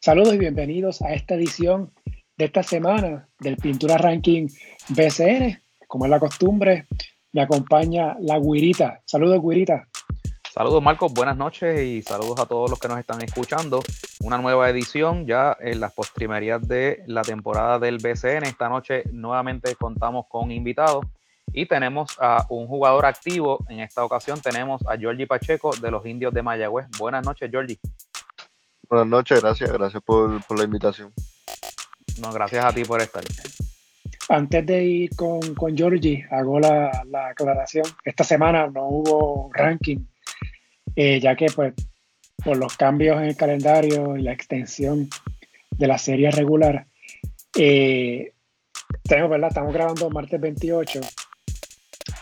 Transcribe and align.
Saludos 0.00 0.34
y 0.34 0.38
bienvenidos 0.38 1.02
a 1.02 1.12
esta 1.12 1.34
edición 1.34 1.92
de 2.36 2.44
esta 2.44 2.62
semana 2.62 3.28
del 3.40 3.56
Pintura 3.56 3.98
Ranking 3.98 4.46
BCN. 4.90 5.60
Como 5.88 6.04
es 6.04 6.10
la 6.10 6.20
costumbre, 6.20 6.86
me 7.32 7.42
acompaña 7.42 8.16
la 8.20 8.38
Guirita. 8.38 9.02
Saludos, 9.04 9.42
Guirita. 9.42 9.88
Saludos, 10.54 10.80
Marcos. 10.84 11.12
Buenas 11.12 11.36
noches 11.36 11.82
y 11.82 12.02
saludos 12.02 12.38
a 12.38 12.46
todos 12.46 12.70
los 12.70 12.78
que 12.78 12.86
nos 12.86 13.00
están 13.00 13.20
escuchando. 13.22 13.82
Una 14.20 14.38
nueva 14.38 14.70
edición 14.70 15.26
ya 15.26 15.56
en 15.58 15.80
las 15.80 15.92
postrimerías 15.92 16.66
de 16.68 17.02
la 17.08 17.22
temporada 17.22 17.80
del 17.80 17.98
BCN. 17.98 18.44
Esta 18.44 18.68
noche 18.68 19.02
nuevamente 19.10 19.74
contamos 19.74 20.26
con 20.28 20.52
invitados 20.52 21.06
y 21.52 21.66
tenemos 21.66 22.16
a 22.20 22.46
un 22.50 22.68
jugador 22.68 23.04
activo. 23.04 23.64
En 23.68 23.80
esta 23.80 24.04
ocasión 24.04 24.40
tenemos 24.40 24.80
a 24.86 24.96
Georgie 24.96 25.26
Pacheco 25.26 25.74
de 25.74 25.90
los 25.90 26.06
Indios 26.06 26.32
de 26.32 26.42
Mayagüez. 26.42 26.86
Buenas 26.98 27.26
noches, 27.26 27.50
Georgie. 27.50 27.80
Buenas 28.88 29.06
noches, 29.06 29.42
gracias, 29.42 29.70
gracias 29.70 30.02
por, 30.02 30.40
la 30.56 30.64
invitación. 30.64 31.12
No, 32.22 32.32
gracias 32.32 32.64
a 32.64 32.72
ti 32.72 32.84
por 32.84 33.02
estar. 33.02 33.22
Antes 34.30 34.64
de 34.64 34.84
ir 34.84 35.10
con, 35.14 35.54
con 35.54 35.76
Georgie, 35.76 36.26
hago 36.30 36.58
la, 36.58 36.90
aclaración. 37.30 37.84
Esta 38.02 38.24
semana 38.24 38.66
no 38.68 38.88
hubo 38.88 39.50
ranking, 39.52 39.98
eh, 40.96 41.20
ya 41.20 41.36
que 41.36 41.46
pues 41.54 41.74
por 42.42 42.56
los 42.56 42.78
cambios 42.78 43.18
en 43.18 43.24
el 43.24 43.36
calendario 43.36 44.16
y 44.16 44.22
la 44.22 44.32
extensión 44.32 45.10
de 45.70 45.86
la 45.86 45.98
serie 45.98 46.30
regular, 46.30 46.86
eh, 47.56 48.32
tenemos, 49.02 49.30
¿verdad? 49.30 49.48
Estamos 49.48 49.74
grabando 49.74 50.08
martes 50.08 50.40
28. 50.40 51.00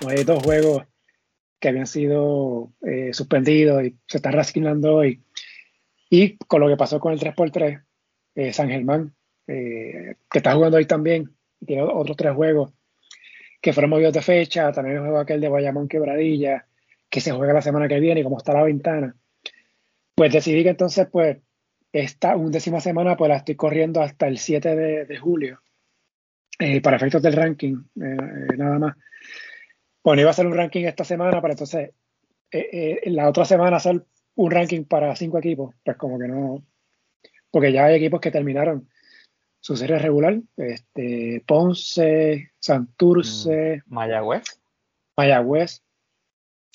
Hay 0.09 0.25
dos 0.25 0.43
juegos 0.43 0.83
que 1.61 1.69
habían 1.69 1.87
sido 1.87 2.73
eh, 2.83 3.13
suspendidos 3.13 3.85
y 3.85 3.97
se 4.09 4.17
están 4.17 4.33
rasquinando 4.33 4.97
hoy. 4.97 5.23
Y 6.09 6.37
con 6.37 6.61
lo 6.61 6.69
que 6.69 6.77
pasó 6.77 7.01
con 7.01 7.13
el 7.13 7.19
3x3, 7.19 7.83
eh, 8.37 8.53
San 8.53 8.69
Germán, 8.69 9.15
eh, 9.47 10.17
que 10.31 10.39
está 10.39 10.55
jugando 10.55 10.77
hoy 10.77 10.87
también, 10.87 11.35
tiene 11.65 11.83
otros 11.83 12.17
tres 12.17 12.35
juegos 12.35 12.73
que 13.61 13.73
fueron 13.73 13.91
movidos 13.91 14.13
de 14.13 14.23
fecha, 14.23 14.71
también 14.73 14.97
el 14.97 15.03
juego 15.03 15.19
aquel 15.19 15.41
de 15.41 15.49
Bayamón 15.49 15.89
Quebradilla, 15.89 16.67
que 17.09 17.21
se 17.21 17.33
juega 17.33 17.55
la 17.55 17.63
semana 17.63 17.89
que 17.89 17.99
viene, 17.99 18.21
y 18.21 18.23
como 18.23 18.37
está 18.37 18.53
la 18.53 18.63
ventana, 18.63 19.17
pues 20.15 20.33
decidí 20.33 20.63
que 20.63 20.71
entonces, 20.71 21.09
pues, 21.11 21.39
esta 21.93 22.37
undécima 22.37 22.81
semana, 22.81 23.17
pues 23.17 23.29
la 23.31 23.37
estoy 23.37 23.57
corriendo 23.57 24.03
hasta 24.03 24.29
el 24.29 24.39
7 24.39 24.77
de, 24.77 25.19
julio, 25.19 25.61
eh, 26.59 26.81
para 26.81 26.99
efectos 26.99 27.23
del 27.23 27.33
ranking, 27.33 27.77
nada 27.95 28.79
más. 28.79 28.97
Bueno, 30.05 30.21
iba 30.21 30.31
a 30.31 30.35
ser 30.35 30.47
un 30.47 30.55
ranking 30.55 30.85
esta 30.85 31.05
semana, 31.05 31.41
para 31.41 31.55
entonces 31.55 31.91
la 33.07 33.29
otra 33.29 33.45
semana 33.45 33.79
hacer 33.79 34.05
un 34.37 34.51
ranking 34.51 34.85
para 34.85 35.17
cinco 35.17 35.39
equipos, 35.39 35.75
pues 35.85 35.97
como 35.97 36.19
que 36.19 36.29
no, 36.29 36.63
porque 37.51 37.73
ya 37.73 37.87
hay 37.87 37.97
equipos 37.97 38.21
que 38.21 38.31
terminaron 38.31 38.89
su 39.61 39.77
serie 39.77 39.99
regular, 39.99 40.41
este, 40.57 41.43
Ponce, 41.47 42.53
Santurce, 42.59 43.83
mm, 43.87 43.95
Mayagüez, 43.95 44.45
Mayagüez, 45.17 45.83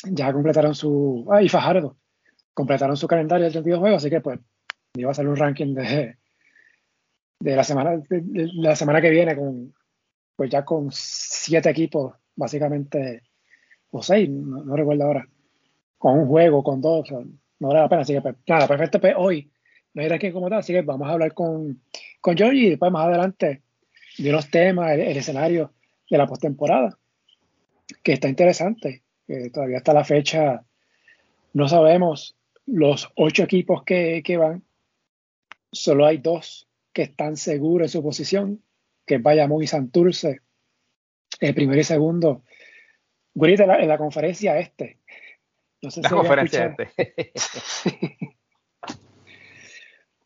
ya 0.04 0.34
completaron 0.34 0.76
su, 0.76 1.28
ah, 1.32 1.42
y 1.42 1.50
Fajardo, 1.50 1.98
completaron 2.54 2.98
su 2.98 3.08
calendario 3.08 3.46
de 3.46 3.52
32 3.52 3.80
juegos, 3.80 3.98
así 4.02 4.10
que 4.10 4.22
pues 4.22 4.40
iba 4.96 5.12
a 5.12 5.14
ser 5.14 5.28
un 5.28 5.38
ranking 5.38 5.74
de, 5.74 6.18
de 7.40 7.56
la 7.56 7.64
semana, 7.64 7.98
de, 7.98 8.50
la 8.56 8.76
semana 8.76 9.02
que 9.02 9.10
viene 9.10 9.36
con, 9.36 9.74
pues 10.36 10.50
ya 10.50 10.66
con 10.66 10.90
siete 10.92 11.70
equipos, 11.70 12.16
básicamente, 12.36 13.24
o 13.92 14.02
seis, 14.02 14.30
no, 14.30 14.76
recuerdo 14.76 15.04
ahora, 15.04 15.28
con 15.98 16.20
un 16.20 16.28
juego, 16.28 16.64
con 16.64 16.82
dos, 16.82 17.08
no 17.62 17.68
vale 17.68 17.80
la 17.80 17.90
pena. 17.90 18.02
Así 18.02 18.14
que, 18.14 18.22
pues, 18.22 18.36
nada, 18.48 18.68
perfecto, 18.68 19.00
pues 19.00 19.14
hoy 19.16 19.50
no 19.94 20.04
ir 20.04 20.12
aquí 20.12 20.32
como 20.32 20.50
tal, 20.50 20.60
así 20.60 20.74
que 20.74 20.82
vamos 20.82 21.08
a 21.08 21.14
hablar 21.14 21.34
con, 21.34 21.82
con 22.20 22.36
y 22.38 22.70
después 22.70 22.92
más 22.92 23.06
adelante 23.08 23.62
de 24.18 24.30
unos 24.30 24.50
temas, 24.50 24.92
el, 24.92 25.02
escenario 25.02 25.74
de 26.10 26.18
la 26.18 26.28
postemporada, 26.28 26.98
que 28.04 28.14
está 28.14 28.28
interesante. 28.28 29.04
que 29.28 29.50
todavía 29.50 29.78
está 29.78 29.94
la 29.94 30.04
fecha, 30.04 30.64
no 31.54 31.68
sabemos 31.68 32.36
los 32.66 33.10
ocho 33.16 33.44
equipos 33.44 33.84
que, 33.84 34.22
que 34.24 34.38
van, 34.38 34.64
solo 35.72 36.06
hay 36.06 36.18
dos 36.18 36.68
que 36.94 37.04
están 37.04 37.38
seguros 37.38 37.86
en 37.86 37.90
su 37.90 38.04
posición, 38.04 38.64
que 39.06 39.16
es 39.16 39.22
Bayamón 39.22 39.64
y 39.64 39.68
Santurce, 39.68 40.42
el 41.40 41.54
primero 41.54 41.80
y 41.80 41.84
segundo. 41.84 42.44
Gurita, 43.34 43.64
en 43.64 43.88
la 43.88 43.98
conferencia 43.98 44.58
este, 44.60 44.98
no 45.82 45.92
sé 45.92 46.02
la 46.02 46.10
si 46.10 46.16
conferencia 46.16 46.76
este. 46.78 47.32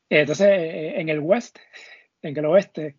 Entonces, 0.09 0.47
eh, 0.47 0.99
en 0.99 1.09
el 1.09 1.19
West, 1.19 1.57
en 2.21 2.37
el 2.37 2.45
oeste, 2.45 2.97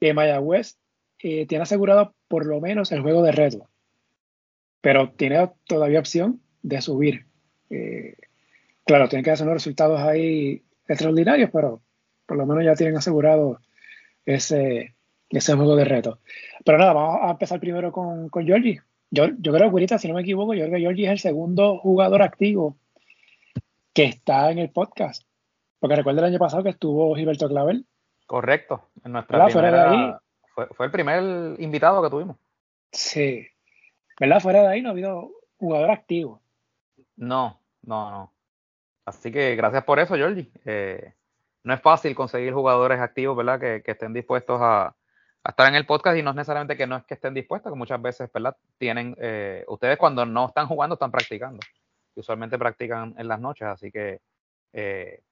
eh, 0.00 0.14
Mayagüez 0.14 0.78
eh, 1.18 1.46
tiene 1.46 1.62
asegurado 1.62 2.14
por 2.28 2.46
lo 2.46 2.60
menos 2.60 2.90
el 2.92 3.02
juego 3.02 3.22
de 3.22 3.32
reto, 3.32 3.68
pero 4.80 5.10
tiene 5.10 5.50
todavía 5.66 6.00
opción 6.00 6.40
de 6.62 6.80
subir. 6.80 7.26
Eh, 7.68 8.16
claro, 8.84 9.08
tienen 9.08 9.24
que 9.24 9.30
hacer 9.30 9.46
unos 9.46 9.62
resultados 9.62 10.00
ahí 10.00 10.62
extraordinarios, 10.88 11.50
pero 11.52 11.82
por 12.26 12.38
lo 12.38 12.46
menos 12.46 12.64
ya 12.64 12.74
tienen 12.74 12.96
asegurado 12.96 13.60
ese, 14.24 14.94
ese 15.28 15.54
juego 15.54 15.76
de 15.76 15.84
reto. 15.84 16.20
Pero 16.64 16.78
nada, 16.78 16.92
vamos 16.94 17.20
a 17.22 17.30
empezar 17.32 17.60
primero 17.60 17.92
con, 17.92 18.28
con 18.30 18.46
Georgie. 18.46 18.80
Yo, 19.10 19.26
yo 19.38 19.52
creo 19.52 19.68
que 19.68 19.72
ahorita, 19.72 19.98
si 19.98 20.08
no 20.08 20.14
me 20.14 20.20
equivoco, 20.20 20.54
yo 20.54 20.64
creo 20.64 20.76
que 20.76 20.80
Georgie 20.80 21.06
es 21.06 21.10
el 21.10 21.18
segundo 21.18 21.78
jugador 21.78 22.22
activo 22.22 22.76
que 23.92 24.04
está 24.04 24.50
en 24.50 24.58
el 24.58 24.70
podcast. 24.70 25.24
Porque 25.80 25.96
recuerda 25.96 26.20
el 26.20 26.26
año 26.26 26.38
pasado 26.38 26.62
que 26.62 26.70
estuvo 26.70 27.14
Gilberto 27.16 27.48
Clavel. 27.48 27.86
Correcto. 28.26 28.88
En 29.04 29.12
nuestra 29.12 29.46
primera, 29.46 29.70
de 29.70 29.96
ahí, 29.96 30.12
fue, 30.54 30.66
fue, 30.68 30.86
el 30.86 30.92
primer 30.92 31.60
invitado 31.60 32.02
que 32.02 32.10
tuvimos. 32.10 32.36
Sí. 32.92 33.46
¿Verdad? 34.20 34.40
Fuera 34.40 34.62
de 34.62 34.68
ahí 34.68 34.82
no 34.82 34.90
ha 34.90 34.92
habido 34.92 35.30
jugador 35.58 35.90
activo. 35.90 36.40
No, 37.16 37.58
no, 37.82 38.10
no. 38.10 38.32
Así 39.06 39.32
que 39.32 39.56
gracias 39.56 39.82
por 39.84 39.98
eso, 39.98 40.14
Georgie. 40.14 40.50
Eh, 40.64 41.14
no 41.64 41.74
es 41.74 41.80
fácil 41.80 42.14
conseguir 42.14 42.52
jugadores 42.52 43.00
activos, 43.00 43.36
¿verdad? 43.36 43.58
Que, 43.58 43.82
que 43.82 43.90
estén 43.90 44.12
dispuestos 44.12 44.60
a, 44.62 44.94
a 45.42 45.50
estar 45.50 45.68
en 45.68 45.74
el 45.74 45.86
podcast 45.86 46.18
y 46.18 46.22
no 46.22 46.30
es 46.30 46.36
necesariamente 46.36 46.76
que 46.76 46.86
no 46.86 46.96
es 46.96 47.04
que 47.04 47.14
estén 47.14 47.34
dispuestos, 47.34 47.72
que 47.72 47.78
muchas 47.78 48.00
veces, 48.00 48.30
¿verdad? 48.32 48.56
Tienen, 48.78 49.16
eh, 49.18 49.64
ustedes 49.68 49.96
cuando 49.96 50.26
no 50.26 50.46
están 50.46 50.66
jugando 50.66 50.94
están 50.94 51.10
practicando. 51.10 51.60
Usualmente 52.14 52.58
practican 52.58 53.14
en 53.16 53.28
las 53.28 53.40
noches, 53.40 53.68
así 53.68 53.90
que 53.90 54.20
eh, 54.72 55.22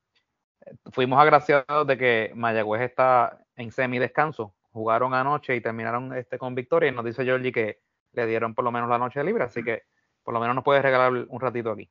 fuimos 0.92 1.20
agraciados 1.20 1.86
de 1.86 1.98
que 1.98 2.32
Mayagüez 2.34 2.82
está 2.82 3.44
en 3.56 3.70
semi 3.70 3.98
descanso. 3.98 4.54
Jugaron 4.72 5.12
anoche 5.12 5.56
y 5.56 5.60
terminaron 5.60 6.16
este 6.16 6.38
con 6.38 6.54
victoria 6.54 6.90
y 6.90 6.94
nos 6.94 7.04
dice 7.04 7.24
Georgie 7.24 7.52
que 7.52 7.80
le 8.12 8.26
dieron 8.26 8.54
por 8.54 8.64
lo 8.64 8.72
menos 8.72 8.88
la 8.88 8.98
noche 8.98 9.22
libre, 9.22 9.44
así 9.44 9.62
que 9.62 9.82
por 10.22 10.32
lo 10.32 10.40
menos 10.40 10.54
nos 10.54 10.64
puedes 10.64 10.82
regalar 10.82 11.12
un 11.12 11.40
ratito 11.40 11.70
aquí. 11.70 11.90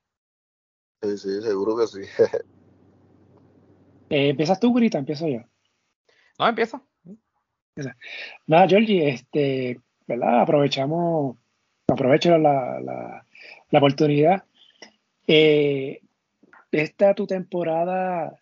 Sí, 1.01 1.17
sí, 1.17 1.41
seguro 1.41 1.77
que 1.77 1.87
sí. 1.87 2.01
Eh, 4.09 4.29
¿Empiezas 4.29 4.57
tú, 4.57 4.73
Grita? 4.73 4.97
Empiezo 4.97 5.27
yo. 5.27 5.41
No, 6.39 6.47
empieza. 6.47 6.81
Nada, 8.47 8.67
Georgie, 8.67 9.09
este, 9.09 9.79
¿verdad? 10.07 10.41
Aprovechamos, 10.41 11.37
aprovecho 11.87 12.37
la, 12.37 12.79
la, 12.79 13.79
oportunidad. 13.79 14.43
Eh, 15.27 16.01
esta 16.71 17.13
tu 17.13 17.27
temporada 17.27 18.39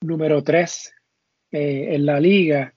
número 0.00 0.42
3 0.42 0.94
eh, 1.52 1.94
en 1.94 2.06
la 2.06 2.20
liga. 2.20 2.74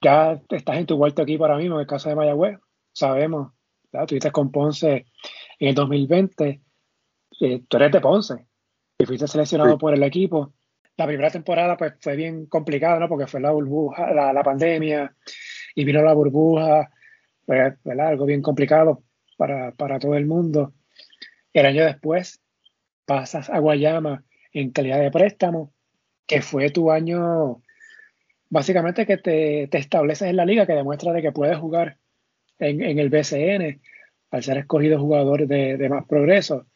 Ya 0.00 0.40
estás 0.50 0.76
en 0.76 0.86
tu 0.86 0.98
cuarto 0.98 1.22
equipo 1.22 1.44
ahora 1.44 1.58
mismo, 1.58 1.76
en 1.76 1.82
el 1.82 1.86
caso 1.86 2.08
de 2.08 2.16
Mayagüez. 2.16 2.58
Sabemos, 2.92 3.52
¿verdad? 3.92 4.06
tuviste 4.06 4.30
con 4.30 4.50
Ponce 4.50 5.06
en 5.58 5.68
el 5.68 5.74
2020. 5.74 6.60
Eh, 7.40 7.62
tú 7.68 7.76
eres 7.76 7.92
de 7.92 8.00
Ponce 8.00 8.46
y 8.98 9.04
fuiste 9.04 9.26
seleccionado 9.26 9.76
por 9.78 9.92
el 9.94 10.02
equipo 10.02 10.52
la 10.96 11.06
primera 11.06 11.30
temporada 11.30 11.76
pues 11.76 11.94
fue 12.00 12.16
bien 12.16 12.46
complicada, 12.46 12.98
¿no? 12.98 13.08
Porque 13.08 13.26
fue 13.26 13.40
la 13.40 13.50
burbuja, 13.50 14.12
la, 14.12 14.42
pandemia 14.42 15.14
y 15.74 15.84
vino 15.84 16.02
la 16.02 16.14
burbuja, 16.14 16.90
pues, 17.44 17.74
¿verdad? 17.84 18.08
Algo 18.08 18.24
bien 18.24 18.42
complicado 18.42 19.02
para, 19.36 19.72
todo 20.00 20.14
el 20.14 20.26
mundo. 20.26 20.72
El 21.52 21.66
año 21.66 21.84
después 21.84 22.40
pasas 23.04 23.50
a 23.50 23.58
Guayama 23.58 24.24
en 24.52 24.70
calidad 24.70 25.00
de 25.00 25.10
préstamo, 25.10 25.72
que 26.26 26.40
fue 26.40 26.70
tu 26.70 26.90
año 26.90 27.62
básicamente 28.48 29.06
que 29.06 29.18
te, 29.18 29.76
estableces 29.76 30.28
en 30.28 30.36
la 30.36 30.46
liga, 30.46 30.66
que 30.66 30.72
demuestra 30.72 31.12
de 31.12 31.20
que 31.20 31.32
puedes 31.32 31.58
jugar 31.58 31.98
en, 32.58 32.98
el 32.98 33.10
BCN 33.10 33.82
al 34.30 34.42
ser 34.42 34.58
escogido 34.58 34.98
jugador 34.98 35.46
de, 35.46 35.76
de 35.76 35.88
más 35.90 36.06
progreso. 36.06 36.66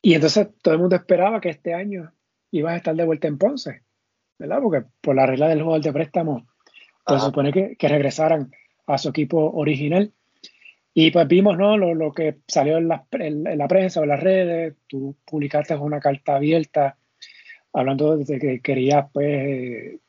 Y 0.00 0.14
entonces 0.14 0.48
todo 0.62 0.74
el 0.74 0.80
mundo 0.80 0.96
esperaba 0.96 1.40
que 1.40 1.50
este 1.50 1.74
año 1.74 2.12
ibas 2.50 2.74
a 2.74 2.76
estar 2.76 2.94
de 2.94 3.04
vuelta 3.04 3.28
en 3.28 3.38
Ponce, 3.38 3.82
¿verdad? 4.38 4.60
Porque 4.62 4.84
por 5.00 5.16
la 5.16 5.26
regla 5.26 5.48
del 5.48 5.62
juego 5.62 5.80
de 5.80 5.92
préstamo, 5.92 6.46
pues 7.04 7.20
se 7.20 7.26
supone 7.26 7.52
que, 7.52 7.88
regresaran 7.88 8.52
a 8.86 8.98
su 8.98 9.08
equipo 9.08 9.52
original. 9.52 10.12
Y 10.94 11.10
pues 11.10 11.28
vimos, 11.28 11.56
¿no? 11.56 11.76
Lo, 11.76 12.12
que 12.12 12.38
salió 12.46 12.78
en 12.78 12.88
la, 12.88 13.06
en, 13.12 13.58
la, 13.58 13.68
prensa 13.68 14.00
o 14.00 14.02
en 14.02 14.08
las 14.08 14.20
redes, 14.20 14.74
tú 14.86 15.16
publicaste 15.24 15.74
una 15.76 16.00
carta 16.00 16.36
abierta 16.36 16.98
hablando 17.72 18.16
de 18.16 18.38
que 18.38 18.60
querías 18.60 19.06
pues, 19.12 20.00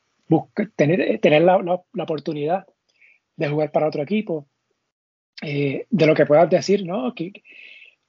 tener, 0.75 1.19
tener 1.19 1.41
la, 1.43 1.61
la, 1.93 2.03
oportunidad 2.03 2.65
de 3.35 3.47
jugar 3.49 3.71
para 3.71 3.87
otro 3.87 4.01
equipo. 4.01 4.47
Eh, 5.41 5.85
de 5.89 6.05
lo 6.05 6.15
que 6.15 6.25
puedas 6.25 6.49
decir, 6.49 6.85
¿no? 6.85 7.13
¿Qué, 7.15 7.31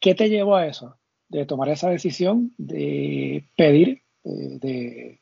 ¿Qué, 0.01 0.15
te 0.15 0.29
llevó 0.29 0.57
a 0.57 0.67
eso? 0.67 0.97
De 1.29 1.47
tomar 1.47 1.69
esa 1.69 1.91
decisión 1.91 2.53
de 2.59 3.45
pedir, 3.57 4.03
eh, 4.25 4.59
de, 4.61 5.21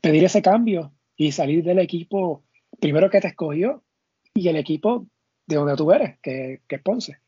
pedir 0.00 0.24
ese 0.24 0.42
cambio 0.42 0.92
y 1.16 1.32
salir 1.32 1.64
del 1.64 1.78
equipo 1.78 2.44
primero 2.80 3.10
que 3.10 3.20
te 3.20 3.28
escogió 3.28 3.82
y 4.34 4.48
el 4.48 4.56
equipo 4.56 5.06
de 5.46 5.56
donde 5.56 5.76
tú 5.76 5.90
eres, 5.92 6.18
que, 6.20 6.62
que 6.68 6.76
es 6.76 6.82
Ponce. 6.82 7.18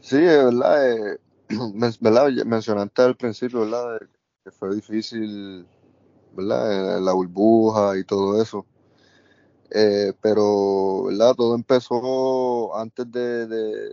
Sí, 0.00 0.16
es 0.16 0.44
verdad, 0.44 0.92
eh, 0.92 1.18
¿verdad? 2.00 2.30
Mencionaste 2.44 3.02
al 3.02 3.16
principio, 3.16 3.60
¿verdad? 3.60 4.00
Que 4.44 4.50
fue 4.50 4.74
difícil, 4.74 5.66
¿verdad? 6.32 7.00
La 7.00 7.12
burbuja 7.12 7.98
y 7.98 8.04
todo 8.04 8.42
eso. 8.42 8.66
Eh, 9.70 10.12
pero, 10.20 11.04
¿verdad? 11.04 11.34
Todo 11.34 11.54
empezó 11.54 12.76
antes 12.76 13.10
de, 13.10 13.92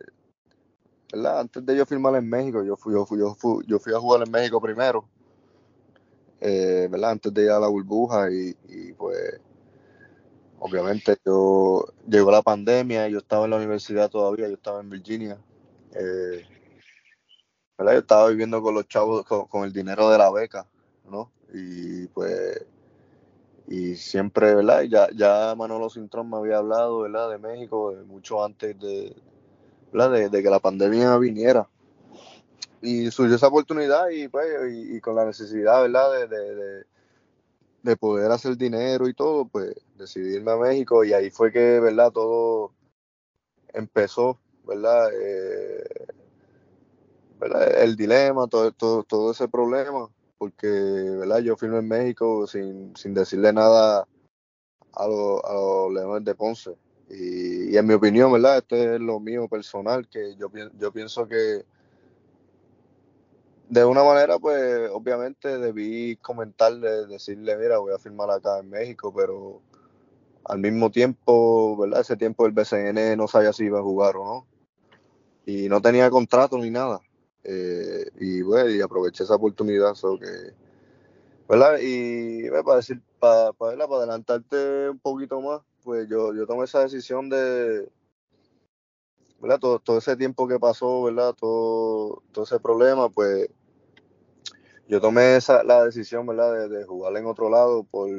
¿verdad? 1.12 1.42
Antes 1.42 1.66
de 1.66 1.78
yo 1.78 1.86
firmar 1.86 2.16
en 2.16 2.30
México. 2.30 2.64
Yo 2.64 2.76
fui, 2.76 2.94
yo 2.94 3.06
fui, 3.06 3.20
yo 3.20 3.36
fui, 3.36 3.66
yo 3.68 3.80
fui 3.80 3.94
a 3.94 4.00
jugar 4.00 4.24
en 4.26 4.32
México 4.32 4.62
primero, 4.62 5.06
eh, 6.40 6.88
¿verdad? 6.90 7.12
Antes 7.12 7.34
de 7.34 7.44
ir 7.44 7.52
a 7.52 7.60
la 7.60 7.68
burbuja 7.68 8.30
y, 8.32 8.54
pues, 8.94 9.40
obviamente 10.60 11.18
yo 11.26 11.86
llegó 12.08 12.30
la 12.32 12.44
pandemia 12.44 13.08
yo 13.08 13.18
estaba 13.18 13.46
en 13.46 13.52
la 13.52 13.58
universidad 13.58 14.12
todavía, 14.12 14.48
yo 14.48 14.54
estaba 14.54 14.80
en 14.80 14.90
Virginia 14.92 15.40
eh. 15.94 16.46
Yo 17.80 17.90
estaba 17.90 18.30
viviendo 18.30 18.62
con 18.62 18.76
los 18.76 18.88
chavos 18.88 19.26
con, 19.26 19.66
el 19.66 19.74
dinero 19.74 20.10
de 20.10 20.18
la 20.18 20.32
beca, 20.32 20.68
¿no? 21.10 21.32
Y 21.52 22.06
pues, 22.08 22.64
y 23.68 23.96
siempre, 23.96 24.54
¿verdad? 24.54 24.84
Ya, 24.84 25.08
ya 25.16 25.56
Manolo 25.58 25.90
Cintrón 25.90 26.30
me 26.30 26.38
había 26.38 26.58
hablado, 26.58 27.02
¿verdad? 27.02 27.32
De 27.32 27.40
México 27.40 27.94
mucho 28.06 28.44
antes 28.44 28.80
de, 28.80 29.16
¿verdad? 29.92 30.30
De, 30.30 30.44
que 30.44 30.50
la 30.50 30.60
pandemia 30.60 31.18
viniera. 31.18 31.68
Y 32.82 33.12
surgió 33.12 33.36
esa 33.36 33.48
oportunidad 33.48 34.10
y 34.10 34.28
pues, 34.28 34.48
y, 34.72 35.00
con 35.02 35.16
la 35.16 35.26
necesidad, 35.26 35.82
¿verdad? 35.82 36.28
De, 36.28 36.86
de, 37.84 37.98
poder 37.98 38.32
hacer 38.32 38.58
dinero 38.58 39.08
y 39.08 39.14
todo, 39.14 39.46
pues 39.46 39.76
decidí 39.98 40.36
irme 40.36 40.52
a 40.52 40.58
México 40.58 41.04
y 41.04 41.14
ahí 41.14 41.30
fue 41.30 41.52
que, 41.52 41.80
¿verdad? 41.80 42.12
Todo 42.12 42.72
empezó 43.74 44.40
¿verdad? 44.66 45.10
Eh, 45.14 45.84
¿verdad? 47.40 47.82
El 47.82 47.96
dilema, 47.96 48.48
todo, 48.48 48.72
todo, 48.72 49.04
todo, 49.04 49.32
ese 49.32 49.48
problema, 49.48 50.10
porque, 50.38 50.68
¿verdad? 50.68 51.40
Yo 51.40 51.58
firmé 51.58 51.80
en 51.80 51.88
México 51.88 52.48
sin, 52.48 52.96
sin 52.96 53.14
decirle 53.14 53.52
nada 53.54 54.08
a, 54.94 55.04
a 55.04 55.08
los 55.08 55.94
Leones 55.94 56.26
de 56.26 56.36
Ponce. 56.36 56.72
Y, 57.14 57.76
en 57.76 57.86
mi 57.86 57.94
opinión, 57.94 58.32
¿verdad? 58.32 58.60
Este 58.60 58.96
es 58.96 59.02
lo 59.02 59.20
mío 59.20 59.48
personal, 59.48 60.08
que 60.08 60.36
yo, 60.38 60.50
yo 60.80 60.92
pienso 60.92 61.28
que 61.28 61.66
de 63.70 63.86
una 63.86 64.04
manera, 64.04 64.38
pues 64.38 64.90
obviamente 64.92 65.58
debí 65.58 66.18
comentarle, 66.18 67.08
decirle, 67.08 67.56
mira, 67.56 67.78
voy 67.78 67.94
a 67.94 68.00
firmar 68.00 68.30
acá 68.30 68.60
en 68.60 68.70
México, 68.70 69.14
pero 69.16 69.62
al 70.44 70.60
mismo 70.60 70.92
tiempo, 70.92 71.78
¿verdad? 71.78 72.02
Ese 72.02 72.18
tiempo 72.18 72.46
el 72.46 72.52
BCN 72.52 73.16
no 73.16 73.30
sabía 73.30 73.54
si 73.54 73.66
iba 73.66 73.80
a 73.80 73.84
jugar 73.84 74.18
o 74.18 74.26
no 74.26 74.48
y 75.46 75.70
no 75.70 75.82
tenía 75.82 76.10
contrato 76.10 76.58
ni 76.58 76.70
nada. 76.70 77.00
Eh, 77.44 78.10
y 78.20 78.42
bueno, 78.42 78.70
y 78.70 78.82
aproveché 78.82 79.24
esa 79.24 79.36
oportunidad, 79.36 79.96
so 79.96 80.20
que, 80.20 80.54
¿verdad? 81.48 81.78
Y 81.82 82.50
para 82.50 82.76
decir, 82.76 83.02
para, 83.20 83.54
para, 83.54 83.88
para, 83.88 83.98
adelantarte 83.98 84.90
un 84.90 85.00
poquito 85.00 85.40
más, 85.42 85.62
pues 85.84 86.08
yo, 86.10 86.34
yo 86.34 86.46
tomé 86.46 86.66
esa 86.66 86.82
decisión 86.82 87.30
de, 87.30 87.90
¿verdad? 89.40 89.60
Todo, 89.60 89.80
todo 89.80 89.98
ese 89.98 90.16
tiempo 90.16 90.48
que 90.48 90.60
pasó, 90.60 91.04
¿verdad? 91.04 91.34
Todo, 91.34 92.22
todo 92.32 92.44
ese 92.46 92.60
problema, 92.60 93.10
pues 93.10 93.50
yo 94.88 95.02
tomé 95.02 95.36
esa, 95.38 95.64
la 95.64 95.86
decisión, 95.86 96.26
¿verdad? 96.28 96.54
De, 96.54 96.70
de 96.70 96.86
jugar 96.86 97.16
en 97.18 97.26
otro 97.26 97.50
lado 97.50 97.84
por 97.84 98.10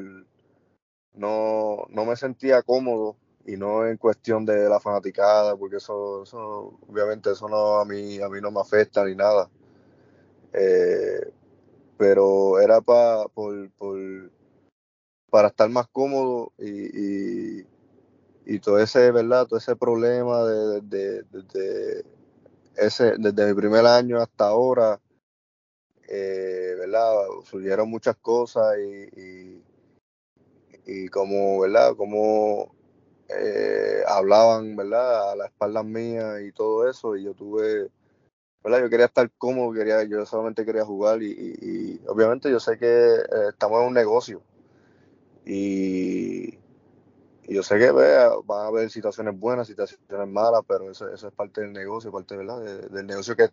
no, 1.14 1.86
no 1.90 2.04
me 2.04 2.16
sentía 2.16 2.62
cómodo 2.62 3.16
y 3.46 3.56
no 3.56 3.86
en 3.86 3.96
cuestión 3.96 4.44
de 4.44 4.68
la 4.68 4.80
fanaticada, 4.80 5.56
porque 5.56 5.76
eso, 5.76 6.22
eso 6.22 6.78
obviamente 6.88 7.32
eso 7.32 7.48
no 7.48 7.76
a 7.78 7.84
mí, 7.84 8.20
a 8.20 8.28
mí 8.28 8.40
no 8.40 8.50
me 8.50 8.60
afecta 8.60 9.04
ni 9.04 9.14
nada. 9.14 9.48
Eh, 10.52 11.32
pero 11.96 12.60
era 12.60 12.80
para 12.80 13.28
por, 13.28 13.70
para 15.32 15.48
estar 15.48 15.70
más 15.70 15.88
cómodo 15.88 16.52
y, 16.58 17.64
y, 18.44 18.58
todo 18.58 18.78
ese, 18.78 19.10
¿verdad? 19.12 19.46
Todo 19.46 19.58
ese 19.58 19.74
problema 19.76 20.44
de, 20.44 21.24
ese, 22.76 23.14
desde 23.16 23.46
mi 23.46 23.54
primer 23.54 23.86
año 23.86 24.20
hasta 24.20 24.48
ahora, 24.48 25.00
eh, 26.06 26.74
¿verdad? 26.78 27.14
Surgieron 27.44 27.88
muchas 27.88 28.14
cosas 28.16 28.76
y, 28.78 29.62
y, 30.84 31.08
como, 31.08 31.60
¿verdad? 31.60 31.96
Como 31.96 32.74
eh, 33.30 34.02
hablaban, 34.06 34.76
¿verdad? 34.76 35.30
A 35.32 35.36
la 35.36 35.46
espalda 35.46 35.82
mía 35.82 36.42
y 36.42 36.52
todo 36.52 36.90
eso, 36.90 37.16
y 37.16 37.24
yo 37.24 37.32
tuve, 37.32 37.88
¿verdad? 38.62 38.82
Yo 38.82 38.90
quería 38.90 39.06
estar 39.06 39.30
cómodo, 39.38 39.72
quería, 39.72 40.04
yo 40.04 40.26
solamente 40.26 40.66
quería 40.66 40.84
jugar 40.84 41.22
y, 41.22 42.02
obviamente 42.06 42.50
yo 42.50 42.60
sé 42.60 42.76
que 42.76 42.86
eh, 42.86 43.48
estamos 43.48 43.80
en 43.80 43.86
un 43.86 43.94
negocio 43.94 44.42
y, 45.44 46.58
yo 47.48 47.62
sé 47.62 47.78
que 47.78 47.90
van 47.90 48.64
a 48.64 48.66
haber 48.66 48.90
situaciones 48.90 49.38
buenas, 49.38 49.66
situaciones 49.66 50.28
malas, 50.28 50.62
pero 50.66 50.90
eso, 50.90 51.12
eso 51.12 51.28
es 51.28 51.34
parte 51.34 51.60
del 51.60 51.72
negocio, 51.72 52.12
parte 52.12 52.36
¿verdad? 52.36 52.88
del 52.88 53.06
negocio 53.06 53.36
que, 53.36 53.50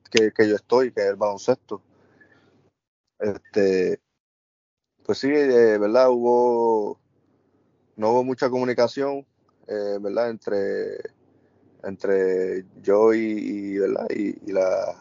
yo 0.48 0.56
estoy, 0.56 0.92
que 0.92 1.02
es 1.02 1.08
el 1.08 1.16
baloncesto. 1.16 1.82
Este, 3.20 4.00
pues 5.04 5.18
sí, 5.18 5.28
eh, 5.28 5.78
¿verdad? 5.78 6.10
Hubo, 6.10 7.00
no 7.98 8.12
hubo 8.12 8.24
mucha 8.24 8.50
comunicación, 8.50 9.26
eh, 9.68 9.98
¿verdad? 10.00 10.30
Entre, 10.30 11.00
entre 11.84 12.66
yo 12.82 13.14
y, 13.14 13.80
¿verdad? 13.80 14.08
Y, 14.12 14.52
la 14.52 14.96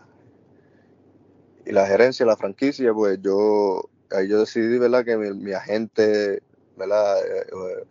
y 1.65 1.73
la 1.73 1.87
gerencia, 1.87 2.25
la 2.25 2.37
franquicia, 2.37 2.95
pues 2.95 3.21
yo 3.21 3.91
ahí 4.11 4.29
yo 4.29 4.41
decidí, 4.41 4.79
¿verdad? 4.79 5.05
Que 5.05 5.17
mi, 5.17 5.53
agente, 5.53 6.43
¿verdad? 6.79 7.19
Eh, 7.27 7.47
eh, 7.53 7.85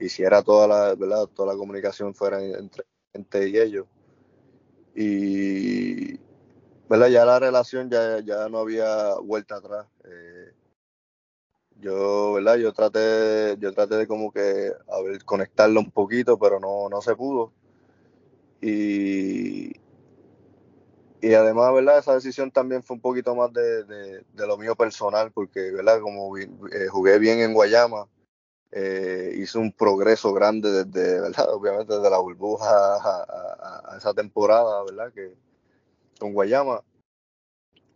hiciera 0.00 0.42
toda 0.42 0.68
la, 0.68 0.94
¿verdad? 0.94 1.26
Toda 1.34 1.52
la 1.54 1.58
comunicación 1.58 2.14
fuera 2.14 2.42
entre 2.42 2.84
gente 3.12 3.48
y 3.48 3.58
ellos. 3.58 3.86
Y, 4.94 6.18
¿verdad? 6.88 7.08
Ya 7.08 7.24
la 7.24 7.38
relación 7.38 7.90
ya, 7.90 8.20
ya 8.20 8.48
no 8.48 8.58
había 8.58 9.14
vuelta 9.14 9.56
atrás 9.56 9.86
yo, 11.80 12.32
¿verdad? 12.34 12.56
Yo 12.56 12.72
traté, 12.72 13.56
yo 13.58 13.72
traté 13.72 13.96
de 13.96 14.06
como 14.06 14.32
que 14.32 14.72
conectarlo 15.24 15.80
un 15.80 15.90
poquito, 15.90 16.38
pero 16.38 16.58
no, 16.60 16.88
no 16.88 17.00
se 17.00 17.14
pudo. 17.14 17.52
Y, 18.60 19.72
y 21.20 21.34
además, 21.34 21.72
¿verdad? 21.72 21.98
Esa 21.98 22.14
decisión 22.14 22.50
también 22.50 22.82
fue 22.82 22.96
un 22.96 23.00
poquito 23.00 23.34
más 23.34 23.52
de, 23.52 23.84
de, 23.84 24.46
lo 24.46 24.56
mío 24.56 24.74
personal, 24.74 25.30
porque, 25.32 25.70
¿verdad? 25.70 26.00
Como 26.00 26.36
eh, 26.36 26.48
jugué 26.90 27.18
bien 27.18 27.40
en 27.40 27.54
Guayama, 27.54 28.08
eh, 28.72 29.32
hice 29.36 29.58
un 29.58 29.72
progreso 29.72 30.32
grande 30.32 30.84
desde. 30.84 31.20
Obviamente 31.48 31.94
desde 31.94 32.10
la 32.10 32.18
burbuja 32.18 32.68
a, 32.68 33.96
esa 33.96 34.14
temporada, 34.14 34.84
¿verdad? 34.84 35.12
Que 35.12 35.34
con 36.18 36.32
Guayama 36.32 36.82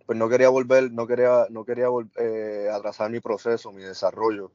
pues 0.07 0.19
no 0.19 0.29
quería 0.29 0.49
volver, 0.49 0.91
no 0.93 1.07
quería, 1.07 1.47
no 1.51 1.65
quería 1.65 1.87
eh, 2.17 2.69
atrasar 2.73 3.11
mi 3.11 3.21
proceso, 3.21 3.73
mi 3.73 3.83
desarrollo. 3.83 4.51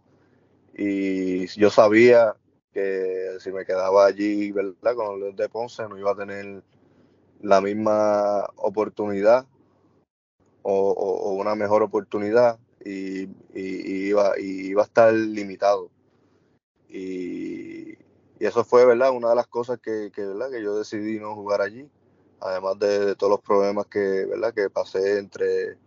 Y 0.74 1.48
yo 1.60 1.70
sabía 1.70 2.36
que 2.74 3.38
si 3.40 3.52
me 3.52 3.66
quedaba 3.66 4.06
allí, 4.06 4.52
¿verdad? 4.52 4.96
Con 4.96 5.20
los 5.20 5.36
de 5.36 5.50
Ponce 5.50 5.88
no 5.88 5.98
iba 5.98 6.12
a 6.12 6.16
tener 6.16 6.64
la 7.42 7.62
misma 7.62 8.46
oportunidad 8.58 9.46
o, 10.62 11.34
una 11.40 11.56
mejor 11.56 11.82
oportunidad 11.82 12.60
y, 12.84 13.30
iba, 13.54 14.38
iba 14.38 14.82
a 14.82 14.86
estar 14.86 15.14
limitado. 15.14 15.90
Y, 16.90 17.98
eso 18.40 18.64
fue, 18.64 18.86
¿verdad? 18.86 19.12
Una 19.12 19.30
de 19.30 19.36
las 19.36 19.48
cosas 19.48 19.80
que, 19.80 20.12
que, 20.14 20.26
¿verdad? 20.26 20.52
que 20.52 20.62
yo 20.62 20.78
decidí 20.78 21.20
no 21.20 21.34
jugar 21.36 21.62
allí 21.62 21.90
además 22.40 22.80
de, 22.80 23.16
todos 23.16 23.32
los 23.32 23.42
problemas 23.42 23.88
que, 23.88 24.26
¿verdad? 24.26 24.54
que 24.54 24.70
pasé 24.70 25.20
entre, 25.20 25.78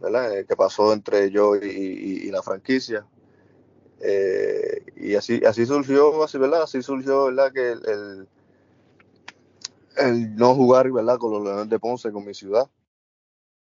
¿verdad? 0.00 0.38
Eh, 0.38 0.46
que 0.46 0.56
pasó 0.56 0.92
entre 0.92 1.30
yo 1.30 1.56
y, 1.56 2.30
la 2.30 2.42
franquicia. 2.42 3.06
Eh, 4.00 4.84
y 4.96 5.14
así, 5.14 5.42
así 5.44 5.64
surgió, 5.66 6.22
así, 6.22 6.38
¿verdad? 6.38 6.62
Así 6.62 6.82
surgió, 6.82 7.26
¿verdad? 7.26 7.52
Que 7.52 7.72
el, 7.72 8.28
el, 9.96 10.36
no 10.36 10.54
jugar, 10.54 10.90
¿verdad? 10.90 11.18
Con 11.18 11.32
los 11.32 11.42
Leones 11.42 11.68
de 11.68 11.78
Ponce, 11.78 12.12
con 12.12 12.24
mi 12.24 12.34
ciudad. 12.34 12.68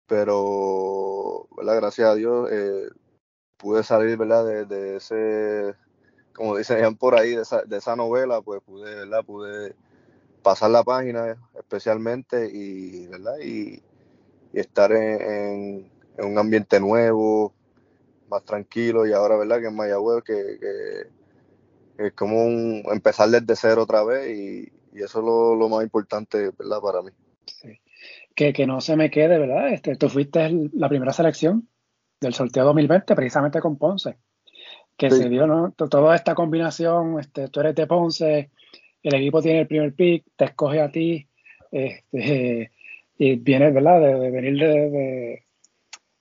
Pero, 0.07 1.47
pero, 1.47 1.47
¿verdad? 1.57 1.75
Gracias 1.77 2.09
a 2.09 2.15
Dios 2.15 2.49
eh, 2.51 2.89
pude 3.57 3.83
salir, 3.83 4.17
¿verdad? 4.17 4.65
De, 4.65 4.97
ese, 4.97 5.75
como 6.33 6.57
dicen 6.57 6.95
por 6.95 7.15
ahí, 7.15 7.35
de 7.35 7.43
esa, 7.43 7.63
de 7.63 7.77
esa 7.77 7.95
novela, 7.95 8.41
pues 8.41 8.61
pude, 8.61 8.93
¿verdad? 8.95 9.23
Pude 9.23 9.75
pasar 10.41 10.71
la 10.71 10.83
página 10.83 11.37
especialmente 11.57 12.49
y, 12.51 13.07
¿verdad? 13.07 13.39
Y, 13.43 13.81
estar 14.53 14.91
en, 14.91 15.89
un 16.19 16.37
ambiente 16.37 16.79
nuevo, 16.79 17.53
más 18.29 18.43
tranquilo 18.43 19.07
y 19.07 19.13
ahora, 19.13 19.35
¿verdad? 19.35 19.61
Que 19.61 19.67
en 19.67 19.75
Mayagüez 19.75 20.23
que, 20.23 20.59
es 21.97 22.13
como 22.13 22.43
empezar 22.91 23.29
desde 23.29 23.55
cero 23.55 23.83
otra 23.83 24.03
vez 24.03 24.37
y, 24.37 24.71
eso 24.93 25.19
es 25.19 25.25
lo, 25.25 25.69
más 25.69 25.83
importante, 25.83 26.51
¿verdad? 26.57 26.79
Para 26.79 27.01
mí. 27.01 27.09
Que, 28.35 28.53
que 28.53 28.67
no 28.67 28.79
se 28.79 28.95
me 28.95 29.09
quede, 29.09 29.39
¿verdad? 29.39 29.73
Este, 29.73 29.95
tú 29.95 30.07
fuiste 30.07 30.69
la 30.73 30.87
primera 30.87 31.13
selección 31.13 31.67
del 32.21 32.35
sorteo 32.35 32.63
2020 32.65 33.15
precisamente 33.15 33.59
con 33.59 33.77
Ponce, 33.77 34.19
que 34.97 35.09
se 35.09 35.29
dio, 35.29 35.47
¿no? 35.47 35.71
Toda 35.71 36.15
esta 36.15 36.35
combinación, 36.35 37.19
este, 37.19 37.47
tú 37.49 37.59
eres 37.59 37.75
de 37.75 37.87
Ponce, 37.87 38.51
el 39.01 39.15
equipo 39.15 39.41
tiene 39.41 39.61
el 39.61 39.67
primer 39.67 39.93
pick, 39.93 40.25
te 40.35 40.45
escoge 40.45 40.81
a 40.81 40.91
ti, 40.91 41.27
este, 41.71 42.71
y 43.17 43.35
vienes, 43.35 43.73
¿verdad? 43.73 44.01
De, 44.01 44.31
venir 44.31 44.57
de, 44.57 45.43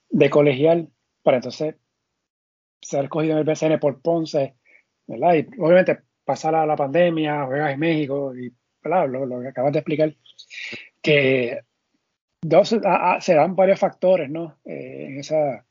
de, 0.08 0.30
colegial 0.30 0.88
para 1.22 1.38
entonces 1.38 1.76
ser 2.80 3.04
escogido 3.04 3.34
en 3.34 3.38
el 3.38 3.44
BCN 3.44 3.78
por 3.78 4.00
Ponce, 4.00 4.54
¿verdad? 5.06 5.34
Y 5.34 5.60
obviamente 5.60 5.98
pasar 6.24 6.54
a 6.54 6.66
la 6.66 6.76
pandemia, 6.76 7.44
juegas 7.44 7.72
en 7.72 7.80
México 7.80 8.34
y 8.36 8.52
¿verdad? 8.82 9.08
Lo, 9.08 9.40
que 9.40 9.48
acabas 9.48 9.72
de 9.72 9.78
explicar, 9.78 10.14
que 11.00 11.60
dos, 12.40 12.68
se 13.20 13.34
dan 13.34 13.54
varios 13.54 13.78
factores, 13.78 14.28
¿no? 14.28 14.58
Eh, 14.64 15.06
en, 15.08 15.18
esa, 15.18 15.64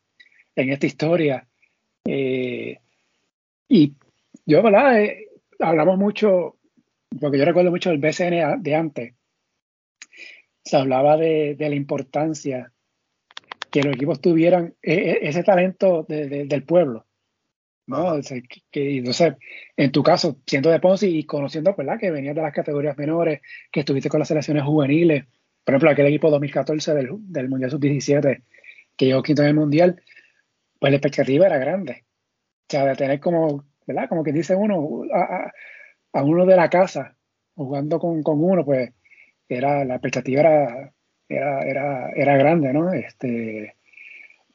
en 0.56 0.72
esta 0.72 0.86
historia. 0.86 1.48
Eh, 2.06 2.80
y 3.72 3.96
yo, 4.46 4.62
¿verdad? 4.62 5.02
Eh, 5.02 5.28
hablamos 5.60 5.98
mucho 5.98 6.58
porque 7.20 7.38
yo 7.38 7.46
recuerdo 7.46 7.72
mucho 7.72 7.92
el 7.92 8.00
BCN 8.00 8.62
de 8.62 8.76
antes, 8.76 9.14
se 10.64 10.78
hablaba 10.78 11.18
de, 11.18 11.56
la 11.58 11.76
importancia 11.76 12.72
que 13.70 13.84
los 13.84 13.96
equipos 13.96 14.22
tuvieran 14.22 14.76
e, 14.82 14.94
e, 14.94 15.20
ese 15.28 15.44
talento 15.44 16.06
del 16.08 16.64
pueblo. 16.64 17.06
¿no? 17.88 18.20
Que, 18.72 18.98
entonces, 18.98 19.34
en 19.76 19.92
tu 19.92 20.04
caso, 20.04 20.38
siendo 20.46 20.70
de 20.70 20.80
Ponce 20.80 21.08
y 21.08 21.24
conociendo 21.24 21.76
¿verdad? 21.76 22.00
que 22.00 22.12
venías 22.12 22.36
de 22.36 22.42
las 22.42 22.54
categorías 22.54 22.98
menores, 22.98 23.42
que 23.72 23.82
estuviste 23.82 24.10
con 24.10 24.20
las 24.20 24.28
selecciones 24.28 24.64
juveniles, 24.64 25.26
por 25.64 25.74
ejemplo, 25.74 25.90
aquel 25.90 26.08
equipo 26.08 26.30
2014 26.30 26.94
del, 26.94 27.10
del 27.20 27.50
Mundial 27.50 27.72
Sub-17, 27.72 28.44
que 28.96 29.06
llegó 29.06 29.24
quinto 29.24 29.42
en 29.42 29.50
el 29.50 29.56
Mundial, 29.56 30.02
pues 30.80 30.92
la 30.92 30.98
expectativa 30.98 31.46
era 31.46 31.58
grande. 31.58 32.06
Sea, 32.72 32.86
de 32.86 32.96
tener 32.96 33.20
como, 33.20 33.66
¿verdad? 33.86 34.08
Como 34.08 34.24
que 34.24 34.32
dice 34.32 34.56
uno, 34.56 35.04
a 36.14 36.24
uno 36.24 36.46
de 36.46 36.56
la 36.56 36.70
casa 36.70 37.18
jugando 37.54 38.00
con, 38.00 38.24
uno, 38.26 38.64
pues 38.64 38.94
era 39.50 39.84
la 39.84 39.96
expectativa 39.96 40.40
era, 41.28 41.62
era, 41.64 42.10
era, 42.16 42.38
grande, 42.38 42.72
¿no? 42.72 42.94
Este, 42.94 43.76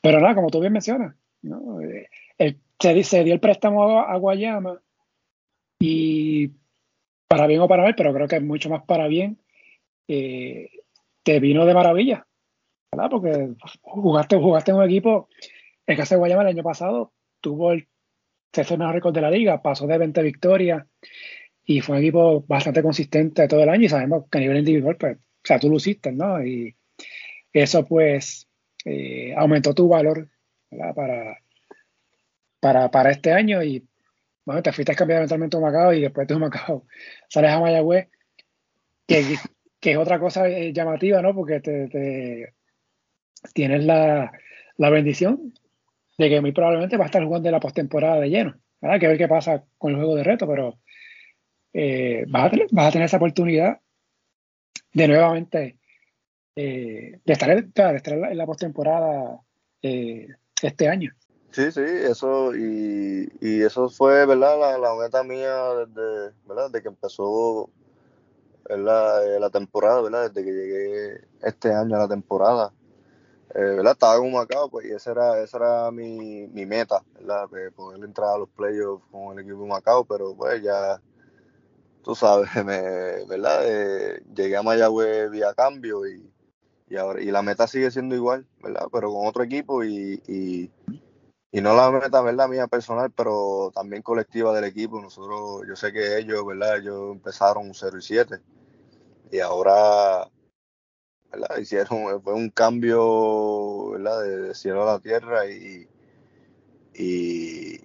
pero 0.01 0.19
nada, 0.19 0.35
como 0.35 0.49
tú 0.49 0.61
bien 0.61 0.73
mencionas, 0.73 1.15
¿no? 1.43 1.79
El, 2.39 2.59
se, 2.79 3.23
dio 3.23 3.35
el 3.35 3.41
préstamo 3.41 4.01
a, 4.01 4.17
Guayama 4.17 4.81
y 5.79 6.53
para 7.29 7.47
bien 7.47 7.61
o 7.61 7.69
para 7.69 7.83
mal, 7.83 7.95
pero 7.97 8.15
creo 8.15 8.29
que 8.29 8.37
es 8.37 8.43
mucho 8.43 8.71
más 8.71 8.83
para 8.85 9.09
bien, 9.09 9.39
eh, 10.09 10.71
te 11.23 11.39
vino 11.39 11.67
de 11.67 11.75
maravilla, 11.75 12.27
¿verdad? 12.91 13.11
Porque 13.11 13.51
jugaste, 13.83 14.39
jugaste 14.39 14.71
en 14.71 14.79
un 14.79 14.85
equipo, 14.85 15.29
el 15.87 15.99
caso 15.99 16.15
de 16.15 16.19
Guayama 16.21 16.45
el 16.45 16.49
año 16.49 16.63
pasado 16.63 17.13
tuvo 17.43 17.73
el 17.73 17.87
tercer 18.51 18.79
mejor 18.79 18.95
récord 18.95 19.15
de 19.15 19.21
la 19.21 19.31
liga, 19.31 19.63
pasó 19.63 19.87
de 19.87 19.99
20 19.99 20.23
victorias, 20.23 20.85
y 21.65 21.81
fue 21.81 21.97
un 21.97 22.03
equipo 22.03 22.45
bastante 22.47 22.83
consistente 22.83 23.49
todo 23.49 23.63
el 23.63 23.69
año 23.69 23.85
y 23.85 23.89
sabemos 23.89 24.25
que 24.31 24.39
a 24.39 24.41
nivel 24.41 24.59
individual, 24.59 24.97
pues, 24.97 25.17
o 25.17 25.21
sea, 25.43 25.59
tú 25.59 25.69
lo 25.69 25.77
hiciste, 25.77 26.13
¿no? 26.13 26.45
Y 26.45 26.77
eso 27.53 27.85
pues 27.85 28.49
eh, 28.85 29.35
aumentó 29.37 29.75
tu 29.75 29.89
valor 29.89 30.29
Para, 30.71 31.39
para, 32.61 32.91
para 32.91 33.11
este 33.11 33.33
año 33.33 33.63
y 33.63 33.87
bueno, 34.45 34.63
te 34.63 34.73
fuiste 34.73 34.93
a 34.93 34.95
cambiar 34.95 35.21
mentalmente 35.21 35.57
a 35.57 35.61
Macao 35.61 35.93
y 35.93 36.03
después 36.03 36.29
de 36.29 36.37
Macao 36.37 36.87
sales 37.29 37.51
a 37.51 37.61
Mayagüez, 37.61 38.09
que, 39.07 39.37
que 39.81 39.93
es 39.93 39.97
otra 39.97 40.21
cosa 40.21 40.49
eh, 40.49 40.73
llamativa, 40.73 41.21
¿no? 41.21 41.35
Porque 41.35 41.61
te, 41.61 42.55
tienes 43.53 43.85
la, 43.85 44.31
la, 44.77 44.91
bendición 44.91 45.53
de 46.19 46.29
que 46.29 46.41
muy 46.41 46.53
probablemente 46.53 46.97
va 46.97 47.05
a 47.05 47.07
estar 47.07 47.25
jugando 47.25 47.49
en 47.49 47.53
la 47.53 47.61
postemporada 47.61 48.21
de 48.21 48.31
lleno. 48.31 48.57
¿verdad? 48.81 49.01
Que 49.01 49.09
ver 49.09 49.19
qué 49.19 49.29
pasa 49.29 49.65
con 49.79 49.93
el 49.93 49.99
juego 49.99 50.17
de 50.17 50.25
reto, 50.25 50.47
pero 50.47 50.79
eh, 51.73 52.25
vas, 52.29 52.47
a 52.47 52.91
tener, 52.91 53.07
esa 53.07 53.17
oportunidad 53.17 53.81
de 54.93 55.09
nuevamente 55.09 55.79
eh, 56.55 57.21
de, 57.25 57.33
estar, 57.33 57.51
en 57.51 58.39
la 58.39 58.47
postemporada 58.47 59.41
eh, 59.83 60.29
este 60.63 60.89
año. 60.89 61.13
Sí, 61.51 61.73
sí, 61.73 61.81
eso 61.81 62.55
y, 62.55 63.29
eso 63.41 63.89
fue, 63.89 64.27
¿verdad? 64.27 64.79
La, 64.81 64.95
meta 64.95 65.23
mía 65.23 65.55
desde, 65.87 66.35
¿verdad? 66.47 66.71
Desde 66.71 66.83
que 66.83 66.89
empezó 66.89 67.71
la, 68.69 69.21
la 69.39 69.51
temporada, 69.51 70.03
¿verdad? 70.03 70.31
Desde 70.31 70.45
que 70.45 70.53
llegué 70.53 71.21
este 71.43 71.73
año 71.73 71.97
a 71.97 72.01
la 72.01 72.09
temporada. 72.09 72.73
¿Verdad? 73.61 73.93
Estaba 73.93 74.19
con 74.19 74.33
Macao, 74.33 74.69
pues, 74.69 74.87
y 74.87 74.91
esa 74.91 75.13
era, 75.13 75.41
esa 75.43 75.57
era 75.59 75.91
mi, 75.91 76.47
mi 76.49 76.67
meta, 76.67 77.03
¿verdad? 77.15 77.49
poder 77.75 78.05
entrar 78.05 78.35
a 78.35 78.39
los 78.39 78.49
playoffs 78.51 79.05
con 79.11 79.39
el 79.39 79.45
equipo 79.45 79.63
de 79.63 79.69
Macao, 79.69 80.05
pero 80.05 80.35
pues 80.35 80.63
ya 80.63 81.01
tú 82.07 82.15
sabes, 82.15 82.49
me, 82.65 83.25
¿verdad? 83.27 83.61
Eh, 83.65 84.23
llegué 84.35 84.57
a 84.57 84.63
Mayagüez 84.63 85.31
vía 85.31 85.53
cambio 85.55 86.07
y, 86.07 86.31
ahora 86.97 87.21
y 87.21 87.33
la 87.33 87.43
meta 87.43 87.67
sigue 87.67 87.91
siendo 87.91 88.15
igual, 88.15 88.47
¿verdad? 88.63 88.87
Pero 88.93 89.13
con 89.13 89.27
otro 89.27 89.43
equipo 89.43 89.83
y, 89.83 90.23
y, 90.29 90.71
no 91.61 91.75
la 91.75 91.91
meta, 91.91 92.21
¿verdad? 92.21 92.49
Mía 92.49 92.67
personal, 92.69 93.11
pero 93.11 93.73
también 93.75 94.03
colectiva 94.03 94.55
del 94.55 94.65
equipo. 94.65 95.01
Nosotros, 95.01 95.63
yo 95.67 95.75
sé 95.75 95.93
que 95.93 96.19
ellos, 96.19 96.47
¿verdad? 96.47 96.77
Ellos 96.77 97.13
empezaron 97.13 97.73
0 97.75 97.99
y 97.99 98.03
7 98.03 98.41
y 99.33 99.41
ahora, 99.41 100.29
Hicieron, 101.61 102.21
fue 102.23 102.35
un 102.35 102.51
cambio. 102.51 103.93
De, 103.99 104.55
cielo 104.55 104.83
a 104.83 104.95
la 104.95 104.99
tierra 105.01 105.47
y, 105.47 105.89
y, 106.95 107.81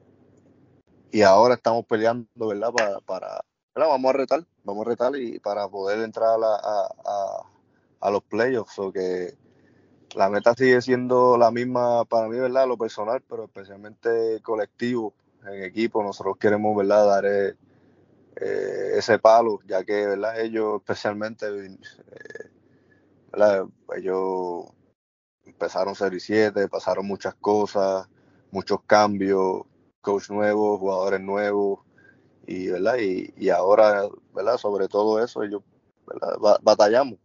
y 1.12 1.22
ahora 1.22 1.56
estamos 1.56 1.86
peleando, 1.86 2.48
¿verdad? 2.48 2.72
Para, 2.74 3.00
para 3.02 3.42
vamos 3.76 4.10
a 4.10 4.18
retar, 4.18 4.46
vamos 4.64 4.86
a 4.86 4.90
retar 4.90 5.16
y 5.16 5.40
para 5.40 5.68
poder 5.68 6.00
entrar 6.00 6.38
a, 6.44 7.44
a, 8.00 8.12
los 8.12 8.24
playoffs. 8.24 8.78
O 8.80 8.92
que 8.92 9.36
la 10.16 10.30
meta 10.30 10.54
sigue 10.54 10.82
siendo 10.82 11.38
la 11.38 11.52
misma 11.52 12.06
para 12.06 12.28
mí, 12.28 12.38
¿verdad? 12.38 12.68
Lo 12.68 12.78
personal, 12.78 13.22
pero 13.28 13.46
especialmente 13.46 14.42
colectivo, 14.42 15.14
en 15.46 15.64
equipo. 15.64 16.04
Nosotros 16.04 16.38
queremos, 16.38 16.76
¿verdad? 16.76 17.06
Dar 17.06 17.26
eh, 17.26 17.56
eh, 18.38 18.92
ese 18.96 19.20
palo, 19.20 19.60
ya 19.68 19.84
que, 19.84 20.08
¿verdad? 20.08 20.40
Ellos 20.40 20.82
especialmente, 20.82 21.48
eh, 21.48 22.50
¿verdad? 23.32 23.66
Ellos 23.96 24.66
empezaron 25.46 25.96
0 25.96 26.16
y 26.16 26.20
7, 26.20 26.68
pasaron 26.68 27.06
muchas 27.06 27.36
cosas, 27.36 28.08
muchos 28.52 28.82
cambios, 28.86 29.64
coach 30.02 30.30
nuevo, 30.30 30.78
jugadores 30.78 31.22
nuevos 31.22 31.80
y, 32.48 32.68
¿verdad? 32.68 32.98
Y, 33.00 33.34
y 33.38 33.50
ahora, 33.50 34.10
¿verdad? 34.34 34.58
Sobre 34.58 34.88
todo 34.88 35.24
eso, 35.24 35.44
ellos 35.44 35.64
batallamos. 36.62 37.20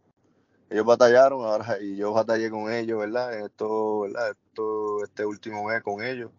Ellos 0.69 0.85
batallaron 0.85 1.45
ahora 1.45 1.77
y 1.81 1.95
yo 1.95 2.13
batallé 2.13 2.49
con 2.49 2.71
ellos, 2.71 2.99
¿verdad? 2.99 3.39
Esto, 3.45 4.01
¿verdad? 4.01 4.31
Esto, 4.31 5.03
este 5.03 5.25
último 5.25 5.63
mes 5.63 5.81
con 5.81 6.03
ellos. 6.03 6.31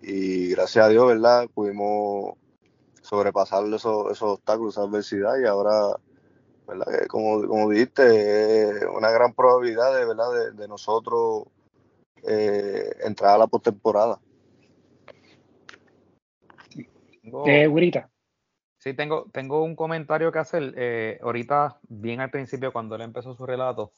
Y 0.00 0.50
gracias 0.50 0.86
a 0.86 0.88
Dios, 0.88 1.06
¿verdad? 1.06 1.48
Pudimos 1.52 2.34
sobrepasar 3.02 3.64
esos, 3.66 4.12
esos 4.12 4.22
obstáculos, 4.22 4.74
esa 4.74 4.82
adversidad 4.82 5.38
y 5.42 5.46
ahora, 5.46 5.96
¿verdad? 6.68 7.06
Como, 7.08 7.46
como 7.48 7.70
dijiste, 7.70 8.86
una 8.86 9.10
gran 9.10 9.32
probabilidad 9.32 9.96
de, 9.96 10.04
¿verdad? 10.04 10.52
de, 10.52 10.68
nosotros 10.68 11.44
eh, 12.22 12.90
entrar 13.04 13.34
a 13.34 13.38
la 13.38 13.46
postemporada. 13.46 14.20
Sí, 18.78 18.94
tengo, 18.94 19.26
tengo 19.32 19.64
un 19.64 19.74
comentario 19.74 20.30
que 20.30 20.38
hacer. 20.38 20.74
Eh, 20.76 21.18
ahorita, 21.22 21.80
bien 21.88 22.20
al 22.20 22.30
principio, 22.30 22.72
cuando 22.72 22.94
él 22.94 23.02
empezó 23.02 23.34
su 23.34 23.44
relato, 23.44 23.92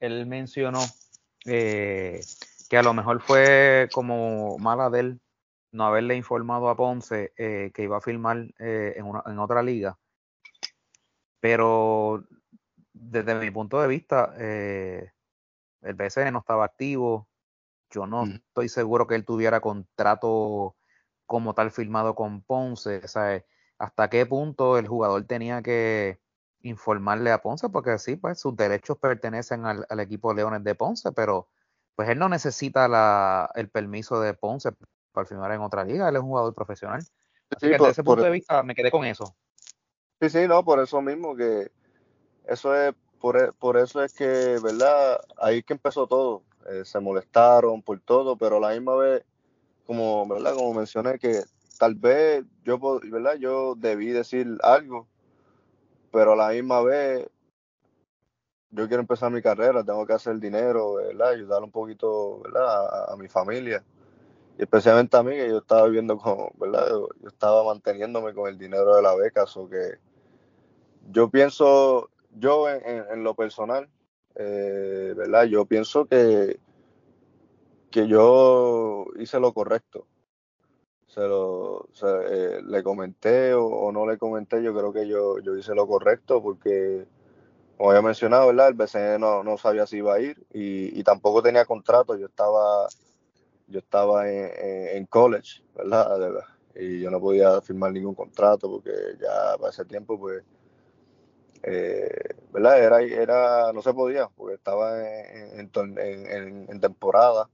él 0.00 0.26
mencionó 0.26 0.80
eh, 1.44 2.20
que 2.70 2.78
a 2.78 2.82
lo 2.82 2.94
mejor 2.94 3.20
fue 3.20 3.88
como 3.92 4.58
mala 4.58 4.88
de 4.90 5.00
él 5.00 5.20
no 5.72 5.84
haberle 5.84 6.16
informado 6.16 6.70
a 6.70 6.76
Ponce 6.76 7.32
eh, 7.36 7.70
que 7.74 7.82
iba 7.82 7.98
a 7.98 8.00
firmar 8.00 8.38
en, 8.58 9.06
en, 9.26 9.38
otra 9.38 9.62
liga. 9.62 9.98
Pero 11.40 12.24
desde 12.92 13.34
mi 13.34 13.50
punto 13.50 13.80
de 13.80 13.88
vista, 13.88 14.34
el 14.36 15.94
BCN 15.94 16.32
no 16.32 16.40
estaba 16.40 16.64
activo, 16.64 17.28
yo 17.90 18.06
no 18.06 18.24
estoy 18.24 18.68
seguro 18.68 19.06
que 19.06 19.14
él 19.14 19.24
tuviera 19.24 19.60
contrato 19.60 20.76
como 21.26 21.54
tal 21.54 21.70
firmado 21.70 22.14
con 22.14 22.42
Ponce. 22.42 23.00
O 23.04 23.08
sea, 23.08 23.44
hasta 23.78 24.08
qué 24.08 24.26
punto 24.26 24.78
el 24.78 24.88
jugador 24.88 25.24
tenía 25.24 25.62
que 25.62 26.20
informarle 26.62 27.30
a 27.30 27.42
Ponce, 27.42 27.68
porque 27.68 27.98
sí, 27.98 28.16
pues 28.16 28.40
sus 28.40 28.56
derechos 28.56 28.98
pertenecen 28.98 29.66
al, 29.66 30.00
equipo 30.00 30.34
Leones 30.34 30.64
de 30.64 30.74
Ponce, 30.74 31.12
pero 31.12 31.48
pues 31.94 32.08
él 32.08 32.18
no 32.18 32.28
necesita 32.28 32.88
la, 32.88 33.50
el 33.54 33.68
permiso 33.68 34.20
de 34.20 34.34
Ponce 34.34 34.70
para 35.12 35.26
firmar 35.26 35.52
en 35.52 35.60
otra 35.60 35.84
liga, 35.84 36.08
él 36.08 36.16
es 36.16 36.22
un 36.22 36.28
jugador 36.28 36.54
profesional. 36.54 37.00
Así 37.50 37.66
que 37.66 37.72
desde 37.72 37.90
ese 37.90 38.04
punto 38.04 38.24
de 38.24 38.30
vista 38.30 38.62
me 38.62 38.74
quedé 38.74 38.90
con 38.90 39.04
eso. 39.04 39.36
Sí, 40.20 40.30
sí, 40.30 40.48
no, 40.48 40.64
por 40.64 40.80
eso 40.80 41.02
mismo 41.02 41.36
que 41.36 41.70
eso 42.46 42.74
es, 42.74 42.94
por, 43.20 43.36
e, 43.36 43.52
por 43.52 43.76
eso 43.76 44.02
es 44.02 44.14
que, 44.14 44.58
¿verdad? 44.62 45.20
Ahí 45.38 45.62
que 45.62 45.74
empezó 45.74 46.06
todo. 46.06 46.42
Eh, 46.68 46.84
se 46.84 47.00
molestaron 47.00 47.82
por 47.82 48.00
todo, 48.00 48.36
pero 48.36 48.56
a 48.56 48.60
la 48.60 48.70
misma 48.70 48.96
vez, 48.96 49.24
como, 49.86 50.26
¿verdad? 50.26 50.54
Como 50.54 50.74
mencioné, 50.74 51.18
que 51.18 51.42
tal 51.78 51.94
vez 51.94 52.44
yo, 52.64 52.78
¿verdad? 53.04 53.36
Yo 53.36 53.74
debí 53.76 54.08
decir 54.08 54.58
algo, 54.62 55.06
pero 56.12 56.32
a 56.32 56.36
la 56.36 56.48
misma 56.50 56.82
vez 56.82 57.28
yo 58.70 58.88
quiero 58.88 59.00
empezar 59.00 59.30
mi 59.30 59.42
carrera, 59.42 59.84
tengo 59.84 60.06
que 60.06 60.12
hacer 60.12 60.38
dinero, 60.38 60.94
¿verdad? 60.94 61.30
Ayudar 61.30 61.62
un 61.62 61.70
poquito, 61.70 62.40
¿verdad? 62.40 63.12
A, 63.12 63.16
mi 63.16 63.28
familia. 63.28 63.82
Y 64.58 64.62
especialmente 64.62 65.16
a 65.16 65.22
mí, 65.22 65.32
que 65.32 65.48
yo 65.48 65.58
estaba 65.58 65.86
viviendo 65.86 66.16
con, 66.16 66.48
¿verdad? 66.58 66.88
Yo, 66.88 67.08
estaba 67.28 67.64
manteniéndome 67.64 68.34
con 68.34 68.48
el 68.48 68.58
dinero 68.58 68.96
de 68.96 69.02
la 69.02 69.14
beca, 69.14 69.44
o 69.54 69.68
que 69.68 69.98
yo 71.10 71.28
pienso, 71.30 72.10
yo 72.38 72.68
en, 72.68 73.22
lo 73.22 73.34
personal, 73.34 73.88
eh, 74.34 75.14
¿verdad? 75.16 75.44
Yo 75.44 75.66
pienso 75.66 76.06
que, 76.06 76.58
que 77.90 78.08
yo 78.08 79.06
hice 79.18 79.40
lo 79.40 79.52
correcto. 79.52 80.06
Se 81.06 81.20
lo, 81.20 81.88
eh, 82.02 82.60
le 82.62 82.82
comenté 82.82 83.54
o, 83.54 83.90
no 83.92 84.06
le 84.06 84.18
comenté, 84.18 84.62
yo 84.62 84.74
creo 84.74 84.92
que 84.92 85.08
yo, 85.08 85.38
yo 85.38 85.56
hice 85.56 85.74
lo 85.74 85.86
correcto 85.86 86.42
porque, 86.42 87.06
como 87.76 87.90
había 87.90 88.02
mencionado, 88.02 88.48
¿verdad? 88.48 88.68
El 88.68 88.74
BCN 88.74 89.20
no, 89.20 89.42
no 89.42 89.56
sabía 89.56 89.86
si 89.86 89.98
iba 89.98 90.14
a 90.14 90.20
ir 90.20 90.44
y, 90.52 91.02
tampoco 91.04 91.42
tenía 91.42 91.64
contrato. 91.64 92.16
Yo 92.16 92.26
estaba, 92.26 92.86
yo 93.66 93.78
estaba 93.78 94.30
en, 94.30 95.06
college, 95.06 95.62
¿verdad? 95.74 96.44
Y 96.74 97.00
yo 97.00 97.10
no 97.10 97.20
podía 97.20 97.60
firmar 97.60 97.92
ningún 97.92 98.14
contrato 98.14 98.70
porque 98.70 98.92
ya 99.20 99.56
para 99.58 99.70
ese 99.70 99.84
tiempo, 99.84 100.18
pues, 100.18 100.44
eh, 101.62 102.34
¿verdad? 102.52 102.82
Era, 102.82 103.02
era, 103.02 103.72
no 103.72 103.82
se 103.82 103.94
podía 103.94 104.28
porque 104.28 104.54
estaba 104.54 105.00
en, 105.00 105.70
en 106.68 106.80
temporada 106.80 107.48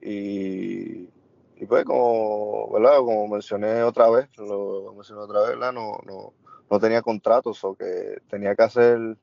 y, 0.00 1.08
y 1.56 1.66
pues 1.66 1.84
como, 1.84 2.70
¿verdad? 2.72 2.98
Como 2.98 3.28
mencioné 3.28 3.82
otra 3.82 4.08
vez, 4.08 4.28
lo 4.38 4.94
mencioné 4.94 5.22
otra 5.22 5.40
vez, 5.40 5.50
¿verdad? 5.50 5.72
No, 5.72 5.98
no, 6.06 6.32
no 6.70 6.80
tenía 6.80 7.02
contratos 7.02 7.62
o 7.64 7.74
que 7.74 8.18
tenía 8.28 8.54
que 8.54 8.62
hacer 8.62 9.18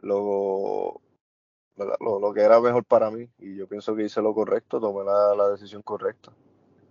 lo, 0.00 1.00
lo, 1.76 2.20
lo, 2.20 2.32
que 2.32 2.42
era 2.42 2.60
mejor 2.60 2.84
para 2.84 3.10
mí 3.10 3.28
y 3.38 3.56
yo 3.56 3.68
pienso 3.68 3.94
que 3.94 4.04
hice 4.04 4.22
lo 4.22 4.34
correcto, 4.34 4.80
tomé 4.80 5.04
la, 5.04 5.34
la 5.34 5.48
decisión 5.50 5.82
correcta. 5.82 6.32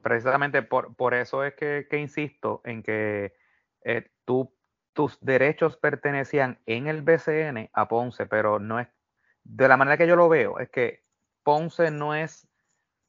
Precisamente 0.02 0.62
por, 0.62 0.96
por 0.96 1.14
eso 1.14 1.44
es 1.44 1.54
que, 1.56 1.88
que 1.90 1.98
insisto 1.98 2.62
en 2.66 2.84
que 2.84 3.34
eh, 3.84 4.10
tú, 4.26 4.54
tus 4.94 5.20
derechos 5.22 5.78
pertenecían 5.78 6.60
en 6.66 6.88
el 6.88 7.02
BCN 7.02 7.70
a 7.74 7.88
Ponce, 7.88 8.26
pero 8.26 8.60
no 8.60 8.80
es, 8.80 8.88
de 9.44 9.68
la 9.68 9.78
manera 9.78 9.98
que 9.98 10.08
yo 10.08 10.16
lo 10.16 10.30
veo, 10.30 10.60
es 10.60 10.70
que 10.70 11.04
Ponce 11.44 11.92
no 11.92 12.14
es 12.14 12.48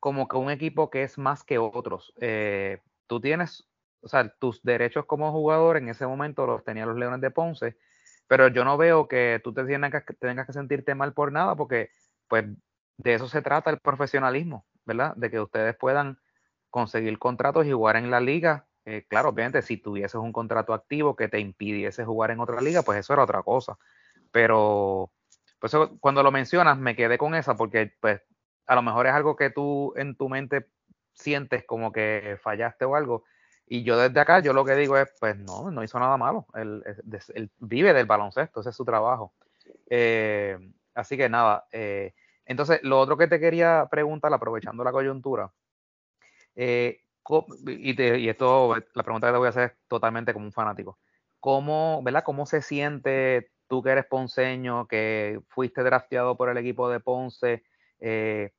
como 0.00 0.28
que 0.28 0.36
un 0.36 0.50
equipo 0.50 0.90
que 0.90 1.02
es 1.02 1.18
más 1.18 1.44
que 1.44 1.58
otros. 1.58 2.12
Eh, 2.20 2.82
tú 3.06 3.20
tienes, 3.20 3.68
o 4.00 4.08
sea, 4.08 4.28
tus 4.28 4.62
derechos 4.62 5.06
como 5.06 5.32
jugador 5.32 5.76
en 5.76 5.88
ese 5.88 6.06
momento 6.06 6.46
los 6.46 6.62
tenían 6.62 6.88
los 6.88 6.98
Leones 6.98 7.20
de 7.20 7.30
Ponce, 7.30 7.76
pero 8.26 8.48
yo 8.48 8.64
no 8.64 8.76
veo 8.76 9.08
que 9.08 9.40
tú 9.42 9.52
te 9.52 9.64
tengas 9.64 10.04
que, 10.04 10.14
tengas 10.14 10.46
que 10.46 10.52
sentirte 10.52 10.94
mal 10.94 11.12
por 11.12 11.32
nada, 11.32 11.54
porque 11.56 11.90
pues 12.28 12.44
de 12.96 13.14
eso 13.14 13.28
se 13.28 13.42
trata 13.42 13.70
el 13.70 13.80
profesionalismo, 13.80 14.66
¿verdad? 14.84 15.14
De 15.16 15.30
que 15.30 15.40
ustedes 15.40 15.76
puedan 15.76 16.18
conseguir 16.70 17.18
contratos 17.18 17.66
y 17.66 17.72
jugar 17.72 17.96
en 17.96 18.10
la 18.10 18.20
liga. 18.20 18.66
Eh, 18.84 19.06
claro, 19.08 19.30
obviamente, 19.30 19.62
si 19.62 19.76
tuvieses 19.76 20.16
un 20.16 20.32
contrato 20.32 20.74
activo 20.74 21.16
que 21.16 21.28
te 21.28 21.38
impidiese 21.40 22.04
jugar 22.04 22.30
en 22.30 22.40
otra 22.40 22.60
liga, 22.60 22.82
pues 22.82 22.98
eso 22.98 23.12
era 23.12 23.22
otra 23.24 23.42
cosa. 23.42 23.78
Pero, 24.30 25.12
pues 25.58 25.74
cuando 26.00 26.22
lo 26.22 26.32
mencionas, 26.32 26.78
me 26.78 26.96
quedé 26.96 27.18
con 27.18 27.34
esa, 27.34 27.56
porque 27.56 27.92
pues 28.00 28.20
a 28.66 28.74
lo 28.74 28.82
mejor 28.82 29.06
es 29.06 29.12
algo 29.12 29.36
que 29.36 29.50
tú 29.50 29.92
en 29.96 30.16
tu 30.16 30.28
mente 30.28 30.66
sientes 31.14 31.64
como 31.64 31.92
que 31.92 32.38
fallaste 32.42 32.84
o 32.84 32.96
algo. 32.96 33.24
Y 33.66 33.82
yo 33.82 33.96
desde 33.96 34.20
acá, 34.20 34.40
yo 34.40 34.52
lo 34.52 34.64
que 34.64 34.74
digo 34.76 34.96
es, 34.98 35.08
pues 35.18 35.36
no, 35.36 35.70
no 35.70 35.82
hizo 35.82 35.98
nada 35.98 36.16
malo. 36.16 36.46
Él, 36.54 36.82
vive 37.58 37.94
del 37.94 38.06
baloncesto, 38.06 38.60
ese 38.60 38.70
es 38.70 38.76
su 38.76 38.84
trabajo. 38.84 39.32
Eh, 39.88 40.58
así 40.94 41.16
que 41.16 41.28
nada. 41.28 41.66
Eh, 41.72 42.14
entonces, 42.44 42.80
lo 42.82 43.00
otro 43.00 43.16
que 43.16 43.26
te 43.26 43.40
quería 43.40 43.88
preguntar, 43.90 44.32
aprovechando 44.32 44.84
la 44.84 44.92
coyuntura, 44.92 45.50
eh, 46.56 47.00
y, 47.66 48.02
y, 48.02 48.28
esto, 48.28 48.76
la 48.92 49.02
pregunta 49.02 49.28
que 49.28 49.32
te 49.32 49.38
voy 49.38 49.46
a 49.46 49.50
hacer 49.50 49.64
es 49.70 49.88
totalmente 49.88 50.32
como 50.32 50.44
un 50.44 50.52
fanático. 50.52 50.98
¿Cómo, 51.40 52.02
¿verdad? 52.02 52.24
¿Cómo 52.24 52.46
se 52.46 52.60
siente 52.62 53.50
tú 53.66 53.82
que 53.82 53.90
eres 53.90 54.04
ponceño, 54.04 54.86
que 54.86 55.40
fuiste 55.48 55.82
drafteado 55.82 56.36
por 56.36 56.50
el 56.50 56.58
equipo 56.58 56.90
de 56.90 57.00
Ponce? 57.00 57.64
Eh, 58.00 58.52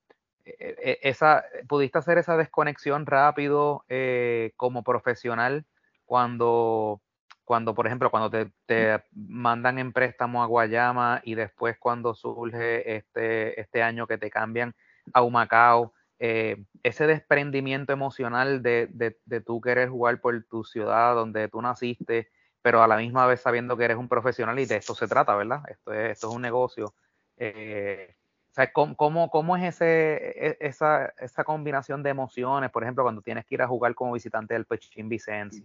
esa, 0.45 1.43
¿Pudiste 1.67 1.97
hacer 1.97 2.17
esa 2.17 2.37
desconexión 2.37 3.05
rápido 3.05 3.83
eh, 3.89 4.53
como 4.57 4.83
profesional 4.83 5.65
cuando, 6.05 7.01
cuando, 7.43 7.73
por 7.73 7.87
ejemplo, 7.87 8.11
cuando 8.11 8.29
te, 8.29 9.03
mandan 9.13 9.79
en 9.79 9.91
préstamo 9.91 10.43
a 10.43 10.45
Guayama 10.45 11.21
y 11.23 11.35
después 11.35 11.77
cuando 11.79 12.13
surge 12.13 12.95
este, 12.95 13.59
este 13.59 13.81
año 13.81 14.07
que 14.07 14.17
te 14.17 14.29
cambian 14.29 14.75
a 15.13 15.21
Humacao? 15.21 15.93
Eh, 16.17 16.63
ese 16.83 17.07
desprendimiento 17.07 17.91
emocional 17.91 18.61
de, 18.63 18.87
de, 18.89 19.41
tú 19.41 19.59
querer 19.59 19.89
jugar 19.89 20.21
por 20.21 20.41
tu 20.45 20.63
ciudad 20.63 21.13
donde 21.13 21.49
tú 21.49 21.61
naciste, 21.61 22.29
pero 22.61 22.81
a 22.81 22.87
la 22.87 22.97
misma 22.97 23.27
vez 23.27 23.41
sabiendo 23.41 23.75
que 23.75 23.83
eres 23.83 23.97
un 23.97 24.07
profesional 24.07 24.57
y 24.59 24.65
de 24.65 24.77
esto 24.77 24.95
se 24.95 25.07
trata, 25.07 25.35
¿verdad? 25.35 25.63
Esto 25.67 25.91
es, 25.91 26.11
esto 26.11 26.29
es 26.29 26.35
un 26.35 26.41
negocio. 26.41 26.93
Eh, 27.35 28.15
sea, 28.55 28.71
¿cómo, 28.71 29.29
cómo, 29.29 29.57
es 29.57 29.75
ese, 29.75 30.47
e, 30.47 30.57
esa, 30.61 31.07
esa, 31.19 31.43
combinación 31.43 32.01
de 32.03 32.09
emociones, 32.09 32.71
por 32.71 32.83
ejemplo, 32.83 33.03
cuando 33.03 33.21
tienes 33.21 33.45
que 33.45 33.55
ir 33.55 33.61
a 33.61 33.67
jugar 33.67 33.93
como 33.95 34.13
visitante 34.13 34.53
del 34.53 34.65
Pechín 34.65 35.09
Vicente? 35.09 35.61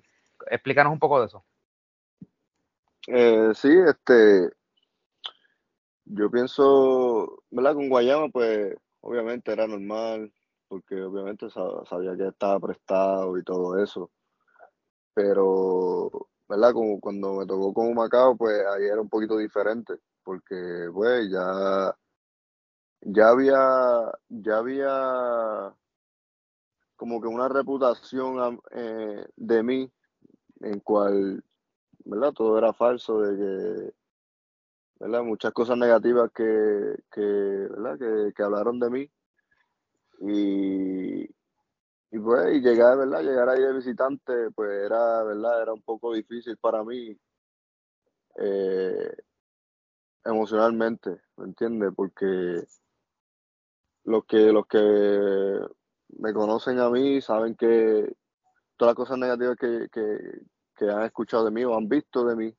Explícanos 0.51 0.93
un 0.93 0.99
poco 0.99 1.21
de 1.21 1.27
eso. 1.27 1.45
Eh, 3.07 3.53
sí, 3.55 3.71
este, 3.87 4.51
yo 6.05 6.31
pienso, 6.33 7.45
¿verdad? 7.51 7.75
Con 7.75 7.89
Guayama, 7.89 8.29
pues, 8.29 8.75
obviamente 9.03 9.53
era 9.53 9.69
normal, 9.69 10.33
porque 10.67 11.01
obviamente 11.01 11.49
sabía 11.49 12.17
que 12.17 12.27
estaba 12.27 12.59
prestado 12.59 13.39
y 13.39 13.45
todo 13.45 13.81
eso. 13.81 14.11
Pero, 15.15 16.11
¿verdad? 16.49 16.73
Como 16.73 16.99
cuando 16.99 17.35
me 17.35 17.47
tocó 17.47 17.73
con 17.73 17.95
Macao, 17.95 18.37
pues 18.37 18.61
ahí 18.75 18.87
era 18.87 19.01
un 19.01 19.09
poquito 19.09 19.37
diferente, 19.37 19.95
porque, 20.25 20.89
pues, 20.93 21.31
ya 21.31 21.95
ya 23.03 23.29
había, 23.29 24.13
ya 24.29 24.59
había 24.59 25.75
como 26.97 27.21
que 27.21 27.29
una 27.29 27.49
reputación 27.49 28.61
eh, 28.73 29.27
de 29.37 29.63
mí 29.63 29.91
en 30.61 30.81
cual, 30.81 31.43
¿verdad? 32.05 32.33
Todo 32.33 32.59
era 32.59 32.73
falso, 32.73 33.23
de 33.23 33.37
que, 33.37 33.93
¿verdad? 35.01 35.23
Muchas 35.23 35.53
cosas 35.53 35.79
negativas 35.79 36.31
que, 36.35 36.97
que 37.11 37.21
¿verdad? 37.23 38.33
Que, 38.35 38.43
hablaron 38.43 38.79
de 38.79 38.91
mí. 38.91 39.11
Y, 40.21 41.23
y 41.25 42.19
pues, 42.23 42.55
y 42.55 42.61
llegar, 42.61 42.99
¿verdad? 42.99 43.23
Llegar 43.23 43.49
ahí 43.49 43.63
de 43.63 43.73
visitante, 43.73 44.51
pues 44.55 44.71
era, 44.85 45.23
¿verdad? 45.25 45.63
Era 45.63 45.73
un 45.73 45.83
poco 45.83 46.13
difícil 46.13 46.59
para 46.59 46.85
mí. 46.85 47.17
Eh, 48.37 49.17
emocionalmente, 50.25 51.21
¿me 51.37 51.47
entiendes? 51.47 51.93
Porque 51.97 52.63
los 54.05 54.25
que, 54.25 54.53
los 54.53 54.67
que 54.67 55.61
me 56.19 56.33
conocen 56.33 56.79
a 56.79 56.91
mí 56.91 57.21
saben 57.21 57.55
que 57.55 58.13
todas 58.77 58.91
las 58.91 58.97
cosas 58.97 59.19
negativas 59.19 59.57
que, 59.57 59.89
que, 59.91 60.91
han 60.91 61.03
escuchado 61.03 61.45
de 61.45 61.51
mí 61.51 61.63
o 61.65 61.77
han 61.77 61.89
visto 61.89 62.25
de 62.25 62.35
mí, 62.35 62.57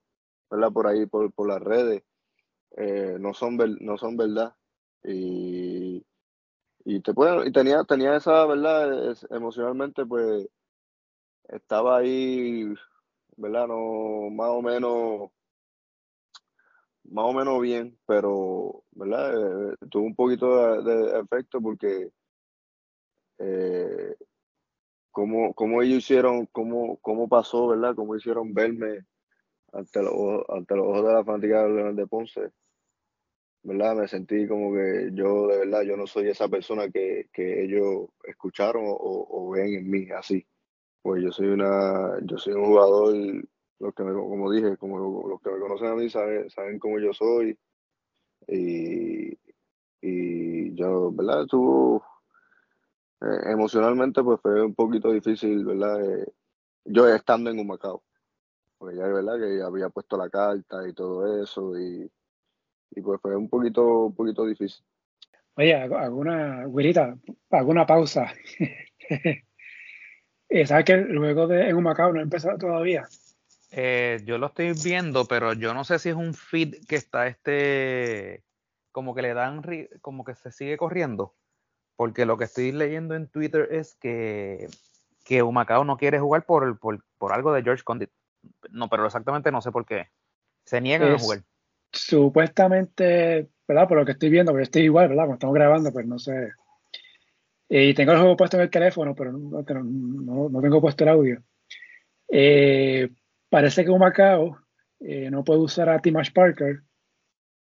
¿verdad? 0.50 0.72
Por 0.72 0.86
ahí, 0.86 1.08
por, 1.08 1.34
por 1.34 1.48
las 1.48 1.60
redes, 1.60 2.04
eh, 2.78 3.18
no, 3.20 3.34
son 3.34 3.58
no 3.80 3.98
son 3.98 4.16
verdad. 4.16 4.54
Y, 5.04 6.06
y, 6.86 7.02
te 7.02 7.14
pueden, 7.14 7.48
y 7.48 7.52
tenía, 7.52 7.84
tenía 7.84 8.16
esa, 8.16 8.46
¿verdad? 8.46 9.16
emocionalmente, 9.32 10.06
pues, 10.06 10.48
estaba 11.50 11.98
ahí, 11.98 12.72
¿verdad? 13.38 13.68
No, 13.68 14.30
más 14.30 14.50
o 14.50 14.62
menos 14.62 15.32
más 17.12 17.26
o 17.26 17.34
menos 17.34 17.62
bien, 17.62 17.98
pero, 18.08 18.84
¿verdad? 18.92 19.74
Eh, 19.74 19.76
tuvo 19.90 20.06
un 20.06 20.16
poquito 20.16 20.82
de, 20.82 21.20
efecto 21.20 21.62
porque 21.62 22.10
eh, 23.40 24.16
cómo, 25.12 25.54
cómo 25.54 25.82
ellos 25.82 26.00
hicieron, 26.00 26.48
cómo, 26.48 26.98
cómo 27.02 27.28
pasó, 27.28 27.68
¿verdad? 27.68 27.96
Cómo 27.96 28.16
hicieron 28.16 28.54
verme 28.54 29.06
ante 29.74 30.02
los, 30.02 30.44
ante 30.50 30.76
los 30.76 30.88
ojos 30.88 31.06
de 31.06 31.14
la 31.14 31.24
fanática 31.24 31.64
de 31.64 31.70
León 31.70 31.96
de 31.96 32.08
Ponce. 32.08 32.52
¿verdad? 33.64 33.96
Me 33.96 34.08
sentí 34.08 34.48
como 34.48 34.74
que 34.74 35.12
yo, 35.14 35.48
de 35.48 35.60
verdad, 35.60 35.82
yo 35.84 35.96
no 35.98 36.08
soy 36.08 36.30
esa 36.30 36.48
persona 36.48 36.90
que, 36.90 37.30
que 37.32 37.64
ellos 37.64 38.10
escucharon 38.24 38.84
o, 38.86 39.28
o, 39.30 39.50
ven 39.52 39.76
en 39.76 39.90
mí 39.90 40.10
así. 40.12 40.46
Pues 41.02 41.24
yo 41.24 41.32
soy 41.32 41.48
una, 41.48 42.20
yo 42.24 42.38
soy 42.38 42.54
un 42.54 42.66
jugador, 42.66 43.16
los 43.82 43.94
que 43.94 44.04
me, 44.04 44.14
como 44.14 44.52
dije, 44.52 44.78
como 44.78 45.28
los 45.28 45.42
que 45.42 45.52
me 45.52 45.60
conocen 45.60 45.88
a 45.88 45.96
mí 45.96 46.10
saben, 46.10 46.50
saben 46.50 46.80
cómo 46.80 47.00
yo 47.00 47.14
soy. 47.14 47.58
Y, 48.48 49.38
y 50.02 50.74
yo, 50.76 51.12
¿verdad? 51.12 51.44
Estuvo, 51.44 52.04
eh, 53.22 53.52
emocionalmente 53.52 54.24
pues 54.24 54.40
fue 54.42 54.64
un 54.64 54.74
poquito 54.74 55.12
difícil, 55.12 55.66
¿verdad? 55.66 56.04
Eh, 56.04 56.28
yo 56.86 57.08
estando 57.08 57.50
en 57.50 57.60
Humacao, 57.60 58.04
porque 58.78 58.98
ya, 58.98 59.08
¿verdad? 59.08 59.40
Que 59.40 59.62
había 59.62 59.90
puesto 59.90 60.18
la 60.18 60.30
carta 60.30 60.88
y 60.88 60.94
todo 60.94 61.44
eso 61.44 61.78
y 61.80 62.10
y 62.92 63.02
pues 63.02 63.20
fue 63.22 63.36
un 63.36 63.50
poquito, 63.50 64.06
un 64.06 64.16
poquito 64.16 64.46
difícil. 64.46 64.84
Oye, 65.56 65.76
alguna, 65.76 66.66
güerita, 66.66 67.18
alguna 67.50 67.86
pausa. 67.86 68.32
Eh, 70.54 70.68
¿Sabes 70.68 70.84
que 70.84 70.98
luego 70.98 71.48
de 71.48 71.70
en 71.70 71.78
un 71.78 71.84
Macao 71.84 72.12
no 72.12 72.20
ha 72.20 72.24
empezado 72.24 72.58
todavía? 72.58 73.08
Eh, 73.72 74.22
yo 74.26 74.38
lo 74.38 74.48
estoy 74.48 74.74
viendo, 74.84 75.26
pero 75.26 75.54
yo 75.54 75.74
no 75.74 75.84
sé 75.84 76.00
si 76.00 76.10
es 76.10 76.16
un 76.16 76.34
feed 76.34 76.86
que 76.88 76.96
está 76.96 77.28
este, 77.28 78.44
como 78.92 79.16
que 79.16 79.22
le 79.22 79.34
dan, 79.34 79.62
como 80.02 80.24
que 80.26 80.36
se 80.36 80.52
sigue 80.52 80.78
corriendo, 80.78 81.34
porque 81.96 82.26
lo 82.26 82.38
que 82.38 82.44
estoy 82.46 82.72
leyendo 82.72 83.16
en 83.16 83.30
Twitter 83.30 83.70
es 83.72 83.96
que, 83.96 84.68
que 85.24 85.42
Humacao 85.42 85.86
no 85.86 85.98
quiere 85.98 86.20
jugar 86.20 86.46
por, 86.46 86.80
por, 86.80 87.04
por 87.18 87.34
algo 87.34 87.54
de 87.54 87.64
George 87.64 87.84
Condit. 87.84 88.10
No, 88.72 88.90
pero 88.90 89.06
exactamente 89.06 89.52
no 89.52 89.62
sé 89.62 89.72
por 89.72 89.86
qué. 89.86 90.10
Se 90.66 90.82
niegan 90.82 91.14
a 91.14 91.20
jugar 91.20 91.44
supuestamente, 91.92 93.50
¿verdad? 93.68 93.88
Por 93.88 93.98
lo 93.98 94.06
que 94.06 94.14
estoy 94.14 94.30
viendo, 94.30 94.52
porque 94.52 94.64
estoy 94.64 94.84
igual, 94.84 95.10
¿verdad? 95.10 95.24
Cuando 95.24 95.36
estamos 95.36 95.56
grabando, 95.56 95.92
pues 95.92 96.06
no 96.06 96.20
sé. 96.20 96.52
Y 97.70 97.94
tengo 97.94 98.12
el 98.12 98.20
juego 98.20 98.38
puesto 98.38 98.58
en 98.58 98.64
el 98.64 98.70
teléfono, 98.70 99.16
pero 99.16 99.32
no, 99.32 100.50
no, 100.50 100.62
tengo 100.62 100.82
puesto 100.82 101.04
el 101.04 101.10
audio. 101.10 101.44
Eh, 102.28 103.10
parece 103.52 103.84
que 103.84 103.92
un 103.92 104.00
Macao 104.00 104.58
eh, 105.02 105.30
no 105.30 105.44
puede 105.44 105.60
usar 105.60 105.90
a 105.90 106.00
Timash 106.00 106.32
Parker 106.32 106.82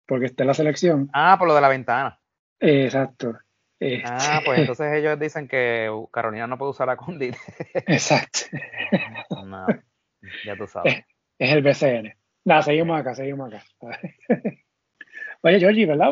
porque 0.06 0.26
está 0.26 0.43
en 0.43 0.47
la 0.47 0.54
selección. 0.54 1.10
Ah, 1.13 1.38
por 1.39 1.47
lo 1.47 1.56
de 1.56 1.62
la 1.62 1.69
ventana. 1.69 2.19
exacto. 2.60 3.39
Ah, 4.06 4.41
pues 4.43 4.60
entonces 4.60 4.93
ellos 4.93 5.19
dicen 5.19 5.47
que 5.47 5.89
Carolina 6.12 6.45
no 6.45 6.58
puede 6.58 6.71
usar 6.71 6.89
a 6.89 6.97
Condit. 6.97 7.36
exacto. 7.73 8.39
no, 9.45 9.65
ya 10.45 10.56
tú 10.56 10.67
sabes. 10.67 10.93
Es, 10.93 11.06
es 11.39 11.52
el 11.52 11.63
BCN. 11.63 12.13
Nada, 12.45 12.62
seguimos 12.62 13.00
acá, 13.00 13.15
seguimos 13.15 13.54
acá. 13.54 13.63
Oye, 15.41 15.60
Georgie, 15.60 15.86
¿verdad? 15.86 16.12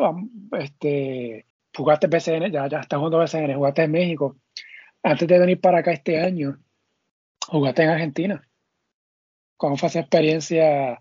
Este, 0.58 1.46
jugaste 1.74 2.06
BCN, 2.06 2.50
ya, 2.50 2.68
ya 2.68 2.80
estás 2.80 2.98
jugando 2.98 3.18
BCN, 3.18 3.54
jugaste 3.54 3.82
en 3.82 3.90
México. 3.90 4.36
Antes 5.02 5.28
de 5.28 5.38
venir 5.38 5.60
para 5.60 5.78
acá 5.78 5.92
este 5.92 6.20
año, 6.20 6.58
jugaste 7.46 7.82
en 7.82 7.90
Argentina. 7.90 8.45
¿Cómo 9.56 9.76
fue 9.76 9.88
esa 9.88 10.00
experiencia 10.00 11.00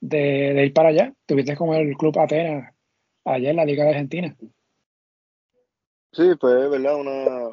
de, 0.00 0.64
ir 0.64 0.72
para 0.72 0.88
allá? 0.90 1.14
Tuviste 1.26 1.56
con 1.56 1.74
el 1.74 1.96
Club 1.96 2.18
Atenas 2.18 2.74
allá 3.24 3.50
en 3.50 3.56
la 3.56 3.64
Liga 3.64 3.84
de 3.84 3.90
Argentina. 3.90 4.36
Sí, 6.12 6.24
fue, 6.40 6.68
¿verdad? 6.68 6.96
Una, 6.96 7.48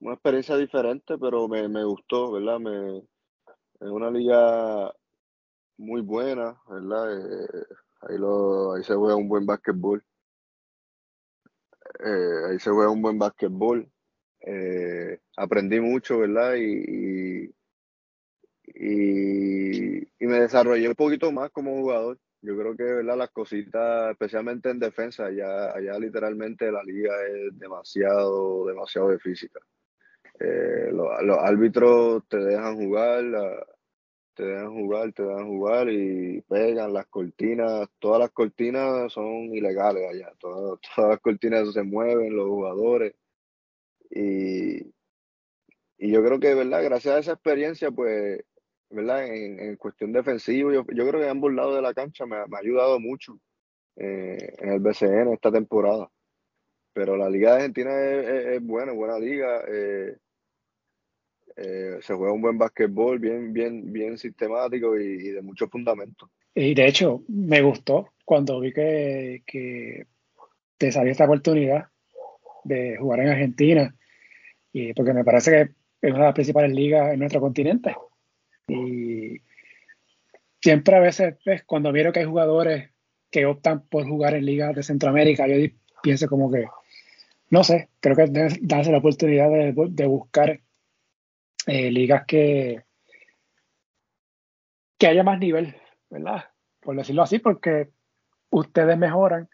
una, 0.00 0.12
experiencia 0.12 0.56
diferente, 0.56 1.16
pero 1.18 1.46
me, 1.48 1.68
me 1.68 1.84
gustó, 1.84 2.32
¿verdad? 2.32 2.58
Me, 2.58 2.98
es 2.98 3.90
una 3.90 4.10
liga 4.10 4.92
muy 5.76 6.00
buena, 6.00 6.60
¿verdad? 6.68 7.16
Eh, 7.16 7.66
ahí, 8.02 8.18
lo, 8.18 8.74
ahí 8.74 8.82
se 8.82 8.94
juega 8.94 9.16
un 9.16 9.28
buen 9.28 9.46
básquetbol. 9.46 10.04
Eh, 12.04 12.50
ahí 12.50 12.58
se 12.58 12.70
juega 12.70 12.90
un 12.90 13.02
buen 13.02 13.18
básquetbol. 13.18 13.88
Eh, 14.40 15.20
aprendí 15.36 15.80
mucho, 15.80 16.18
¿verdad? 16.18 16.54
Y, 16.54 17.44
y, 17.46 17.54
y, 18.74 20.06
me 20.20 20.40
desarrollé 20.40 20.88
un 20.88 20.94
poquito 20.94 21.30
más 21.32 21.50
como 21.50 21.72
jugador. 21.80 22.18
Yo 22.42 22.56
creo 22.58 22.76
que, 22.76 22.84
¿verdad? 22.84 23.16
Las 23.16 23.30
cositas, 23.30 24.10
especialmente 24.10 24.70
en 24.70 24.78
defensa, 24.78 25.26
allá, 25.26 25.72
allá 25.74 25.98
literalmente 25.98 26.70
la 26.72 26.82
liga 26.82 27.14
es 27.26 27.58
demasiado, 27.58 28.66
demasiado 28.66 29.10
de 29.10 29.18
física. 29.18 29.60
los, 30.40 31.22
los, 31.22 31.38
árbitros 31.38 32.24
te 32.28 32.38
dejan 32.38 32.76
jugar, 32.76 33.24
te 34.34 34.44
dejan 34.44 34.74
jugar, 34.74 35.12
te 35.12 35.22
dejan 35.22 35.46
jugar 35.46 35.88
y 35.90 36.40
pegan 36.42 36.92
las 36.92 37.06
cortinas, 37.06 37.88
todas 37.98 38.20
las 38.20 38.30
cortinas 38.30 39.12
son 39.12 39.54
ilegales 39.54 40.10
allá, 40.10 40.32
todas, 40.38 40.80
todas 40.96 41.10
las 41.10 41.20
cortinas 41.20 41.72
se 41.72 41.82
mueven, 41.82 42.36
los 42.36 42.46
jugadores. 42.48 43.14
Y, 44.10 44.92
y 45.98 46.10
yo 46.12 46.24
creo 46.24 46.40
que, 46.40 46.54
¿verdad? 46.54 46.82
Gracias 46.84 47.14
a 47.14 47.18
esa 47.20 47.32
experiencia, 47.32 47.90
pues, 47.90 48.44
¿verdad? 48.90 49.26
En, 49.26 49.76
cuestión 49.76 50.12
defensiva, 50.12 50.72
yo, 50.72 50.84
yo, 50.92 51.08
creo 51.08 51.20
que 51.20 51.28
ambos 51.28 51.52
lados 51.52 51.76
de 51.76 51.82
la 51.82 51.94
cancha 51.94 52.26
me, 52.26 52.36
me 52.46 52.56
ha 52.56 52.60
ayudado 52.60 53.00
mucho 53.00 53.38
eh, 53.96 54.54
en 54.58 54.70
el 54.70 54.80
BCN 54.80 55.32
esta 55.32 55.52
temporada. 55.52 56.10
Pero 56.92 57.16
la 57.16 57.28
Liga 57.28 57.50
de 57.50 57.56
Argentina 57.56 57.90
es, 57.90 58.46
es, 58.56 58.62
buena, 58.62 58.92
buena 58.92 59.18
liga. 59.18 59.62
Eh, 59.68 60.16
eh, 61.56 61.98
se 62.00 62.14
juega 62.14 62.32
un 62.32 62.42
buen 62.42 62.58
básquetbol 62.58 63.18
bien, 63.18 63.52
bien, 63.52 63.92
bien 63.92 64.18
sistemático 64.18 64.98
y, 64.98 65.30
de 65.30 65.42
mucho 65.42 65.68
fundamento. 65.68 66.30
Y 66.54 66.74
de 66.74 66.86
hecho, 66.86 67.22
me 67.28 67.62
gustó 67.62 68.12
cuando 68.24 68.60
vi 68.60 68.72
que, 68.72 69.42
que 69.46 70.06
te 70.78 70.90
salió 70.90 71.12
esta 71.12 71.24
oportunidad 71.24 71.88
de 72.64 72.96
jugar 72.96 73.20
en 73.20 73.28
Argentina, 73.28 73.94
y 74.72 74.92
porque 74.94 75.12
me 75.12 75.24
parece 75.24 75.50
que 75.50 75.60
es 76.06 76.10
una 76.10 76.20
de 76.20 76.24
las 76.26 76.34
principales 76.34 76.72
ligas 76.72 77.12
en 77.12 77.20
nuestro 77.20 77.40
continente. 77.40 77.94
Y 78.66 79.40
siempre 80.60 80.96
a 80.96 81.00
veces, 81.00 81.36
pues, 81.44 81.64
cuando 81.64 81.92
miro 81.92 82.12
que 82.12 82.20
hay 82.20 82.26
jugadores 82.26 82.90
que 83.30 83.46
optan 83.46 83.86
por 83.86 84.06
jugar 84.06 84.34
en 84.34 84.46
ligas 84.46 84.74
de 84.74 84.82
Centroamérica, 84.82 85.46
yo 85.46 85.56
pienso 86.02 86.28
como 86.28 86.50
que, 86.50 86.66
no 87.50 87.64
sé, 87.64 87.90
creo 88.00 88.16
que 88.16 88.26
deben 88.26 88.58
darse 88.62 88.92
la 88.92 88.98
oportunidad 88.98 89.50
de, 89.50 90.06
buscar 90.06 90.60
eh, 91.66 91.90
ligas 91.90 92.24
que, 92.26 92.82
que 94.98 95.06
haya 95.06 95.22
más 95.22 95.38
nivel, 95.38 95.76
¿verdad? 96.10 96.44
Por 96.80 96.96
decirlo 96.96 97.22
así, 97.22 97.38
porque 97.38 97.90
ustedes 98.50 98.96
mejoran 98.96 99.48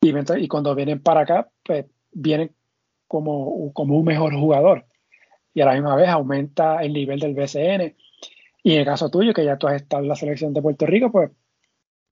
y, 0.00 0.14
y 0.36 0.48
cuando 0.48 0.74
vienen 0.74 1.02
para 1.02 1.20
acá, 1.20 1.48
pues 1.64 1.86
vienen 2.12 2.54
como, 3.06 3.72
como 3.72 3.96
un 3.96 4.04
mejor 4.04 4.34
jugador. 4.34 4.86
Y 5.54 5.60
a 5.60 5.66
la 5.66 5.74
misma 5.74 5.96
vez 5.96 6.08
aumenta 6.08 6.82
el 6.82 6.92
nivel 6.92 7.18
del 7.18 7.34
BCN. 7.34 7.96
Y 8.62 8.74
en 8.74 8.80
el 8.80 8.86
caso 8.86 9.10
tuyo, 9.10 9.32
que 9.32 9.44
ya 9.44 9.56
tú 9.56 9.68
has 9.68 9.76
estado 9.76 10.02
en 10.02 10.08
la 10.08 10.16
selección 10.16 10.52
de 10.52 10.62
Puerto 10.62 10.86
Rico, 10.86 11.10
pues 11.10 11.30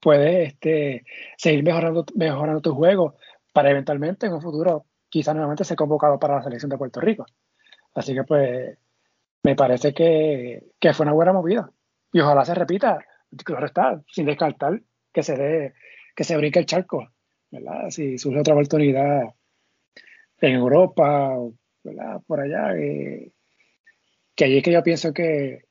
puedes 0.00 0.48
este, 0.48 1.04
seguir 1.36 1.64
mejorando, 1.64 2.04
mejorando 2.14 2.60
tu 2.60 2.74
juego 2.74 3.16
para 3.52 3.70
eventualmente 3.70 4.26
en 4.26 4.34
un 4.34 4.42
futuro 4.42 4.86
quizás 5.08 5.34
nuevamente 5.34 5.64
ser 5.64 5.76
convocado 5.76 6.18
para 6.18 6.36
la 6.36 6.42
selección 6.42 6.70
de 6.70 6.78
Puerto 6.78 7.00
Rico. 7.00 7.26
Así 7.94 8.14
que 8.14 8.24
pues 8.24 8.78
me 9.42 9.54
parece 9.56 9.94
que, 9.94 10.72
fue 10.92 11.04
una 11.04 11.12
buena 11.12 11.32
movida. 11.32 11.70
Y 12.12 12.20
ojalá 12.20 12.44
se 12.44 12.54
repita, 12.54 12.98
claro 13.44 13.66
está, 13.66 14.02
sin 14.08 14.26
descartar 14.26 14.82
que 15.12 15.22
se 15.22 15.36
dé, 15.36 15.74
que 16.14 16.24
se 16.24 16.36
brinque 16.36 16.58
el 16.58 16.66
charco, 16.66 17.08
¿verdad? 17.50 17.90
Si 17.90 18.18
surge 18.18 18.40
otra 18.40 18.54
oportunidad 18.54 19.34
en 20.40 20.54
Europa, 20.54 21.36
¿verdad? 21.82 22.20
Por 22.26 22.40
allá, 22.40 22.72
que 24.36 24.44
allí 24.44 24.58
es 24.58 24.62
que 24.62 24.72
yo 24.72 24.82
pienso 24.82 25.12
que 25.12 25.64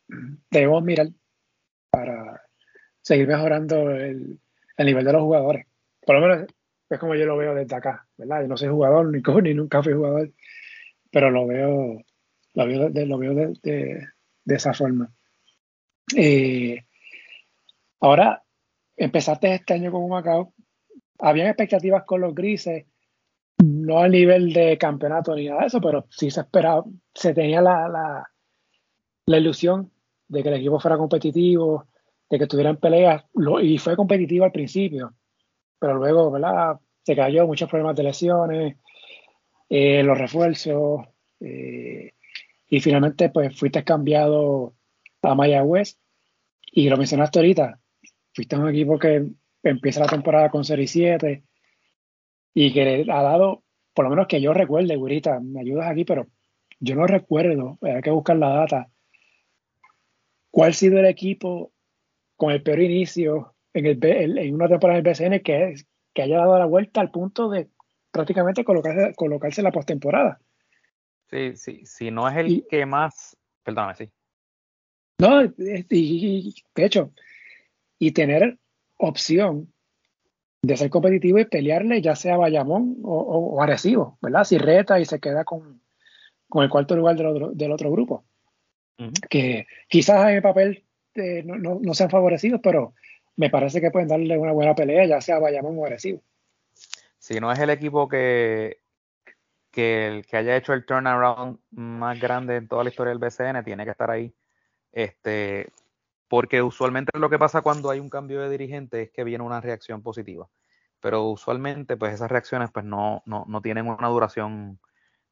debemos 0.49 0.83
mirar 0.83 1.07
para 1.91 2.41
seguir 3.01 3.27
mejorando 3.27 3.91
el, 3.91 4.39
nivel 4.77 5.05
de 5.05 5.13
los 5.13 5.21
jugadores. 5.21 5.67
Por 6.05 6.15
lo 6.15 6.21
menos 6.21 6.47
es 6.89 6.99
como 6.99 7.15
yo 7.15 7.25
lo 7.25 7.37
veo 7.37 7.55
desde 7.55 7.75
acá, 7.75 8.07
¿verdad? 8.17 8.41
Yo 8.41 8.47
no 8.47 8.57
soy 8.57 8.69
jugador, 8.69 9.11
ni, 9.11 9.21
ni 9.43 9.53
nunca 9.53 9.81
fui 9.81 9.93
jugador, 9.93 10.31
pero 11.11 11.31
lo 11.31 11.47
veo 11.47 12.03
lo 12.55 12.65
veo 12.65 12.89
de, 12.89 13.05
lo 13.05 13.17
veo 13.17 13.33
de, 13.33 14.07
esa 14.45 14.73
forma. 14.73 15.11
Eh, 16.15 16.85
ahora, 17.99 18.43
empezaste 18.95 19.53
este 19.53 19.73
año 19.73 19.91
con 19.91 20.03
un 20.03 20.09
Macao. 20.09 20.53
Habían 21.19 21.47
expectativas 21.47 22.03
con 22.05 22.21
los 22.21 22.33
grises, 22.33 22.85
no 23.63 23.99
a 23.99 24.07
nivel 24.07 24.53
de 24.53 24.77
campeonato 24.77 25.35
ni 25.35 25.47
nada 25.47 25.61
de 25.61 25.67
eso, 25.67 25.81
pero 25.81 26.07
sí 26.09 26.31
se 26.31 26.41
esperaba, 26.41 26.83
se 27.13 27.33
tenía 27.33 27.61
la, 27.61 28.25
la 29.25 29.37
ilusión 29.37 29.91
de 30.27 30.43
que 30.43 30.49
el 30.49 30.55
equipo 30.55 30.79
fuera 30.79 30.97
competitivo, 30.97 31.85
de 32.29 32.39
que 32.39 32.47
tuvieran 32.47 32.77
peleas, 32.77 33.23
y 33.61 33.77
fue 33.77 33.95
competitivo 33.95 34.45
al 34.45 34.51
principio, 34.51 35.13
pero 35.79 35.95
luego, 35.95 36.31
¿verdad? 36.31 36.79
Se 37.03 37.15
cayó, 37.15 37.45
muchos 37.47 37.69
problemas 37.69 37.95
de 37.95 38.03
lesiones, 38.03 38.77
eh, 39.69 40.03
los 40.03 40.17
refuerzos, 40.17 41.05
eh, 41.39 42.13
y 42.67 42.79
finalmente 42.79 43.29
pues 43.29 43.57
fuiste 43.57 43.83
cambiado 43.83 44.73
a 45.21 45.35
Mayagüez 45.35 45.97
y 46.71 46.89
lo 46.89 46.97
mencionaste 46.97 47.39
ahorita, 47.39 47.79
fuiste 48.33 48.55
un 48.55 48.69
equipo 48.69 48.97
que 48.99 49.27
empieza 49.63 50.01
la 50.01 50.07
temporada 50.07 50.49
con 50.49 50.63
Serie 50.63 50.87
7 50.87 51.43
y 52.53 52.73
que 52.73 53.05
ha 53.09 53.21
dado, 53.21 53.63
por 53.93 54.05
lo 54.05 54.11
menos 54.11 54.27
que 54.27 54.41
yo 54.41 54.53
recuerde, 54.53 54.95
ahorita 54.95 55.39
me 55.39 55.61
ayudas 55.61 55.89
aquí, 55.89 56.05
pero 56.05 56.27
yo 56.79 56.95
no 56.95 57.07
recuerdo, 57.07 57.77
hay 57.81 58.01
que 58.01 58.11
buscar 58.11 58.37
la 58.37 58.49
data, 58.49 58.89
cuál 60.55 60.69
ha 60.69 60.73
sido 60.73 60.99
el 60.99 61.05
equipo 61.05 61.73
con 62.37 62.53
el 62.53 62.63
peor 62.63 62.79
inicio 62.79 63.55
en, 63.73 63.87
el, 63.87 64.37
en 64.37 64.55
una 64.55 64.69
temporada 64.69 65.01
del 65.01 65.11
BCN 65.11 65.43
que, 65.43 65.75
que 66.13 66.21
haya 66.21 66.37
dado 66.37 66.57
la 66.57 66.65
vuelta 66.65 67.01
al 67.01 67.11
punto 67.11 67.49
de 67.49 67.67
prácticamente 68.09 68.63
colocarse, 68.63 69.13
colocarse 69.15 69.59
en 69.59 69.65
la 69.65 69.73
postemporada. 69.73 70.39
Sí, 71.29 71.57
sí, 71.57 71.85
si 71.85 72.09
no 72.09 72.29
es 72.29 72.37
el 72.37 72.65
que 72.69 72.85
más, 72.85 73.35
perdóname, 73.63 73.95
sí. 73.95 74.09
No, 75.19 75.45
de 75.45 75.85
hecho, 76.75 77.11
y 77.99 78.11
tener 78.11 78.57
opción 78.95 79.73
de 80.61 80.77
ser 80.77 80.89
competitivo 80.89 81.37
y 81.37 81.45
pelearle 81.45 82.01
ya 82.01 82.15
sea 82.15 82.37
Bayamón 82.37 82.99
o, 83.03 83.13
o, 83.13 83.61
Arecibo, 83.61 84.17
¿verdad? 84.21 84.45
Si 84.45 84.57
reta 84.57 85.01
y 85.01 85.05
se 85.05 85.19
queda 85.19 85.43
con, 85.43 85.81
con 86.47 86.63
el 86.63 86.69
cuarto 86.69 86.95
lugar 86.95 87.17
del 87.17 87.25
otro, 87.25 87.51
del 87.51 87.73
otro 87.73 87.91
grupo. 87.91 88.23
Que 89.29 89.67
quizás 89.87 90.29
en 90.29 90.35
el 90.35 90.41
papel 90.41 90.83
eh, 91.15 91.43
no, 91.45 91.57
no, 91.57 91.79
no, 91.81 91.93
sean 91.93 92.09
favorecidos, 92.09 92.61
pero 92.63 92.93
me 93.35 93.49
parece 93.49 93.81
que 93.81 93.91
pueden 93.91 94.07
darle 94.07 94.37
una 94.37 94.51
buena 94.51 94.75
pelea, 94.75 95.05
ya 95.05 95.21
sea 95.21 95.39
Bayamón 95.39 95.77
o 95.77 95.85
Arecibo. 95.85 96.21
Si 97.17 97.39
no 97.39 97.51
es 97.51 97.59
el 97.59 97.69
equipo 97.69 98.07
que, 98.07 98.79
que 99.71 100.07
el 100.07 100.25
que 100.25 100.37
haya 100.37 100.55
hecho 100.55 100.73
el 100.73 100.85
turnaround 100.85 101.59
más 101.71 102.19
grande 102.19 102.55
en 102.55 102.67
toda 102.67 102.83
la 102.83 102.89
historia 102.89 103.09
del 103.09 103.19
BCN 103.19 103.63
tiene 103.63 103.83
que 103.83 103.91
estar 103.91 104.09
ahí. 104.09 104.33
Este, 104.91 105.69
porque 106.27 106.61
usualmente 106.61 107.17
lo 107.19 107.29
que 107.29 107.37
pasa 107.37 107.61
cuando 107.61 107.89
hay 107.89 107.99
un 107.99 108.09
cambio 108.09 108.41
de 108.41 108.49
dirigente 108.49 109.03
es 109.03 109.11
que 109.11 109.23
viene 109.23 109.43
una 109.43 109.61
reacción 109.61 110.01
positiva. 110.01 110.47
Pero 111.01 111.23
usualmente, 111.23 111.97
pues 111.97 112.13
esas 112.13 112.31
reacciones 112.31 112.71
pues 112.71 112.85
no, 112.85 113.21
no, 113.25 113.45
no 113.47 113.61
tienen 113.61 113.87
una 113.87 114.07
duración. 114.07 114.79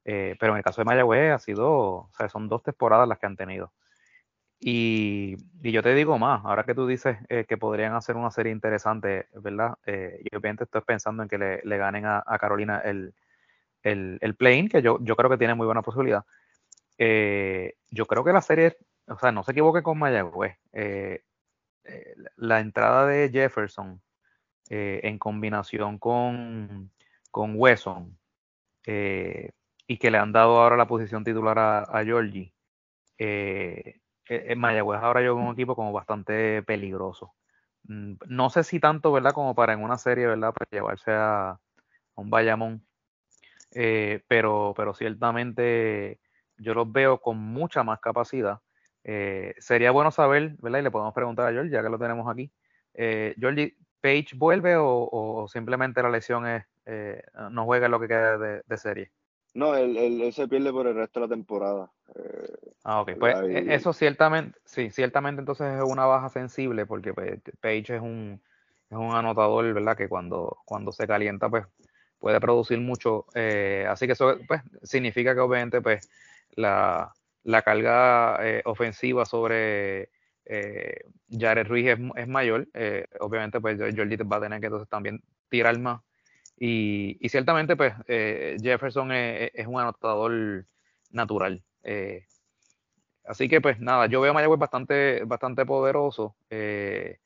Eh, 0.06 0.36
pero 0.40 0.54
en 0.54 0.58
el 0.58 0.64
caso 0.64 0.82
de 0.82 0.86
Mayagüez 0.86 1.32
ha 1.34 1.40
sido, 1.40 1.72
o 1.72 2.12
sea, 2.18 2.30
son 2.30 2.50
dos 2.50 2.64
temporadas 2.64 3.08
las 3.08 3.20
que 3.20 3.26
han 3.26 3.38
tenido. 3.38 3.74
Y, 4.60 5.36
y 5.62 5.72
yo 5.72 5.84
te 5.84 5.94
digo 5.94 6.18
más, 6.18 6.44
ahora 6.46 6.64
que 6.64 6.74
tú 6.74 6.88
dices 6.88 7.18
eh, 7.30 7.46
que 7.48 7.58
podrían 7.58 7.94
hacer 7.96 8.16
una 8.16 8.32
serie 8.32 8.52
interesante, 8.52 9.28
¿verdad? 9.34 9.78
Eh, 9.86 10.24
obviamente 10.32 10.64
estoy 10.64 10.82
pensando 10.82 11.24
en 11.24 11.30
que 11.30 11.38
le, 11.38 11.62
le 11.64 11.78
ganen 11.78 12.06
a, 12.06 12.24
a, 12.26 12.40
Carolina 12.40 12.80
el, 12.80 13.14
el, 13.84 14.18
el 14.22 14.36
play-in, 14.36 14.70
que 14.70 14.82
yo, 14.82 15.00
yo 15.02 15.16
creo 15.16 15.30
que 15.30 15.38
tiene 15.38 15.56
muy 15.56 15.66
buena 15.66 15.82
posibilidad. 15.82 16.24
yo 16.98 18.06
creo 18.06 18.24
que 18.24 18.34
la 18.34 18.42
serie 18.42 18.78
o 19.08 19.18
sea, 19.18 19.32
no 19.32 19.44
se 19.44 19.52
equivoque 19.52 19.84
con 19.84 20.00
Mayagüez. 20.00 20.58
Eh, 20.72 21.24
eh, 21.84 22.16
la 22.38 22.60
entrada 22.60 23.06
de 23.06 23.30
Jefferson 23.30 24.02
eh, 24.70 25.02
en 25.04 25.20
combinación 25.20 26.00
con, 26.00 26.92
con 27.32 27.54
Wesson 27.58 28.18
y 29.88 29.98
que 29.98 30.12
le 30.12 30.18
han 30.18 30.32
dado 30.32 30.62
ahora 30.62 30.78
la 30.78 30.88
posición 30.88 31.24
titular 31.24 31.60
a, 31.60 31.80
a 31.84 32.04
Georgie, 32.04 32.54
en 33.18 34.60
Mayagüez 34.60 35.00
ahora 35.02 35.22
yo 35.22 35.36
un 35.36 35.54
equipo 35.54 35.76
como 35.76 35.92
bastante 35.92 36.64
peligroso. 36.64 37.34
Mm, 37.84 38.14
no 38.28 38.50
sé 38.50 38.64
si 38.64 38.80
tanto, 38.80 39.12
¿verdad? 39.12 39.34
Como 39.34 39.56
para 39.56 39.74
en 39.74 39.84
una 39.84 39.98
serie, 39.98 40.28
¿verdad? 40.28 40.54
Para 40.54 40.70
llevarse 40.72 41.12
a, 41.12 41.60
un 42.16 42.30
Bayamón. 42.30 42.86
pero, 44.28 44.74
pero 44.76 44.94
ciertamente 44.94 46.20
yo 46.58 46.74
los 46.74 46.92
veo 46.92 47.20
con 47.20 47.38
mucha 47.38 47.84
más 47.84 48.00
capacidad. 48.00 48.60
Eh, 49.04 49.54
sería 49.60 49.92
bueno 49.92 50.12
saber, 50.12 50.56
¿verdad? 50.60 50.80
Y 50.80 50.84
le 50.84 50.92
podemos 50.92 51.14
preguntar 51.14 51.48
a 51.48 51.52
George, 51.52 51.72
ya 51.72 51.84
que 51.84 51.90
lo 51.90 52.00
tenemos 52.00 52.30
aquí. 52.32 52.52
Eh, 52.94 53.36
Georgie, 53.38 53.76
¿Page 54.02 54.36
vuelve 54.36 54.76
o, 54.78 55.48
simplemente 55.48 56.04
la 56.04 56.10
lesión 56.10 56.46
es, 56.46 56.66
eh, 56.86 57.24
no 57.52 57.64
juega 57.64 57.88
lo 57.88 58.02
que 58.02 58.08
queda 58.08 58.38
de, 58.38 58.78
serie? 58.78 59.12
No, 59.54 59.76
él, 59.76 60.32
se 60.34 60.48
pierde 60.48 60.72
por 60.72 60.88
el 60.88 60.96
resto 60.96 61.20
de 61.20 61.28
la 61.28 61.36
temporada. 61.36 61.92
Eh, 62.16 62.72
ah, 62.84 63.02
ok. 63.02 63.12
Pues 63.20 63.36
e, 63.44 63.74
eso 63.74 63.94
ciertamente, 63.94 64.58
sí, 64.66 64.90
ciertamente 64.90 65.42
entonces 65.42 65.78
es 65.78 65.84
una 65.84 66.06
baja 66.06 66.30
sensible 66.30 66.86
porque 66.86 67.14
pues, 67.14 67.40
Page 67.60 67.96
es 67.96 68.02
un, 68.02 68.42
es 68.90 68.98
un 68.98 69.14
anotador, 69.14 69.72
¿verdad? 69.74 69.96
Que 69.96 70.10
cuando, 70.10 70.58
cuando 70.66 70.92
se 70.92 71.06
calienta, 71.06 71.50
pues 71.50 71.66
puede 72.18 72.40
producir 72.40 72.80
mucho. 72.80 73.26
así 73.90 74.08
que 74.08 74.14
eso 74.14 74.38
pues, 74.48 74.62
significa 74.82 75.36
que 75.36 75.42
obviamente 75.42 75.82
pues 75.82 76.10
la, 76.56 77.14
la 77.44 77.62
carga 77.62 78.38
eh, 78.42 78.62
ofensiva 78.66 79.26
sobre 79.26 80.10
eh, 80.46 80.96
Jared 81.30 81.68
Ruiz 81.68 81.98
es, 82.16 82.28
mayor. 82.28 82.68
Eh, 82.74 83.06
obviamente, 83.20 83.60
pues 83.60 83.78
Jordi 83.80 84.16
va 84.18 84.38
a 84.38 84.42
tener 84.42 84.60
que 84.60 84.68
entonces 84.68 84.90
también 84.90 85.22
tirar 85.50 85.78
más. 85.80 86.02
Y, 86.58 87.18
ciertamente, 87.30 87.76
pues 87.76 87.94
eh, 88.08 88.58
Jefferson 88.62 89.12
es, 89.12 89.68
un 89.68 89.80
anotador 89.80 90.66
natural. 91.12 91.64
así 93.26 93.50
que, 93.50 93.60
pues 93.62 93.80
nada, 93.80 94.08
yo 94.08 94.22
veo 94.22 94.32
a 94.32 94.34
Mayagüez 94.34 94.60
bastante, 94.60 95.24
bastante 95.26 95.66
poderoso. 95.66 96.36
de 96.50 97.18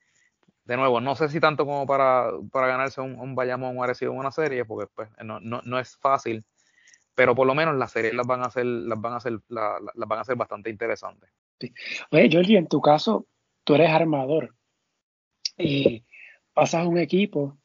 nuevo, 0.66 1.00
no 1.02 1.16
sé 1.16 1.30
si 1.30 1.40
tanto 1.40 1.66
como 1.66 1.86
para, 1.86 2.32
para 2.52 2.68
ganarse 2.68 3.02
un, 3.02 3.20
un 3.20 3.36
Bayamón 3.36 3.78
o 3.78 3.84
Arecibo 3.84 4.14
en 4.14 4.20
una 4.20 4.32
serie, 4.32 4.66
porque 4.66 4.90
pues, 4.94 5.10
no, 5.24 5.40
no, 5.40 5.62
no 5.64 5.80
es 5.80 5.96
fácil 5.98 6.44
pero 7.18 7.34
por 7.34 7.48
lo 7.48 7.56
menos 7.56 7.76
las 7.76 7.92
series 7.92 8.14
las 8.14 8.28
van 8.28 8.44
a 8.44 8.46
hacer, 8.46 8.64
las 8.64 9.02
van 9.02 9.14
a 9.14 9.16
hacer, 9.16 9.40
las 9.50 9.82
van 9.96 10.20
a 10.20 10.22
hacer 10.22 10.36
bastante 10.36 10.70
interesantes. 10.70 11.32
Oye, 12.12 12.30
Georgie, 12.30 12.60
en 12.60 12.68
tu 12.68 12.80
caso, 12.80 13.26
tú 13.64 13.74
eres 13.74 13.90
armador 13.90 14.54
y 15.58 16.06
pasas 16.54 16.86
a 16.86 16.88
un 16.88 17.00
equipo, 17.00 17.58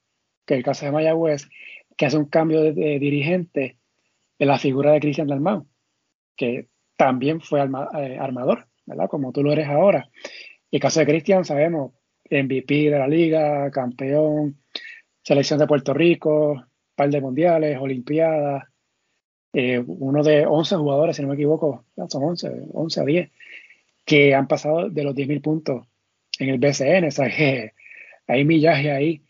que 0.44 0.54
el 0.54 0.62
caso 0.62 0.84
de 0.84 0.92
Mayagüez, 0.92 1.48
que 1.96 2.06
hace 2.06 2.16
un 2.16 2.26
cambio 2.26 2.62
de, 2.62 2.98
dirigente 2.98 3.78
en 4.38 4.48
la 4.48 4.58
figura 4.58 4.92
de 4.92 5.00
Cristian 5.00 5.28
Dalmau, 5.28 5.66
que 6.36 6.68
también 6.96 7.40
fue 7.40 7.60
eh, 7.60 8.18
armador, 8.18 8.66
¿verdad? 8.86 9.08
Como 9.08 9.32
tú 9.32 9.42
lo 9.42 9.52
eres 9.52 9.68
ahora. 9.68 10.08
Y 10.70 10.76
el 10.76 10.82
caso 10.82 11.00
de 11.00 11.06
Cristian, 11.06 11.44
sabemos, 11.44 11.92
MVP 12.30 12.90
de 12.90 12.98
la 12.98 13.08
liga, 13.08 13.70
campeón, 13.70 14.58
selección 15.22 15.58
de 15.58 15.66
Puerto 15.66 15.92
Rico, 15.92 16.64
par 16.94 17.10
de 17.10 17.20
mundiales, 17.20 17.78
olimpiadas, 17.78 18.64
eh, 19.52 19.82
uno 19.86 20.22
de 20.22 20.46
11 20.46 20.76
jugadores, 20.76 21.16
si 21.16 21.22
no 21.22 21.28
me 21.28 21.34
equivoco, 21.34 21.84
son 22.08 22.24
11, 22.24 22.50
11 22.72 23.00
a 23.00 23.04
10, 23.04 23.30
que 24.04 24.34
han 24.34 24.48
pasado 24.48 24.88
de 24.88 25.04
los 25.04 25.14
10.000 25.14 25.42
puntos 25.42 25.86
en 26.38 26.48
el 26.48 26.58
BCN, 26.58 27.06
o 27.06 27.10
sea 27.10 27.28
que 27.28 27.72
hay 28.26 28.44
millaje 28.44 28.90
ahí. 28.90 29.22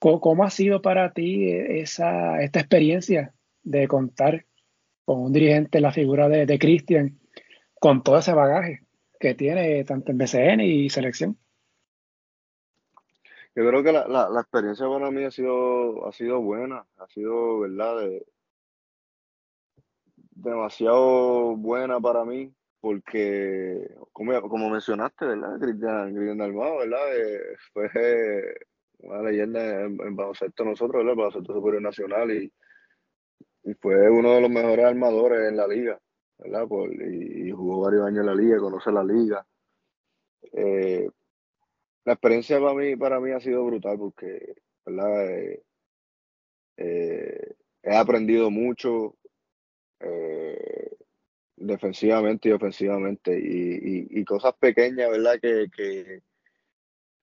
¿Cómo, 0.00 0.44
ha 0.44 0.50
sido 0.50 0.80
para 0.80 1.12
ti 1.12 1.50
esa, 1.52 2.40
esta 2.42 2.60
experiencia 2.60 3.34
de 3.62 3.86
contar 3.86 4.46
con 5.04 5.20
un 5.20 5.32
dirigente, 5.32 5.80
la 5.80 5.92
figura 5.92 6.26
de, 6.28 6.46
de 6.46 6.58
Cristian, 6.58 7.20
con 7.78 8.02
todo 8.02 8.18
ese 8.18 8.32
bagaje 8.32 8.80
que 9.18 9.34
tiene 9.34 9.84
tanto 9.84 10.10
en 10.10 10.16
BCN 10.18 10.60
y 10.62 10.88
selección? 10.88 11.36
Yo 13.54 13.68
creo 13.68 13.82
que 13.82 13.92
la, 13.92 14.08
la, 14.08 14.40
experiencia 14.40 14.88
para 14.88 15.10
mí 15.10 15.22
ha 15.24 15.30
sido, 15.30 16.06
ha 16.06 16.12
sido 16.12 16.40
buena, 16.40 16.86
ha 16.96 17.06
sido, 17.08 17.60
¿verdad? 17.60 18.00
De, 18.00 18.26
demasiado 20.16 21.56
buena 21.56 22.00
para 22.00 22.24
mí 22.24 22.54
porque, 22.80 23.86
como, 24.12 24.40
como 24.48 24.70
mencionaste, 24.70 25.26
¿verdad? 25.26 25.58
Cristian, 25.60 26.14
Cristian 26.14 26.38
Dalmado, 26.38 26.78
¿verdad? 26.78 27.16
Eh, 27.18 28.56
una 29.02 29.22
leyenda 29.22 29.82
en, 29.82 30.00
en, 30.00 30.16
baloncesto 30.16 30.64
nosotros, 30.64 31.04
¿verdad? 31.04 31.16
Baloncesto 31.16 31.52
Superior 31.52 31.82
Nacional 31.82 32.30
y, 32.30 32.52
y, 33.64 33.74
fue 33.74 34.10
uno 34.10 34.34
de 34.34 34.40
los 34.40 34.50
mejores 34.50 34.84
armadores 34.84 35.48
en 35.48 35.56
la 35.56 35.66
liga, 35.66 36.00
¿verdad? 36.38 36.66
Por, 36.68 36.92
y, 36.92 37.50
jugó 37.50 37.82
varios 37.82 38.06
años 38.06 38.20
en 38.20 38.26
la 38.26 38.34
liga, 38.34 38.58
conoce 38.58 38.92
la 38.92 39.04
liga. 39.04 39.46
Eh, 40.52 41.08
la 42.04 42.12
experiencia 42.14 42.60
para 42.60 42.74
mí, 42.74 42.96
para 42.96 43.20
mí 43.20 43.30
ha 43.30 43.40
sido 43.40 43.64
brutal 43.64 43.98
porque, 43.98 44.54
¿verdad? 44.84 45.30
Eh, 45.30 45.62
eh 46.76 47.54
he 47.82 47.96
aprendido 47.96 48.50
mucho, 48.50 49.16
defensivamente 51.56 52.48
y 52.48 52.52
ofensivamente 52.52 53.38
y, 53.38 54.24
cosas 54.24 54.54
pequeñas, 54.58 55.10
¿verdad? 55.10 55.38
Que, 55.40 55.68
que 55.74 56.22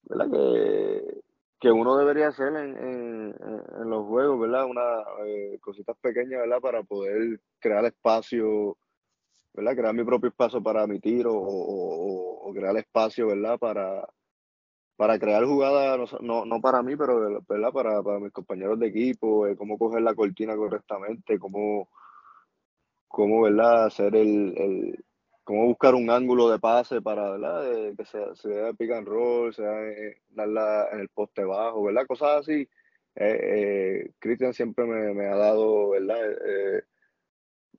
¿verdad? 0.04 0.32
Que, 0.32 1.27
que 1.60 1.72
uno 1.72 1.98
debería 1.98 2.28
hacer 2.28 2.56
en, 2.56 2.78
en, 2.78 3.89
los 3.89 4.06
juegos, 4.06 4.39
¿verdad? 4.39 4.65
Una 4.65 4.82
eh, 5.26 5.58
cositas 5.60 5.98
pequeñas, 5.98 6.41
¿verdad? 6.41 6.60
Para 6.60 6.84
poder 6.84 7.39
crear 7.60 7.84
espacio, 7.86 8.78
¿verdad? 9.54 9.76
Crear 9.76 9.93
mi 9.93 10.04
propio 10.04 10.30
espacio 10.30 10.62
para 10.62 10.86
mi 10.86 11.00
tiro 11.00 11.32
o, 11.34 12.54
crear 12.54 12.78
espacio, 12.78 13.28
¿verdad? 13.28 13.58
Para, 13.58 14.08
para 14.96 15.20
crear 15.20 15.46
jugadas, 15.46 16.15
no, 16.22 16.46
no, 16.46 16.62
para 16.62 16.84
mí, 16.84 16.96
pero 16.96 17.41
¿verdad? 17.48 17.72
Para, 17.72 18.04
para 18.04 18.20
mis 18.20 18.32
compañeros 18.32 18.80
de 18.80 18.88
equipo, 18.88 19.48
eh, 19.48 19.56
cómo 19.56 19.78
coger 19.78 20.02
la 20.02 20.15
cortina 20.15 20.56
correctamente, 20.56 21.39
cómo, 21.39 21.89
cómo 23.08 23.41
¿verdad? 23.41 23.86
hacer 23.86 24.15
el, 24.15 24.54
el, 24.58 25.06
cómo 25.47 25.65
buscar 25.65 25.95
un 25.95 26.10
ángulo 26.10 26.49
de 26.49 26.60
pase 26.60 27.01
para 27.01 27.31
¿verdad? 27.31 27.95
que 27.97 28.05
sea, 28.05 28.36
sea 28.36 28.73
pick 28.73 28.91
and 28.91 29.07
roll, 29.07 29.53
sea 29.53 29.81
eh, 29.88 30.21
darla 30.27 30.89
en 30.91 30.99
el 30.99 31.07
poste 31.07 31.45
bajo, 31.45 31.83
¿verdad? 31.83 32.05
Cosas 32.05 32.41
así. 32.41 32.67
Eh, 33.15 34.12
Cristian 34.19 34.53
siempre 34.53 34.86
me, 34.86 35.25
ha 35.25 35.38
dado, 35.38 35.91
¿verdad? 35.91 36.17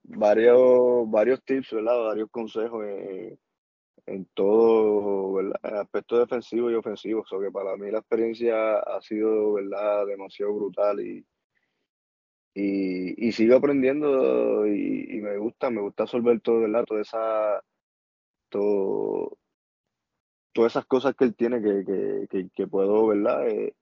varios, 0.05 1.11
varios 1.11 1.45
tips, 1.45 1.73
¿verdad? 1.73 2.05
Varios 2.05 2.31
consejos 2.31 2.87
en 4.07 4.25
todo 4.33 5.41
el 5.41 5.53
aspecto 5.63 6.19
defensivo 6.19 6.71
y 6.71 6.75
ofensivo. 6.75 7.23
So 7.27 7.39
que 7.39 7.51
para 7.51 7.77
mí 7.77 7.91
la 7.91 7.99
experiencia 7.99 8.79
ha 8.79 9.01
sido 9.03 9.53
verdad 9.53 10.07
demasiado 10.07 10.55
brutal 10.55 11.01
y, 11.01 11.23
y, 12.61 13.33
sigo 13.33 13.57
aprendiendo 13.57 14.67
y, 14.67 15.21
me 15.21 15.37
gusta, 15.39 15.71
me 15.71 15.81
gusta 15.81 16.05
absorber 16.05 16.41
todo, 16.41 16.61
¿verdad? 16.61 16.85
Toda 16.85 17.03
esa, 17.03 17.63
todo, 18.49 19.39
todas 20.53 20.73
esas 20.73 20.87
cosas 20.87 21.15
que 21.15 21.25
él 21.25 21.35
tiene 21.35 21.61
que, 21.63 22.49
que, 22.55 22.67
puedo, 22.67 23.09
¿verdad? 23.09 23.49
Eh, 23.49 23.75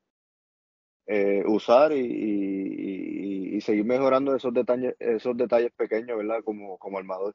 eh, 1.06 1.44
usar 1.46 1.92
y, 1.92 3.54
y, 3.56 3.60
seguir 3.60 3.84
mejorando 3.84 4.34
esos 4.36 4.52
detalles, 4.52 4.94
esos 4.98 5.36
detalles 5.36 5.72
pequeños, 5.72 6.18
¿verdad? 6.18 6.42
Como, 6.44 6.78
como 6.78 6.98
armador 6.98 7.34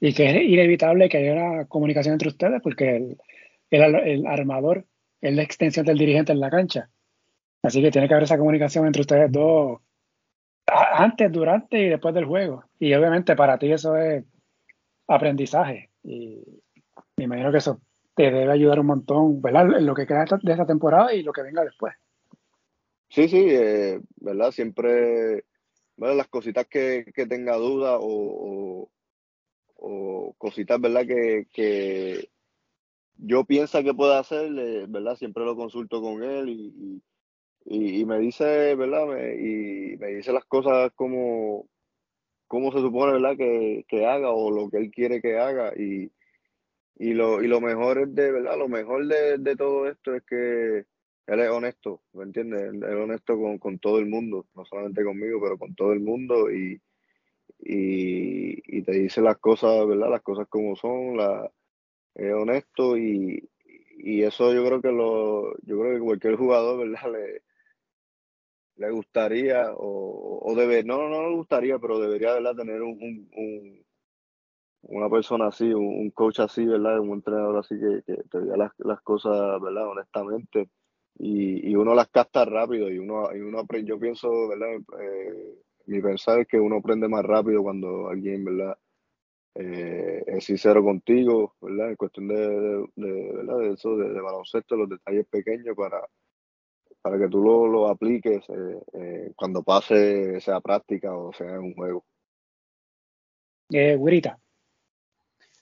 y 0.00 0.12
que 0.12 0.30
es 0.30 0.42
inevitable 0.42 1.08
que 1.08 1.18
haya 1.18 1.32
una 1.32 1.66
comunicación 1.66 2.14
entre 2.14 2.28
ustedes 2.28 2.60
porque 2.62 2.96
el, 2.96 3.16
el, 3.70 4.26
armador 4.26 4.86
es 5.20 5.34
la 5.34 5.42
extensión 5.42 5.86
del 5.86 5.98
dirigente 5.98 6.32
en 6.32 6.40
la 6.40 6.50
cancha. 6.50 6.90
Así 7.66 7.82
que 7.82 7.90
tiene 7.90 8.08
que 8.08 8.14
haber 8.14 8.24
esa 8.24 8.38
comunicación 8.38 8.86
entre 8.86 9.00
ustedes 9.02 9.30
dos 9.30 9.80
antes, 10.66 11.30
durante 11.30 11.78
y 11.78 11.88
después 11.88 12.14
del 12.14 12.24
juego. 12.24 12.64
Y 12.78 12.94
obviamente 12.94 13.36
para 13.36 13.58
ti 13.58 13.72
eso 13.72 13.96
es 13.96 14.24
aprendizaje. 15.06 15.90
Y 16.02 16.42
me 17.16 17.24
imagino 17.24 17.50
que 17.50 17.58
eso 17.58 17.80
te 18.14 18.30
debe 18.30 18.52
ayudar 18.52 18.80
un 18.80 18.86
montón, 18.86 19.42
¿verdad? 19.42 19.78
En 19.78 19.86
lo 19.86 19.94
que 19.94 20.06
queda 20.06 20.24
de 20.24 20.52
esta 20.52 20.66
temporada 20.66 21.12
y 21.12 21.22
lo 21.22 21.32
que 21.32 21.42
venga 21.42 21.64
después. 21.64 21.94
Sí, 23.08 23.28
sí, 23.28 23.46
eh, 23.48 24.00
¿verdad? 24.16 24.50
Siempre, 24.50 25.44
¿verdad? 25.96 26.16
Las 26.16 26.28
cositas 26.28 26.66
que, 26.66 27.04
tenga 27.28 27.56
duda 27.56 27.98
o 28.00 28.88
cositas, 30.38 30.80
¿verdad? 30.80 31.04
Que, 31.06 32.28
yo 33.18 33.44
pienso 33.44 33.82
que 33.82 33.94
puede 33.94 34.16
hacer, 34.16 34.50
¿verdad? 34.88 35.16
Siempre 35.16 35.44
lo 35.44 35.56
consulto 35.56 36.00
con 36.00 36.22
él 36.22 36.48
y, 36.48 37.02
me 37.66 38.18
dice, 38.18 38.74
¿verdad? 38.74 39.06
Me, 39.06 39.34
y 39.36 39.96
me 39.98 40.08
dice 40.08 40.32
las 40.32 40.44
cosas 40.44 40.92
como, 40.94 41.68
como 42.48 42.72
se 42.72 42.78
supone, 42.80 43.12
¿verdad? 43.14 43.36
Que, 43.36 43.84
que, 43.88 44.06
haga 44.06 44.30
o 44.30 44.50
lo 44.50 44.70
que 44.70 44.78
él 44.78 44.90
quiere 44.90 45.20
que 45.20 45.38
haga 45.38 45.72
y, 45.76 46.12
y, 46.96 47.14
lo, 47.14 47.42
y 47.42 47.48
lo 47.48 47.60
mejor 47.60 47.98
es 47.98 48.14
de, 48.14 48.32
¿verdad? 48.32 48.58
Lo 48.58 48.68
mejor 48.68 49.06
de, 49.06 49.38
de 49.38 49.56
todo 49.56 49.88
esto 49.88 50.14
es 50.14 50.22
que 50.24 50.86
él 51.26 51.40
es 51.40 51.50
honesto, 51.50 52.02
¿me 52.12 52.24
entiendes? 52.24 52.62
Él 52.62 52.82
es 52.84 52.94
honesto 52.94 53.38
con, 53.38 53.58
con 53.58 53.78
todo 53.78 53.98
el 53.98 54.06
mundo, 54.06 54.46
no 54.54 54.64
solamente 54.64 55.04
conmigo, 55.04 55.40
pero 55.42 55.58
con 55.58 55.74
todo 55.74 55.92
el 55.92 56.00
mundo 56.00 56.50
y 56.50 56.80
y, 57.58 58.82
te 58.82 58.92
dice 58.92 59.20
las 59.20 59.38
cosas, 59.38 59.86
¿verdad? 59.86 60.10
Las 60.10 60.22
cosas 60.22 60.46
como 60.48 60.76
son, 60.76 61.16
la, 61.16 61.50
es 62.14 62.32
honesto 62.32 62.96
y, 62.96 63.48
y 63.98 64.22
eso 64.22 64.52
yo 64.54 64.64
creo 64.64 64.80
que 64.80 64.92
lo, 64.92 65.56
yo 65.62 65.80
creo 65.80 65.94
que 65.94 66.00
cualquier 66.00 66.36
jugador, 66.36 66.88
¿verdad? 66.88 67.12
Le, 67.12 67.42
le 68.76 68.90
gustaría 68.90 69.72
o, 69.72 70.40
o 70.42 70.54
debe, 70.54 70.84
no, 70.84 71.08
no 71.08 71.28
le 71.28 71.36
gustaría, 71.36 71.78
pero 71.78 71.98
debería, 71.98 72.34
¿verdad? 72.34 72.56
Tener 72.56 72.82
un, 72.82 73.28
un, 73.34 73.84
una 74.82 75.08
persona 75.08 75.48
así, 75.48 75.72
un, 75.72 76.10
coach 76.10 76.40
así, 76.40 76.64
¿verdad? 76.64 77.00
Un 77.00 77.14
entrenador 77.14 77.58
así 77.58 77.74
que, 77.78 78.14
te 78.30 78.40
diga 78.40 78.56
las, 78.56 78.72
las 78.78 79.00
cosas, 79.02 79.60
¿verdad? 79.60 79.88
Honestamente. 79.88 80.68
Y, 81.18 81.70
y 81.70 81.74
uno 81.74 81.94
las 81.94 82.08
capta 82.08 82.44
rápido 82.44 82.90
y 82.90 82.98
uno, 82.98 83.34
y 83.34 83.40
uno 83.40 83.66
yo 83.84 83.98
pienso, 83.98 84.48
¿verdad? 84.48 84.76
Eh, 85.00 85.54
mi 85.86 86.00
pensar 86.02 86.40
es 86.40 86.48
que 86.48 86.60
uno 86.60 86.76
aprende 86.76 87.08
más 87.08 87.24
rápido 87.24 87.62
cuando 87.62 88.08
alguien, 88.08 88.44
¿verdad? 88.44 88.76
Eh, 89.54 90.22
es 90.26 90.44
sincero 90.44 90.82
contigo, 90.84 91.54
¿verdad? 91.62 91.90
En 91.90 91.96
cuestión 91.96 92.28
de, 92.28 92.86
¿verdad? 92.96 93.58
de 93.58 93.72
eso, 93.72 93.96
de, 93.96 94.20
baloncesto, 94.20 94.76
los 94.76 94.88
detalles 94.88 95.26
pequeños 95.28 95.74
para, 95.74 96.06
para 97.06 97.20
que 97.20 97.28
tú 97.28 97.40
lo, 97.40 97.68
lo 97.68 97.88
apliques 97.88 98.42
eh, 98.48 98.80
eh, 98.94 99.32
cuando 99.36 99.62
pase, 99.62 100.40
sea 100.40 100.60
práctica 100.60 101.16
o 101.16 101.32
sea 101.32 101.46
en 101.46 101.60
un 101.60 101.74
juego. 101.74 102.04
Eh. 103.70 103.96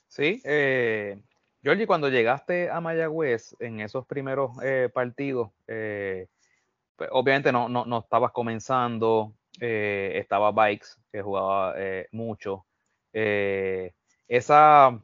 Sí, 0.07 0.41
eh, 0.43 1.21
Georgie, 1.61 1.85
cuando 1.85 2.09
llegaste 2.09 2.71
a 2.71 2.81
Mayagüez 2.81 3.55
en 3.59 3.79
esos 3.79 4.07
primeros 4.07 4.57
partidos, 4.91 5.51
pues, 5.67 6.27
obviamente 7.11 7.51
no, 7.51 7.69
no, 7.69 7.85
no 7.85 7.99
estabas 7.99 8.31
comenzando, 8.31 9.35
eh, 9.59 10.13
estaba 10.15 10.51
Bikes, 10.51 10.97
que 11.11 11.21
jugaba 11.21 11.75
eh, 11.77 12.07
mucho. 12.11 12.65
Eh, 13.13 13.93
esa, 14.27 14.99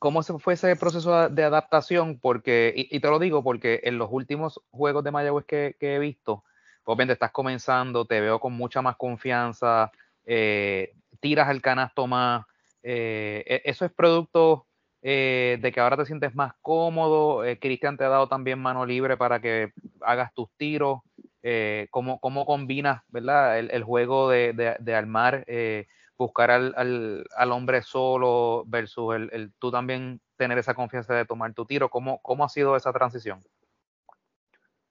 ¿Cómo 0.00 0.22
fue 0.22 0.54
ese 0.54 0.74
proceso 0.74 1.28
de 1.28 1.44
adaptación? 1.44 2.18
Porque, 2.18 2.72
y, 2.74 2.98
te 2.98 3.08
lo 3.08 3.20
digo 3.20 3.44
porque 3.44 3.80
en 3.84 3.98
los 3.98 4.08
últimos 4.10 4.60
juegos 4.70 5.04
de 5.04 5.12
Mayagüez 5.12 5.44
que, 5.46 5.76
he 5.78 5.98
visto, 6.00 6.42
obviamente 6.82 7.12
estás 7.12 7.30
comenzando, 7.30 8.04
te 8.04 8.20
veo 8.20 8.40
con 8.40 8.54
mucha 8.54 8.82
más 8.82 8.96
confianza, 8.96 9.92
tiras 10.24 11.50
el 11.50 11.62
canasto 11.62 12.08
más. 12.08 12.44
E, 12.82 13.62
¿Eso 13.64 13.84
es 13.84 13.92
producto 13.92 14.66
de 15.02 15.70
que 15.72 15.80
ahora 15.80 15.96
te 15.98 16.06
sientes 16.06 16.34
más 16.34 16.54
cómodo? 16.60 17.44
Cristian 17.60 17.96
te 17.96 18.04
ha 18.04 18.08
dado 18.08 18.26
también 18.26 18.58
mano 18.58 18.84
libre 18.86 19.16
para 19.16 19.40
que 19.40 19.72
hagas 20.00 20.34
tus 20.34 20.48
tiros 20.56 21.00
eh, 21.42 21.86
cómo, 21.90 22.20
cómo 22.20 22.44
combinas 22.44 23.02
¿verdad? 23.08 23.58
El, 23.58 23.82
juego 23.82 24.28
de, 24.28 24.76
de, 24.78 24.94
armar, 24.94 25.44
eh, 25.46 25.86
buscar 26.24 26.50
al, 26.50 26.74
al, 26.76 27.24
al, 27.34 27.52
hombre 27.52 27.82
solo 27.82 28.64
versus 28.66 29.14
el, 29.14 29.30
el, 29.32 29.52
tú 29.58 29.70
también 29.70 30.20
tener 30.36 30.58
esa 30.58 30.74
confianza 30.74 31.14
de 31.14 31.24
tomar 31.24 31.52
tu 31.54 31.64
tiro. 31.66 31.88
¿Cómo, 31.88 32.20
cómo 32.22 32.44
ha 32.44 32.48
sido 32.48 32.76
esa 32.76 32.92
transición? 32.92 33.42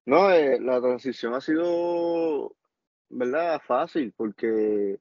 No, 0.05 0.31
eh, 0.31 0.59
la 0.59 0.81
transición 0.81 1.33
ha 1.35 1.41
sido, 1.41 2.55
¿verdad? 3.09 3.61
Fácil, 3.65 4.13
porque 4.17 4.99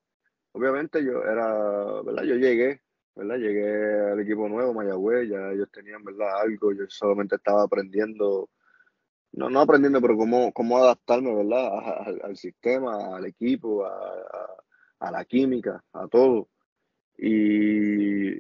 obviamente 0.53 1.03
yo 1.03 1.23
era, 1.23 2.03
¿verdad? 2.03 2.25
Yo 2.25 2.35
llegué, 2.35 2.83
¿verdad? 3.15 3.37
Llegué 3.37 4.13
al 4.13 4.21
equipo 4.21 4.49
nuevo, 4.49 4.75
Mayagüez, 4.75 5.31
ya 5.31 5.51
ellos 5.51 5.71
tenían, 5.73 6.05
¿verdad? 6.05 6.43
Algo, 6.43 6.73
yo 6.73 6.85
solamente 6.89 7.37
estaba 7.37 7.63
aprendiendo 7.63 8.51
no, 9.33 9.51
no 9.51 9.61
aprendiendo, 9.61 10.01
pero 10.01 10.17
cómo, 10.17 10.53
cómo 10.53 10.79
adaptarme, 10.79 11.35
¿verdad? 11.35 11.69
Al, 12.25 12.37
sistema, 12.37 13.17
al 13.17 13.27
equipo, 13.27 13.85
a, 13.85 13.91
la 15.01 15.25
química, 15.25 15.83
a 15.93 16.09
todo. 16.09 16.49
Y, 17.17 18.37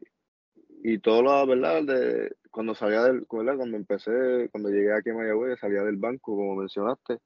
y 0.82 0.98
todo 1.00 1.22
lo, 1.22 1.46
¿verdad? 1.46 1.82
De, 1.84 2.36
cuando 2.50 2.74
salía 2.74 3.02
del. 3.04 3.26
Cuando 3.26 3.76
empecé, 3.76 4.48
cuando 4.50 4.70
llegué 4.70 4.92
aquí 4.92 5.10
a 5.10 5.14
Mayagüez, 5.14 5.58
salía 5.60 5.82
del 5.82 5.96
banco, 5.96 6.36
como 6.36 6.56
mencionaste, 6.56 7.18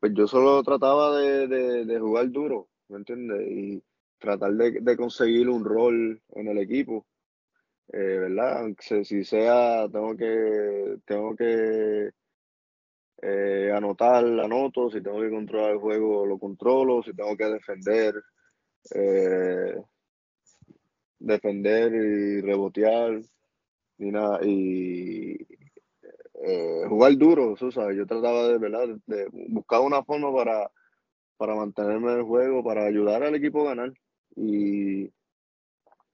pues 0.00 0.12
yo 0.14 0.26
solo 0.26 0.62
trataba 0.62 1.18
de, 1.18 1.48
de, 1.84 1.98
jugar 2.00 2.30
duro, 2.30 2.68
¿me 2.88 2.98
entiendes? 2.98 3.40
Y 3.50 3.82
tratar 4.18 4.52
de, 4.52 4.96
conseguir 4.96 5.48
un 5.48 5.64
rol 5.64 6.22
en 6.34 6.48
el 6.48 6.58
equipo. 6.58 7.06
Eh, 7.92 8.18
¿verdad? 8.18 8.66
Si 8.78 9.24
sea, 9.24 9.88
tengo 9.90 10.14
que, 10.16 10.98
tengo 11.06 11.34
que 11.34 12.10
eh, 13.22 13.72
anotar, 13.74 14.24
anoto, 14.24 14.90
si 14.90 15.00
tengo 15.00 15.20
que 15.20 15.30
controlar 15.30 15.72
el 15.72 15.78
juego, 15.78 16.26
lo 16.26 16.38
controlo, 16.38 17.02
si 17.02 17.14
tengo 17.14 17.36
que 17.36 17.46
defender, 17.46 18.14
eh, 18.94 19.76
defender 21.18 21.92
y 21.94 22.40
rebotear, 22.40 23.20
y, 23.98 24.10
nada, 24.10 24.40
y 24.44 25.46
eh, 26.34 26.84
jugar 26.88 27.16
duro, 27.16 27.56
yo 27.56 28.06
trataba 28.06 28.48
de, 28.48 28.58
¿verdad? 28.58 28.88
de 29.06 29.28
buscar 29.48 29.80
una 29.80 30.02
forma 30.04 30.32
para, 30.34 30.70
para 31.36 31.54
mantenerme 31.54 32.12
en 32.12 32.18
el 32.18 32.24
juego, 32.24 32.62
para 32.62 32.84
ayudar 32.84 33.22
al 33.22 33.34
equipo 33.34 33.62
a 33.62 33.74
ganar. 33.74 33.92
Y 34.36 35.10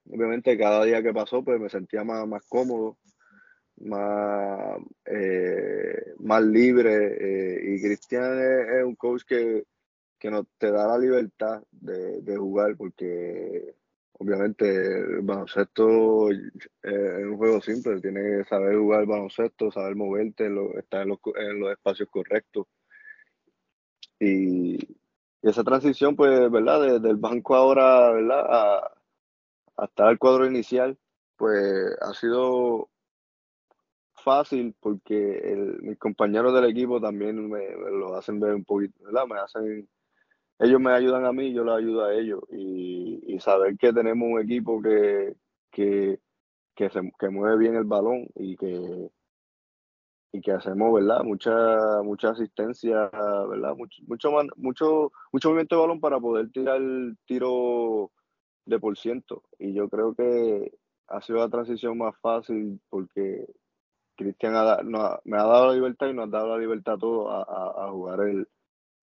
obviamente 0.09 0.57
cada 0.57 0.85
día 0.85 1.03
que 1.03 1.12
pasó, 1.12 1.45
pues 1.45 1.61
me 1.61 1.68
sentía 1.68 2.05
más, 2.05 2.27
más 2.27 2.45
cómodo 2.47 2.97
más, 3.81 4.79
eh, 5.07 6.14
más 6.18 6.43
libre. 6.43 7.75
Y 7.77 7.83
Cristian 7.83 8.39
es, 8.39 8.85
un 8.85 8.95
coach 8.95 9.22
que, 9.27 9.64
que 10.25 10.31
nos 10.31 10.47
te 10.57 10.72
da 10.72 10.87
la 10.87 10.97
libertad 10.97 11.62
de, 11.70 12.35
jugar 12.39 12.79
porque 12.79 13.75
obviamente 14.14 14.64
el 14.66 15.20
baloncesto 15.20 16.31
es 16.31 16.41
un 16.83 17.37
juego 17.37 17.61
simple, 17.61 18.01
tienes 18.01 18.39
que 18.39 18.49
saber 18.49 18.79
jugar 18.79 19.05
baloncesto, 19.05 19.70
saber 19.70 19.95
moverte, 19.97 20.51
estar 20.79 21.03
en 21.03 21.09
los, 21.11 21.72
espacios 21.72 22.09
correctos. 22.09 22.66
Y, 24.18 24.79
esa 25.43 25.62
transición, 25.62 26.16
pues, 26.16 26.51
¿verdad? 26.51 26.81
Desde 26.81 27.11
el 27.11 27.16
banco 27.16 27.55
ahora, 27.55 28.12
¿verdad? 28.12 28.81
Hasta 29.77 30.09
el 30.09 30.18
cuadro 30.18 30.47
inicial, 30.47 30.97
pues 31.37 31.99
ha 32.01 32.14
sido 32.14 32.89
fácil 34.14 34.75
porque 34.81 35.79
mis 35.83 35.99
compañeros 35.99 36.55
del 36.55 36.70
equipo 36.70 36.99
también 36.99 37.47
me, 37.51 37.72
lo 37.72 38.16
hacen 38.16 38.41
ver 38.41 38.55
un 38.55 38.64
poquito, 38.64 39.05
¿verdad? 39.05 39.27
Me 39.27 39.39
hacen, 39.39 39.87
ellos 40.59 40.81
me 40.81 40.93
ayudan 40.93 41.25
a 41.27 41.33
mí, 41.33 41.53
yo 41.53 41.65
les 41.65 41.75
ayudo 41.75 42.05
a 42.05 42.15
ellos 42.15 42.41
y, 42.51 43.39
saber 43.41 43.77
que 43.77 43.93
tenemos 43.93 44.29
un 44.31 44.41
equipo 44.41 44.81
que, 44.81 45.35
que, 45.71 46.21
que, 46.75 46.89
se, 46.89 47.01
que 47.19 47.29
mueve 47.29 47.59
bien 47.59 47.75
el 47.75 47.85
balón 47.85 48.27
y 48.37 48.57
que 48.57 49.11
y 50.35 50.41
que 50.41 50.51
hacemos, 50.51 50.93
¿verdad? 50.93 51.23
Mucha, 51.23 52.03
mucha 52.03 52.31
asistencia, 52.31 53.09
¿verdad? 53.49 53.77
Mucho, 53.77 54.03
mucho, 54.09 54.33
mucho, 54.57 55.13
mucho 55.31 55.49
movimiento 55.49 55.77
de 55.77 55.81
balón 55.81 56.01
para 56.01 56.19
poder 56.19 56.51
tirar 56.51 56.79
el 56.79 57.17
tiro 57.25 58.11
de 58.67 58.81
por 58.81 58.99
ciento. 58.99 59.45
Y 59.61 59.75
yo 59.75 59.89
creo 59.89 60.13
que 60.13 60.73
ha 61.07 61.21
sido 61.21 61.39
la 61.39 61.49
transición 61.49 61.99
más 61.99 62.17
fácil 62.21 62.81
porque 62.89 63.47
Cristian 64.17 64.55
me 65.25 65.37
ha 65.39 65.45
dado 65.45 65.69
la 65.69 65.75
libertad 65.75 66.09
y 66.09 66.15
nos 66.15 66.27
ha 66.27 66.31
dado 66.31 66.49
la 66.49 66.59
libertad 66.59 66.95
a 66.95 66.99
todos 66.99 67.47
a, 67.49 67.89
jugar 67.93 68.21
el, 68.23 68.49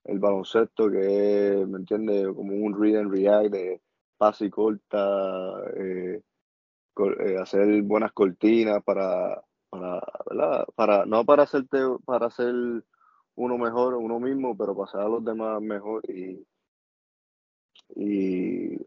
baloncesto, 0.06 0.90
que 0.90 1.62
es, 1.62 1.68
¿me 1.68 1.80
entiendes? 1.80 2.28
Como 2.36 2.56
un 2.56 2.80
read 2.80 3.00
and 3.00 3.12
react 3.12 3.52
de 3.52 3.82
pase 4.18 4.46
y 4.46 4.50
corta, 4.50 5.64
eh, 5.78 6.22
eh, 6.98 7.38
hacer 7.40 7.82
buenas 7.84 8.12
cortinas 8.12 8.84
para 8.84 9.42
para, 9.72 10.02
¿verdad? 10.30 10.68
Para, 10.76 11.06
no 11.06 11.26
para 11.26 11.44
hacerte, 11.44 11.80
para 12.06 12.30
ser 12.30 12.54
uno 13.36 13.58
mejor, 13.58 13.96
uno 13.96 14.20
mismo, 14.20 14.56
pero 14.58 14.76
pasar 14.76 15.02
a 15.02 15.10
los 15.10 15.24
demás 15.24 15.62
mejor 15.62 16.04
y, 16.10 16.46
y, 17.96 18.78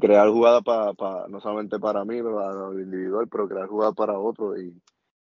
crear 0.00 0.28
jugadas 0.28 0.62
para, 0.62 1.28
no 1.28 1.40
solamente 1.40 1.78
para 1.78 2.04
mí, 2.04 2.22
para 2.22 2.52
lo 2.52 2.80
individual, 2.80 3.28
pero 3.28 3.48
crear 3.48 3.66
jugadas 3.66 3.94
para 3.94 4.18
otros 4.18 4.58
y, 4.58 4.80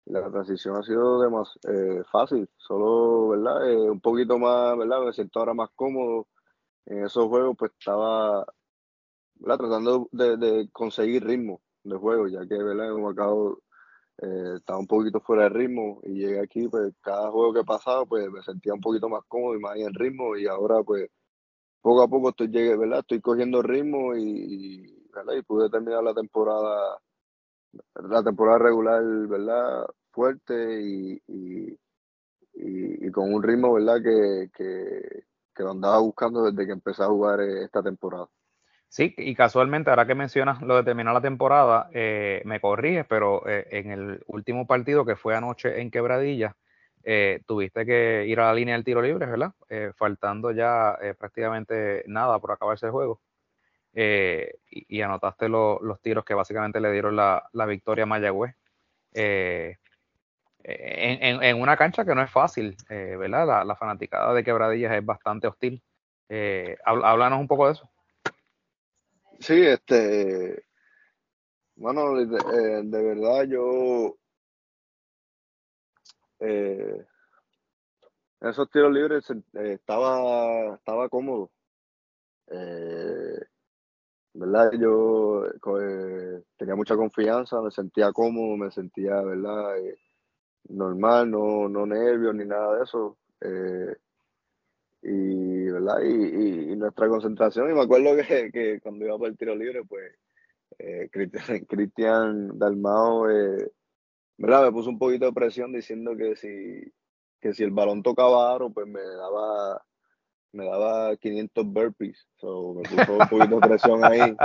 la 0.06 0.30
transición 0.32 0.76
ha 0.78 0.84
sido 0.84 1.22
de 1.22 1.30
más, 1.30 1.50
eh, 1.68 2.04
fácil, 2.12 2.50
solo, 2.58 3.30
¿verdad? 3.30 3.72
Eh, 3.72 3.89
un 3.89 4.02
poquito 4.02 4.38
más, 4.39 4.78
¿verdad? 4.78 5.02
Me 5.06 5.14
siento 5.14 5.39
ahora 5.39 5.54
más 5.54 5.70
cómodo 5.76 6.28
en 6.86 7.06
esos 7.06 7.28
juegos, 7.28 7.56
pues 7.58 7.72
estaba, 7.80 8.45
Tratando 9.41 10.10
de, 10.12 10.70
conseguir 10.74 11.24
ritmo 11.26 11.62
de 11.84 11.95
juego, 11.95 12.28
ya 12.28 12.41
que, 12.45 12.62
¿verdad? 12.62 12.89
Hemos 12.89 13.14
acabado 13.14 13.60
eh, 14.22 14.56
estaba 14.58 14.80
un 14.80 14.88
poquito 14.88 15.22
fuera 15.22 15.43
de 15.43 15.50
ritmo 15.50 16.02
y 16.04 16.20
llegué 16.20 16.41
aquí, 16.41 16.68
pues 16.68 16.93
cada 17.02 17.32
juego 17.32 17.54
que 17.54 17.64
pasaba, 17.64 18.06
pues 18.06 18.30
me 18.30 18.41
sentía 18.43 18.74
un 18.74 18.82
poquito 18.82 19.08
más 19.08 19.24
cómodo 19.28 19.56
y 19.56 19.60
más 19.60 19.78
en 19.78 19.93
ritmo 19.93 20.36
y 20.36 20.45
ahora 20.47 20.84
pues 20.84 21.10
poco 21.82 22.04
a 22.04 22.08
poco 22.10 22.30
estoy, 22.30 22.50
llegué, 22.50 22.76
¿verdad? 22.78 23.00
estoy 23.00 23.22
cogiendo 23.22 23.62
ritmo 23.62 24.16
y, 24.16 25.08
¿verdad? 25.14 25.36
y 25.36 25.43
pude 25.43 25.70
terminar 25.70 26.04
la 26.04 26.14
temporada, 26.14 27.00
la 27.95 28.24
temporada 28.24 28.59
regular, 28.59 29.03
¿verdad? 29.28 29.86
Fuerte 30.11 30.82
y, 30.82 31.22
y, 31.28 33.11
con 33.11 33.34
un 33.34 33.41
ritmo, 33.41 33.74
¿verdad? 33.74 34.01
Que, 34.03 34.49
que, 34.55 35.63
lo 35.63 35.72
andaba 35.72 35.99
buscando 35.99 36.49
desde 36.49 36.65
que 36.65 36.72
empecé 36.72 37.03
a 37.03 37.07
jugar 37.07 37.41
esta 37.41 37.84
temporada. 37.84 38.28
Sí, 38.88 39.13
y 39.17 39.36
casualmente, 39.36 39.89
ahora 39.89 40.07
que 40.07 40.15
mencionas 40.15 40.61
lo 40.61 40.78
de 40.78 40.84
terminar 40.84 41.13
la 41.13 41.22
temporada, 41.22 41.89
eh, 41.93 42.41
me 42.45 42.61
corriges, 42.61 43.05
pero 43.07 43.45
eh, 43.47 43.67
en 43.72 43.91
el 43.91 44.24
último 44.28 44.65
partido 44.65 45.05
que 45.05 45.17
fue 45.17 45.36
anoche 45.36 45.82
en 45.82 45.91
Quebradilla, 45.91 46.55
eh, 47.03 47.41
tuviste 47.45 47.86
que 47.86 48.26
ir 48.26 48.39
a 48.39 48.45
la 48.45 48.53
línea 48.53 48.76
del 48.76 48.86
tiro 48.86 49.01
libre, 49.01 49.26
¿verdad? 49.26 49.53
faltando 49.95 50.51
ya 50.51 50.97
prácticamente 51.17 52.03
nada 52.07 52.39
por 52.39 52.51
acabarse 52.51 52.86
el 52.86 52.91
juego. 52.93 53.20
Y, 54.72 55.02
anotaste 55.02 55.50
los 55.50 56.02
tiros 56.02 56.24
que 56.24 56.34
básicamente 56.34 56.80
le 56.80 56.91
dieron 56.91 57.16
la, 57.16 57.66
victoria 57.68 58.04
a 58.04 58.08
Mayagüez. 58.08 58.56
En, 60.64 61.62
una 61.62 61.78
cancha 61.78 62.06
que 62.06 62.16
no 62.16 62.22
es 62.22 62.32
fácil, 62.32 62.78
¿verdad? 62.89 63.66
La, 63.66 63.76
fanaticada 63.76 64.34
de 64.34 64.43
Quebradillas 64.43 64.93
es 64.93 65.06
bastante 65.06 65.47
hostil. 65.47 65.84
háblanos 66.86 67.39
un 67.39 67.47
poco 67.47 67.68
de 67.68 67.74
eso. 67.74 67.89
Sí, 69.39 69.54
este, 69.66 70.66
bueno, 71.76 72.14
de, 72.16 72.38
eh, 72.38 72.84
verdad 72.84 73.43
yo 73.45 74.18
eh, 76.39 77.06
en 78.41 78.50
esos 78.50 78.70
tiros 78.70 78.91
libres 78.91 79.30
eh, 79.30 79.74
estaba, 79.74 80.76
estaba 80.76 81.08
cómodo. 81.08 81.52
¿Verdad? 84.40 84.72
Yo 84.80 85.44
tenía 86.58 86.76
mucha 86.76 86.96
confianza, 86.96 87.62
me 87.62 87.72
sentía 87.72 88.14
cómodo, 88.14 88.56
me 88.58 88.72
sentía, 88.72 89.22
¿verdad? 89.22 89.76
normal, 90.70 91.30
no, 91.32 91.68
no 91.68 91.86
nervios 91.86 92.36
ni 92.36 92.46
nada 92.46 92.78
de 92.78 92.84
eso 92.84 93.18
y, 95.02 95.66
¿verdad? 95.70 96.02
Y, 96.04 96.76
nuestra 96.76 97.08
concentración, 97.10 97.70
y 97.70 97.74
me 97.74 97.82
acuerdo 97.82 98.16
que, 98.16 98.52
que 98.54 98.80
cuando 98.82 99.06
iba 99.06 99.18
por 99.18 99.30
el 99.30 99.38
tiro 99.38 99.56
libre, 99.56 99.84
pues 99.84 100.14
eh, 100.78 101.10
Cristian 101.68 102.58
Dalmao, 102.58 103.30
eh, 103.30 103.72
¿verdad? 104.38 104.66
Me 104.66 104.72
puso 104.72 104.90
un 104.90 105.00
poquito 105.00 105.26
de 105.26 105.34
presión 105.34 105.74
diciendo 105.74 106.16
que 106.16 106.36
si, 106.36 106.82
que 107.40 107.54
si 107.54 107.64
el 107.64 107.72
balón 107.72 108.04
tocaba 108.04 108.54
aro, 108.54 108.70
pues 108.72 108.88
me 108.88 109.02
daba 109.02 109.84
me 110.52 110.66
daba 110.66 111.16
500 111.18 111.66
burpees, 111.66 112.28
so, 112.38 112.74
me 112.74 112.82
puso 112.84 113.14
un 113.14 113.30
poquito 113.30 113.60
de 113.60 113.68
presión 113.68 114.04
ahí. 114.04 114.36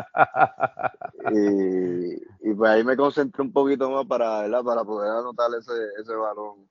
Y, 1.32 2.50
y 2.50 2.55
pues 2.55 2.70
ahí 2.70 2.84
me 2.84 2.96
concentré 2.96 3.42
un 3.42 3.52
poquito 3.52 3.90
más 3.90 4.07
para, 4.07 4.42
¿verdad? 4.42 4.62
para 4.62 4.84
poder 4.84 5.11
anotar 5.11 5.50
ese, 5.59 5.72
ese 5.98 6.14
balón. 6.14 6.68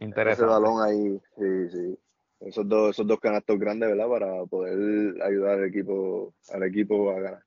Interesante. 0.00 0.44
Ese 0.44 0.60
balón 0.60 0.82
ahí, 0.82 1.20
sí, 1.38 1.70
sí. 1.70 1.98
Esos 2.40 2.68
dos, 2.68 2.90
esos 2.90 3.06
dos 3.06 3.20
canastos 3.20 3.58
grandes, 3.58 3.88
¿verdad? 3.88 4.08
Para 4.08 4.44
poder 4.46 5.22
ayudar 5.22 5.58
al 5.58 5.64
equipo, 5.64 6.34
al 6.52 6.64
equipo 6.64 7.10
a 7.10 7.20
ganar. 7.20 7.42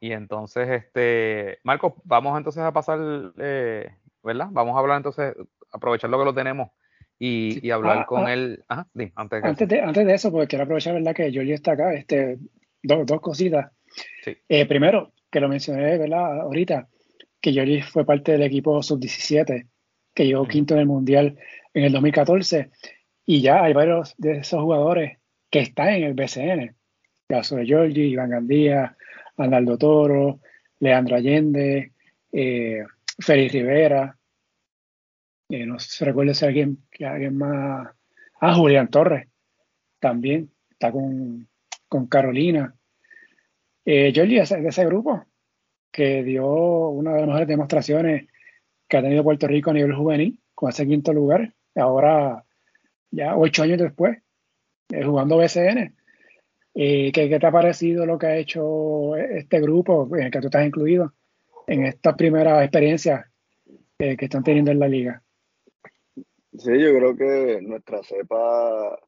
Y 0.00 0.12
entonces, 0.12 0.68
este, 0.68 1.60
Marcos, 1.62 1.94
vamos 2.04 2.36
entonces 2.36 2.62
a 2.62 2.72
pasar, 2.72 2.98
eh, 3.38 3.96
¿verdad? 4.22 4.48
Vamos 4.50 4.74
a 4.76 4.80
hablar 4.80 4.96
entonces, 4.96 5.34
aprovechar 5.70 6.10
lo 6.10 6.18
que 6.18 6.24
lo 6.24 6.34
tenemos 6.34 6.70
y, 7.24 7.70
hablar 7.70 7.98
ah, 8.00 8.06
con 8.06 8.26
ah. 8.26 8.32
él. 8.32 8.64
Ajá, 8.66 8.88
antes, 9.14 9.42
de 9.42 9.48
antes, 9.48 9.68
de, 9.68 9.80
antes 9.80 10.06
de 10.06 10.14
eso, 10.14 10.32
porque 10.32 10.48
quiero 10.48 10.64
aprovechar, 10.64 10.94
¿verdad? 10.94 11.14
Que 11.14 11.32
Jorge 11.32 11.54
está 11.54 11.72
acá, 11.72 11.94
este, 11.94 12.38
dos, 12.82 13.06
dos 13.06 13.20
cositas. 13.20 13.70
Sí. 14.24 14.36
Eh, 14.48 14.66
primero, 14.66 15.12
que 15.30 15.38
lo 15.38 15.48
mencioné, 15.48 15.98
¿verdad? 15.98 16.40
Ahorita, 16.40 16.88
que 17.40 17.54
Jorge 17.54 17.82
fue 17.82 18.04
parte 18.04 18.32
del 18.32 18.42
equipo 18.42 18.82
sub-17 18.82 19.66
que 20.14 20.26
llegó 20.26 20.46
quinto 20.46 20.74
en 20.74 20.80
el 20.80 20.86
Mundial 20.86 21.38
en 21.72 21.84
el 21.84 21.92
2014. 21.92 22.70
Y 23.24 23.40
ya 23.40 23.62
hay 23.62 23.72
varios 23.72 24.14
de 24.18 24.38
esos 24.38 24.60
jugadores 24.60 25.18
que 25.48 25.60
están 25.60 25.90
en 25.90 26.02
el 26.02 26.14
BCN. 26.14 26.60
El 26.60 26.74
caso 27.28 27.56
de 27.56 27.66
Giorgi, 27.66 28.02
Iván 28.02 28.30
Gandía, 28.30 28.96
Arnaldo 29.36 29.78
Toro, 29.78 30.40
Leandro 30.80 31.16
Allende, 31.16 31.92
eh, 32.32 32.82
Félix 33.18 33.52
Rivera. 33.52 34.16
Eh, 35.52 35.66
no 35.66 35.78
sé 35.78 35.90
si 35.90 36.04
recuerda 36.06 36.32
si 36.32 36.46
alguien, 36.46 36.78
que 36.90 37.04
alguien 37.04 37.36
más. 37.36 37.86
Ah, 38.40 38.54
Julián 38.54 38.88
Torres 38.88 39.28
también 40.00 40.50
está 40.70 40.90
con, 40.90 41.46
con 41.88 42.06
Carolina. 42.06 42.74
Eh, 43.84 44.12
es 44.16 44.48
de 44.48 44.66
ese 44.66 44.86
grupo 44.86 45.26
que 45.90 46.22
dio 46.22 46.88
una 46.88 47.12
de 47.12 47.18
las 47.18 47.26
mejores 47.26 47.48
demostraciones 47.48 48.28
que 48.88 48.96
ha 48.96 49.02
tenido 49.02 49.24
Puerto 49.24 49.46
Rico 49.46 49.68
a 49.68 49.74
nivel 49.74 49.94
juvenil, 49.94 50.40
con 50.54 50.70
ese 50.70 50.86
quinto 50.86 51.12
lugar, 51.12 51.52
ahora 51.74 52.46
ya 53.10 53.36
ocho 53.36 53.62
años 53.62 53.78
después, 53.78 54.22
eh, 54.88 55.04
jugando 55.04 55.36
BCN. 55.36 55.94
Eh, 56.74 57.12
¿qué, 57.12 57.28
te 57.28 57.46
ha 57.46 57.52
parecido 57.52 58.06
lo 58.06 58.18
que 58.18 58.26
ha 58.26 58.36
hecho 58.38 59.16
este 59.16 59.60
grupo, 59.60 60.08
en 60.16 60.24
el 60.24 60.30
que 60.30 60.40
tú 60.40 60.46
estás 60.46 60.66
incluido, 60.66 61.12
en 61.66 61.84
estas 61.84 62.14
primeras 62.14 62.62
experiencias 62.62 63.26
eh, 63.98 64.16
que 64.16 64.24
están 64.24 64.42
teniendo 64.42 64.70
en 64.70 64.78
la 64.78 64.88
liga? 64.88 65.22
Sí, 66.58 66.70
yo 66.80 66.92
creo 66.94 67.14
que 67.16 67.60
nuestra 67.62 68.02
cepa, 68.02 68.98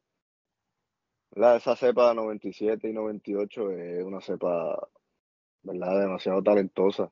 la, 1.35 1.55
esa 1.57 1.75
cepa 1.75 2.13
97 2.13 2.89
y 2.89 2.93
98 2.93 3.69
es 3.71 4.03
una 4.03 4.21
cepa, 4.21 4.87
¿verdad?, 5.63 6.01
demasiado 6.01 6.43
talentosa. 6.43 7.11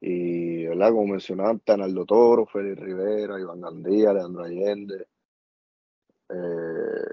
Y, 0.00 0.66
¿verdad? 0.66 0.90
Como 0.90 1.08
mencionaste, 1.08 1.72
Arnaldo 1.72 2.06
Toro, 2.06 2.46
Félix 2.46 2.80
Rivera, 2.80 3.40
Iván 3.40 3.60
Gandía, 3.62 4.12
Leandro 4.14 4.44
Allende. 4.44 5.08
Eh, 6.28 7.06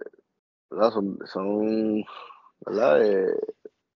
¿verdad? 0.69 0.91
Son, 0.91 1.19
son, 1.25 2.03
¿verdad? 2.65 3.01
Eh, 3.05 3.35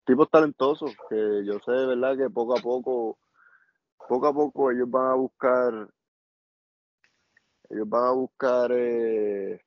tipos 0.07 0.31
talentosos 0.31 0.93
que 1.09 1.45
yo 1.47 1.59
sé, 1.61 1.73
¿verdad? 1.73 2.17
Que 2.17 2.31
poco 2.31 2.59
a 2.59 2.63
poco, 2.63 3.19
poco 4.09 4.27
a 4.29 4.35
poco 4.35 4.71
ellos 4.71 4.91
van 4.91 5.13
a 5.13 5.15
buscar, 5.15 5.89
ellos 7.75 7.89
van 7.89 8.05
a 8.05 8.13
buscar, 8.13 8.71
eh, 8.73 9.61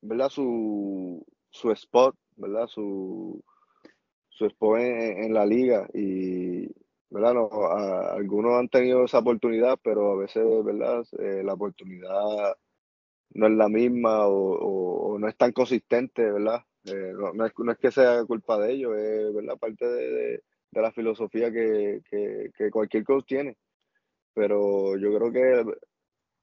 ¿verdad? 0.00 0.28
Su, 0.28 1.24
su 1.50 1.70
spot, 1.72 2.16
¿verdad? 2.36 2.66
Su, 2.68 3.42
su 4.28 4.46
spot 4.46 4.78
en, 4.80 5.34
la 5.34 5.44
liga 5.44 5.88
y, 5.92 6.68
¿verdad? 7.10 7.34
No, 7.34 7.48
algunos 8.12 8.54
han 8.54 8.68
tenido 8.68 9.04
esa 9.04 9.18
oportunidad, 9.18 9.78
pero 9.82 10.12
a 10.12 10.16
veces, 10.16 10.44
¿verdad? 10.64 11.04
Eh, 11.18 11.42
la 11.44 11.54
oportunidad 11.54 12.56
no 13.34 13.46
es 13.46 13.52
la 13.52 13.68
misma 13.68 14.26
o, 14.26 15.18
no 15.18 15.28
es 15.28 15.36
tan 15.36 15.52
consistente, 15.52 16.30
¿verdad? 16.30 16.60
Eh, 16.84 17.12
no, 17.14 17.46
es, 17.46 17.78
que 17.78 17.90
sea 17.90 18.24
culpa 18.24 18.58
de 18.58 18.72
ellos, 18.72 18.96
es 18.96 19.34
¿verdad? 19.34 19.58
parte 19.58 19.86
de, 19.86 20.42
la 20.72 20.90
filosofía 20.92 21.52
que, 21.52 22.00
cualquier 22.72 23.04
coach 23.04 23.26
tiene. 23.26 23.56
Pero 24.34 24.96
yo 24.96 25.16
creo 25.16 25.32
que 25.32 25.64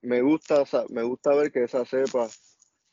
me 0.01 0.21
gusta, 0.21 0.63
me 0.89 1.03
gusta 1.03 1.35
ver 1.35 1.51
que 1.51 1.63
esa 1.63 1.85
cepa 1.85 2.27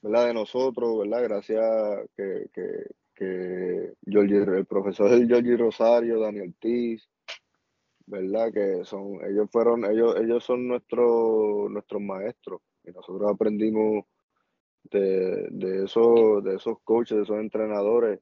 ¿verdad? 0.03 0.29
de 0.29 0.35
nosotros, 0.35 0.99
¿verdad? 0.99 1.23
gracias 1.23 2.11
que, 2.17 2.47
que, 2.53 2.87
que 3.15 3.95
el 4.07 4.67
profesor 4.67 5.11
Giorgi 5.27 5.57
Rosario, 5.57 6.21
Daniel 6.21 6.55
Tiz, 6.59 7.09
¿verdad? 8.07 8.53
Que 8.53 8.85
son, 8.85 9.19
ellos 9.29 9.49
fueron, 9.51 9.85
ellos, 9.85 10.17
ellos 10.21 10.45
son 10.45 10.69
nuestros, 10.69 11.71
nuestros 11.71 12.01
maestros 12.01 12.61
y 12.85 12.93
nosotros 12.93 13.31
aprendimos 13.33 14.05
de, 14.85 15.49
de, 15.51 15.85
esos, 15.85 16.43
de 16.45 16.55
esos 16.55 16.79
coaches, 16.85 17.17
de 17.17 17.25
esos 17.25 17.39
entrenadores, 17.39 18.21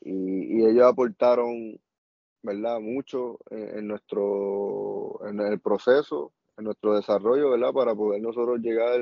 y, 0.00 0.64
ellos 0.64 0.84
aportaron, 0.84 1.78
¿verdad? 2.42 2.80
Mucho 2.80 3.38
en, 3.50 3.86
nuestro, 3.88 5.20
en 5.26 5.40
el 5.40 5.60
proceso, 5.60 6.32
en 6.56 6.64
nuestro 6.64 6.94
desarrollo, 6.94 7.50
¿verdad? 7.50 7.72
Para 7.72 7.94
poder 7.94 8.22
nosotros 8.22 8.60
llegar 8.60 9.00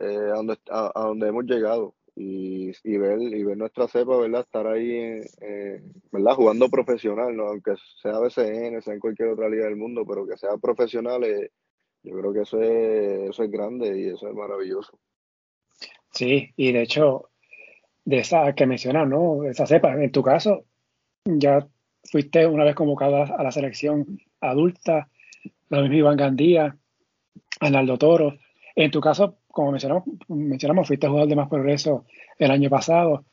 eh, 0.00 0.32
a, 0.70 1.02
donde, 1.06 1.28
hemos 1.28 1.44
llegado 1.44 1.94
y, 2.14 2.72
y, 2.84 2.98
ver, 2.98 3.20
y 3.20 3.42
ver 3.44 3.56
nuestra 3.56 3.88
cepa, 3.88 4.16
¿verdad? 4.16 4.42
Estar 4.42 4.66
ahí, 4.66 5.20
¿verdad? 6.10 6.34
Jugando 6.34 6.68
profesional, 6.68 7.36
¿no? 7.36 7.48
Aunque 7.48 7.74
sea 8.00 8.18
BCN, 8.18 8.82
sea 8.82 8.94
en 8.94 9.00
cualquier 9.00 9.28
otra 9.30 9.48
liga 9.48 9.64
del 9.64 9.76
mundo, 9.76 10.04
pero 10.06 10.26
que 10.26 10.36
sea 10.36 10.56
profesional, 10.56 11.24
eh, 11.24 11.50
yo 12.02 12.18
creo 12.18 12.32
que 12.32 12.40
eso 12.40 12.60
es, 12.60 13.30
eso 13.30 13.42
es 13.42 13.50
grande 13.50 13.98
y 13.98 14.08
eso 14.08 14.28
es 14.28 14.34
maravilloso. 14.34 14.98
Sí, 16.12 16.52
y 16.56 16.72
de 16.72 16.82
hecho, 16.82 17.30
de 18.04 18.20
esa 18.20 18.54
que 18.54 18.66
mencionas, 18.66 19.08
¿no? 19.08 19.44
Esa 19.44 19.66
cepa, 19.66 19.92
en 19.92 20.10
tu 20.10 20.22
caso, 20.22 20.64
ya 21.24 21.68
fuiste 22.10 22.46
una 22.46 22.64
vez 22.64 22.74
convocado 22.74 23.22
a 23.22 23.42
la 23.42 23.52
selección 23.52 24.18
adulta, 24.40 25.08
lo 25.68 25.82
mismo 25.82 25.96
Iván 25.96 26.16
Gandía, 26.16 26.76
Arnaldo 27.60 27.98
Toro. 27.98 28.38
En 28.74 28.90
tu 28.90 29.00
caso, 29.00 29.38
como 29.48 29.72
mencionamos, 29.72 30.04
mencionamos 30.28 30.86
fuiste 30.86 31.08
jugador 31.08 31.28
de 31.28 31.36
más 31.36 31.48
progreso 31.48 32.06
el 32.38 32.50
año 32.50 32.70
pasado. 32.70 33.24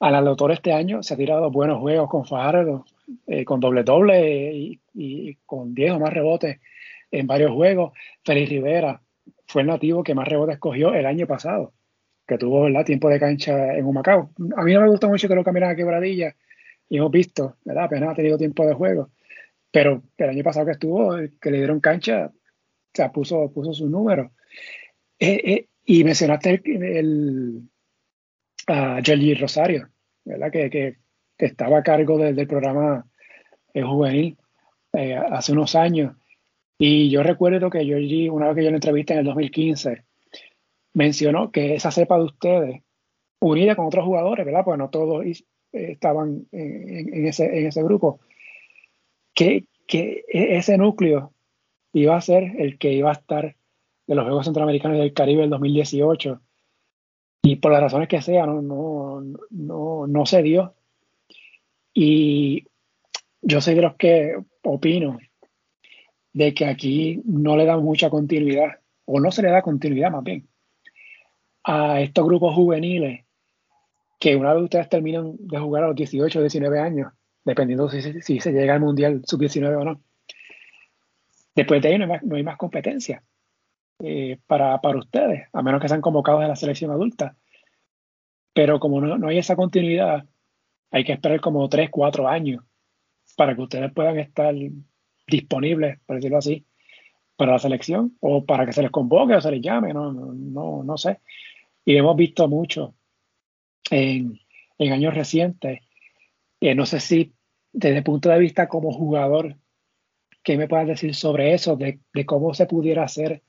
Arnaldo 0.00 0.36
Toro 0.36 0.52
este 0.52 0.72
año 0.72 1.02
se 1.02 1.14
ha 1.14 1.16
tirado 1.16 1.50
buenos 1.50 1.80
juegos 1.80 2.08
con 2.08 2.24
Fajardo, 2.24 2.84
eh, 3.26 3.44
con 3.44 3.60
doble 3.60 3.82
doble 3.82 4.52
y, 4.54 4.80
y, 4.94 5.34
con 5.46 5.74
10 5.74 5.92
o 5.92 6.00
más 6.00 6.12
rebotes 6.12 6.60
en 7.10 7.26
varios 7.26 7.52
juegos. 7.52 7.92
Félix 8.24 8.50
Rivera 8.50 9.00
fue 9.46 9.62
el 9.62 9.68
nativo 9.68 10.02
que 10.02 10.14
más 10.14 10.26
rebotes 10.26 10.58
cogió 10.58 10.94
el 10.94 11.06
año 11.06 11.26
pasado, 11.26 11.72
que 12.26 12.38
tuvo 12.38 12.62
¿verdad? 12.62 12.84
tiempo 12.84 13.08
de 13.08 13.20
cancha 13.20 13.76
en 13.76 13.84
Humacao. 13.84 14.30
A 14.56 14.62
mí 14.62 14.72
no 14.72 14.80
me 14.80 14.88
gusta 14.88 15.06
mucho 15.06 15.28
que 15.28 15.34
lo 15.34 15.44
cambiaran 15.44 15.70
a 15.70 15.76
quebradilla 15.76 16.34
y 16.92 16.98
hemos 16.98 17.10
visto, 17.10 17.56
¿verdad? 17.64 17.84
apenas 17.84 18.10
ha 18.10 18.14
tenido 18.14 18.36
tiempo 18.36 18.66
de 18.66 18.74
juego, 18.74 19.08
pero 19.70 20.02
el 20.18 20.28
año 20.28 20.44
pasado 20.44 20.66
que 20.66 20.72
estuvo, 20.72 21.16
que 21.40 21.50
le 21.50 21.56
dieron 21.56 21.80
cancha, 21.80 22.26
o 22.26 22.90
sea, 22.92 23.10
puso, 23.10 23.50
puso 23.50 23.72
sus 23.72 23.88
números. 23.88 24.30
Eh, 25.18 25.40
eh, 25.42 25.68
y 25.86 26.04
mencionaste 26.04 26.60
el, 26.66 27.62
a 28.66 29.00
Jolie 29.02 29.36
Rosario, 29.36 29.88
¿verdad? 30.22 30.52
Que, 30.52 30.68
que, 30.68 30.98
estaba 31.38 31.78
a 31.78 31.82
cargo 31.82 32.18
del 32.18 32.46
programa 32.46 33.06
eh, 33.72 33.82
juvenil 33.82 34.36
hace 34.92 35.52
unos 35.52 35.74
años 35.74 36.14
y 36.76 37.08
yo 37.08 37.22
recuerdo 37.22 37.70
que 37.70 37.86
yo, 37.86 37.96
una 38.34 38.48
vez 38.48 38.56
que 38.56 38.64
yo 38.64 38.70
lo 38.70 38.76
entrevisté 38.76 39.14
en 39.14 39.20
el 39.20 39.24
2015, 39.24 40.04
mencionó 40.92 41.50
que 41.50 41.74
esa 41.74 41.90
cepa 41.90 42.18
de 42.18 42.24
ustedes, 42.24 42.82
unida 43.40 43.76
con 43.76 43.86
otros 43.86 44.04
jugadores, 44.04 44.44
¿verdad? 44.44 44.62
Pues 44.62 44.78
no 44.78 44.90
todos 44.90 45.24
estaban 45.72 46.46
en, 46.52 47.26
ese, 47.26 47.58
en 47.58 47.66
ese 47.66 47.82
grupo, 47.82 48.20
que, 49.34 49.66
que 49.86 50.24
e, 50.28 50.56
ese 50.56 50.76
núcleo 50.78 51.32
iba 51.92 52.16
a 52.16 52.20
ser 52.20 52.44
el 52.58 52.78
que 52.78 52.92
iba 52.92 53.10
a 53.10 53.14
estar 53.14 53.56
de 54.06 54.14
los 54.14 54.24
Juegos 54.24 54.44
Centroamericanos 54.44 54.98
del 54.98 55.12
Caribe 55.12 55.42
del 55.42 55.50
2018 55.50 56.40
y 57.42 57.56
por 57.56 57.72
las 57.72 57.80
razones 57.80 58.08
que 58.08 58.22
sea 58.22 58.46
no, 58.46 58.62
no, 58.62 59.22
no, 59.50 60.06
no 60.06 60.26
se 60.26 60.42
dio. 60.42 60.74
Y 61.94 62.66
yo 63.42 63.60
soy 63.60 63.74
de 63.74 63.82
los 63.82 63.96
que 63.96 64.36
opino 64.62 65.18
de 66.32 66.54
que 66.54 66.66
aquí 66.66 67.20
no 67.24 67.56
le 67.56 67.66
dan 67.66 67.82
mucha 67.82 68.08
continuidad, 68.08 68.80
o 69.04 69.20
no 69.20 69.30
se 69.30 69.42
le 69.42 69.50
da 69.50 69.60
continuidad 69.60 70.10
más 70.10 70.24
bien, 70.24 70.48
a 71.64 72.00
estos 72.00 72.24
grupos 72.24 72.54
juveniles 72.54 73.24
que 74.22 74.36
una 74.36 74.54
vez 74.54 74.62
ustedes 74.62 74.88
terminan 74.88 75.34
de 75.36 75.58
jugar 75.58 75.82
a 75.82 75.88
los 75.88 75.96
18 75.96 76.38
o 76.38 76.42
19 76.42 76.78
años, 76.78 77.12
dependiendo 77.44 77.88
si, 77.88 78.22
si, 78.22 78.38
se 78.38 78.52
llega 78.52 78.74
al 78.74 78.78
Mundial 78.78 79.20
sub-19 79.26 79.80
o 79.80 79.84
no, 79.84 80.00
después 81.56 81.82
de 81.82 81.88
ahí 81.88 81.98
no 81.98 82.36
hay 82.36 82.44
más, 82.44 82.56
competencia 82.56 83.24
eh, 83.98 84.38
para, 84.46 84.80
para, 84.80 84.98
ustedes, 85.00 85.48
a 85.52 85.62
menos 85.62 85.80
que 85.80 85.88
sean 85.88 86.00
convocados 86.00 86.44
a 86.44 86.46
la 86.46 86.54
selección 86.54 86.92
adulta. 86.92 87.36
Pero 88.52 88.78
como 88.78 89.00
no, 89.00 89.18
no 89.18 89.26
hay 89.26 89.38
esa 89.38 89.56
continuidad, 89.56 90.24
hay 90.92 91.02
que 91.02 91.14
esperar 91.14 91.40
como 91.40 91.68
3, 91.68 91.90
4 91.90 92.28
años 92.28 92.62
para 93.36 93.56
que 93.56 93.62
ustedes 93.62 93.92
puedan 93.92 94.20
estar 94.20 94.54
disponibles, 95.26 95.98
por 96.06 96.14
decirlo 96.14 96.38
así, 96.38 96.64
para 97.34 97.54
la 97.54 97.58
selección 97.58 98.16
o 98.20 98.44
para 98.44 98.66
que 98.66 98.72
se 98.72 98.82
les 98.82 98.92
convoque 98.92 99.34
o 99.34 99.40
se 99.40 99.50
les 99.50 99.60
llame, 99.60 99.92
no, 99.92 100.12
no, 100.12 100.84
no, 100.84 100.96
sé. 100.96 101.18
Y 101.84 101.96
hemos 101.96 102.14
visto 102.14 102.46
mucho 102.46 102.94
en, 103.90 104.38
años 104.78 105.14
recientes. 105.14 105.80
Eh, 106.60 106.74
no 106.74 106.86
sé 106.86 107.00
si 107.00 107.32
desde 107.72 107.98
el 107.98 108.04
punto 108.04 108.28
de 108.28 108.38
vista 108.38 108.68
como 108.68 108.92
jugador, 108.92 109.56
¿qué 110.42 110.56
me 110.56 110.68
puedes 110.68 110.88
decir 110.88 111.14
sobre 111.14 111.54
eso? 111.54 111.76
De, 111.76 112.00
de, 112.12 112.26
cómo 112.26 112.52
se 112.54 112.66
pudiera 112.66 113.04
hacer 113.04 113.42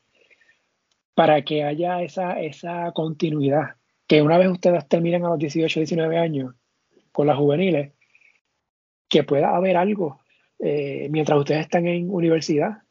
para 1.15 1.43
que 1.43 1.63
haya 1.63 2.01
esa, 2.01 2.39
esa 2.39 2.91
continuidad. 2.93 3.75
Que 4.07 4.21
una 4.21 4.37
vez 4.37 4.49
ustedes 4.49 4.87
terminen 4.87 5.25
a 5.25 5.29
los 5.29 5.39
18, 5.39 5.79
19 5.79 6.17
años 6.17 6.55
con 7.11 7.27
las 7.27 7.37
juveniles, 7.37 7.93
que 9.07 9.23
pueda 9.23 9.55
haber 9.55 9.77
algo 9.77 10.23
eh, 10.65 11.09
mientras 11.09 11.37
ustedes 11.37 11.61
están 11.61 11.87
en 11.87 12.09
universidad, 12.09 12.83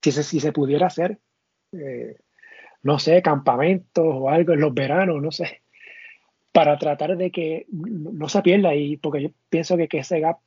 si 0.00 0.12
se, 0.12 0.22
si 0.22 0.38
se 0.38 0.52
pudiera 0.52 0.86
hacer, 0.86 1.18
eh, 1.72 2.16
no 2.82 3.00
sé, 3.00 3.20
campamentos 3.20 4.04
o 4.06 4.30
algo 4.30 4.52
en 4.52 4.60
los 4.60 4.72
veranos, 4.72 5.20
no 5.20 5.32
sé, 5.32 5.62
para 6.52 6.78
tratar 6.78 7.16
de 7.16 7.30
que 7.30 7.66
no 7.70 8.28
se 8.28 8.42
pierda 8.42 8.74
y 8.74 8.96
porque 8.96 9.22
yo 9.22 9.28
pienso 9.48 9.76
que, 9.76 9.88
ese 9.92 10.20
gap, 10.20 10.38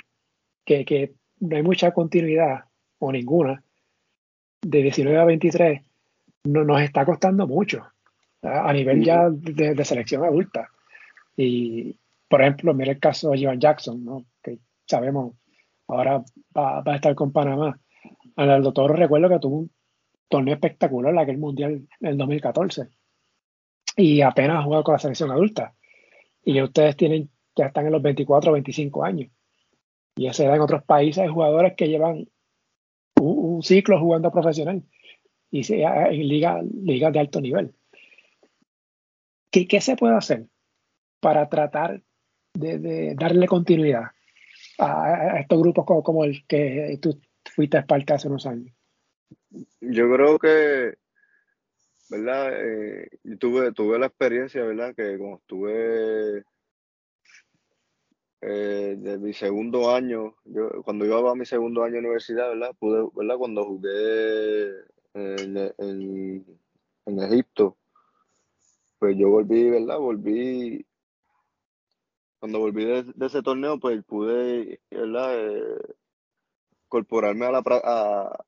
que, 0.66 1.14
no 1.40 1.56
hay 1.56 1.64
mucha 1.64 1.92
continuidad 1.92 2.66
o 3.00 3.12
ninguna 3.12 3.64
de 4.62 4.82
19 4.82 5.20
a 5.20 5.26
23, 5.26 5.82
no, 6.46 6.64
nos 6.64 6.82
está 6.82 7.06
costando 7.06 7.48
mucho 7.48 7.86
a 8.42 8.74
nivel 8.74 9.04
ya 9.04 9.30
de, 9.30 9.86
selección 9.86 10.24
adulta. 10.24 10.70
Y, 11.36 11.98
por 12.28 12.42
ejemplo, 12.42 12.74
mira 12.74 12.92
el 12.92 13.00
caso 13.00 13.32
de 13.32 13.40
Ivan 13.40 13.60
Jackson, 13.60 14.04
¿no? 14.04 14.26
que 14.42 14.60
sabemos 14.86 15.34
ahora 15.88 16.24
va, 16.56 16.84
a 16.86 16.96
estar 16.96 17.16
con 17.16 17.32
Panamá. 17.32 17.80
el 18.36 18.64
doctor 18.64 18.98
recuerdo 18.98 19.30
que 19.30 19.40
tuvo 19.40 19.58
un 19.60 19.72
torneo 20.28 20.56
espectacular 20.56 21.18
aquel 21.18 21.38
mundial 21.38 21.88
en 22.00 22.08
el 22.08 22.18
2014 22.18 22.88
y 23.98 24.22
apenas 24.22 24.64
jugado 24.64 24.84
con 24.84 24.94
la 24.94 25.00
selección 25.00 25.32
adulta. 25.32 25.74
Y 26.44 26.62
ustedes 26.62 26.96
tienen, 26.96 27.30
ya 27.56 27.68
están 27.68 27.86
en 27.86 27.94
los 27.94 28.02
24 28.02 28.52
o 28.52 28.54
25 28.54 29.04
años. 29.04 29.32
Y 30.16 30.32
se 30.34 30.46
da 30.46 30.56
en 30.56 30.62
otros 30.62 30.84
países 30.84 31.24
hay 31.24 31.30
jugadores 31.30 31.74
que 31.76 31.88
llevan 31.88 32.28
un, 33.20 33.64
ciclo 33.64 34.00
jugando 34.00 34.32
profesional 34.32 34.84
y 35.50 35.62
en 35.74 36.28
ligas 36.28 36.64
liga 36.84 37.12
de 37.12 37.20
alto 37.20 37.40
nivel. 37.40 37.74
¿Qué, 39.52 39.68
¿Qué, 39.68 39.80
se 39.80 39.96
puede 39.96 40.16
hacer 40.16 40.48
para 41.20 41.48
tratar 41.48 42.02
de 42.54 43.16
darle 43.16 43.48
continuidad 43.48 44.12
a, 44.78 45.40
estos 45.40 45.60
grupos 45.60 45.86
como, 45.86 46.24
el 46.24 46.46
que 46.48 46.98
tú 47.02 47.20
fuiste 47.46 47.82
parte 47.84 48.14
hace 48.14 48.28
unos 48.28 48.46
años? 48.46 48.74
Yo 49.82 50.12
creo 50.12 50.40
que, 50.40 50.96
¿verdad? 52.14 52.54
Eh, 52.54 53.10
tuve, 53.40 53.72
tuve 53.72 53.98
la 53.98 54.06
experiencia, 54.06 54.64
¿verdad? 54.64 54.94
Que 54.96 55.18
cuando 55.18 55.38
estuve 55.38 56.44
eh, 58.42 58.96
de 59.00 59.18
mi 59.18 59.34
segundo 59.34 59.94
año, 59.94 60.36
yo, 60.46 60.84
cuando 60.84 61.06
iba 61.06 61.32
a 61.32 61.36
mi 61.36 61.46
segundo 61.46 61.84
año 61.84 61.94
de 61.94 62.00
universidad, 62.00 62.50
¿verdad? 62.50 62.76
Pude, 62.78 63.10
¿verdad? 63.16 63.38
Cuando 63.38 63.66
jugué 63.66 64.70
en, 65.16 65.58
en, 67.06 67.20
Egipto, 67.20 67.78
pues 69.00 69.18
yo 69.18 69.30
volví, 69.30 69.70
¿verdad? 69.72 69.98
Volví, 69.98 70.86
cuando 72.40 72.60
volví 72.60 72.86
de, 72.86 73.26
ese 73.26 73.42
torneo, 73.42 73.80
pues 73.80 74.04
pude, 74.06 74.82
¿verdad? 74.92 75.32
Eh, 75.36 75.96
incorporarme 76.86 77.48
a 77.48 77.52
la, 77.52 78.46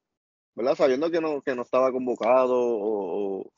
¿verdad? 0.56 0.76
Sabiendo 0.76 1.12
que 1.12 1.22
no, 1.22 1.42
que 1.42 1.56
no 1.56 1.64
estaba 1.64 1.92
convocado 1.92 2.56
o, 2.58 3.52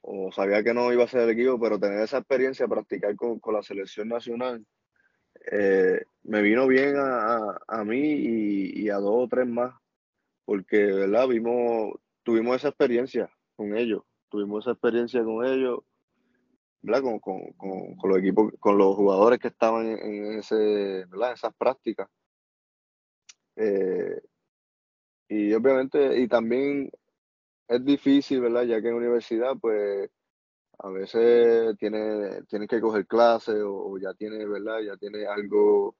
o, 0.00 0.32
sabía 0.32 0.62
que 0.62 0.74
no 0.74 0.92
iba 0.92 1.04
a 1.04 1.08
ser 1.08 1.22
el 1.22 1.30
equipo, 1.30 1.60
pero 1.60 1.78
tener 1.78 2.00
esa 2.00 2.18
experiencia, 2.18 2.66
practicar 2.66 3.14
con, 3.16 3.38
con 3.38 3.54
la 3.54 3.62
selección 3.62 4.08
nacional, 4.08 4.64
eh, 5.50 6.04
me 6.22 6.42
vino 6.42 6.66
bien 6.66 6.96
a, 6.96 7.58
a, 7.68 7.84
mí 7.84 8.00
y, 8.00 8.88
a 8.88 8.96
dos 8.96 9.24
o 9.24 9.28
tres 9.28 9.46
más, 9.46 9.74
porque, 10.44 10.78
¿verdad? 10.86 11.28
Vimos, 11.28 11.94
tuvimos 12.22 12.56
esa 12.56 12.68
experiencia 12.68 13.30
con 13.56 13.76
ellos, 13.76 14.02
tuvimos 14.30 14.64
esa 14.64 14.72
experiencia 14.72 15.22
con 15.22 15.44
ellos, 15.44 15.80
¿verdad? 16.80 17.02
Con, 17.02 17.18
con, 17.18 17.52
con, 17.52 18.10
los 18.10 18.18
equipos, 18.18 18.52
con 18.60 18.78
los 18.78 18.94
jugadores 18.96 19.38
que 19.38 19.48
estaban 19.48 19.86
en, 19.86 20.38
ese, 20.38 21.04
¿verdad? 21.06 21.32
esas 21.32 21.54
prácticas. 21.54 22.08
Eh, 23.56 24.20
y 25.28 25.52
obviamente, 25.54 26.20
y 26.20 26.28
también 26.28 26.90
es 27.68 27.84
difícil, 27.84 28.40
¿verdad? 28.40 28.64
Ya 28.64 28.80
que 28.82 28.88
en 28.88 28.94
universidad, 28.94 29.56
pues, 29.60 30.10
a 30.78 30.88
veces 30.90 31.76
tiene, 31.78 32.42
tienes 32.48 32.68
que 32.68 32.80
coger 32.80 33.06
clases 33.06 33.56
o, 33.64 33.96
ya 33.98 34.14
tienes, 34.14 34.48
¿verdad? 34.48 34.80
Ya 34.80 34.96
tienes 34.96 35.26
algo, 35.28 35.96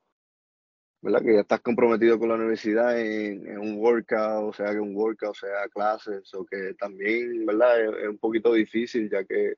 ¿verdad? 1.03 1.22
Que 1.22 1.35
ya 1.35 1.41
estás 1.41 1.61
comprometido 1.61 2.18
con 2.18 2.29
la 2.29 2.35
universidad 2.37 3.01
en, 3.01 3.59
un 3.59 3.79
workout, 3.79 4.51
o 4.51 4.53
sea, 4.53 4.72
que 4.72 4.81
un 4.81 4.97
workout, 4.97 5.37
sea, 5.37 5.68
clases, 5.70 6.33
o 6.35 6.45
que 6.45 6.75
también, 6.75 7.47
¿verdad? 7.47 8.03
Es, 8.03 8.09
un 8.09 8.18
poquito 8.18 8.53
difícil, 8.53 9.11
ya 9.11 9.25
que, 9.25 9.55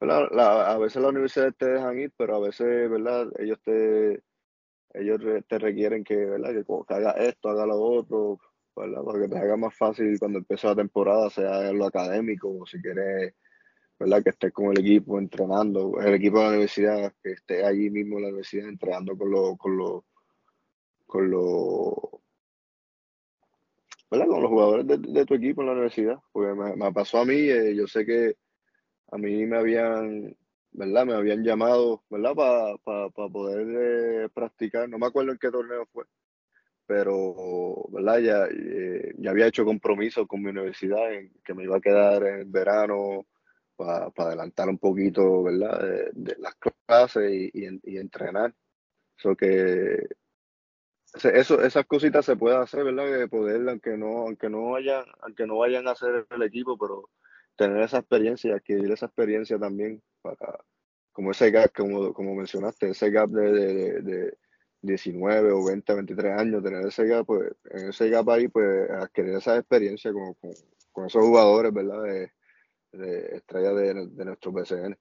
a 0.00 0.78
veces 0.78 1.02
las 1.02 1.10
universidades 1.10 1.56
te 1.58 1.66
dejan 1.66 1.98
ir, 1.98 2.12
pero 2.16 2.36
a 2.36 2.40
veces, 2.40 2.90
¿verdad? 2.90 3.28
Ellos 3.38 3.58
te, 3.62 4.22
ellos 4.94 5.20
te 5.48 5.58
requieren 5.58 6.04
que, 6.04 6.16
¿verdad? 6.16 6.52
Que, 6.52 6.64
que 6.64 6.94
haga 6.94 7.12
esto, 7.12 7.50
haga 7.50 7.66
lo 7.66 7.76
otro, 7.80 8.38
para 8.74 9.20
que 9.20 9.28
te 9.28 9.38
haga 9.38 9.56
más 9.56 9.74
fácil 9.74 10.18
cuando 10.18 10.38
empiece 10.38 10.66
la 10.66 10.76
temporada, 10.76 11.30
sea 11.30 11.68
en 11.68 11.78
lo 11.78 11.86
académico 11.86 12.48
o 12.48 12.66
si 12.66 12.80
quieres, 12.80 13.34
¿verdad? 13.98 14.22
Que 14.22 14.30
estés 14.30 14.52
con 14.52 14.66
el 14.66 14.80
equipo 14.80 15.18
entrenando, 15.18 16.00
el 16.00 16.14
equipo 16.14 16.38
de 16.38 16.44
la 16.44 16.50
universidad, 16.50 17.12
que 17.22 17.32
esté 17.32 17.64
allí 17.64 17.90
mismo 17.90 18.16
en 18.16 18.22
la 18.22 18.28
universidad 18.28 18.68
entrenando 18.68 19.16
con 19.16 19.30
los, 19.30 19.58
con 19.58 19.76
los, 19.76 20.02
con 21.06 21.30
los, 21.30 21.94
¿verdad? 24.10 24.26
Con 24.26 24.42
los 24.42 24.50
jugadores 24.50 24.86
de, 24.86 25.26
tu 25.26 25.34
equipo 25.34 25.62
en 25.62 25.66
la 25.66 25.72
universidad. 25.72 26.18
Porque 26.32 26.54
me, 26.54 26.92
pasó 26.92 27.18
a 27.18 27.24
mí, 27.24 27.34
eh, 27.34 27.74
yo 27.74 27.86
sé 27.86 28.06
que 28.06 28.36
a 29.12 29.18
mí 29.18 29.44
me 29.46 29.58
habían, 29.58 30.36
¿verdad? 30.72 31.06
Me 31.06 31.14
habían 31.14 31.42
llamado, 31.42 32.02
¿verdad? 32.08 32.78
Para 32.84 33.08
poder 33.10 34.24
eh, 34.24 34.28
practicar, 34.32 34.88
no 34.88 34.98
me 34.98 35.06
acuerdo 35.06 35.32
en 35.32 35.38
qué 35.38 35.50
torneo 35.50 35.86
fue 35.92 36.04
pero 36.90 37.86
¿verdad? 37.92 38.18
Ya, 38.18 38.46
eh, 38.50 39.14
ya 39.16 39.30
había 39.30 39.46
hecho 39.46 39.64
compromiso 39.64 40.26
con 40.26 40.42
mi 40.42 40.50
universidad 40.50 41.14
en 41.14 41.32
que 41.44 41.54
me 41.54 41.62
iba 41.62 41.76
a 41.76 41.80
quedar 41.80 42.20
en 42.26 42.50
verano 42.50 43.28
para 43.76 44.10
adelantar 44.16 44.68
un 44.68 44.78
poquito 44.78 45.44
¿verdad? 45.44 46.10
De, 46.12 46.36
las 46.40 46.56
clases 46.56 47.30
y, 47.32 47.50
y, 47.84 47.96
entrenar. 47.96 48.52
So 49.18 49.36
que 49.36 50.04
eso, 51.22 51.62
esas 51.62 51.86
cositas 51.86 52.26
se 52.26 52.34
pueden 52.34 52.60
hacer, 52.60 52.82
¿verdad? 52.82 53.20
Que 53.20 53.28
poder, 53.28 53.68
aunque 53.68 53.96
no, 53.96 54.22
aunque 54.22 54.50
no 54.50 54.70
vayan, 54.70 55.04
aunque 55.20 55.46
no 55.46 55.58
vayan 55.58 55.86
a 55.86 55.92
hacer 55.92 56.26
el 56.28 56.42
equipo, 56.42 56.76
pero 56.76 57.08
tener 57.54 57.80
esa 57.82 57.98
experiencia, 57.98 58.56
adquirir 58.56 58.90
esa 58.90 59.06
experiencia 59.06 59.60
también 59.60 60.02
para, 60.22 60.58
como 61.12 61.30
ese 61.30 61.52
gap, 61.52 61.70
como, 61.72 62.12
como 62.12 62.34
mencionaste, 62.34 62.90
ese 62.90 63.12
gap 63.12 63.30
de 63.30 64.36
19 64.82 65.52
o 65.52 65.64
20, 65.64 65.94
23 65.94 66.38
años, 66.38 66.62
tener 66.62 66.86
ese 66.86 67.06
gap, 67.06 67.26
pues, 67.26 67.52
en 67.70 67.88
ese 67.90 68.08
gap 68.08 68.28
ahí, 68.30 68.48
pues, 68.48 68.90
adquirir 68.90 69.34
esa 69.34 69.56
experiencia 69.56 70.12
con, 70.12 70.34
con, 70.92 71.06
esos 71.06 71.24
jugadores, 71.24 71.72
¿verdad? 71.72 72.02
De, 72.02 72.30
de 72.92 73.36
estrella 73.36 73.72
de, 73.72 74.06
de 74.08 74.24
nuestro 74.24 74.52
BCN. 74.52 74.96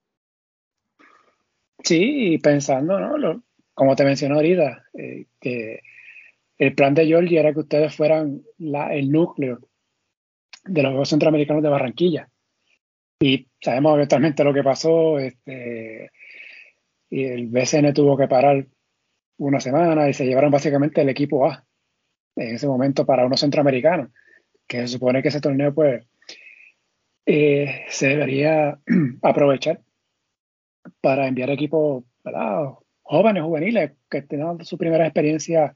Sí, 1.83 2.33
y 2.33 2.37
pensando, 2.39 2.99
¿no? 2.99 3.43
como 3.73 3.95
te 3.95 4.03
mencioné 4.03 4.35
ahorita, 4.35 4.83
eh, 4.93 5.27
que 5.39 5.79
el 6.57 6.75
plan 6.75 6.93
de 6.93 7.05
Georgie 7.05 7.39
era 7.39 7.53
que 7.53 7.61
ustedes 7.61 7.95
fueran 7.95 8.43
la, 8.57 8.93
el 8.93 9.09
núcleo 9.09 9.59
de 10.65 10.83
los 10.83 10.91
Juegos 10.91 11.09
Centroamericanos 11.09 11.63
de 11.63 11.69
Barranquilla. 11.69 12.29
Y 13.21 13.47
sabemos 13.61 13.97
actualmente 13.97 14.43
lo 14.43 14.53
que 14.53 14.63
pasó, 14.63 15.17
este, 15.19 16.11
y 17.09 17.23
el 17.23 17.47
BCN 17.47 17.93
tuvo 17.93 18.17
que 18.17 18.27
parar 18.27 18.67
una 19.39 19.59
semana 19.59 20.09
y 20.09 20.13
se 20.13 20.25
llevaron 20.25 20.51
básicamente 20.51 21.01
el 21.01 21.09
equipo 21.09 21.45
A 21.45 21.65
en 22.35 22.55
ese 22.55 22.67
momento 22.67 23.05
para 23.05 23.25
unos 23.25 23.39
centroamericanos, 23.39 24.09
que 24.67 24.79
se 24.81 24.87
supone 24.87 25.21
que 25.21 25.29
ese 25.29 25.41
torneo 25.41 25.73
pues 25.73 26.05
eh, 27.25 27.85
se 27.89 28.07
debería 28.07 28.79
aprovechar 29.21 29.81
para 31.01 31.27
enviar 31.27 31.49
equipos 31.49 32.03
jóvenes, 33.03 33.43
juveniles, 33.43 33.91
que 34.09 34.21
tengan 34.21 34.63
su 34.63 34.77
primera 34.77 35.05
experiencia 35.05 35.75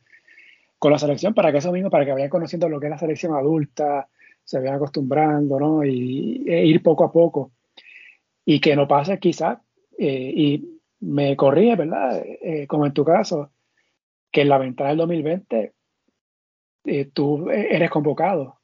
con 0.77 0.91
la 0.91 0.99
selección, 0.99 1.33
para 1.33 1.51
que 1.51 1.59
eso 1.59 1.71
mismo, 1.71 1.89
para 1.89 2.05
que 2.05 2.11
vayan 2.11 2.29
conociendo 2.29 2.69
lo 2.69 2.79
que 2.79 2.87
es 2.87 2.91
la 2.91 2.97
selección 2.97 3.35
adulta, 3.35 4.09
se 4.43 4.59
vayan 4.59 4.75
acostumbrando, 4.75 5.59
¿no? 5.59 5.83
Y 5.83 6.43
e 6.47 6.65
ir 6.65 6.83
poco 6.83 7.05
a 7.05 7.11
poco. 7.11 7.51
Y 8.45 8.59
que 8.59 8.75
no 8.75 8.87
pase 8.87 9.17
quizás, 9.19 9.59
eh, 9.97 10.33
y 10.35 10.72
me 11.03 11.35
corría 11.35 11.75
¿verdad? 11.75 12.23
Eh, 12.25 12.65
como 12.67 12.85
en 12.85 12.93
tu 12.93 13.03
caso, 13.03 13.51
que 14.31 14.41
en 14.41 14.49
la 14.49 14.57
ventana 14.57 14.89
del 14.89 14.99
2020 14.99 15.73
eh, 16.85 17.05
tú 17.13 17.49
eres 17.49 17.89
convocado 17.89 18.59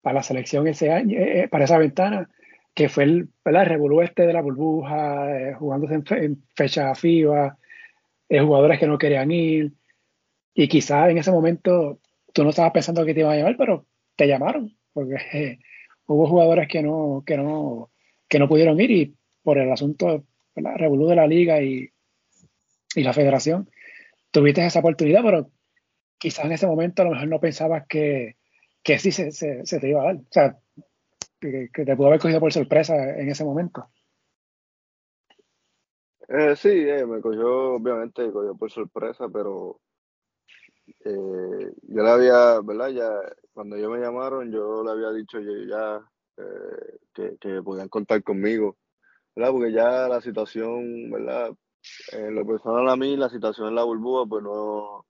para 0.00 0.14
la 0.16 0.22
selección 0.22 0.66
ese 0.66 0.90
año, 0.90 1.18
eh, 1.18 1.48
para 1.48 1.64
esa 1.64 1.78
ventana, 1.78 2.28
que 2.74 2.88
fue 2.88 3.04
el, 3.04 3.28
¿verdad? 3.44 3.66
revolú 3.66 4.02
este 4.02 4.26
de 4.26 4.32
la 4.32 4.42
burbuja, 4.42 5.54
jugándose 5.58 6.02
en, 6.16 6.42
fecha 6.56 6.94
FIBA, 6.94 7.56
jugadores 8.28 8.80
que 8.80 8.86
no 8.86 8.98
querían 8.98 9.30
ir, 9.30 9.72
y 10.54 10.68
quizás 10.68 11.10
en 11.10 11.18
ese 11.18 11.30
momento 11.30 12.00
tú 12.32 12.44
no 12.44 12.50
estabas 12.50 12.72
pensando 12.72 13.04
que 13.04 13.14
te 13.14 13.20
iban 13.20 13.32
a 13.32 13.36
llamar, 13.36 13.56
pero 13.56 13.86
te 14.16 14.26
llamaron, 14.26 14.76
porque 14.92 15.16
hubo 16.06 16.26
jugadores 16.26 16.66
que 16.68 16.82
no, 16.82 17.22
que 17.24 17.36
no, 17.36 17.90
que 18.28 18.38
no 18.38 18.48
pudieron 18.48 18.80
ir 18.80 18.90
y 18.90 19.16
por 19.42 19.58
el 19.58 19.70
asunto 19.70 20.24
revolú 20.54 21.08
de 21.08 21.16
la 21.16 21.26
liga 21.26 21.62
y, 21.62 21.90
y 22.94 23.02
la 23.02 23.12
federación, 23.12 23.68
tuviste 24.30 24.64
esa 24.64 24.80
oportunidad, 24.80 25.22
pero 25.22 25.50
quizás 26.18 26.44
en 26.44 26.52
ese 26.52 26.66
momento 26.66 27.02
a 27.02 27.04
lo 27.06 27.12
mejor 27.12 27.28
no 27.28 27.40
pensabas 27.40 27.86
que, 27.88 28.36
que 28.82 28.98
sí 28.98 29.12
se, 29.12 29.30
se, 29.32 29.80
te 29.80 29.88
iba 29.88 30.02
a 30.02 30.06
dar. 30.06 30.16
O 30.16 30.26
sea, 30.30 30.58
que, 31.40 31.68
te 31.72 31.96
pudo 31.96 32.08
haber 32.08 32.20
cogido 32.20 32.40
por 32.40 32.52
sorpresa 32.52 32.94
en 33.18 33.28
ese 33.28 33.44
momento. 33.44 33.88
Eh, 36.28 36.56
sí, 36.56 36.68
eh, 36.68 37.04
me 37.04 37.20
cogió, 37.20 37.74
obviamente, 37.74 38.24
me 38.24 38.32
cogió 38.32 38.54
por 38.54 38.70
sorpresa, 38.70 39.28
pero 39.30 39.80
eh, 41.04 41.72
yo 41.82 42.02
le 42.02 42.10
había, 42.10 42.60
¿verdad? 42.60 42.88
Ya, 42.88 43.10
cuando 43.52 43.76
ellos 43.76 43.90
me 43.90 43.98
llamaron, 43.98 44.50
yo 44.50 44.82
le 44.82 44.90
había 44.92 45.10
dicho 45.10 45.38
ya 45.40 46.00
eh, 46.38 46.98
que, 47.12 47.36
que 47.38 47.62
podían 47.62 47.88
contar 47.88 48.22
conmigo, 48.22 48.76
¿verdad? 49.34 49.52
Porque 49.52 49.72
ya 49.72 50.08
la 50.08 50.20
situación, 50.20 51.10
¿verdad? 51.10 51.50
En 52.12 52.34
lo 52.34 52.46
personal 52.46 52.88
a 52.88 52.96
mí, 52.96 53.16
la 53.16 53.28
situación 53.28 53.68
en 53.68 53.74
la 53.74 53.84
burbuja, 53.84 54.26
pues 54.26 54.42
no... 54.42 55.06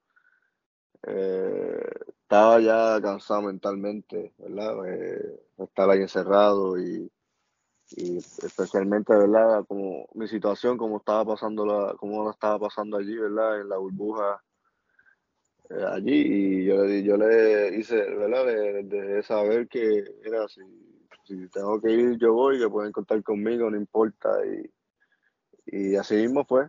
Eh, 1.04 1.90
estaba 2.32 2.60
ya 2.60 2.98
cansado 3.02 3.42
mentalmente, 3.42 4.32
¿verdad? 4.38 4.86
Eh, 4.88 5.40
estar 5.58 5.90
ahí 5.90 6.00
encerrado 6.00 6.80
y, 6.80 7.10
especialmente, 8.42 9.14
¿verdad? 9.14 9.66
Como 9.68 10.08
mi 10.14 10.26
situación, 10.26 10.78
como 10.78 10.96
estaba 10.96 11.26
pasando 11.26 11.66
la, 11.66 11.94
como 11.94 12.24
la 12.24 12.30
estaba 12.30 12.58
pasando 12.58 12.96
allí, 12.96 13.18
¿verdad? 13.18 13.60
En 13.60 13.68
la 13.68 13.76
burbuja 13.76 14.42
eh, 15.68 15.84
allí 15.86 16.14
y 16.14 16.64
yo 16.64 16.84
le, 16.84 17.02
yo 17.02 17.16
le 17.18 17.76
hice, 17.76 17.96
¿verdad? 17.96 18.46
De, 18.46 19.22
saber 19.22 19.68
que, 19.68 20.02
era 20.24 20.48
si, 20.48 20.62
si 21.24 21.48
tengo 21.48 21.80
que 21.80 21.90
ir, 21.90 22.18
yo 22.18 22.32
voy, 22.32 22.58
que 22.58 22.68
pueden 22.68 22.92
contar 22.92 23.22
conmigo, 23.22 23.70
no 23.70 23.76
importa 23.76 24.30
y 24.46 24.70
y 25.66 25.96
así 25.96 26.16
mismo 26.16 26.44
fue. 26.44 26.68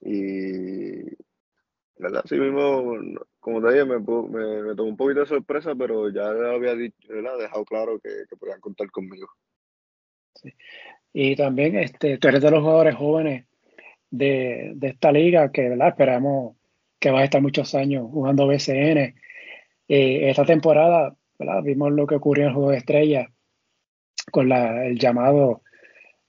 Y, 0.00 1.02
¿verdad? 1.98 2.22
Así 2.24 2.36
mismo, 2.36 2.96
como 3.38 3.60
te 3.60 3.72
dije, 3.72 3.84
me, 3.84 3.98
me, 3.98 4.74
tomó 4.74 4.88
un 4.88 4.96
poquito 4.96 5.20
de 5.20 5.26
sorpresa, 5.26 5.74
pero 5.74 6.08
ya 6.10 6.28
había 6.28 6.74
dicho, 6.74 6.96
¿verdad? 7.08 7.38
dejado 7.38 7.64
claro 7.64 8.00
que, 8.00 8.10
que 8.28 8.36
podían 8.36 8.60
contar 8.60 8.90
conmigo. 8.90 9.28
Y 11.12 11.36
también 11.36 11.76
este, 11.76 12.18
tú 12.18 12.28
eres 12.28 12.42
de 12.42 12.50
los 12.50 12.62
jugadores 12.62 12.94
jóvenes 12.94 13.46
de, 14.10 14.76
esta 14.80 15.12
liga 15.12 15.50
que 15.52 15.68
¿verdad? 15.68 15.88
esperamos 15.88 16.56
que 16.98 17.10
va 17.10 17.20
a 17.20 17.24
estar 17.24 17.42
muchos 17.42 17.74
años 17.74 18.06
jugando 18.10 18.46
BCN. 18.46 19.14
Eh, 19.88 20.30
esta 20.30 20.44
temporada 20.44 21.16
¿verdad? 21.40 21.62
vimos 21.62 21.90
lo 21.92 22.06
que 22.06 22.14
ocurrió 22.14 22.44
en 22.44 22.48
el 22.50 22.54
juego 22.54 22.70
de 22.70 22.76
estrellas 22.76 23.28
con 24.30 24.52
el 24.52 24.98
llamado 24.98 25.62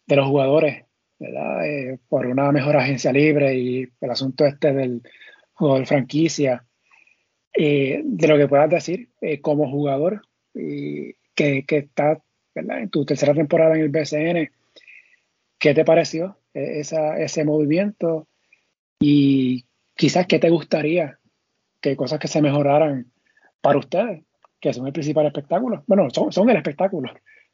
de 0.08 0.16
los 0.16 0.28
jugadores 0.28 0.86
¿verdad? 1.20 1.68
Eh, 1.68 2.00
por 2.10 2.26
una 2.26 2.52
mejor 2.52 2.78
agencia 2.78 3.14
libre 3.14 3.54
y 3.56 3.88
el 4.02 4.10
asunto 4.10 4.46
este 4.46 4.74
del 4.74 5.04
de 5.60 5.86
franquicia. 5.86 6.66
Eh, 7.54 8.02
de 8.04 8.28
lo 8.28 8.38
que 8.38 8.48
puedas 8.48 8.70
decir 8.70 9.10
como 9.42 9.70
jugador 9.70 10.22
que, 10.54 11.16
que 11.36 11.78
está 11.78 12.20
en 12.56 12.90
tu 12.90 13.06
tercera 13.06 13.34
temporada 13.34 13.76
en 13.76 13.82
el 13.82 13.90
BCN, 13.90 14.50
¿qué 15.60 15.74
te 15.74 15.86
pareció 15.86 16.38
e, 16.54 16.80
esa, 16.80 17.18
ese 17.18 17.44
movimiento? 17.46 18.28
Y 19.00 19.66
quizás 19.96 20.28
qué 20.28 20.40
te 20.40 20.50
gustaría, 20.50 21.20
qué 21.82 21.96
cosas 21.96 22.20
que 22.20 22.28
se 22.28 22.42
mejoraran 22.42 23.12
para 23.62 23.80
ustedes, 23.80 24.24
que 24.62 24.74
son 24.74 24.88
el 24.88 24.94
principal 24.94 25.26
espectáculo. 25.26 25.84
Bueno, 25.88 26.10
son, 26.12 26.32
son 26.32 26.50
el 26.50 26.58
espectáculo 26.58 27.12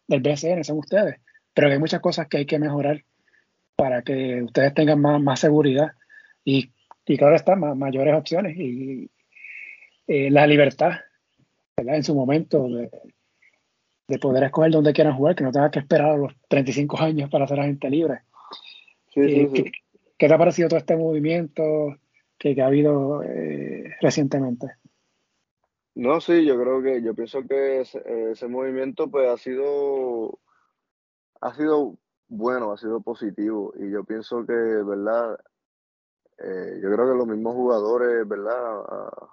del 0.08 0.22
BCN, 0.22 0.64
son 0.64 0.78
ustedes, 0.78 1.20
pero 1.54 1.70
hay 1.70 1.80
muchas 1.80 2.02
cosas 2.02 2.28
que 2.28 2.38
hay 2.38 2.46
que 2.46 2.60
mejorar 2.60 3.04
para 3.76 4.02
que 4.02 4.44
ustedes 4.44 4.74
tengan 4.74 5.02
más, 5.02 5.22
más 5.22 5.40
seguridad 5.40 5.92
y, 6.44 6.72
y 7.06 7.18
claro 7.18 7.36
está, 7.36 7.56
mayores 7.56 8.14
opciones 8.14 8.58
y 8.58 9.10
eh, 10.08 10.30
la 10.30 10.46
libertad 10.46 10.92
en 11.78 12.04
su 12.04 12.16
momento 12.16 12.68
de, 12.68 12.90
de 14.08 14.20
poder 14.20 14.44
escoger 14.44 14.72
dónde 14.72 14.94
quieran 14.94 15.16
jugar, 15.16 15.36
que 15.36 15.44
no 15.44 15.52
tengan 15.52 15.72
que 15.72 15.80
esperar 15.80 16.12
a 16.12 16.18
los 16.18 16.34
35 16.48 17.00
años 17.02 17.30
para 17.30 17.48
ser 17.48 17.60
agente 17.60 17.90
libre. 17.90 18.22
Eh, 19.16 19.50
¿qué, 19.54 20.28
te 20.28 20.34
ha 20.34 20.38
parecido 20.38 20.70
todo 20.70 20.80
este 20.80 20.96
movimiento 20.96 21.98
que, 22.38 22.60
ha 22.62 22.68
habido 22.68 23.24
eh, 23.24 23.96
recientemente? 24.02 24.68
No, 25.98 26.22
sí, 26.22 26.46
yo 26.46 26.60
creo 26.60 26.80
que, 26.84 27.02
yo 27.02 27.16
pienso 27.16 27.42
que 27.42 27.82
ese, 27.82 28.48
movimiento 28.48 29.10
pues 29.10 29.28
ha 29.32 29.36
sido, 29.36 30.38
ha 31.42 31.56
sido 31.56 31.98
bueno, 32.28 32.72
ha 32.72 32.78
sido 32.78 33.02
positivo 33.02 33.74
y 33.80 33.90
yo 33.90 34.04
pienso 34.04 34.46
que, 34.46 34.54
¿verdad? 34.54 35.40
Eh, 36.38 36.80
yo 36.84 36.92
creo 36.92 37.12
que 37.12 37.18
los 37.18 37.28
mismos 37.28 37.56
jugadores, 37.56 38.28
¿verdad? 38.28 38.84
Ah, 38.88 39.32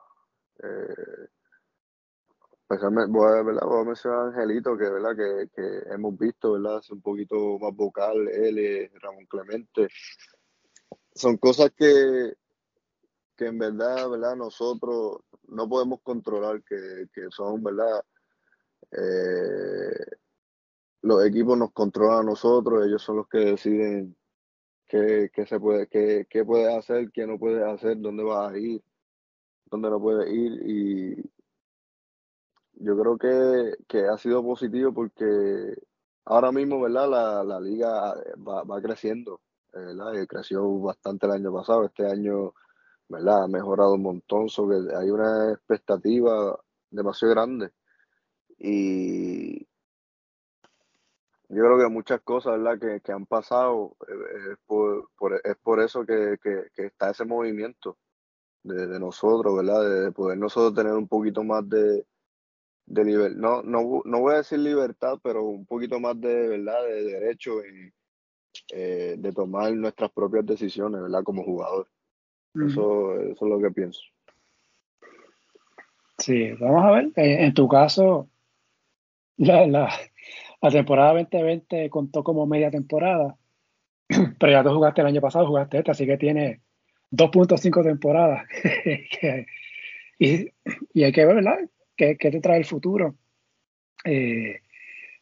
voy 3.08 3.28
a, 3.28 3.42
¿verdad? 3.42 3.66
voy 3.66 3.82
a 3.82 3.84
mencionar 3.84 4.18
a 4.20 4.26
Angelito, 4.28 4.78
que, 4.78 4.88
¿verdad? 4.88 5.14
Que, 5.14 5.50
que 5.54 5.92
hemos 5.92 6.16
visto, 6.18 6.52
¿verdad? 6.52 6.78
Es 6.78 6.90
un 6.90 7.02
poquito 7.02 7.58
más 7.58 7.76
vocal, 7.76 8.26
él, 8.28 8.90
Ramón 9.02 9.26
Clemente. 9.26 9.88
Son 11.14 11.36
cosas 11.36 11.72
que, 11.76 12.32
que 13.36 13.46
en 13.46 13.58
verdad, 13.58 14.08
¿verdad? 14.10 14.36
Nosotros 14.36 15.20
no 15.48 15.68
podemos 15.68 16.00
controlar, 16.02 16.62
que, 16.64 17.06
que 17.12 17.30
son, 17.30 17.62
¿verdad? 17.62 18.04
Eh, 18.92 20.16
los 21.02 21.24
equipos 21.26 21.58
nos 21.58 21.72
controlan 21.72 22.20
a 22.20 22.30
nosotros, 22.30 22.86
ellos 22.86 23.02
son 23.02 23.16
los 23.16 23.28
que 23.28 23.38
deciden 23.38 24.16
qué, 24.86 25.30
qué 25.32 25.46
se 25.46 25.60
puede, 25.60 25.86
qué, 25.88 26.26
qué 26.30 26.44
puedes 26.44 26.74
hacer, 26.74 27.10
qué 27.12 27.26
no 27.26 27.38
puedes 27.38 27.64
hacer, 27.64 27.98
dónde 28.00 28.22
vas 28.24 28.52
a 28.52 28.58
ir, 28.58 28.82
dónde 29.66 29.90
no 29.90 30.00
puedes 30.00 30.32
ir 30.32 30.52
y, 30.66 31.30
yo 32.76 32.98
creo 32.98 33.18
que, 33.18 33.76
que, 33.88 34.06
ha 34.06 34.18
sido 34.18 34.42
positivo 34.42 34.92
porque 34.92 35.74
ahora 36.24 36.52
mismo, 36.52 36.80
¿verdad? 36.80 37.08
La, 37.08 37.44
la 37.44 37.60
liga 37.60 38.14
va, 38.36 38.64
va 38.64 38.82
creciendo, 38.82 39.40
¿verdad? 39.72 40.12
Y 40.14 40.26
creció 40.26 40.78
bastante 40.80 41.26
el 41.26 41.32
año 41.32 41.52
pasado, 41.52 41.84
este 41.84 42.06
año, 42.06 42.52
¿verdad? 43.14 43.44
Ha 43.44 43.48
mejorado 43.48 43.94
un 43.94 44.02
montón, 44.02 44.48
sobre, 44.48 44.78
hay 44.96 45.10
una 45.10 45.52
expectativa 45.52 46.58
demasiado 46.90 47.34
grande. 47.34 47.70
Y 48.58 49.60
yo 51.48 51.62
creo 51.64 51.78
que 51.78 51.88
muchas 51.88 52.20
cosas, 52.22 52.58
¿verdad? 52.58 52.78
Que, 52.78 53.00
que 53.00 53.12
han 53.12 53.26
pasado, 53.26 53.96
eh, 54.08 54.52
es 54.52 54.58
por, 54.66 55.08
es 55.44 55.56
por 55.62 55.80
eso 55.80 56.04
que, 56.06 56.36
que, 56.42 56.86
está 56.86 57.10
ese 57.10 57.24
movimiento 57.24 57.98
de, 58.62 58.86
de 58.86 59.00
nosotros, 59.00 59.56
¿verdad? 59.56 60.04
De 60.04 60.12
poder 60.12 60.38
nosotros 60.38 60.74
tener 60.74 60.94
un 60.94 61.08
poquito 61.08 61.42
más 61.44 61.68
de 61.68 62.06
de 62.86 63.04
libertad, 63.04 63.36
no, 63.36 63.62
no, 63.62 64.02
no 64.04 64.20
voy 64.20 64.34
a 64.34 64.38
decir 64.38 64.58
libertad, 64.58 65.18
pero 65.22 65.44
un 65.44 65.66
poquito 65.66 65.98
más 66.00 66.20
de 66.20 66.48
verdad, 66.48 66.84
de 66.84 67.04
derecho 67.04 67.64
y 67.64 67.92
eh, 68.72 69.16
de 69.18 69.32
tomar 69.32 69.72
nuestras 69.72 70.12
propias 70.12 70.46
decisiones, 70.46 71.00
¿verdad? 71.02 71.24
Como 71.24 71.44
jugador. 71.44 71.88
Eso, 72.54 73.20
eso 73.20 73.44
es 73.44 73.50
lo 73.50 73.60
que 73.60 73.70
pienso. 73.70 74.00
Sí, 76.18 76.52
vamos 76.52 76.84
a 76.84 76.90
ver. 76.92 77.06
Eh, 77.16 77.44
en 77.44 77.54
tu 77.54 77.68
caso, 77.68 78.28
la, 79.36 79.66
la, 79.66 79.90
la, 80.62 80.70
temporada 80.70 81.14
2020 81.14 81.90
contó 81.90 82.22
como 82.22 82.46
media 82.46 82.70
temporada, 82.70 83.36
pero 84.38 84.52
ya 84.52 84.62
tú 84.62 84.70
jugaste 84.70 85.00
el 85.00 85.08
año 85.08 85.20
pasado, 85.20 85.46
jugaste 85.46 85.78
esta, 85.78 85.92
así 85.92 86.06
que 86.06 86.16
tiene 86.16 86.60
2.5 87.10 87.82
temporadas. 87.82 88.46
y, 90.18 90.48
y 90.92 91.02
hay 91.02 91.12
que 91.12 91.26
ver, 91.26 91.36
¿verdad? 91.36 91.58
¿Qué, 91.96 92.16
te 92.16 92.40
trae 92.40 92.58
el 92.58 92.64
futuro? 92.64 93.16
Eh, 94.04 94.60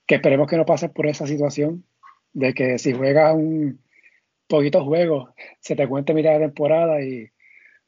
que 0.07 0.17
esperemos 0.17 0.49
que 0.49 0.57
no 0.57 0.67
pases 0.67 0.91
por 0.91 1.07
esa 1.07 1.27
situación 1.27 1.85
de 2.33 2.55
que 2.55 2.79
si 2.79 2.93
juegas 2.93 3.35
un 3.35 3.81
poquito 4.53 4.85
juego, 4.85 5.35
se 5.61 5.75
te 5.75 5.89
cuente 5.89 6.13
mitad 6.13 6.35
de 6.35 6.41
temporada 6.41 7.03
y 7.03 7.27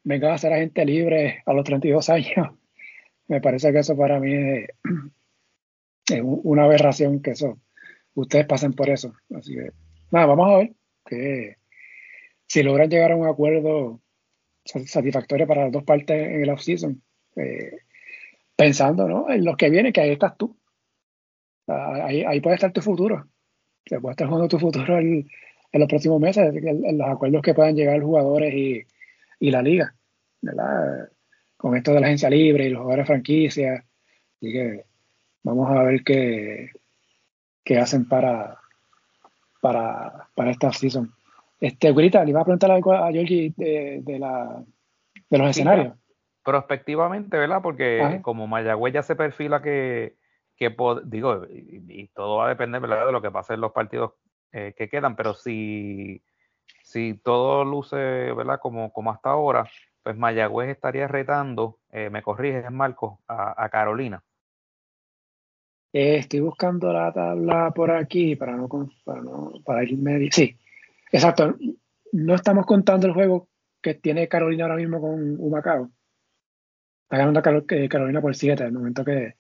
vengas 0.03 0.33
a 0.33 0.39
ser 0.39 0.53
agente 0.55 0.85
libre 0.87 1.43
a 1.45 1.53
los 1.53 1.63
32 1.63 2.09
años. 2.09 2.49
Me 3.29 3.41
parece 3.43 3.71
que 3.71 3.81
eso 3.81 3.95
para 3.97 4.19
mí 4.19 4.35
es, 4.35 4.69
una 6.23 6.65
aberración 6.65 7.21
que 7.21 7.33
eso, 7.33 7.61
ustedes 8.15 8.47
pasen 8.47 8.73
por 8.73 8.89
eso. 8.89 9.13
Así 9.37 9.55
que, 9.55 9.73
nada, 10.11 10.27
vamos 10.27 10.51
a 10.51 10.57
ver 10.59 10.73
que 11.05 11.57
si 12.47 12.63
logran 12.63 12.89
llegar 12.89 13.13
a 13.13 13.17
un 13.17 13.27
acuerdo 13.27 14.01
satisfactorio 14.65 15.47
para 15.47 15.65
las 15.65 15.73
dos 15.73 15.85
partes 15.85 16.17
en 16.17 16.43
el 16.43 16.51
off-season, 16.51 17.03
eh, 17.37 17.79
pensando 18.57 19.07
¿no? 19.07 19.31
en 19.31 19.45
los 19.45 19.57
que 19.59 19.69
viene, 19.69 19.93
que 19.93 20.01
ahí 20.01 20.13
estás 20.13 20.37
tú. 20.39 20.57
Ahí, 21.67 22.25
ahí 22.25 22.41
puede 22.41 22.57
estar 22.57 22.73
tu 22.73 22.81
futuro. 22.81 23.27
Se 23.85 24.01
puede 24.01 24.13
estar 24.13 24.29
jugando 24.29 24.49
tu 24.49 24.59
futuro 24.59 24.99
en, 25.75 25.81
los 25.81 25.89
próximos 25.89 26.21
meses, 26.21 26.55
en, 26.55 26.99
los 26.99 27.09
acuerdos 27.09 27.43
que 27.43 27.55
puedan 27.55 27.77
llegar 27.77 27.99
los 27.99 28.07
jugadores 28.07 28.55
y, 28.55 28.83
y, 29.41 29.51
la 29.51 29.61
liga, 29.61 29.95
¿verdad? 30.41 31.09
Con 31.57 31.77
esto 31.77 31.93
de 31.93 32.01
la 32.01 32.07
agencia 32.07 32.31
libre 32.31 32.67
y 32.67 32.71
los 32.71 32.81
jugadores 32.81 33.07
franquicia. 33.07 33.85
Así 34.37 34.53
que 34.53 34.85
vamos 35.43 35.71
a 35.71 35.83
ver 35.83 36.03
qué, 36.03 36.71
qué 37.63 37.79
hacen 37.79 38.09
para, 38.09 38.59
para, 39.61 40.29
para 40.35 40.51
esta 40.51 40.73
season. 40.73 41.13
Este, 41.61 41.93
Grita, 41.93 42.25
le 42.25 42.31
iba 42.31 42.41
a 42.41 42.45
preguntar 42.45 42.71
algo 42.71 42.93
a 42.93 43.11
Georgie 43.11 43.53
de, 43.57 44.01
de, 44.03 44.19
la, 44.19 44.65
de 45.31 45.39
los 45.39 45.51
escenarios 45.51 45.95
prospectivamente, 46.45 47.39
¿verdad? 47.39 47.63
Porque 47.63 48.21
como 48.23 48.47
Mayagüez 48.47 48.93
ya 48.93 49.03
se 49.03 49.17
perfila 49.17 49.63
que, 49.63 50.15
que 50.57 50.77
digo, 51.07 51.47
y, 51.49 52.07
todo 52.09 52.37
va 52.37 52.47
a 52.47 52.51
depender, 52.51 52.81
¿verdad? 52.81 53.07
De 53.07 53.13
lo 53.13 53.23
que 53.23 53.31
pase 53.31 53.55
en 53.55 53.63
los 53.63 53.73
partidos 53.73 54.13
eh, 54.57 54.73
que 54.77 54.89
quedan, 54.89 55.17
pero 55.17 55.35
si, 55.35 56.23
si 56.85 57.15
todo 57.15 57.65
luce, 57.65 57.97
¿verdad? 57.97 58.61
Como, 58.61 58.93
como 58.93 59.11
hasta 59.11 59.31
ahora, 59.31 59.69
pues 60.01 60.17
Mayagüez 60.17 60.69
estaría 60.69 61.09
retando, 61.09 61.81
eh, 61.91 62.09
me 62.09 62.23
corriges, 62.23 62.71
Marco, 62.71 63.21
a, 63.27 63.69
Carolina. 63.69 64.23
Eh, 65.93 66.19
estoy 66.19 66.39
buscando 66.39 66.93
la 66.93 67.13
tabla 67.13 67.73
por 67.75 67.91
aquí 67.91 68.37
para 68.37 68.57
no, 68.57 68.69
para 69.05 69.23
no 69.23 69.55
para 69.65 69.83
irme. 69.83 70.29
Sí, 70.31 70.57
exacto. 71.11 71.57
No 72.13 72.35
estamos 72.37 72.65
contando 72.65 73.09
el 73.09 73.13
juego 73.13 73.49
que 73.83 73.95
tiene 73.95 74.29
Carolina 74.29 74.65
ahora 74.65 74.77
mismo 74.77 75.01
con 75.01 75.37
Humacao 75.41 75.91
Está 77.03 77.19
ganando 77.19 77.43
Carolina 77.43 78.21
por 78.21 78.37
7 78.37 78.63
en 78.63 78.69
el 78.69 78.73
momento 78.73 79.05
que, 79.05 79.35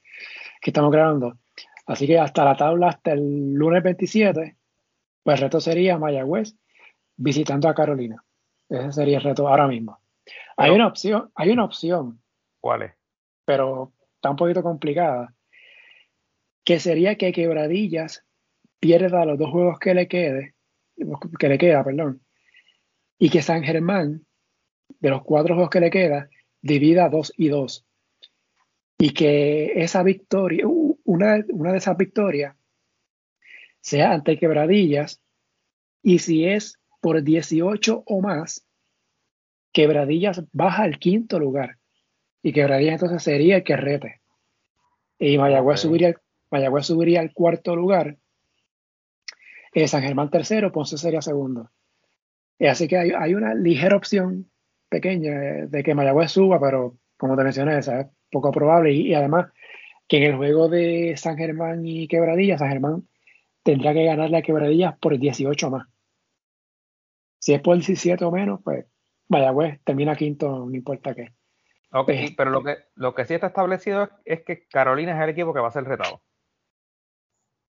estamos 0.60 0.90
grabando. 0.90 1.38
Así 1.86 2.08
que 2.08 2.18
hasta 2.18 2.44
la 2.44 2.56
tabla, 2.56 2.88
hasta 2.88 3.12
el 3.12 3.54
lunes 3.54 3.80
27, 3.82 4.56
pues 5.24 5.38
el 5.38 5.44
reto 5.44 5.60
sería 5.60 5.98
Mayagüez 5.98 6.54
visitando 7.16 7.68
a 7.68 7.74
Carolina. 7.74 8.22
Ese 8.68 8.92
sería 8.92 9.18
el 9.18 9.24
reto 9.24 9.48
ahora 9.48 9.66
mismo. 9.66 9.98
Hay 10.56 10.70
una 10.70 10.86
opción, 10.86 11.30
hay 11.34 11.50
una 11.50 11.64
opción. 11.64 12.22
¿Cuál 12.60 12.82
es? 12.82 12.92
Pero 13.44 13.92
está 14.14 14.30
un 14.30 14.36
poquito 14.36 14.62
complicada. 14.62 15.34
Que 16.62 16.78
sería 16.78 17.16
que 17.16 17.32
Quebradillas 17.32 18.24
pierda 18.80 19.24
los 19.24 19.38
dos 19.38 19.50
juegos 19.50 19.78
que 19.78 19.94
le 19.94 20.08
quede, 20.08 20.54
que 21.38 21.48
le 21.48 21.58
queda, 21.58 21.82
perdón, 21.82 22.22
y 23.18 23.30
que 23.30 23.42
San 23.42 23.62
Germán, 23.62 24.26
de 25.00 25.10
los 25.10 25.22
cuatro 25.24 25.54
juegos 25.54 25.70
que 25.70 25.80
le 25.80 25.90
queda, 25.90 26.28
divida 26.60 27.08
dos 27.08 27.32
y 27.36 27.48
dos. 27.48 27.86
Y 28.98 29.12
que 29.12 29.72
esa 29.82 30.02
victoria, 30.02 30.64
una, 30.66 31.44
una 31.48 31.72
de 31.72 31.78
esas 31.78 31.96
victorias, 31.96 32.56
sea 33.84 34.12
ante 34.12 34.38
Quebradillas, 34.38 35.20
y 36.02 36.20
si 36.20 36.46
es 36.46 36.80
por 37.02 37.22
18 37.22 38.02
o 38.06 38.20
más, 38.22 38.66
Quebradillas 39.72 40.42
baja 40.52 40.84
al 40.84 40.98
quinto 40.98 41.38
lugar. 41.38 41.76
Y 42.42 42.54
Quebradillas 42.54 42.94
entonces 42.94 43.22
sería 43.22 43.56
el 43.56 43.62
que 43.62 43.76
rete. 43.76 44.22
Y 45.18 45.36
Mayagüez, 45.36 45.80
subiría, 45.80 46.14
Mayagüez 46.50 46.86
subiría 46.86 47.20
al 47.20 47.34
cuarto 47.34 47.76
lugar. 47.76 48.16
Eh, 49.74 49.86
San 49.86 50.02
Germán 50.02 50.30
tercero, 50.30 50.72
Ponce 50.72 50.96
sería 50.96 51.20
segundo. 51.20 51.70
Eh, 52.58 52.70
así 52.70 52.88
que 52.88 52.96
hay, 52.96 53.34
una 53.34 53.54
ligera 53.54 53.96
opción 53.96 54.50
pequeña 54.88 55.30
eh, 55.30 55.66
de 55.66 55.82
que 55.82 55.94
Mayagüez 55.94 56.30
suba, 56.30 56.58
pero 56.58 56.96
como 57.18 57.36
te 57.36 57.44
mencioné, 57.44 57.78
es 57.78 57.90
poco 58.30 58.50
probable. 58.50 58.94
Y, 58.94 59.12
además 59.12 59.52
que 60.08 60.18
en 60.18 60.22
el 60.22 60.36
juego 60.36 60.70
de 60.70 61.14
San 61.18 61.36
Germán 61.36 61.84
y 61.84 62.08
Quebradillas, 62.08 62.60
San 62.60 62.70
Germán 62.70 63.06
tendrá 63.64 63.94
que 63.94 64.04
ganarle 64.04 64.36
a 64.36 64.42
Quebradillas 64.42 64.96
por 64.98 65.18
18 65.18 65.70
más. 65.70 65.88
Si 67.40 67.52
es 67.52 67.60
por 67.60 67.76
17 67.76 68.24
o 68.24 68.30
menos, 68.30 68.60
pues 68.62 68.86
Mayagüez 69.28 69.80
termina 69.82 70.14
quinto, 70.14 70.66
no 70.66 70.74
importa 70.74 71.14
qué. 71.14 71.32
Ok, 71.90 72.06
pues, 72.06 72.34
pero 72.36 72.50
lo 72.50 72.62
que, 72.62 72.76
lo 72.94 73.14
que 73.14 73.24
sí 73.24 73.34
está 73.34 73.48
establecido 73.48 74.10
es, 74.24 74.42
que 74.44 74.66
Carolina 74.68 75.16
es 75.16 75.22
el 75.22 75.30
equipo 75.30 75.52
que 75.52 75.60
va 75.60 75.68
a 75.68 75.72
ser 75.72 75.84
retado. 75.84 76.22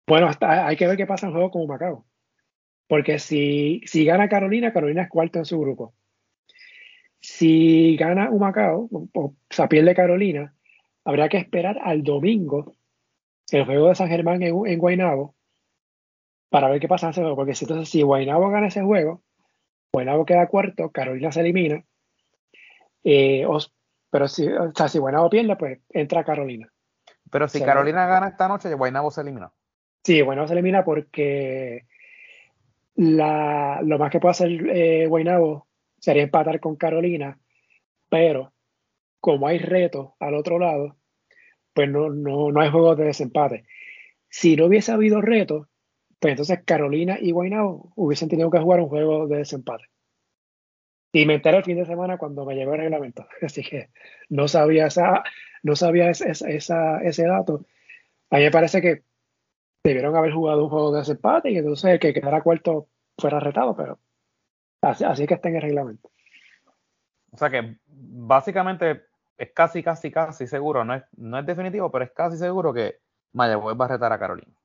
Bueno, 0.06 0.26
hasta, 0.26 0.66
hay 0.66 0.76
que 0.76 0.86
ver 0.86 0.96
qué 0.96 1.06
pasa 1.06 1.26
en 1.26 1.32
juego 1.32 1.50
como 1.50 1.66
Macao. 1.66 2.06
Porque 2.88 3.18
si, 3.18 3.82
si 3.86 4.04
gana 4.04 4.28
Carolina, 4.28 4.72
Carolina 4.72 5.02
es 5.02 5.08
cuarto 5.08 5.38
en 5.38 5.44
su 5.44 5.60
grupo. 5.60 5.94
Si 7.20 7.96
gana 7.96 8.30
Humacao, 8.30 8.88
o, 8.90 9.08
o 9.12 9.36
sea, 9.48 9.68
pierde 9.68 9.94
Carolina, 9.94 10.54
habría 11.04 11.28
que 11.28 11.36
esperar 11.36 11.78
al 11.82 12.02
domingo 12.02 12.74
el 13.50 13.64
juego 13.64 13.88
de 13.88 13.94
San 13.94 14.08
Germán 14.08 14.42
en, 14.42 14.54
en 14.66 14.78
Guaynabo 14.78 15.34
para 16.52 16.68
ver 16.68 16.80
qué 16.80 16.86
pasa 16.86 17.06
en 17.06 17.10
ese 17.12 17.22
juego. 17.22 17.34
Porque 17.34 17.54
si, 17.54 17.64
entonces, 17.64 17.88
si 17.88 18.02
Guaynabo 18.02 18.50
gana 18.50 18.68
ese 18.68 18.82
juego, 18.82 19.22
Guaynabo 19.90 20.26
queda 20.26 20.46
cuarto, 20.48 20.92
Carolina 20.92 21.32
se 21.32 21.40
elimina. 21.40 21.82
Eh, 23.02 23.46
pero 24.10 24.28
si, 24.28 24.46
o 24.46 24.70
sea, 24.74 24.88
si 24.88 24.98
Guaynabo 24.98 25.30
pierde, 25.30 25.56
pues 25.56 25.80
entra 25.88 26.24
Carolina. 26.24 26.70
Pero 27.30 27.48
si 27.48 27.62
Carolina 27.62 28.06
gana 28.06 28.28
esta 28.28 28.48
noche, 28.48 28.72
Guaynabo 28.74 29.10
se 29.10 29.22
elimina. 29.22 29.50
Sí, 30.04 30.20
Guaynabo 30.20 30.46
se 30.46 30.52
elimina 30.52 30.84
porque 30.84 31.86
la, 32.96 33.80
lo 33.82 33.98
más 33.98 34.10
que 34.10 34.20
puede 34.20 34.32
hacer 34.32 34.50
eh, 34.50 35.06
Guaynabo 35.06 35.66
sería 35.98 36.22
empatar 36.22 36.60
con 36.60 36.76
Carolina, 36.76 37.38
pero 38.10 38.52
como 39.20 39.46
hay 39.46 39.58
reto 39.58 40.16
al 40.20 40.34
otro 40.34 40.58
lado, 40.58 40.96
pues 41.72 41.88
no, 41.88 42.10
no, 42.10 42.52
no 42.52 42.60
hay 42.60 42.70
juegos 42.70 42.98
de 42.98 43.04
desempate. 43.04 43.64
Si 44.28 44.54
no 44.54 44.66
hubiese 44.66 44.92
habido 44.92 45.22
reto, 45.22 45.68
pues 46.22 46.30
entonces 46.30 46.60
Carolina 46.64 47.18
y 47.20 47.32
Guaynabo 47.32 47.92
hubiesen 47.96 48.28
tenido 48.28 48.48
que 48.48 48.60
jugar 48.60 48.78
un 48.78 48.88
juego 48.88 49.26
de 49.26 49.38
desempate. 49.38 49.86
Y 51.10 51.26
me 51.26 51.34
enteré 51.34 51.56
el 51.56 51.64
fin 51.64 51.76
de 51.76 51.84
semana 51.84 52.16
cuando 52.16 52.44
me 52.44 52.54
llegó 52.54 52.74
el 52.74 52.80
reglamento. 52.82 53.26
Así 53.42 53.64
que 53.64 53.90
no 54.28 54.46
sabía, 54.46 54.86
esa, 54.86 55.24
no 55.64 55.74
sabía 55.74 56.10
esa, 56.10 57.00
ese 57.02 57.26
dato. 57.26 57.66
A 58.30 58.36
mí 58.36 58.44
me 58.44 58.52
parece 58.52 58.80
que 58.80 59.02
debieron 59.82 60.14
haber 60.14 60.32
jugado 60.32 60.62
un 60.62 60.70
juego 60.70 60.92
de 60.92 61.00
desempate 61.00 61.50
y 61.50 61.58
entonces 61.58 61.90
el 61.90 61.98
que 61.98 62.14
quedara 62.14 62.40
cuarto 62.40 62.86
fuera 63.18 63.40
retado, 63.40 63.74
pero 63.74 63.98
así, 64.80 65.02
así 65.02 65.26
que 65.26 65.34
está 65.34 65.48
en 65.48 65.56
el 65.56 65.62
reglamento. 65.62 66.08
O 67.32 67.36
sea 67.36 67.50
que 67.50 67.78
básicamente 67.88 69.06
es 69.36 69.50
casi, 69.52 69.82
casi, 69.82 70.12
casi 70.12 70.46
seguro, 70.46 70.84
no 70.84 70.94
es, 70.94 71.02
no 71.16 71.40
es 71.40 71.44
definitivo, 71.44 71.90
pero 71.90 72.04
es 72.04 72.12
casi 72.12 72.36
seguro 72.36 72.72
que 72.72 73.00
Mayagüez 73.32 73.76
va 73.76 73.86
a 73.86 73.88
retar 73.88 74.12
a 74.12 74.20
Carolina. 74.20 74.61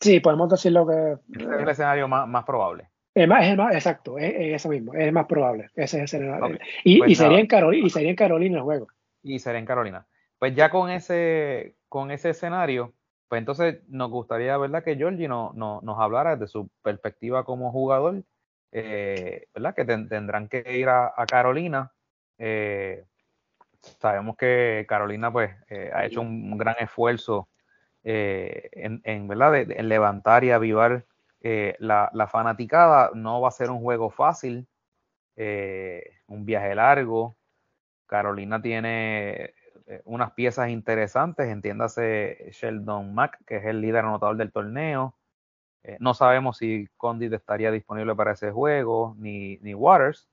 Sí, 0.00 0.20
podemos 0.20 0.48
decir 0.48 0.72
lo 0.72 0.86
que. 0.86 1.16
es 1.32 1.42
el 1.42 1.68
escenario 1.68 2.08
más, 2.08 2.44
probable. 2.44 2.88
Es 3.14 3.26
más, 3.26 3.44
es 3.44 3.56
más, 3.56 3.74
exacto, 3.74 4.16
es, 4.18 4.32
eso 4.36 4.68
mismo, 4.68 4.94
es 4.94 5.12
más 5.12 5.26
probable. 5.26 5.70
Ese 5.74 6.02
es 6.02 6.14
el 6.14 6.22
escenario. 6.22 6.58
Y, 6.84 6.98
pues 6.98 7.18
sería 7.18 7.40
en 7.40 7.46
Carolina, 7.46 7.86
y 7.86 7.90
sería 7.90 8.10
en 8.10 8.16
Carolina 8.16 8.58
el 8.58 8.62
juego. 8.62 8.86
Y 9.22 9.38
sería 9.40 9.58
en 9.58 9.66
Carolina. 9.66 10.06
Pues 10.38 10.54
ya 10.54 10.70
con 10.70 10.90
ese, 10.90 11.74
con 11.88 12.12
ese 12.12 12.30
escenario, 12.30 12.94
pues 13.28 13.40
entonces 13.40 13.80
nos 13.88 14.10
gustaría, 14.10 14.56
¿verdad?, 14.56 14.84
que 14.84 14.96
Georgie 14.96 15.26
no, 15.26 15.52
nos 15.54 15.98
hablara 15.98 16.36
de 16.36 16.46
su 16.46 16.70
perspectiva 16.82 17.44
como 17.44 17.72
jugador, 17.72 18.22
eh, 18.70 19.46
¿verdad?, 19.52 19.74
que 19.74 19.84
tendrán 19.84 20.48
que 20.48 20.64
ir 20.78 20.88
a, 20.88 21.12
Carolina. 21.28 21.92
Eh, 22.38 23.04
sabemos 24.00 24.36
que 24.36 24.86
Carolina, 24.88 25.32
pues, 25.32 25.50
eh, 25.68 25.90
ha 25.92 26.06
hecho 26.06 26.20
un 26.20 26.56
gran 26.56 26.76
esfuerzo 26.78 27.48
eh, 28.10 28.70
en, 28.72 29.28
¿verdad? 29.28 29.54
en 29.54 29.86
levantar 29.86 30.42
y 30.42 30.50
avivar 30.50 31.04
eh, 31.42 31.76
la, 31.78 32.10
fanaticada. 32.32 33.10
No 33.12 33.42
va 33.42 33.48
a 33.48 33.50
ser 33.50 33.70
un 33.70 33.82
juego 33.82 34.08
fácil, 34.08 34.66
eh, 35.36 36.12
un 36.26 36.46
viaje 36.46 36.74
largo. 36.74 37.36
Carolina 38.06 38.62
tiene 38.62 39.52
unas 40.04 40.32
piezas 40.32 40.70
interesantes, 40.70 41.48
entiéndase 41.48 42.50
Sheldon 42.52 43.14
Mack, 43.14 43.44
que 43.46 43.56
es 43.56 43.66
el 43.66 43.82
líder 43.82 44.04
anotador 44.06 44.38
del 44.38 44.52
torneo. 44.52 45.14
no 45.98 46.14
sabemos 46.14 46.58
si 46.58 46.88
Condit 46.96 47.32
estaría 47.34 47.70
disponible 47.70 48.14
para 48.14 48.32
ese 48.32 48.50
juego, 48.50 49.14
ni, 49.18 49.58
ni 49.58 49.74
Waters. 49.74 50.28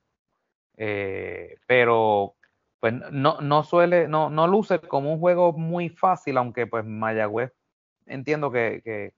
pero 1.66 2.36
pues 2.80 2.94
no, 3.12 3.40
no 3.40 3.62
suele, 3.64 4.08
no, 4.08 4.30
no 4.30 4.46
luce 4.46 4.78
como 4.80 5.12
un 5.12 5.20
juego 5.20 5.52
muy 5.52 5.90
fácil, 5.90 6.38
aunque 6.38 6.66
pues 6.66 6.84
Mayagüez 6.84 7.52
entiendo 8.06 8.50
que, 8.50 8.82
que, 8.82 9.12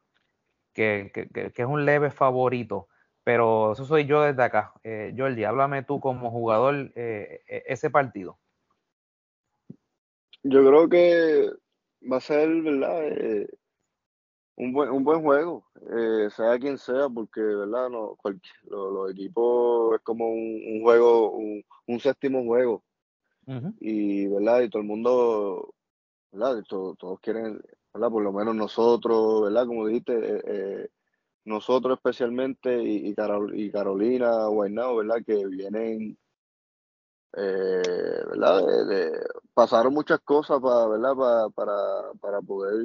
que, 0.74 1.52
es 1.54 1.66
un 1.66 1.84
leve 1.84 2.10
favorito, 2.10 2.88
pero 3.24 3.72
eso 3.72 3.84
soy 3.84 4.06
yo 4.06 4.22
desde 4.22 4.42
acá. 4.42 4.72
Eh, 4.84 5.14
Jordi, 5.16 5.44
háblame 5.44 5.82
tú 5.82 6.00
como 6.00 6.30
jugador 6.30 6.92
eh, 6.94 7.42
e, 7.46 7.64
ese 7.66 7.90
partido. 7.90 8.38
Yo 10.42 10.64
creo 10.64 10.88
que 10.88 11.50
va 12.10 12.18
a 12.18 12.20
ser, 12.20 12.48
¿verdad? 12.62 13.08
Eh, 13.08 13.48
un, 14.56 14.72
buen, 14.72 14.90
un 14.90 15.04
buen 15.04 15.22
juego, 15.22 15.66
eh, 15.96 16.28
sea 16.30 16.58
quien 16.58 16.78
sea, 16.78 17.08
porque, 17.08 17.40
¿verdad? 17.40 17.90
No, 17.90 18.16
los, 18.70 19.10
equipos 19.10 19.96
es 19.96 20.02
como 20.02 20.28
un, 20.28 20.80
juego, 20.82 21.32
un, 21.32 22.00
séptimo 22.00 22.44
juego. 22.44 22.84
Y, 23.80 24.26
¿verdad? 24.28 24.60
Y 24.60 24.68
todo 24.68 24.82
el 24.82 24.88
mundo, 24.88 25.74
¿verdad? 26.32 26.62
todos 26.68 27.18
quieren 27.20 27.60
por 28.10 28.22
lo 28.22 28.32
menos 28.32 28.54
nosotros, 28.54 29.42
¿verdad? 29.42 29.66
Como 29.66 29.86
dijiste, 29.86 30.14
eh, 30.14 30.42
eh, 30.46 30.88
nosotros 31.44 31.98
especialmente 31.98 32.82
y, 32.82 33.14
Carolina, 33.14 34.46
Guaynao, 34.46 34.96
¿verdad? 34.96 35.16
Que 35.26 35.46
vienen, 35.46 36.18
eh, 37.36 38.22
¿verdad? 38.30 38.62
pasaron 39.54 39.94
muchas 39.94 40.20
cosas 40.20 40.60
para, 40.60 40.86
¿verdad? 40.86 41.14
Para, 41.54 42.12
para, 42.20 42.40
poder 42.42 42.84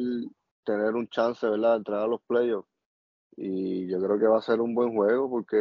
tener 0.64 0.95
un 0.95 1.07
chance, 1.09 1.47
¿verdad? 1.47 1.72
De 1.72 1.78
entrar 1.78 1.99
a 2.01 2.07
los 2.07 2.22
playoffs. 2.22 2.68
Y 3.36 3.88
yo 3.88 3.99
creo 4.01 4.20
que 4.20 4.28
va 4.28 4.38
a 4.39 4.41
ser 4.41 4.61
un 4.61 4.76
buen 4.76 4.93
juego 4.95 5.30
porque 5.30 5.57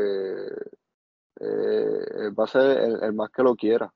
va 1.40 2.44
a 2.44 2.46
ser 2.46 2.78
el, 3.02 3.12
más 3.14 3.30
que 3.30 3.42
lo 3.42 3.56
quiera. 3.56 3.92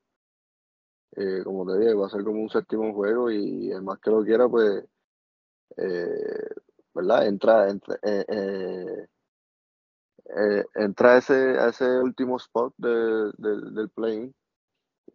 como 1.44 1.66
te 1.66 1.78
dije, 1.78 1.94
va 1.94 2.06
a 2.06 2.10
ser 2.10 2.24
como 2.24 2.42
un 2.42 2.50
séptimo 2.50 2.92
juego 2.94 3.30
y 3.30 3.70
el 3.70 3.82
más 3.82 3.98
que 4.00 4.10
lo 4.10 4.24
quiera, 4.24 4.48
pues 4.48 4.84
eh, 5.76 6.48
¿verdad? 6.94 7.26
Entra, 7.28 7.68
entra, 7.70 7.96
eh, 8.02 8.24
eh, 8.28 9.06
eh, 10.36 10.64
entra 10.74 11.14
a, 11.14 11.18
ese, 11.18 11.34
a 11.58 11.68
ese 11.68 11.84
último 12.00 12.36
spot 12.36 12.74
de, 12.78 13.32
del 13.38 13.90
play 13.90 14.32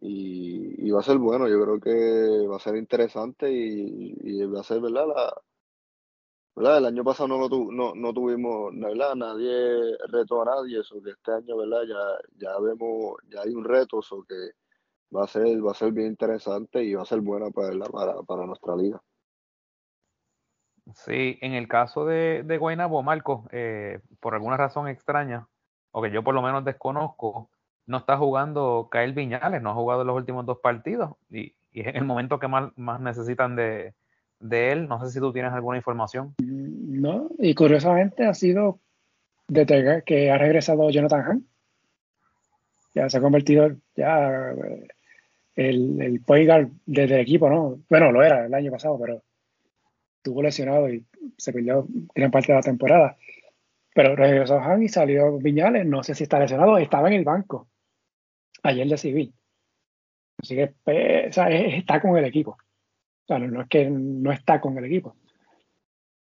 y, 0.00 0.88
y, 0.88 0.90
va 0.90 1.00
a 1.00 1.04
ser 1.04 1.18
bueno, 1.18 1.48
yo 1.48 1.62
creo 1.62 1.80
que 1.80 2.46
va 2.48 2.56
a 2.56 2.60
ser 2.60 2.76
interesante 2.76 3.52
y, 3.52 4.14
y 4.22 4.44
va 4.46 4.60
a 4.60 4.64
ser, 4.64 4.80
¿verdad? 4.80 5.06
La, 5.08 5.34
¿verdad? 6.54 6.78
El 6.78 6.86
año 6.86 7.04
pasado 7.04 7.28
no, 7.28 7.38
lo 7.38 7.48
tu, 7.48 7.72
no, 7.72 7.94
no 7.94 8.12
tuvimos, 8.12 8.72
¿verdad? 8.74 9.14
Nadie 9.14 9.96
retó 10.08 10.42
a 10.42 10.44
nadie, 10.46 10.80
eso 10.80 11.02
que 11.02 11.10
este 11.10 11.32
año, 11.32 11.56
¿verdad? 11.56 11.82
Ya, 11.88 12.48
ya 12.48 12.58
vemos, 12.60 13.16
ya 13.30 13.42
hay 13.42 13.54
un 13.54 13.64
reto, 13.64 14.00
eso 14.00 14.24
que 14.28 14.34
va 15.16 15.24
a 15.24 15.28
ser, 15.28 15.64
va 15.66 15.72
a 15.72 15.74
ser 15.74 15.92
bien 15.92 16.08
interesante 16.08 16.84
y 16.84 16.94
va 16.94 17.02
a 17.02 17.06
ser 17.06 17.20
buena 17.20 17.50
para, 17.50 17.72
para, 17.88 18.22
para 18.22 18.46
nuestra 18.46 18.76
liga. 18.76 19.02
Sí, 20.94 21.38
en 21.40 21.52
el 21.52 21.68
caso 21.68 22.04
de, 22.04 22.42
de 22.44 22.58
Guaynabo, 22.58 23.02
Marco, 23.02 23.48
eh, 23.52 24.00
por 24.20 24.34
alguna 24.34 24.56
razón 24.56 24.88
extraña, 24.88 25.46
o 25.92 26.02
que 26.02 26.10
yo 26.10 26.24
por 26.24 26.34
lo 26.34 26.42
menos 26.42 26.64
desconozco, 26.64 27.48
no 27.86 27.98
está 27.98 28.16
jugando 28.16 28.88
Kael 28.90 29.12
Viñales, 29.12 29.62
no 29.62 29.70
ha 29.70 29.74
jugado 29.74 30.04
los 30.04 30.16
últimos 30.16 30.46
dos 30.46 30.58
partidos 30.58 31.12
y, 31.30 31.54
es 31.72 31.94
el 31.94 32.04
momento 32.04 32.38
que 32.38 32.48
más, 32.48 32.70
más 32.76 33.00
necesitan 33.00 33.56
de, 33.56 33.94
él. 34.40 34.88
No 34.88 35.02
sé 35.02 35.10
si 35.10 35.20
tú 35.20 35.32
tienes 35.32 35.52
alguna 35.52 35.78
información. 35.78 36.34
No, 36.38 37.30
y 37.38 37.54
curiosamente 37.54 38.26
ha 38.26 38.34
sido 38.34 38.78
desde 39.48 40.02
que 40.04 40.30
ha 40.30 40.36
regresado 40.36 40.90
Jonathan 40.90 41.22
Hahn. 41.22 41.46
Ya 42.94 43.08
se 43.08 43.16
ha 43.16 43.22
convertido 43.22 43.70
ya 43.96 44.50
eh, 44.50 44.86
el, 45.56 46.02
el 46.02 46.20
point 46.20 46.46
guard 46.46 46.68
desde 46.84 47.14
el 47.14 47.20
equipo, 47.22 47.48
¿no? 47.48 47.78
Bueno, 47.88 48.12
lo 48.12 48.22
era 48.22 48.44
el 48.44 48.52
año 48.52 48.70
pasado, 48.70 48.98
pero 49.00 49.22
estuvo 50.22 50.40
lesionado 50.40 50.88
y 50.88 51.04
se 51.36 51.52
perdió 51.52 51.86
gran 52.14 52.30
parte 52.30 52.52
de 52.52 52.58
la 52.58 52.62
temporada. 52.62 53.16
Pero 53.92 54.14
regresó 54.14 54.58
Han 54.58 54.84
y 54.84 54.88
salió 54.88 55.36
Viñales, 55.38 55.84
no 55.84 56.02
sé 56.04 56.14
si 56.14 56.22
está 56.22 56.38
lesionado, 56.38 56.78
estaba 56.78 57.08
en 57.08 57.14
el 57.14 57.24
banco 57.24 57.68
ayer 58.62 58.86
de 58.86 58.96
civil. 58.96 59.34
Así 60.38 60.54
que 60.54 60.74
pues, 60.84 61.36
está 61.36 62.00
con 62.00 62.16
el 62.16 62.24
equipo. 62.24 62.52
O 62.52 63.26
sea, 63.26 63.38
no, 63.40 63.62
es 63.62 63.68
que 63.68 63.90
no 63.90 64.30
está 64.32 64.60
con 64.60 64.78
el 64.78 64.84
equipo. 64.84 65.16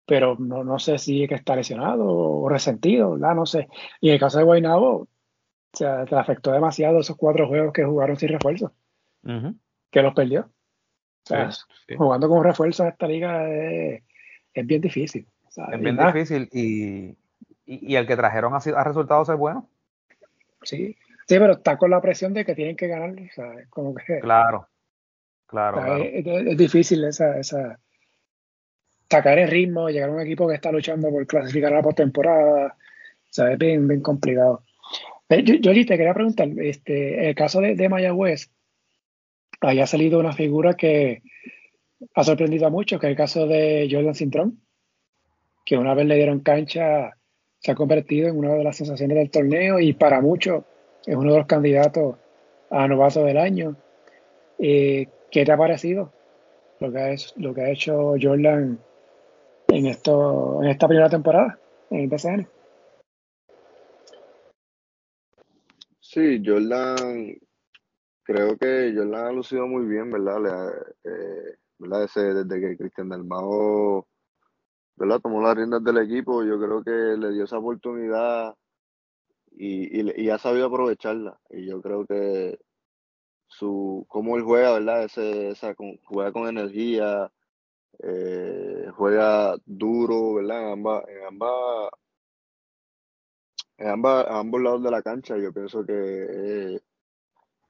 Pero 0.05 0.35
no, 0.39 0.63
no 0.63 0.79
sé 0.79 0.97
si 0.97 1.23
es 1.23 1.29
que 1.29 1.35
está 1.35 1.55
lesionado 1.55 2.05
o 2.07 2.49
resentido, 2.49 3.11
¿verdad? 3.11 3.35
No 3.35 3.45
sé. 3.45 3.67
Y 3.99 4.07
en 4.07 4.15
el 4.15 4.19
caso 4.19 4.37
de 4.37 4.45
Guaynabo, 4.45 5.01
o 5.01 5.07
sea, 5.73 6.05
te 6.05 6.15
afectó 6.15 6.51
demasiado 6.51 6.99
esos 6.99 7.17
cuatro 7.17 7.47
juegos 7.47 7.73
que 7.73 7.83
jugaron 7.83 8.17
sin 8.17 8.29
refuerzo. 8.29 8.73
Que 9.91 10.01
los 10.01 10.13
perdió. 10.13 10.49
O 11.23 11.27
sea, 11.27 11.49
jugando 11.97 12.27
con 12.27 12.43
refuerzo 12.43 12.83
en 12.83 12.89
esta 12.89 13.07
liga 13.07 13.47
es, 13.47 14.01
bien 14.53 14.81
difícil. 14.81 15.27
es 15.71 15.79
bien 15.79 15.97
difícil 15.97 16.49
y, 16.51 17.15
y, 17.65 17.95
el 17.95 18.07
que 18.07 18.15
trajeron 18.15 18.53
ha, 18.53 18.57
ha 18.57 18.83
resultado 18.83 19.23
ser 19.25 19.35
bueno. 19.35 19.69
Sí, 20.63 20.97
sí, 21.27 21.39
pero 21.39 21.53
está 21.53 21.77
con 21.77 21.91
la 21.91 22.01
presión 22.01 22.33
de 22.33 22.45
que 22.45 22.55
tienen 22.55 22.75
que 22.75 22.87
ganar. 22.87 23.15
Como 23.69 23.93
que, 23.95 24.19
claro, 24.19 24.67
claro. 25.45 25.97
Es, 26.03 26.57
difícil 26.57 27.03
esa, 27.03 27.37
esa 27.37 27.79
sacar 29.09 29.37
el 29.37 29.49
ritmo, 29.49 29.89
llegar 29.89 30.09
a 30.09 30.13
un 30.13 30.21
equipo 30.21 30.47
que 30.47 30.55
está 30.55 30.71
luchando 30.71 31.09
por 31.09 31.27
clasificar 31.27 31.73
a 31.73 31.77
la 31.77 31.83
postemporada. 31.83 32.75
O 32.75 33.33
sea, 33.33 33.51
es 33.51 33.57
bien, 33.57 33.87
bien 33.87 34.01
complicado. 34.01 34.63
Eh, 35.29 35.43
yo, 35.43 35.55
yo 35.55 35.71
te 35.71 35.97
quería 35.97 36.13
preguntar, 36.13 36.49
este, 36.57 37.29
el 37.29 37.35
caso 37.35 37.61
de, 37.61 37.75
de 37.75 37.89
Mayagüez, 37.89 38.51
haya 39.61 39.87
salido 39.87 40.19
una 40.19 40.33
figura 40.33 40.73
que 40.73 41.21
ha 42.15 42.23
sorprendido 42.23 42.67
a 42.67 42.71
muchos, 42.71 42.99
que 42.99 43.07
es 43.07 43.11
el 43.11 43.17
caso 43.17 43.47
de 43.47 43.87
Jordan 43.89 44.15
Cintrón, 44.15 44.61
que 45.65 45.77
una 45.77 45.93
vez 45.93 46.05
le 46.05 46.15
dieron 46.15 46.39
cancha, 46.39 47.15
se 47.59 47.71
ha 47.71 47.75
convertido 47.75 48.27
en 48.27 48.37
una 48.37 48.55
de 48.55 48.63
las 48.63 48.75
sensaciones 48.75 49.17
del 49.17 49.29
torneo 49.29 49.79
y 49.79 49.93
para 49.93 50.19
muchos 50.19 50.63
es 51.05 51.15
uno 51.15 51.31
de 51.31 51.37
los 51.37 51.47
candidatos 51.47 52.15
a 52.69 52.87
novato 52.87 53.23
del 53.23 53.37
año. 53.37 53.75
Eh, 54.57 55.07
¿Qué 55.29 55.45
te 55.45 55.51
ha 55.51 55.57
parecido 55.57 56.11
lo 56.79 56.91
que 56.91 57.61
ha, 57.61 57.69
hecho 57.69 58.15
Jordan 58.19 58.79
en, 59.67 59.85
esto, 59.85 60.59
en 60.63 60.69
esta 60.69 60.87
primera 60.87 61.09
temporada 61.09 61.59
en 61.91 61.99
el 62.01 62.07
BCN? 62.07 62.47
Sí, 65.99 66.41
Jordan 66.43 67.37
creo 68.23 68.57
que 68.57 68.93
Jordan 68.95 69.27
ha 69.27 69.31
lucido 69.31 69.67
muy 69.67 69.85
bien, 69.85 70.11
¿verdad? 70.11 70.73
Eh, 71.03 71.57
¿verdad? 71.79 72.09
desde 72.15 72.61
que 72.61 72.77
Cristian 72.77 73.09
Dalmao 73.09 74.07
¿verdad? 74.95 75.19
tomó 75.19 75.41
las 75.41 75.55
riendas 75.55 75.83
del 75.83 75.97
equipo, 75.97 76.43
yo 76.43 76.59
creo 76.59 76.83
que 76.83 76.91
le 76.91 77.31
dio 77.31 77.45
esa 77.45 77.57
oportunidad 77.57 78.55
y, 79.51 80.21
y, 80.21 80.29
ha 80.29 80.37
sabido 80.37 80.67
aprovecharla. 80.67 81.39
Y 81.49 81.65
yo 81.65 81.81
creo 81.81 82.05
que 82.05 82.59
su 83.47 84.05
cómo 84.07 84.37
él 84.37 84.43
juega, 84.43 84.73
¿verdad? 84.73 85.05
Ese, 85.05 85.49
esa, 85.49 85.75
juega 86.03 86.31
con 86.31 86.47
energía, 86.47 87.31
eh, 87.99 88.91
juega 88.95 89.55
duro, 89.65 90.35
¿verdad? 90.35 90.61
En 90.63 90.69
ambas, 90.73 91.07
en 91.09 91.25
ambas, 91.25 91.89
en 93.77 93.87
ambas, 93.89 94.25
ambos 94.29 94.61
lados 94.61 94.83
de 94.83 94.91
la 94.91 95.01
cancha. 95.01 95.37
Yo 95.37 95.51
pienso 95.53 95.85
que 95.85 96.81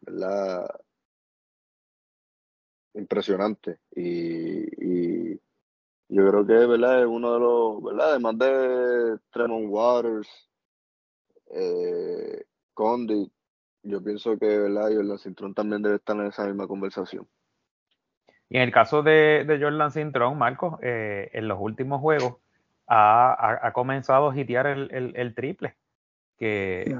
¿verdad? 0.01 0.67
Impresionante. 2.93 3.79
Y, 3.95 5.35
yo 6.13 6.27
creo 6.29 6.45
que, 6.45 6.53
¿verdad? 6.53 7.01
Es 7.01 7.07
uno 7.07 7.33
de 7.33 7.39
los, 7.39 7.83
¿verdad? 7.83 8.09
Además 8.11 8.37
de 8.37 9.17
Tremont 9.31 9.67
Waters, 9.69 10.49
eh, 11.51 12.43
Condi, 12.73 13.31
yo 13.83 14.03
pienso 14.03 14.37
que, 14.37 14.45
¿verdad? 14.45 14.91
Jordan 14.93 15.17
Cintrón 15.17 15.53
también 15.53 15.81
debe 15.81 15.95
estar 15.95 16.15
en 16.17 16.27
esa 16.27 16.45
misma 16.45 16.67
conversación. 16.67 17.27
Y 18.49 18.57
en 18.57 18.63
el 18.63 18.71
caso 18.71 19.01
de, 19.01 19.45
de 19.47 19.59
Jordan 19.61 19.91
Cintrón, 19.91 20.37
Marcos, 20.37 20.77
eh, 20.81 21.29
en 21.31 21.47
los 21.47 21.57
últimos 21.61 22.01
juegos 22.01 22.35
ha, 22.87 23.71
comenzado 23.73 24.29
a 24.29 24.37
hitear 24.37 24.67
el, 24.67 25.33
triple. 25.33 25.77
Que 26.37 26.93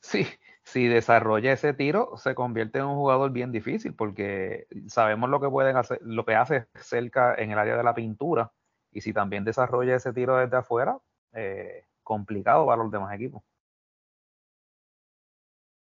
sí, 0.00 0.26
si 0.62 0.86
desarrolla 0.86 1.52
ese 1.52 1.74
tiro, 1.74 2.16
se 2.16 2.34
convierte 2.34 2.78
en 2.78 2.86
un 2.86 2.94
jugador 2.94 3.30
bien 3.30 3.52
difícil, 3.52 3.94
porque 3.94 4.66
sabemos 4.86 5.30
lo 5.30 5.40
que 5.40 5.48
pueden 5.48 5.76
hacer, 5.76 5.98
lo 6.02 6.24
que 6.24 6.34
hace 6.34 6.66
cerca 6.74 7.34
en 7.34 7.50
el 7.50 7.58
área 7.58 7.76
de 7.76 7.82
la 7.82 7.94
pintura, 7.94 8.52
y 8.92 9.00
si 9.00 9.12
también 9.12 9.44
desarrolla 9.44 9.96
ese 9.96 10.12
tiro 10.12 10.36
desde 10.36 10.56
afuera, 10.56 10.98
eh, 11.32 11.84
complicado 12.02 12.66
para 12.66 12.82
los 12.82 12.90
demás 12.90 13.14
equipos. 13.14 13.42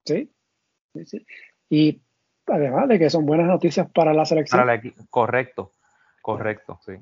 Sí, 0.05 0.33
sí, 1.05 1.27
Y 1.69 2.03
además 2.47 2.89
de 2.89 2.99
que 2.99 3.11
son 3.11 3.27
buenas 3.27 3.47
noticias 3.47 3.91
para 3.91 4.13
la 4.13 4.25
selección. 4.25 4.61
correcto, 5.09 5.73
correcto, 6.21 6.79
sí. 6.85 6.95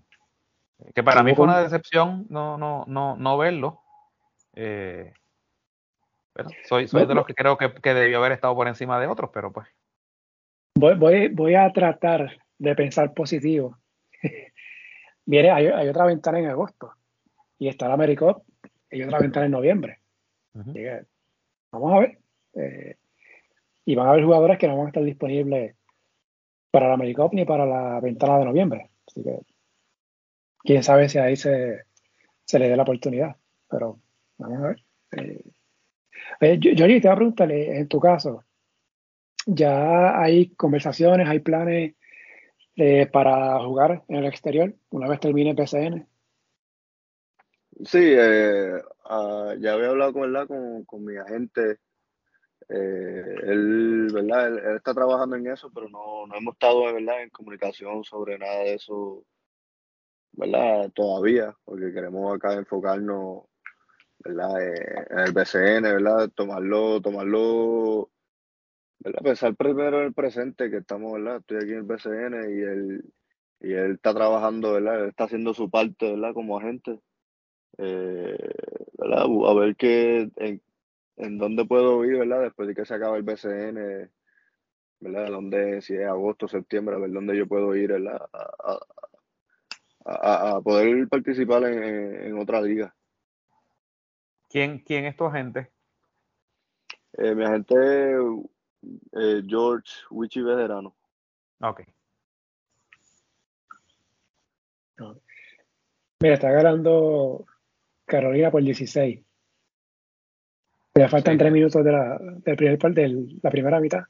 Que 0.94 1.02
para 1.02 1.22
mí 1.22 1.34
fue 1.34 1.44
una 1.44 1.60
decepción 1.60 2.26
no, 2.28 2.56
no, 2.56 2.84
no, 2.86 3.16
no 3.16 3.38
verlo. 3.38 3.80
Eh, 4.54 5.12
soy, 6.68 6.88
soy 6.88 7.06
de 7.06 7.14
los 7.14 7.26
que 7.26 7.34
creo 7.34 7.56
que, 7.56 7.94
debió 7.94 8.18
haber 8.18 8.32
estado 8.32 8.54
por 8.54 8.68
encima 8.68 9.00
de 9.00 9.06
otros, 9.06 9.30
pero 9.32 9.52
pues. 9.52 9.66
Voy, 10.74 10.94
voy, 10.94 11.28
voy 11.28 11.54
a 11.54 11.72
tratar 11.72 12.38
de 12.58 12.74
pensar 12.74 13.12
positivo. 13.14 13.78
Mire, 15.26 15.50
hay, 15.50 15.66
hay, 15.66 15.88
otra 15.88 16.06
ventana 16.06 16.38
en 16.38 16.46
agosto 16.46 16.92
y 17.58 17.68
está 17.68 17.88
la 17.88 17.94
AmeriCup 17.94 18.42
y 18.90 19.02
otra 19.02 19.18
ventana 19.18 19.46
en 19.46 19.52
noviembre. 19.52 19.98
vamos 21.72 21.92
a 21.92 21.98
ver. 21.98 22.18
Eh, 22.54 22.96
y 23.84 23.94
van 23.94 24.06
a 24.06 24.10
haber 24.10 24.24
jugadores 24.24 24.58
que 24.58 24.68
no 24.68 24.76
van 24.76 24.86
a 24.86 24.88
estar 24.88 25.02
disponibles 25.02 25.74
para 26.70 26.88
la 26.88 26.94
AmeriCup 26.94 27.32
ni 27.32 27.44
para 27.44 27.66
la 27.66 28.00
ventana 28.00 28.38
de 28.38 28.44
noviembre. 28.44 28.90
Así 29.06 29.22
que 29.22 29.38
quién 30.58 30.82
sabe 30.82 31.08
si 31.08 31.18
ahí 31.18 31.36
se, 31.36 31.84
se 32.44 32.58
le 32.58 32.68
dé 32.68 32.76
la 32.76 32.82
oportunidad. 32.82 33.36
Pero 33.68 33.98
vamos 34.38 34.58
a 34.58 34.68
ver. 34.68 34.84
Eh, 35.12 35.42
eh, 36.40 36.58
te 36.60 36.74
voy 36.74 36.96
a 36.96 37.16
preguntarle, 37.16 37.78
en 37.78 37.88
tu 37.88 38.00
caso, 38.00 38.44
¿ya 39.46 40.20
hay 40.20 40.54
conversaciones, 40.54 41.28
hay 41.28 41.40
planes 41.40 41.94
eh, 42.76 43.06
para 43.06 43.58
jugar 43.60 44.04
en 44.08 44.16
el 44.16 44.26
exterior 44.26 44.74
una 44.90 45.08
vez 45.08 45.20
termine 45.20 45.54
PCN? 45.54 46.06
Sí, 47.84 48.00
eh, 48.02 48.72
ah, 49.04 49.54
ya 49.58 49.74
había 49.74 49.88
hablado 49.88 50.12
con, 50.12 50.84
con, 50.84 51.04
mi 51.04 51.16
agente. 51.16 51.78
él, 52.68 54.08
¿verdad? 54.12 54.48
Él, 54.48 54.76
está 54.76 54.94
trabajando 54.94 55.36
en 55.36 55.46
eso, 55.46 55.70
pero 55.72 55.88
no, 55.88 56.26
no 56.26 56.34
hemos 56.36 56.54
estado 56.54 56.92
¿verdad? 56.92 57.22
en 57.22 57.30
comunicación 57.30 58.04
sobre 58.04 58.38
nada 58.38 58.60
de 58.60 58.74
eso 58.74 59.24
¿verdad? 60.32 60.90
todavía, 60.92 61.54
porque 61.64 61.92
queremos 61.92 62.34
acá 62.34 62.54
enfocarnos 62.54 63.44
¿verdad? 64.24 64.62
Eh, 64.62 65.06
en 65.10 65.18
el 65.20 65.32
BCN, 65.32 65.82
¿verdad? 65.82 66.30
Tomarlo, 66.34 67.00
tomarlo, 67.00 68.10
¿verdad? 69.00 69.22
Pensar 69.22 69.56
primero 69.56 70.00
en 70.00 70.06
el 70.06 70.14
presente, 70.14 70.70
que 70.70 70.78
estamos, 70.78 71.12
¿verdad? 71.14 71.36
Estoy 71.38 71.56
aquí 71.58 71.72
en 71.72 71.78
el 71.78 71.82
BCN 71.84 72.34
y 72.50 72.62
él, 72.62 73.04
y 73.60 73.72
él 73.72 73.92
está 73.92 74.14
trabajando, 74.14 74.72
¿verdad? 74.74 75.06
Está 75.08 75.24
haciendo 75.24 75.54
su 75.54 75.70
parte, 75.70 76.10
¿verdad? 76.12 76.34
Como 76.34 76.58
agente. 76.58 77.00
Eh, 77.78 78.38
¿verdad? 78.98 79.26
A 79.46 79.54
ver 79.54 79.76
qué, 79.76 80.30
en, 80.36 80.62
en 81.16 81.38
dónde 81.38 81.64
puedo 81.64 82.04
ir, 82.04 82.18
¿verdad? 82.18 82.42
Después 82.42 82.68
de 82.68 82.74
que 82.74 82.84
se 82.84 82.94
acabe 82.94 83.18
el 83.18 83.24
BCN, 83.24 84.10
¿verdad? 85.00 85.28
Dónde, 85.30 85.80
si 85.82 85.94
es 85.94 86.06
agosto, 86.06 86.48
septiembre, 86.48 86.96
a 86.96 86.98
ver 86.98 87.12
dónde 87.12 87.36
yo 87.36 87.46
puedo 87.46 87.74
ir, 87.76 87.92
¿verdad? 87.92 88.20
A, 88.32 88.78
a, 90.06 90.60
poder 90.62 91.06
participar 91.08 91.64
en, 91.64 92.24
en 92.26 92.38
otra 92.38 92.60
liga. 92.62 92.94
¿Quién, 94.48 94.78
quién 94.80 95.04
es 95.04 95.16
tu 95.16 95.24
agente? 95.24 95.70
Eh, 97.12 97.34
mi 97.34 97.44
agente 97.44 97.74
eh, 99.12 99.42
George 99.46 99.90
Wichi 100.10 100.40
Veterano. 100.40 100.94
Ok. 101.60 101.82
Mira, 106.20 106.34
está 106.34 106.50
ganando 106.50 107.46
Carolina 108.04 108.50
por 108.50 108.62
16. 108.62 109.24
Le 110.94 111.08
faltan 111.08 111.38
tres 111.38 111.52
minutos 111.52 111.84
de 111.84 111.92
la, 111.92 112.18
del 112.18 112.56
primer, 112.56 112.78
de 112.78 113.38
la 113.40 113.50
primera 113.50 113.80
mitad. 113.80 114.04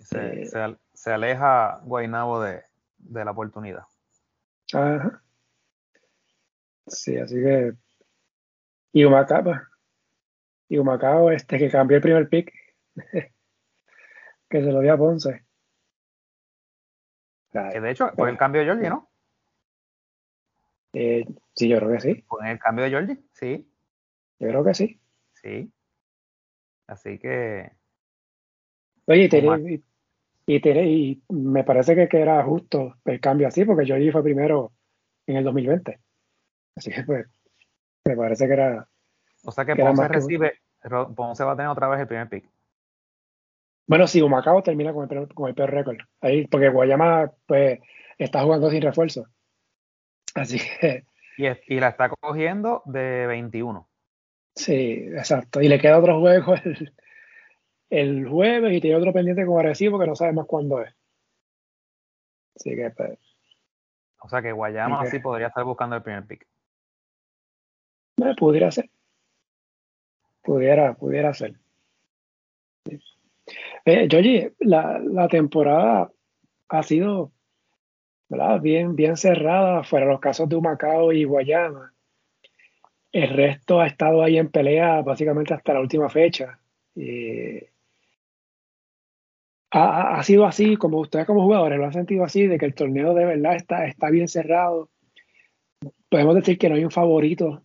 Se, 0.00 0.42
eh, 0.42 0.46
se, 0.46 0.76
se 0.92 1.12
aleja 1.12 1.80
Guainabo 1.84 2.42
de, 2.42 2.62
de, 2.98 3.24
la 3.24 3.30
oportunidad. 3.30 3.84
Ajá. 4.74 5.22
Sí, 6.86 7.16
así 7.16 7.34
que 7.36 7.74
y 8.96 9.04
Humacao, 9.04 9.52
y 10.70 10.78
Humacao 10.78 11.30
este 11.30 11.58
que 11.58 11.68
cambió 11.70 11.98
el 11.98 12.02
primer 12.02 12.30
pick, 12.30 12.50
que 14.48 14.62
se 14.62 14.72
lo 14.72 14.80
dio 14.80 14.94
a 14.94 14.96
Ponce. 14.96 15.44
Que 17.52 17.78
de 17.78 17.90
hecho 17.90 18.10
fue 18.16 18.30
el 18.30 18.38
cambio 18.38 18.62
de 18.62 18.68
Georgie, 18.68 18.88
¿no? 18.88 19.10
Eh, 20.94 21.26
sí, 21.54 21.68
yo 21.68 21.76
creo 21.76 21.92
que 21.92 22.00
sí. 22.00 22.24
Fue 22.26 22.50
el 22.50 22.58
cambio 22.58 22.84
de 22.84 22.90
Georgie, 22.90 23.18
sí. 23.32 23.70
Yo 24.38 24.48
creo 24.48 24.64
que 24.64 24.72
sí. 24.72 24.98
Sí. 25.34 25.70
Así 26.86 27.18
que. 27.18 27.72
Oye, 29.04 29.28
y, 30.46 30.56
y, 30.56 31.22
me 31.28 31.64
parece 31.64 31.94
que, 31.94 32.08
que, 32.08 32.18
era 32.18 32.42
justo 32.44 32.96
el 33.04 33.20
cambio 33.20 33.48
así, 33.48 33.66
porque 33.66 33.84
Georgie 33.84 34.10
fue 34.10 34.22
primero 34.22 34.72
en 35.26 35.36
el 35.36 35.44
2020. 35.44 36.00
Así 36.76 36.90
que, 36.90 37.02
pues, 37.02 37.35
me 38.06 38.16
parece 38.16 38.46
que 38.46 38.52
era. 38.52 38.88
O 39.44 39.52
sea 39.52 39.64
que, 39.64 39.76
Ponce 39.76 40.08
recibe, 40.08 40.60
Ponce 41.14 41.44
va 41.44 41.52
a 41.52 41.56
tener 41.56 41.70
otra 41.70 41.88
vez 41.88 42.00
el 42.00 42.08
primer 42.08 42.28
pick. 42.28 42.48
Bueno, 43.86 44.06
sí, 44.06 44.20
Humacao 44.20 44.62
termina 44.62 44.92
con 44.92 45.10
el, 45.10 45.32
con 45.32 45.48
el 45.48 45.54
peor 45.54 45.70
récord. 45.70 45.98
Ahí, 46.20 46.46
porque 46.48 46.68
Guayama, 46.68 47.30
pues, 47.46 47.78
está 48.18 48.42
jugando 48.42 48.70
sin 48.70 48.82
refuerzo. 48.82 49.26
Así 50.34 50.58
que. 50.58 51.04
Y, 51.38 51.46
y 51.74 51.80
la 51.80 51.88
está 51.88 52.08
cogiendo 52.08 52.82
de 52.86 53.26
21. 53.26 53.88
Sí, 54.56 55.08
exacto. 55.12 55.60
Y 55.60 55.68
le 55.68 55.78
queda 55.78 55.98
otro 55.98 56.18
juego 56.18 56.54
el, 57.90 58.28
jueves 58.28 58.72
y 58.72 58.80
tiene 58.80 58.96
otro 58.96 59.12
pendiente 59.12 59.44
con 59.44 59.58
Arecibo 59.60 59.98
que 59.98 60.06
no 60.06 60.16
sabemos 60.16 60.46
cuándo 60.46 60.82
es. 60.82 60.94
Así 62.56 62.74
que, 62.74 62.90
pues, 62.90 63.18
O 64.22 64.28
sea 64.28 64.40
que 64.40 64.52
Guayama 64.52 65.04
sí 65.06 65.18
podría 65.18 65.48
estar 65.48 65.64
buscando 65.64 65.96
el 65.96 66.02
primer 66.02 66.26
pick. 66.26 66.46
Eh, 68.18 68.34
pudiera 68.38 68.70
ser. 68.70 68.90
Pudiera, 70.42 70.94
pudiera 70.94 71.34
ser. 71.34 71.54
Eh, 73.84 74.52
la, 74.60 74.98
la 74.98 75.28
temporada 75.28 76.10
ha 76.68 76.82
sido 76.82 77.32
¿verdad? 78.28 78.60
bien, 78.60 78.96
bien 78.96 79.16
cerrada, 79.16 79.84
fuera 79.84 80.06
los 80.06 80.20
casos 80.20 80.48
de 80.48 80.56
Humacao 80.56 81.12
y 81.12 81.24
Guayama. 81.24 81.92
El 83.12 83.30
resto 83.30 83.80
ha 83.80 83.86
estado 83.86 84.22
ahí 84.22 84.36
en 84.36 84.50
pelea 84.50 85.02
básicamente 85.02 85.54
hasta 85.54 85.74
la 85.74 85.80
última 85.80 86.08
fecha. 86.10 86.58
Eh, 86.96 87.70
ha, 89.70 90.22
sido 90.22 90.46
así, 90.46 90.76
como 90.76 90.98
ustedes 91.00 91.26
como 91.26 91.42
jugadores 91.42 91.78
lo 91.78 91.84
han 91.84 91.92
sentido 91.92 92.24
así, 92.24 92.46
de 92.46 92.58
que 92.58 92.66
el 92.66 92.74
torneo 92.74 93.14
de 93.14 93.26
verdad 93.26 93.56
está, 93.56 93.86
está 93.86 94.10
bien 94.10 94.28
cerrado. 94.28 94.90
Podemos 96.08 96.34
decir 96.34 96.58
que 96.58 96.68
no 96.68 96.76
hay 96.76 96.84
un 96.84 96.90
favorito 96.90 97.62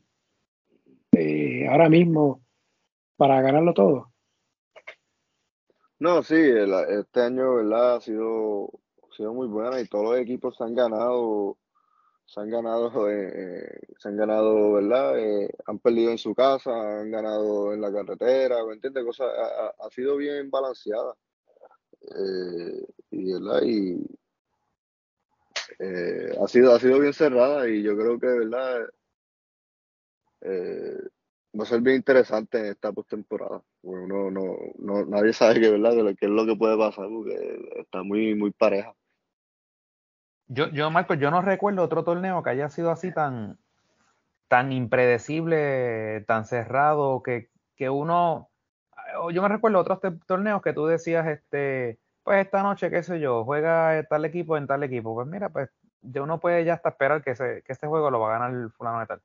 eh, 1.11 1.67
ahora 1.69 1.89
mismo 1.89 2.41
para 3.17 3.41
ganarlo 3.41 3.73
todo. 3.73 4.13
No, 5.99 6.23
sí, 6.23 6.35
este 6.35 7.21
año 7.21 7.55
¿verdad? 7.55 7.97
Ha, 7.97 8.01
sido, 8.01 8.71
ha 9.03 9.15
sido 9.15 9.33
muy 9.33 9.47
buena 9.47 9.79
y 9.79 9.87
todos 9.87 10.05
los 10.05 10.17
equipos 10.17 10.57
se 10.57 10.63
han 10.63 10.73
ganado 10.73 11.57
se 12.31 12.39
han 12.39 12.49
ganado, 12.49 12.89
eh, 13.09 13.31
eh, 13.33 13.79
se 13.97 14.07
han 14.07 14.17
ganado, 14.17 14.73
¿verdad? 14.73 15.19
Eh, 15.19 15.49
han 15.65 15.79
perdido 15.79 16.11
en 16.11 16.17
su 16.17 16.33
casa, 16.33 16.71
han 17.01 17.11
ganado 17.11 17.73
en 17.73 17.81
la 17.81 17.91
carretera, 17.91 18.65
¿me 18.65 18.73
entiendes? 18.73 19.03
Cosa, 19.03 19.25
ha, 19.25 19.89
sido 19.91 20.17
bien 20.17 20.49
balanceada. 20.49 21.13
y, 23.11 23.33
¿verdad? 23.33 23.61
Y 23.63 23.97
ha, 26.39 26.47
sido, 26.47 26.73
ha 26.73 26.79
sido 26.79 26.99
bien 26.99 27.13
cerrada 27.13 27.67
y 27.67 27.83
yo 27.83 27.97
creo 27.97 28.19
que, 28.19 28.27
¿verdad? 28.27 28.87
Va 30.43 31.63
a 31.63 31.65
ser 31.65 31.81
bien 31.81 31.97
interesante 31.97 32.59
en 32.59 32.65
esta 32.67 32.91
postemporada. 32.91 33.61
Bueno, 33.81 34.31
no, 34.31 34.57
no, 34.79 35.05
nadie 35.05 35.33
sabe 35.33 35.59
qué, 35.59 35.69
¿verdad? 35.69 36.15
qué 36.17 36.25
es 36.25 36.31
lo 36.31 36.45
que 36.45 36.55
puede 36.55 36.77
pasar 36.77 37.07
porque 37.09 37.59
está 37.79 38.03
muy, 38.03 38.35
muy 38.35 38.51
pareja. 38.51 38.93
Yo, 40.47 40.69
yo, 40.69 40.91
Marco, 40.91 41.13
yo 41.13 41.31
no 41.31 41.41
recuerdo 41.41 41.81
otro 41.81 42.03
torneo 42.03 42.43
que 42.43 42.49
haya 42.49 42.69
sido 42.69 42.91
así 42.91 43.13
tan, 43.13 43.57
tan 44.49 44.73
impredecible, 44.73 46.25
tan 46.27 46.43
cerrado, 46.45 47.23
que, 47.23 47.49
que 47.75 47.89
uno. 47.89 48.49
Yo 49.33 49.41
me 49.41 49.47
recuerdo 49.47 49.79
otros 49.79 49.99
torneos 50.25 50.61
que 50.61 50.73
tú 50.73 50.87
decías, 50.87 51.25
este, 51.27 51.99
pues 52.23 52.45
esta 52.45 52.63
noche, 52.63 52.89
qué 52.89 53.01
sé 53.01 53.19
yo, 53.19 53.45
juega 53.45 54.03
tal 54.09 54.25
equipo 54.25 54.57
en 54.57 54.67
tal 54.67 54.83
equipo. 54.83 55.15
Pues 55.15 55.27
mira, 55.27 55.49
pues 55.49 55.69
uno 56.01 56.39
puede 56.39 56.65
ya 56.65 56.73
hasta 56.73 56.89
esperar 56.89 57.23
que, 57.23 57.31
ese, 57.31 57.63
que 57.65 57.71
este 57.71 57.87
juego 57.87 58.11
lo 58.11 58.19
va 58.19 58.35
a 58.35 58.39
ganar 58.39 58.51
el 58.51 58.71
fulano 58.71 58.99
de 58.99 59.05
tal. 59.05 59.21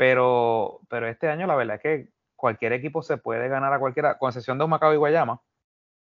Pero, 0.00 0.80
pero 0.88 1.08
este 1.08 1.28
año 1.28 1.46
la 1.46 1.54
verdad 1.54 1.76
es 1.76 1.82
que 1.82 2.08
cualquier 2.34 2.72
equipo 2.72 3.02
se 3.02 3.18
puede 3.18 3.48
ganar 3.48 3.70
a 3.74 3.78
cualquiera, 3.78 4.16
con 4.16 4.30
excepción 4.30 4.56
de 4.56 4.66
Macao 4.66 4.94
y 4.94 4.96
Guayama. 4.96 5.42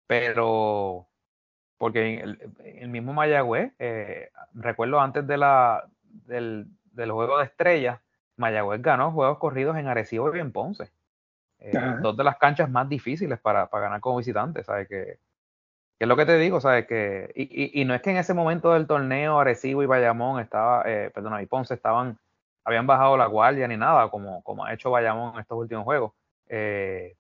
Pero, 0.08 1.08
porque 1.78 2.20
el, 2.20 2.54
el 2.66 2.90
mismo 2.90 3.14
Mayagüez, 3.14 3.72
eh, 3.80 4.30
recuerdo 4.54 5.00
antes 5.00 5.26
de 5.26 5.38
la, 5.38 5.88
del, 6.04 6.68
del, 6.92 7.12
juego 7.14 7.38
de 7.38 7.46
estrellas, 7.46 8.02
Mayagüez 8.36 8.82
ganó 8.82 9.14
juegos 9.14 9.38
corridos 9.38 9.78
en 9.78 9.88
Arecibo 9.88 10.36
y 10.36 10.40
en 10.42 10.52
Ponce. 10.52 10.92
Eh, 11.60 11.72
dos 12.02 12.18
de 12.18 12.26
las 12.26 12.36
canchas 12.36 12.70
más 12.70 12.90
difíciles 12.90 13.40
para, 13.40 13.70
para 13.70 13.84
ganar 13.84 14.02
como 14.02 14.18
visitante, 14.18 14.66
¿sabes? 14.66 14.90
Que, 14.90 15.18
que, 15.98 16.04
es 16.04 16.08
lo 16.10 16.18
que 16.18 16.26
te 16.26 16.38
digo, 16.38 16.60
¿sabes? 16.60 16.88
Que, 16.88 17.32
y, 17.36 17.44
y, 17.44 17.82
y, 17.82 17.86
no 17.86 17.96
es 17.96 18.02
que 18.02 18.12
en 18.12 18.18
ese 18.18 18.34
momento 18.34 18.74
del 18.74 18.86
torneo 18.86 19.40
Arecibo 19.40 19.82
y 19.82 19.86
Bayamón 19.86 20.42
estaba, 20.42 20.84
eh, 20.86 21.10
perdón, 21.16 21.42
y 21.42 21.46
Ponce 21.46 21.74
estaban, 21.74 22.20
habían 22.68 22.86
bajado 22.86 23.16
la 23.16 23.28
guardia 23.28 23.66
ni 23.66 23.78
nada, 23.78 24.10
como, 24.10 24.44
como 24.44 24.66
ha 24.66 24.74
hecho 24.74 24.92
Bayamón 24.92 25.36
en 25.36 25.40
estos 25.40 25.58
últimos 25.58 25.86
juegos. 25.86 26.12
Eh, 26.50 27.16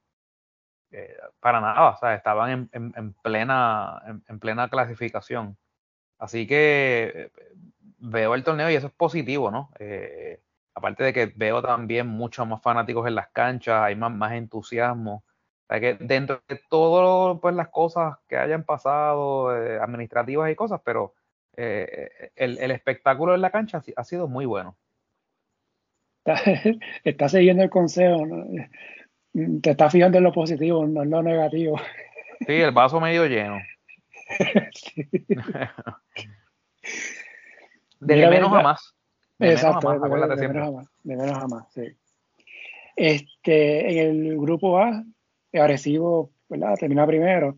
eh, 0.91 1.18
para 1.39 1.62
nada, 1.62 1.89
o 1.91 1.98
sea, 1.98 2.16
estaban 2.16 2.70
en, 2.74 2.93
en, 2.93 3.14
plena, 3.14 4.02
en, 4.28 4.39
plena 4.39 4.68
clasificación. 4.68 5.58
Así 6.18 6.48
que 6.48 7.14
eh, 7.16 7.32
veo 8.00 8.36
el 8.36 8.43
torneo 8.43 8.70
y 8.70 8.76
eso 8.76 8.88
es 8.88 8.93
positivo, 8.93 9.50
¿no? 9.50 9.72
Aparte 10.76 11.06
de 11.06 11.14
que 11.14 11.32
veo 11.34 11.62
también 11.62 12.08
muchos 12.08 12.45
más 12.45 12.62
fanáticos 12.62 13.08
en 13.08 13.16
las 13.16 13.30
canchas, 13.30 13.84
hay 13.84 13.95
más, 13.95 14.12
más 14.12 14.34
entusiasmo. 14.34 15.24
O 15.64 15.68
sea, 15.70 15.80
que 15.80 15.93
dentro 15.93 16.41
de 16.50 16.62
todas 16.70 17.39
pues, 17.41 17.56
las 17.56 17.70
cosas 17.70 18.18
que 18.28 18.36
hayan 18.38 18.66
pasado, 18.66 19.50
administrativas 19.50 20.52
y 20.52 20.56
cosas, 20.56 20.82
pero 20.84 21.14
el, 21.56 22.72
espectáculo 22.72 23.34
en 23.34 23.41
la 23.41 23.52
cancha 23.52 23.82
ha 23.95 24.04
sido 24.04 24.28
muy 24.28 24.45
bueno. 24.45 24.76
Está, 26.28 26.41
está 27.03 27.30
siguiendo 27.30 27.63
el 27.63 27.69
consejo, 27.69 28.25
¿no? 28.25 28.45
te 29.61 29.71
estás 29.71 29.91
fijando 29.91 30.17
en 30.17 30.23
lo 30.23 30.34
positivo, 30.34 30.86
no 30.86 31.03
en 31.03 31.09
lo 31.09 31.23
negativo. 31.23 31.80
Sí, 32.45 32.53
el 32.53 32.71
vaso 32.71 32.99
medio 32.99 33.25
lleno. 33.25 33.57
De, 37.99 38.15
menos 38.28 38.53
a 38.53 38.61
más. 38.61 38.95
Exacto, 39.39 39.91
de, 39.91 39.99
menos 39.99 40.21
a 40.21 40.71
más, 40.71 40.88
de 41.03 41.15
menos 41.15 41.38
a 41.38 41.47
más, 41.47 41.73
sí. 41.73 41.82
Este, 42.95 44.01
en 44.03 44.28
el 44.28 44.38
grupo 44.38 44.77
A, 44.77 45.03
Arecibo, 45.53 46.31
¿verdad? 46.47 46.76
Termina 46.80 47.07
primero. 47.07 47.57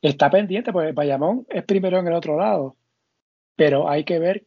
Está 0.00 0.30
pendiente, 0.30 0.72
porque 0.72 0.92
Bayamón 0.92 1.44
es 1.48 1.64
primero 1.64 1.98
en 1.98 2.06
el 2.06 2.12
otro 2.12 2.38
lado. 2.38 2.76
Pero 3.56 3.90
hay 3.90 4.04
que 4.04 4.20
ver 4.20 4.46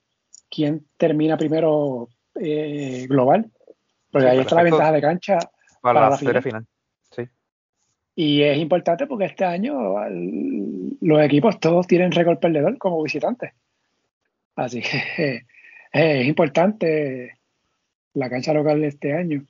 quién 0.50 0.88
termina 0.98 1.36
primero 1.36 2.08
eh, 2.40 3.06
global. 3.08 3.50
Porque 4.12 4.28
ahí 4.28 4.40
está 4.40 4.56
la 4.56 4.64
ventaja 4.64 4.92
de 4.92 5.02
cancha 5.02 5.38
para, 5.82 6.10
la, 6.10 6.18
final. 6.18 6.66
Sí. 7.12 7.24
Y 8.16 8.42
es 8.42 8.58
importante 8.58 9.08
porque 9.08 9.26
este 9.26 9.46
año 9.46 9.74
los 11.02 11.22
equipos 11.22 11.60
todos 11.60 11.88
tienen 11.88 12.12
récord 12.12 12.40
perdedor 12.40 12.78
como 12.78 13.04
visitantes. 13.04 13.52
Así 14.56 14.82
que 14.82 15.44
es 15.94 16.28
importante 16.28 17.40
la 18.14 18.30
cancha 18.30 18.54
local 18.54 18.82
de 18.82 18.88
este 18.88 19.14
año. 19.14 19.46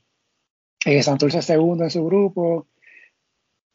Eh, 0.85 1.03
Santurce 1.03 1.39
es 1.39 1.45
segundo 1.45 1.83
en 1.83 1.89
su 1.89 2.05
grupo. 2.05 2.67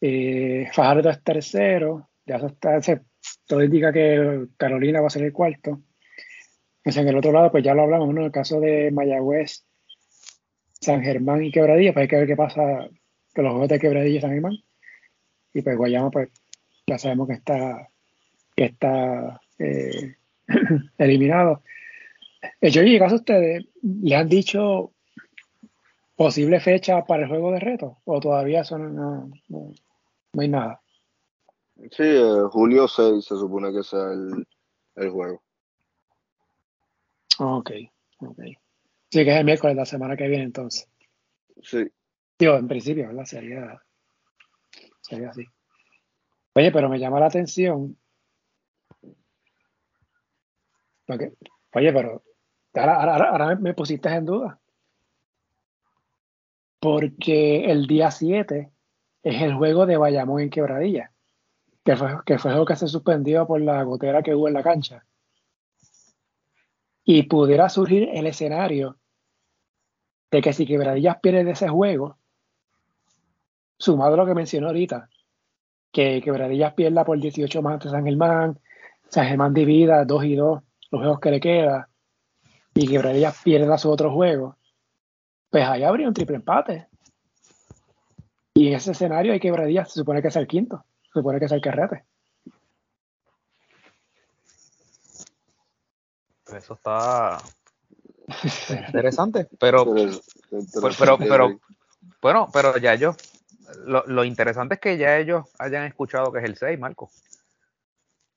Eh, 0.00 0.68
Fajardo 0.72 1.10
es 1.10 1.22
tercero. 1.22 2.08
Ya 2.26 2.36
está, 2.36 2.80
todo 3.46 3.62
indica 3.62 3.92
que 3.92 4.46
Carolina 4.56 5.00
va 5.00 5.08
a 5.08 5.10
ser 5.10 5.24
el 5.24 5.32
cuarto. 5.32 5.80
En 6.84 7.08
el 7.08 7.16
otro 7.16 7.32
lado, 7.32 7.50
pues 7.50 7.64
ya 7.64 7.74
lo 7.74 7.82
hablamos, 7.82 8.12
¿no? 8.14 8.20
En 8.20 8.26
el 8.26 8.32
caso 8.32 8.60
de 8.60 8.90
Mayagüez, 8.90 9.64
San 10.80 11.02
Germán 11.02 11.42
y 11.42 11.50
Quebradilla, 11.50 11.94
pues 11.94 12.02
hay 12.02 12.08
que 12.08 12.16
ver 12.16 12.26
qué 12.26 12.36
pasa 12.36 12.88
con 13.34 13.44
los 13.44 13.52
juegos 13.52 13.68
de 13.68 13.78
Quebradilla 13.78 14.18
y 14.18 14.20
San 14.20 14.32
Germán. 14.32 14.58
Y 15.54 15.62
pues 15.62 15.76
Guayama, 15.76 16.10
pues 16.10 16.28
ya 16.86 16.98
sabemos 16.98 17.28
que 17.28 17.34
está, 17.34 17.88
que 18.54 18.64
está 18.66 19.40
eh, 19.58 20.16
eliminado. 20.98 21.62
Yo 22.60 22.82
¿qué 22.82 22.98
caso 22.98 23.16
ustedes 23.16 23.64
le 23.82 24.16
han 24.16 24.28
dicho 24.28 24.92
posible 26.16 26.60
fecha 26.60 27.04
para 27.04 27.22
el 27.22 27.28
juego 27.28 27.50
de 27.52 27.60
reto 27.60 27.98
o 28.04 28.20
todavía 28.20 28.60
eso 28.60 28.78
no, 28.78 29.30
no, 29.48 29.72
hay 30.38 30.48
nada. 30.48 30.80
Sí, 31.90 32.02
eh, 32.02 32.42
julio 32.50 32.86
6 32.86 33.24
se 33.24 33.36
supone 33.36 33.72
que 33.72 33.82
sea 33.82 34.12
el, 34.12 34.46
el 34.96 35.10
juego. 35.10 35.42
Ok, 37.38 37.70
ok. 38.18 38.40
Sí, 39.10 39.24
que 39.24 39.30
es 39.30 39.38
el 39.38 39.44
miércoles 39.44 39.76
la 39.76 39.84
semana 39.86 40.16
que 40.16 40.28
viene 40.28 40.44
entonces. 40.44 40.88
Sí. 41.62 41.86
Digo, 42.38 42.56
en 42.56 42.68
principio, 42.68 43.06
¿verdad? 43.08 43.24
Sería, 43.24 43.80
sería 45.00 45.30
así. 45.30 45.44
Oye, 46.54 46.72
pero 46.72 46.88
me 46.88 46.98
llama 46.98 47.20
la 47.20 47.26
atención. 47.26 47.96
Porque, 51.06 51.32
oye, 51.74 51.92
pero 51.92 52.22
ahora, 52.74 53.28
ahora, 53.28 53.56
me 53.56 53.74
pusiste 53.74 54.08
en 54.08 54.24
duda. 54.26 54.60
porque 56.80 57.64
el 57.70 57.86
día 57.86 58.10
7 58.10 58.70
es 59.22 59.42
el 59.42 59.54
juego 59.54 59.86
de 59.86 59.96
Bayamón 59.96 60.40
en 60.42 60.50
Quebradilla, 60.50 61.12
que 61.84 61.96
fue, 61.96 62.08
que 62.26 62.38
fue 62.38 62.52
el 62.54 62.66
que 62.66 62.76
se 62.76 62.88
suspendió 62.88 63.46
por 63.46 63.60
la 63.60 63.82
gotera 63.84 64.22
que 64.22 64.34
hubo 64.34 64.48
en 64.48 64.54
la 64.54 64.62
cancha. 64.62 65.06
Y 67.04 67.24
pudiera 67.24 67.68
surgir 67.68 68.08
el 68.12 68.26
escenario 68.26 68.98
de 70.30 70.40
que 70.40 70.52
si 70.52 70.66
Quebradillas 70.66 71.18
pierde 71.20 71.44
de 71.44 71.52
ese 71.52 71.68
juego, 71.68 72.18
sumado 73.78 74.14
a 74.14 74.16
lo 74.16 74.26
que 74.26 74.34
mencionó 74.34 74.68
ahorita, 74.68 75.08
que 75.92 76.20
Quebradillas 76.22 76.74
pierda 76.74 77.04
por 77.04 77.20
18 77.20 77.62
más 77.62 77.74
ante 77.74 77.90
San 77.90 78.04
Germán, 78.04 78.58
San 79.08 79.26
Germán 79.26 79.54
divida 79.54 80.04
2 80.04 80.24
y 80.24 80.34
2 80.34 80.62
los 80.90 81.00
juegos 81.00 81.20
que 81.20 81.30
le 81.30 81.40
queda, 81.40 81.88
y 82.74 82.88
Quebradillas 82.88 83.40
pierda 83.42 83.78
su 83.78 83.90
otro 83.90 84.12
juego, 84.12 84.56
pues 85.50 85.64
ahí 85.66 85.84
habría 85.84 86.08
un 86.08 86.14
triple 86.14 86.36
empate. 86.36 86.88
Y 88.54 88.68
en 88.68 88.74
ese 88.74 88.92
escenario 88.92 89.32
hay 89.32 89.40
Quebradillas, 89.40 89.92
se 89.92 90.00
supone 90.00 90.22
que 90.22 90.28
es 90.28 90.36
el 90.36 90.46
quinto, 90.46 90.84
se 91.02 91.20
supone 91.20 91.38
que 91.38 91.44
es 91.44 91.52
el 91.52 91.60
carrete. 91.60 92.04
Eso 96.56 96.74
está 96.74 97.38
interesante, 98.86 99.46
pero, 99.58 99.84
pero, 100.98 101.18
pero, 101.18 101.60
bueno, 102.20 102.48
pero 102.52 102.76
ya 102.78 102.94
ellos, 102.94 103.16
lo, 103.84 104.04
lo, 104.06 104.24
interesante 104.24 104.74
es 104.74 104.80
que 104.80 104.96
ya 104.96 105.18
ellos 105.18 105.44
hayan 105.58 105.84
escuchado 105.84 106.32
que 106.32 106.38
es 106.38 106.44
el 106.44 106.56
6, 106.56 106.78
Marco. 106.78 107.10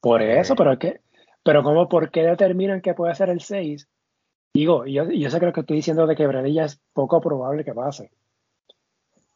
Por 0.01 0.21
eso, 0.21 0.55
pero 0.55 0.73
es 0.73 0.79
que, 0.79 1.01
pero 1.43 1.63
¿cómo, 1.63 1.87
por 1.87 2.11
qué 2.11 2.23
determinan 2.23 2.81
que 2.81 2.93
puede 2.93 3.15
ser 3.15 3.29
el 3.29 3.41
6? 3.41 3.87
Digo, 4.53 4.85
yo, 4.85 5.09
yo 5.09 5.29
sé 5.29 5.39
que 5.39 5.45
lo 5.45 5.53
que 5.53 5.61
estoy 5.61 5.77
diciendo 5.77 6.07
de 6.07 6.15
quebradilla 6.15 6.65
es 6.65 6.81
poco 6.93 7.21
probable 7.21 7.63
que 7.63 7.73
pase, 7.73 8.11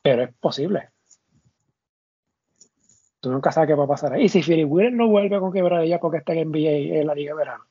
pero 0.01 0.23
es 0.23 0.33
posible. 0.35 0.89
Tú 3.19 3.31
nunca 3.31 3.51
sabes 3.51 3.67
qué 3.67 3.75
va 3.75 3.83
a 3.83 3.87
pasar 3.87 4.13
ahí. 4.13 4.23
Y 4.23 4.29
si 4.29 4.41
Philip 4.41 4.67
Wheeler 4.67 4.93
no 4.93 5.07
vuelve 5.07 5.39
con 5.39 5.53
quebradilla 5.53 5.99
porque 5.99 6.17
está 6.17 6.33
en 6.33 6.49
NBA 6.49 6.99
en 6.99 7.07
la 7.07 7.13
Liga 7.13 7.33
de 7.33 7.37
Verano. 7.37 7.65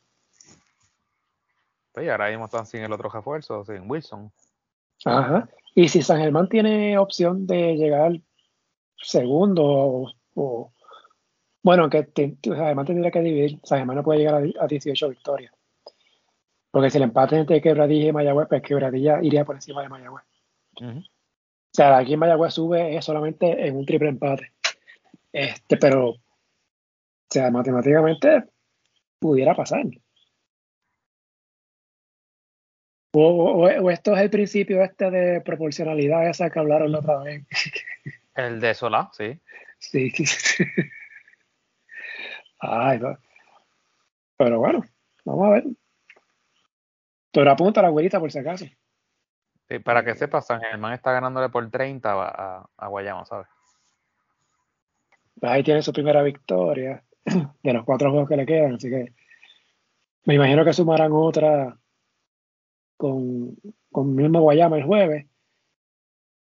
Pues 1.92 2.08
ahora 2.08 2.28
mismo 2.28 2.44
están 2.44 2.66
sin 2.66 2.82
el 2.82 2.92
otro 2.92 3.08
refuerzo, 3.08 3.64
sin 3.64 3.90
Wilson. 3.90 4.32
Ajá. 5.04 5.48
Y 5.74 5.88
si 5.88 6.02
San 6.02 6.18
Germán 6.18 6.48
tiene 6.48 6.98
opción 6.98 7.46
de 7.46 7.74
llegar 7.76 8.12
segundo 8.96 10.12
o, 10.34 10.72
bueno, 11.62 11.90
que 11.90 12.08
además 12.56 12.86
tendría 12.86 13.10
que 13.10 13.20
dividir, 13.20 13.60
San 13.62 13.78
Germán 13.78 13.96
no 13.96 14.04
puede 14.04 14.20
llegar 14.20 14.42
a, 14.60 14.66
18 14.66 15.08
victorias. 15.08 15.52
Porque 16.70 16.90
si 16.90 16.98
el 16.98 17.04
empate 17.04 17.36
entre 17.36 17.60
Quebradilla 17.60 18.08
y 18.08 18.12
Mayagüez, 18.12 18.48
pues 18.48 18.62
Quebradilla 18.62 19.20
iría 19.22 19.44
por 19.44 19.56
encima 19.56 19.82
de 19.82 19.88
Mayagüez. 19.88 20.24
O 20.80 21.02
sea, 21.72 21.96
aquí 21.98 22.14
en 22.14 22.20
Mayagüez 22.20 22.54
sube 22.54 22.96
es 22.96 23.04
solamente 23.04 23.66
en 23.66 23.76
un 23.76 23.84
triple 23.84 24.08
empate. 24.08 24.52
Este, 25.32 25.76
pero, 25.76 26.10
o 26.10 26.18
sea, 27.28 27.50
matemáticamente 27.50 28.44
pudiera 29.18 29.54
pasar. 29.54 29.84
O, 33.12 33.68
esto 33.90 34.14
es 34.14 34.22
el 34.22 34.30
principio 34.30 34.82
este 34.82 35.10
de 35.10 35.40
proporcionalidad 35.40 36.28
esa 36.28 36.50
que 36.50 36.58
hablaron 36.58 36.92
la 36.92 36.98
otra 36.98 37.18
vez. 37.18 37.44
El 38.34 38.60
de 38.60 38.74
Solá, 38.74 39.10
sí. 39.12 39.38
Sí, 39.78 40.10
sí. 40.10 40.64
Ay, 42.60 43.00
Pero 44.36 44.58
bueno, 44.60 44.84
vamos 45.24 45.46
a 45.46 45.50
ver. 45.50 45.64
Pero 47.32 47.50
apunta 47.50 47.80
a 47.80 47.84
la 47.84 47.88
güerita 47.88 48.20
por 48.20 48.30
si 48.30 48.38
acaso. 48.38 48.66
Sí, 49.68 49.78
para 49.78 50.04
que 50.04 50.14
sepas, 50.14 50.46
San 50.46 50.60
Germán 50.60 50.92
está 50.92 51.12
ganándole 51.12 51.48
por 51.48 51.68
30 51.70 52.12
a, 52.12 52.68
a 52.76 52.86
Guayama, 52.88 53.24
¿sabes? 53.24 53.46
Ahí 55.42 55.62
tiene 55.62 55.82
su 55.82 55.92
primera 55.92 56.22
victoria 56.22 57.02
de 57.62 57.72
los 57.72 57.84
cuatro 57.84 58.10
juegos 58.10 58.28
que 58.28 58.36
le 58.36 58.46
quedan, 58.46 58.74
así 58.74 58.90
que 58.90 59.12
me 60.24 60.34
imagino 60.34 60.64
que 60.64 60.72
sumarán 60.72 61.12
otra 61.12 61.79
con, 63.00 63.56
con 63.90 64.14
mismo 64.14 64.42
Guayama 64.42 64.76
el 64.76 64.84
jueves. 64.84 65.26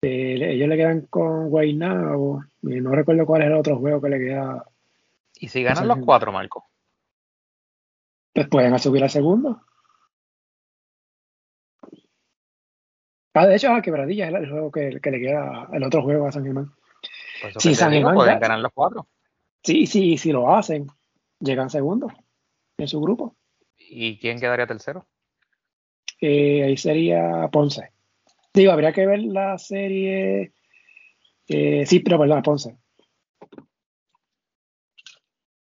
Eh, 0.02 0.54
ellos 0.54 0.68
le 0.68 0.76
quedan 0.76 1.02
con 1.02 1.50
Guaynabo, 1.50 2.44
y 2.64 2.82
no 2.82 2.92
recuerdo 2.92 3.28
cuál 3.28 3.44
es 3.44 3.48
el 3.48 3.54
otro 3.54 3.78
juego 3.78 4.02
que 4.02 4.10
le 4.10 4.20
queda. 4.20 4.66
¿Y 5.36 5.50
si 5.50 5.62
ganan 5.62 5.88
los 5.88 6.00
cuatro, 6.00 6.32
Marco? 6.32 6.66
Pues 8.34 8.48
pueden 8.48 8.78
subir 8.80 9.04
al 9.04 9.10
segundo. 9.12 9.62
Ah, 13.36 13.46
de 13.46 13.56
hecho, 13.56 13.72
a 13.72 13.82
Quebradilla 13.84 14.28
es 14.28 14.34
el 14.34 14.50
juego 14.50 14.72
que, 14.72 14.90
le 14.90 15.20
queda, 15.20 15.70
el 15.72 15.84
otro 15.84 16.02
juego 16.02 16.28
a 16.28 16.32
San 16.32 16.44
Germán. 16.44 16.72
Pues 17.40 17.54
si 17.60 17.76
San 17.76 17.92
Germán 17.92 18.16
pueden 18.16 18.40
ganar 18.40 18.60
los 18.60 18.72
cuatro. 18.74 19.08
Sí, 19.64 19.86
sí, 19.86 20.18
si 20.18 20.32
lo 20.32 20.56
hacen, 20.56 20.88
llegan 21.40 21.70
segundo 21.70 22.12
en 22.78 22.88
su 22.88 23.00
grupo. 23.00 23.36
¿Y 23.78 24.18
quién 24.18 24.40
quedaría 24.40 24.66
tercero? 24.66 25.06
Eh, 26.20 26.64
ahí 26.64 26.78
sería 26.78 27.48
Ponce. 27.52 27.92
Digo, 28.54 28.72
habría 28.72 28.92
que 28.92 29.06
ver 29.06 29.20
la 29.20 29.58
serie. 29.58 30.54
Eh, 31.48 31.86
sí, 31.86 32.00
pero 32.00 32.20
perdón, 32.20 32.42
Ponce. 32.42 32.78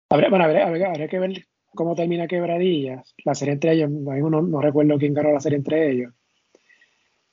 Habría, 0.10 0.30
bueno, 0.30 0.46
habría, 0.46 1.08
que 1.08 1.20
ver 1.20 1.48
cómo 1.74 1.96
termina 1.96 2.28
Quebradillas. 2.28 3.16
La 3.24 3.36
serie 3.36 3.54
entre 3.54 3.74
ellos, 3.74 3.90
no, 3.90 4.42
no 4.42 4.62
recuerdo 4.62 4.98
quién 4.98 5.14
ganó 5.14 5.32
la 5.32 5.40
serie 5.40 5.58
entre 5.58 5.92
ellos. 5.92 6.14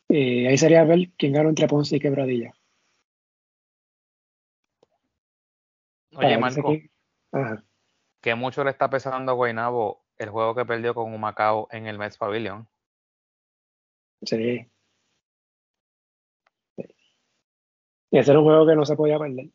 Eh, 0.08 0.48
ahí 0.48 0.58
sería 0.58 0.84
ver 0.84 1.10
quién 1.16 1.32
ganó 1.32 1.48
entre 1.48 1.68
Ponce 1.68 1.96
y 1.96 2.00
Quebradilla. 2.00 2.52
Oye, 6.14 6.36
Marco, 6.36 6.74
que 8.20 8.34
mucho 8.34 8.64
le 8.64 8.70
está 8.70 8.90
pesando 8.90 9.32
a 9.32 9.34
Guaynabo 9.34 10.04
el 10.18 10.28
juego 10.28 10.54
que 10.54 10.64
perdió 10.64 10.94
con 10.94 11.12
Humacao 11.12 11.68
en 11.70 11.86
el 11.86 11.98
Mets 11.98 12.18
Pavilion. 12.18 12.68
Sí. 14.24 14.70
Y 18.10 18.18
ese 18.18 18.30
era 18.30 18.40
un 18.40 18.44
juego 18.44 18.66
que 18.66 18.76
no 18.76 18.84
se 18.84 18.94
podía 18.94 19.18
perder. 19.18 19.48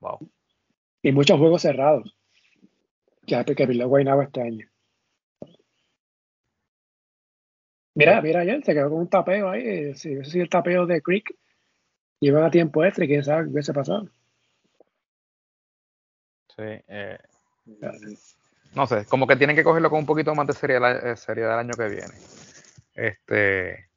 Wow. 0.00 0.30
Y 1.02 1.12
muchos 1.12 1.38
juegos 1.38 1.62
cerrados. 1.62 2.14
Ya 3.22 3.44
que 3.44 3.54
perdió 3.54 3.88
Guaynabo 3.88 4.22
este 4.22 4.42
año. 4.42 4.68
Mira, 7.94 8.22
mira 8.22 8.40
ayer 8.40 8.62
se 8.64 8.74
quedó 8.74 8.90
con 8.90 9.00
un 9.00 9.08
tapeo 9.08 9.50
ahí. 9.50 9.94
Si 9.94 10.12
ese 10.12 10.30
sí 10.30 10.40
el 10.40 10.48
tapeo 10.48 10.86
de 10.86 11.02
Creek. 11.02 11.36
Llevan 12.20 12.44
a 12.44 12.50
tiempo 12.50 12.84
extra 12.84 13.04
y 13.04 13.08
quién 13.08 13.24
sabe 13.24 13.44
qué 13.44 13.50
hubiese 13.50 13.72
pasado. 13.72 14.08
Sí. 16.56 16.62
Eh, 16.88 17.18
no 18.74 18.86
sé, 18.86 19.06
como 19.06 19.26
que 19.26 19.36
tienen 19.36 19.56
que 19.56 19.64
cogerlo 19.64 19.90
con 19.90 20.00
un 20.00 20.06
poquito 20.06 20.34
más 20.34 20.46
de 20.46 20.52
seriedad, 20.52 21.06
eh, 21.06 21.16
el 21.26 21.50
año 21.50 21.74
que 21.74 21.88
viene. 21.88 22.14
Este, 22.94 23.88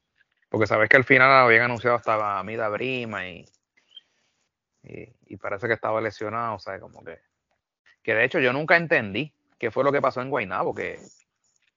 porque 0.49 0.67
sabes 0.67 0.89
que 0.89 0.97
al 0.97 1.03
final 1.03 1.31
habían 1.31 1.63
anunciado 1.63 1.95
hasta 1.95 2.43
Mida 2.43 2.69
Brima 2.69 3.27
y, 3.27 3.45
y, 4.83 5.37
parece 5.37 5.67
que 5.67 5.73
estaba 5.73 6.01
lesionado, 6.01 6.55
o 6.55 6.59
sea, 6.59 6.79
como 6.79 7.03
que, 7.03 7.19
que 8.03 8.13
de 8.13 8.25
hecho 8.25 8.39
yo 8.39 8.53
nunca 8.53 8.77
entendí 8.77 9.33
qué 9.57 9.71
fue 9.71 9.83
lo 9.83 9.91
que 9.91 10.01
pasó 10.01 10.21
en 10.21 10.29
Guaynabo, 10.29 10.73
que 10.73 10.99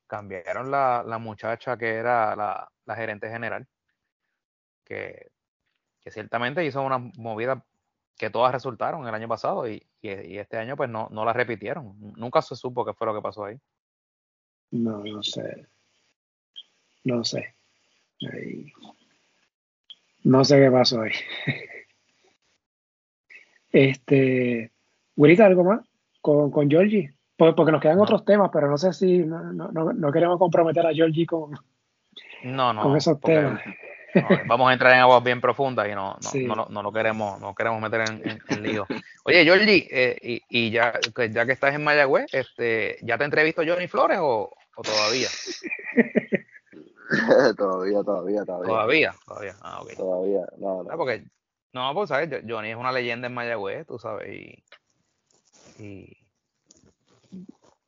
cambiaron 0.07 0.71
la, 0.71 1.03
la 1.07 1.19
muchacha 1.19 1.77
que 1.77 1.95
era 1.95 2.35
la, 2.37 2.71
la 2.85 2.97
gerente 2.97 3.29
general, 3.29 3.67
que, 4.85 5.31
que 6.01 6.11
ciertamente 6.11 6.65
hizo 6.65 6.83
una 6.83 6.99
movida 6.99 7.65
que 8.17 8.31
todas 8.31 8.53
resultaron 8.53 9.07
el 9.07 9.15
año 9.15 9.29
pasado 9.29 9.69
y, 9.69 9.83
este 10.03 10.59
año 10.59 10.77
pues 10.77 10.91
no, 10.91 11.09
no 11.11 11.25
la 11.25 11.33
repitieron. 11.33 11.95
Nunca 12.17 12.43
se 12.43 12.57
supo 12.57 12.85
qué 12.85 12.93
fue 12.93 13.07
lo 13.07 13.15
que 13.15 13.23
pasó 13.23 13.47
ahí. 13.47 13.59
No, 14.71 15.03
no 15.03 15.23
sé. 15.23 15.67
No 17.05 17.25
sé. 17.25 17.55
No 20.25 20.45
sé 20.45 20.61
qué 20.61 20.71
pasó 20.71 21.03
ahí. 21.03 21.13
este, 23.73 24.73
Güerita, 25.17 25.47
¿algo 25.47 25.65
más 25.65 25.81
con, 26.21 26.51
con 26.51 26.71
Georgie? 26.71 27.15
Porque, 27.37 27.73
nos 27.73 27.81
quedan 27.81 27.99
otros 27.99 28.25
temas, 28.25 28.51
pero 28.53 28.69
no 28.69 28.79
sé 28.79 28.93
si 28.93 29.19
no, 29.19 29.53
no, 29.53 29.71
no 29.71 30.13
queremos 30.13 30.39
comprometer 30.39 30.87
a 30.87 30.95
Georgie 30.95 31.27
con, 31.27 31.53
no, 32.45 32.73
no, 32.73 32.83
con 32.83 32.97
esos 32.97 33.21
temas 33.21 33.61
vamos 34.47 34.71
a 34.71 34.73
entrar 34.73 34.95
en 34.95 35.01
aguas 35.01 35.23
bien 35.23 35.41
profundas 35.41 35.89
y 35.89 35.95
no, 35.95 36.17
no, 36.47 36.67
no, 36.69 36.83
lo 36.83 36.93
queremos, 36.93 37.41
no 37.41 37.55
queremos 37.55 37.81
meter 37.81 38.03
en, 38.03 38.39
en, 38.49 38.63
lío. 38.63 38.87
Oye, 39.25 39.49
Jordi, 39.49 39.87
eh, 39.91 40.41
y, 40.49 40.71
ya, 40.71 40.99
ya 41.31 41.47
que 41.47 41.53
estás 41.53 41.75
en 41.75 41.85
Mayagüez, 41.85 42.33
este, 42.33 42.99
¿ya 43.03 43.19
te 43.19 43.25
entrevisto 43.25 43.63
Johnny 43.67 43.89
Flores 43.89 44.19
o, 44.21 44.55
todavía? 44.83 45.29
todavía, 47.57 48.03
todavía, 48.03 48.45
todavía. 48.45 48.67
Todavía, 48.67 49.15
todavía. 49.27 49.57
Ah, 49.61 49.83
Todavía, 49.97 50.47
no, 50.59 50.83
no. 50.85 50.91
Ah, 50.91 50.97
porque, 50.97 51.25
no, 51.73 51.93
pues 51.95 52.09
sabes, 52.09 52.43
Johnny 52.49 52.71
es 52.71 52.77
una 52.77 52.93
leyenda 52.93 53.27
en 53.27 53.35
Mayagüez, 53.35 53.87
tú 53.87 53.99
sabes, 53.99 54.29
y, 54.29 54.65
y 55.79 56.17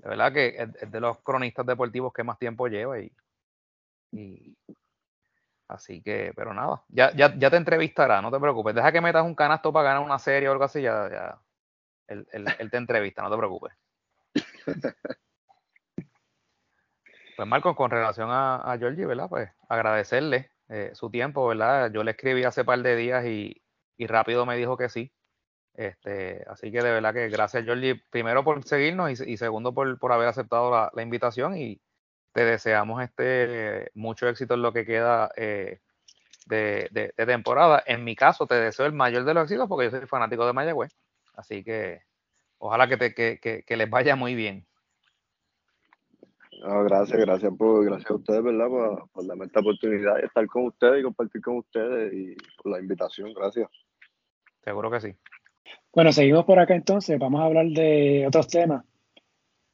de 0.06 0.10
verdad 0.10 0.32
que 0.32 0.56
es 0.80 0.90
de 0.90 1.00
los 1.00 1.18
cronistas 1.18 1.66
deportivos 1.66 2.12
que 2.12 2.22
más 2.22 2.38
tiempo 2.38 2.68
lleva 2.68 3.00
y 3.00 3.10
Y, 4.12 4.56
así 5.68 6.02
que, 6.02 6.32
pero 6.36 6.54
nada, 6.54 6.82
ya, 6.88 7.12
ya, 7.14 7.34
ya 7.36 7.50
te 7.50 7.56
entrevistará, 7.56 8.22
no 8.22 8.30
te 8.30 8.40
preocupes. 8.40 8.74
Deja 8.74 8.92
que 8.92 9.00
metas 9.00 9.24
un 9.24 9.34
canasto 9.34 9.72
para 9.72 9.90
ganar 9.90 10.02
una 10.04 10.18
serie 10.18 10.48
o 10.48 10.52
algo 10.52 10.64
así, 10.64 10.82
ya, 10.82 11.08
ya. 11.10 11.40
Él, 12.08 12.26
él 12.32 12.70
te 12.70 12.76
entrevista, 12.76 13.22
no 13.22 13.30
te 13.30 13.36
preocupes. 13.36 13.72
Pues 17.36 17.46
Marco, 17.46 17.76
con 17.76 17.90
relación 17.90 18.30
a, 18.30 18.56
a 18.56 18.78
Georgie, 18.78 19.04
¿verdad? 19.04 19.28
Pues 19.28 19.50
agradecerle 19.68 20.50
eh, 20.68 20.90
su 20.94 21.10
tiempo, 21.10 21.46
¿verdad? 21.46 21.92
Yo 21.92 22.02
le 22.02 22.12
escribí 22.12 22.44
hace 22.44 22.64
par 22.64 22.80
de 22.82 22.96
días 22.96 23.24
y, 23.26 23.62
rápido 23.98 24.46
me 24.46 24.56
dijo 24.56 24.76
que 24.76 24.88
sí. 24.88 25.12
Este, 25.74 26.44
así 26.48 26.72
que 26.72 26.82
de 26.82 26.90
verdad 26.90 27.12
que 27.12 27.28
gracias 27.28 27.64
Georgie, 27.64 28.02
primero 28.10 28.42
por 28.44 28.64
seguirnos 28.64 29.20
y, 29.20 29.36
segundo 29.36 29.74
por, 29.74 29.98
por, 29.98 30.12
haber 30.12 30.28
aceptado 30.28 30.90
la, 30.94 31.02
invitación 31.02 31.56
y 31.56 31.82
te 32.36 32.44
deseamos 32.44 33.02
este 33.02 33.90
mucho 33.94 34.28
éxito 34.28 34.52
en 34.52 34.60
lo 34.60 34.70
que 34.70 34.84
queda 34.84 35.30
eh, 35.36 35.80
de, 36.44 37.14
temporada. 37.16 37.82
En 37.86 38.04
mi 38.04 38.14
caso 38.14 38.46
te 38.46 38.56
deseo 38.56 38.84
el 38.84 38.92
mayor 38.92 39.24
de 39.24 39.32
los 39.32 39.44
éxitos 39.44 39.66
porque 39.66 39.86
yo 39.86 39.90
soy 39.90 40.06
fanático 40.06 40.46
de 40.46 40.52
Mayagüez, 40.52 40.94
así 41.32 41.64
que 41.64 42.02
ojalá 42.58 42.88
que, 42.88 42.98
te, 42.98 43.64
que 43.64 43.76
les 43.78 43.88
vaya 43.88 44.16
muy 44.16 44.34
bien 44.34 44.66
gracias, 46.84 47.18
gracias 47.18 47.52
por, 47.56 47.86
gracias 47.86 48.10
a 48.10 48.14
ustedes, 48.14 48.42
¿verdad? 48.42 48.68
Por, 49.12 49.26
darme 49.26 49.46
esta 49.46 49.60
oportunidad 49.60 50.16
de 50.16 50.26
estar 50.26 50.46
con 50.46 50.66
ustedes 50.66 51.00
y 51.00 51.04
compartir 51.04 51.40
con 51.40 51.56
ustedes 51.56 52.12
y 52.12 52.36
por 52.62 52.72
la 52.72 52.80
invitación, 52.80 53.32
gracias. 53.32 53.70
Seguro 54.62 54.90
que 54.90 55.00
sí. 55.00 55.14
Bueno, 55.94 56.12
seguimos 56.12 56.44
por 56.44 56.58
acá 56.58 56.74
entonces, 56.74 57.18
vamos 57.18 57.40
a 57.40 57.44
hablar 57.44 57.66
de 57.68 58.26
otros 58.26 58.46
temas 58.48 58.84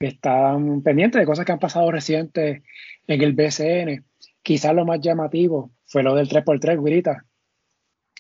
que 0.03 0.09
están 0.09 0.83
pendientes 0.83 1.21
de 1.21 1.27
cosas 1.27 1.47
que 1.47 1.53
han 1.53 1.61
pasado 1.61 1.89
recientes 1.93 2.65
en 3.07 3.23
el 3.23 3.35
BCN. 3.35 4.05
Quizás 4.43 4.75
lo 4.75 4.85
más 4.85 5.01
llamativo 5.01 5.71
fue 5.85 6.03
lo 6.03 6.17
del 6.17 6.29
3x3, 6.29 6.83
Guirita, 6.83 7.25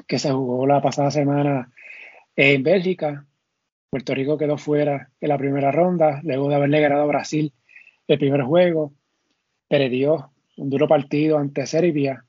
que 0.06 0.20
se 0.20 0.30
jugó 0.30 0.64
la 0.64 0.80
pasada 0.80 1.10
semana 1.10 1.72
en 2.36 2.62
Bélgica. 2.62 3.26
Puerto 3.90 4.14
Rico 4.14 4.38
quedó 4.38 4.58
fuera 4.58 5.10
en 5.20 5.28
la 5.28 5.36
primera 5.36 5.72
ronda, 5.72 6.20
luego 6.22 6.48
de 6.48 6.54
haberle 6.54 6.80
ganado 6.80 7.02
a 7.02 7.06
Brasil 7.06 7.52
el 8.06 8.18
primer 8.20 8.42
juego, 8.42 8.92
perdió 9.66 10.30
un 10.58 10.70
duro 10.70 10.86
partido 10.86 11.36
ante 11.36 11.66
Serbia, 11.66 12.24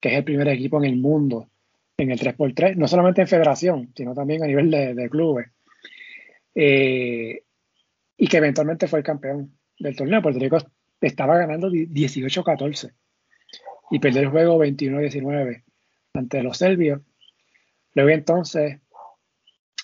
que 0.00 0.08
es 0.08 0.14
el 0.16 0.24
primer 0.24 0.48
equipo 0.48 0.78
en 0.78 0.90
el 0.90 0.96
mundo 0.96 1.48
en 1.96 2.10
el 2.10 2.18
3x3, 2.18 2.74
no 2.74 2.88
solamente 2.88 3.20
en 3.20 3.28
federación, 3.28 3.92
sino 3.94 4.14
también 4.14 4.42
a 4.42 4.48
nivel 4.48 4.68
de, 4.68 5.08
clubes. 5.08 5.46
Eh, 6.56 7.44
y 8.16 8.28
que 8.28 8.38
eventualmente 8.38 8.86
fue 8.86 9.00
el 9.00 9.04
campeón 9.04 9.58
del 9.78 9.96
torneo. 9.96 10.22
Puerto 10.22 10.40
Rico 10.40 10.58
estaba 11.00 11.38
ganando 11.38 11.70
18-14 11.70 12.92
y 13.90 13.98
perdió 13.98 14.22
el 14.22 14.28
juego 14.28 14.58
21-19 14.58 15.62
ante 16.14 16.42
los 16.42 16.56
serbios. 16.56 17.02
Luego 17.94 18.10
entonces, 18.10 18.80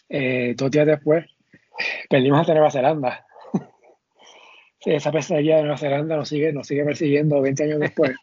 eh, 0.09 0.55
dos 0.57 0.71
días 0.71 0.87
después, 0.87 1.27
perdimos 2.11 2.41
ante 2.41 2.53
Nueva 2.53 2.71
Zelanda 2.71 3.27
esa 4.81 5.13
pesadilla 5.13 5.57
de 5.57 5.63
Nueva 5.63 5.79
Zelanda 5.79 6.17
nos 6.17 6.29
sigue, 6.29 6.53
nos 6.53 6.67
sigue 6.67 6.85
persiguiendo 6.85 7.41
20 7.41 7.65
años 7.65 7.81
después. 7.81 8.13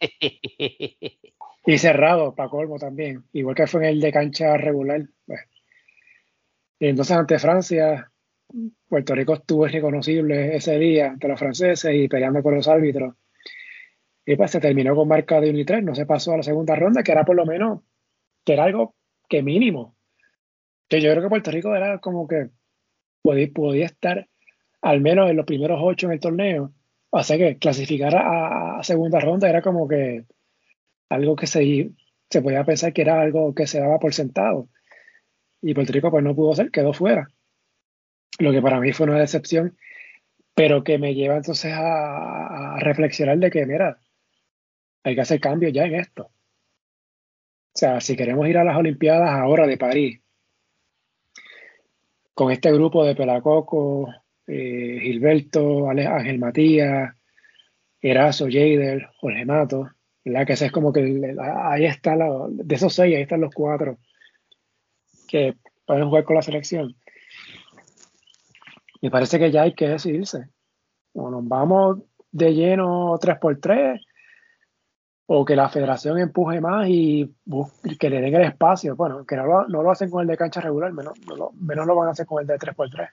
y 1.66 1.78
cerrado, 1.78 2.34
para 2.34 2.48
colmo 2.48 2.78
también, 2.78 3.24
igual 3.32 3.54
que 3.54 3.66
fue 3.66 3.82
en 3.82 3.88
el 3.90 4.00
de 4.00 4.12
cancha 4.12 4.56
regular. 4.56 5.02
Pues. 5.26 5.40
Y 6.78 6.88
entonces 6.88 7.16
ante 7.16 7.38
Francia, 7.38 8.09
Puerto 8.88 9.14
Rico 9.14 9.34
estuvo 9.34 9.66
irreconocible 9.66 10.56
ese 10.56 10.78
día 10.78 11.10
ante 11.10 11.28
los 11.28 11.38
franceses 11.38 11.94
y 11.94 12.08
peleando 12.08 12.42
con 12.42 12.54
los 12.54 12.68
árbitros. 12.68 13.14
Y 14.24 14.36
pues 14.36 14.50
se 14.50 14.60
terminó 14.60 14.94
con 14.94 15.08
marca 15.08 15.40
de 15.40 15.50
1 15.50 15.58
y 15.58 15.64
3, 15.64 15.82
no 15.82 15.94
se 15.94 16.06
pasó 16.06 16.32
a 16.32 16.38
la 16.38 16.42
segunda 16.42 16.76
ronda, 16.76 17.02
que 17.02 17.12
era 17.12 17.24
por 17.24 17.36
lo 17.36 17.46
menos, 17.46 17.80
que 18.44 18.52
era 18.52 18.64
algo 18.64 18.94
que 19.28 19.42
mínimo. 19.42 19.96
Que 20.88 21.00
yo 21.00 21.10
creo 21.10 21.22
que 21.22 21.28
Puerto 21.28 21.50
Rico 21.50 21.74
era 21.74 21.98
como 21.98 22.26
que 22.28 22.50
podía, 23.22 23.86
estar 23.86 24.28
al 24.82 25.00
menos 25.00 25.30
en 25.30 25.36
los 25.36 25.46
primeros 25.46 25.80
ocho 25.82 26.06
en 26.06 26.12
el 26.12 26.20
torneo. 26.20 26.72
O 27.10 27.22
sea 27.22 27.38
que 27.38 27.58
clasificar 27.58 28.14
a, 28.16 28.82
segunda 28.82 29.20
ronda 29.20 29.48
era 29.48 29.62
como 29.62 29.88
que 29.88 30.24
algo 31.08 31.36
que 31.36 31.46
se, 31.46 31.90
se 32.30 32.42
podía 32.42 32.64
pensar 32.64 32.92
que 32.92 33.02
era 33.02 33.20
algo 33.20 33.54
que 33.54 33.66
se 33.66 33.80
daba 33.80 33.98
por 33.98 34.14
sentado. 34.14 34.68
Y 35.62 35.74
Puerto 35.74 35.92
Rico 35.92 36.10
pues 36.10 36.24
no 36.24 36.34
pudo 36.34 36.54
ser, 36.54 36.70
quedó 36.70 36.92
fuera. 36.92 37.28
Lo 38.38 38.52
que 38.52 38.62
para 38.62 38.80
mí 38.80 38.92
fue 38.92 39.06
una 39.06 39.18
decepción, 39.18 39.76
pero 40.54 40.84
que 40.84 40.98
me 40.98 41.14
lleva 41.14 41.36
entonces 41.36 41.72
a, 41.74 42.76
reflexionar 42.80 43.38
de 43.38 43.50
que, 43.50 43.66
mira, 43.66 43.98
hay 45.02 45.14
que 45.14 45.20
hacer 45.20 45.40
cambios 45.40 45.72
ya 45.72 45.84
en 45.84 45.96
esto. 45.96 46.24
O 46.24 47.78
sea, 47.78 48.00
si 48.00 48.16
queremos 48.16 48.48
ir 48.48 48.58
a 48.58 48.64
las 48.64 48.76
Olimpiadas 48.76 49.30
ahora 49.30 49.66
de 49.66 49.76
París, 49.76 50.20
con 52.34 52.50
este 52.50 52.72
grupo 52.72 53.04
de 53.04 53.14
Pelacoco, 53.14 54.08
eh, 54.46 54.98
Gilberto, 55.02 55.88
Ángel 55.88 56.38
Matías, 56.38 57.14
Eraso, 58.00 58.46
Jader, 58.46 59.08
Jorge 59.18 59.44
Mato, 59.44 59.90
¿verdad? 60.24 60.46
Que 60.46 60.52
es 60.54 60.72
como 60.72 60.92
que 60.92 61.34
ahí 61.38 61.84
está, 61.84 62.16
de 62.48 62.74
esos 62.74 62.94
seis, 62.94 63.14
ahí 63.14 63.22
están 63.22 63.42
los 63.42 63.54
cuatro 63.54 63.98
que 65.28 65.54
pueden 65.86 66.08
jugar 66.08 66.24
con 66.24 66.36
la 66.36 66.42
selección. 66.42 66.96
Me 69.02 69.10
parece 69.10 69.38
que 69.38 69.50
ya 69.50 69.62
hay 69.62 69.74
que 69.74 69.88
decidirse. 69.88 70.48
O 71.14 71.30
nos 71.30 71.46
vamos 71.46 71.98
de 72.30 72.54
lleno 72.54 73.18
3x3 73.18 74.00
o 75.26 75.44
que 75.44 75.56
la 75.56 75.68
federación 75.68 76.18
empuje 76.18 76.60
más 76.60 76.88
y 76.88 77.32
que 77.98 78.10
le 78.10 78.20
den 78.20 78.34
el 78.34 78.42
espacio. 78.42 78.96
Bueno, 78.96 79.24
que 79.24 79.36
no 79.36 79.46
lo, 79.46 79.68
no 79.68 79.82
lo 79.82 79.90
hacen 79.90 80.10
con 80.10 80.22
el 80.22 80.28
de 80.28 80.36
cancha 80.36 80.60
regular, 80.60 80.92
menos, 80.92 81.14
menos 81.54 81.86
lo 81.86 81.94
van 81.94 82.08
a 82.08 82.10
hacer 82.12 82.26
con 82.26 82.40
el 82.40 82.46
de 82.46 82.58
3x3. 82.58 83.10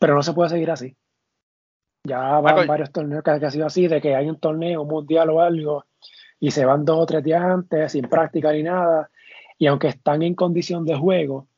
Pero 0.00 0.14
no 0.14 0.22
se 0.22 0.32
puede 0.32 0.50
seguir 0.50 0.70
así. 0.70 0.96
Ya 2.04 2.40
van 2.40 2.66
varios 2.66 2.90
torneos 2.90 3.22
que, 3.22 3.30
ha 3.30 3.50
sido 3.50 3.66
así, 3.66 3.86
de 3.86 4.00
que 4.00 4.14
hay 4.14 4.28
un 4.28 4.40
torneo 4.40 4.84
mundial 4.84 5.28
o 5.30 5.40
algo 5.40 5.84
y 6.40 6.52
se 6.52 6.64
van 6.64 6.84
dos 6.84 6.98
o 7.00 7.06
tres 7.06 7.22
días 7.22 7.42
antes 7.42 7.92
sin 7.92 8.08
práctica 8.08 8.52
ni 8.52 8.62
nada. 8.62 9.10
Y 9.58 9.66
aunque 9.66 9.88
están 9.88 10.22
en 10.22 10.34
condición 10.34 10.86
de 10.86 10.96
juego, 10.96 11.48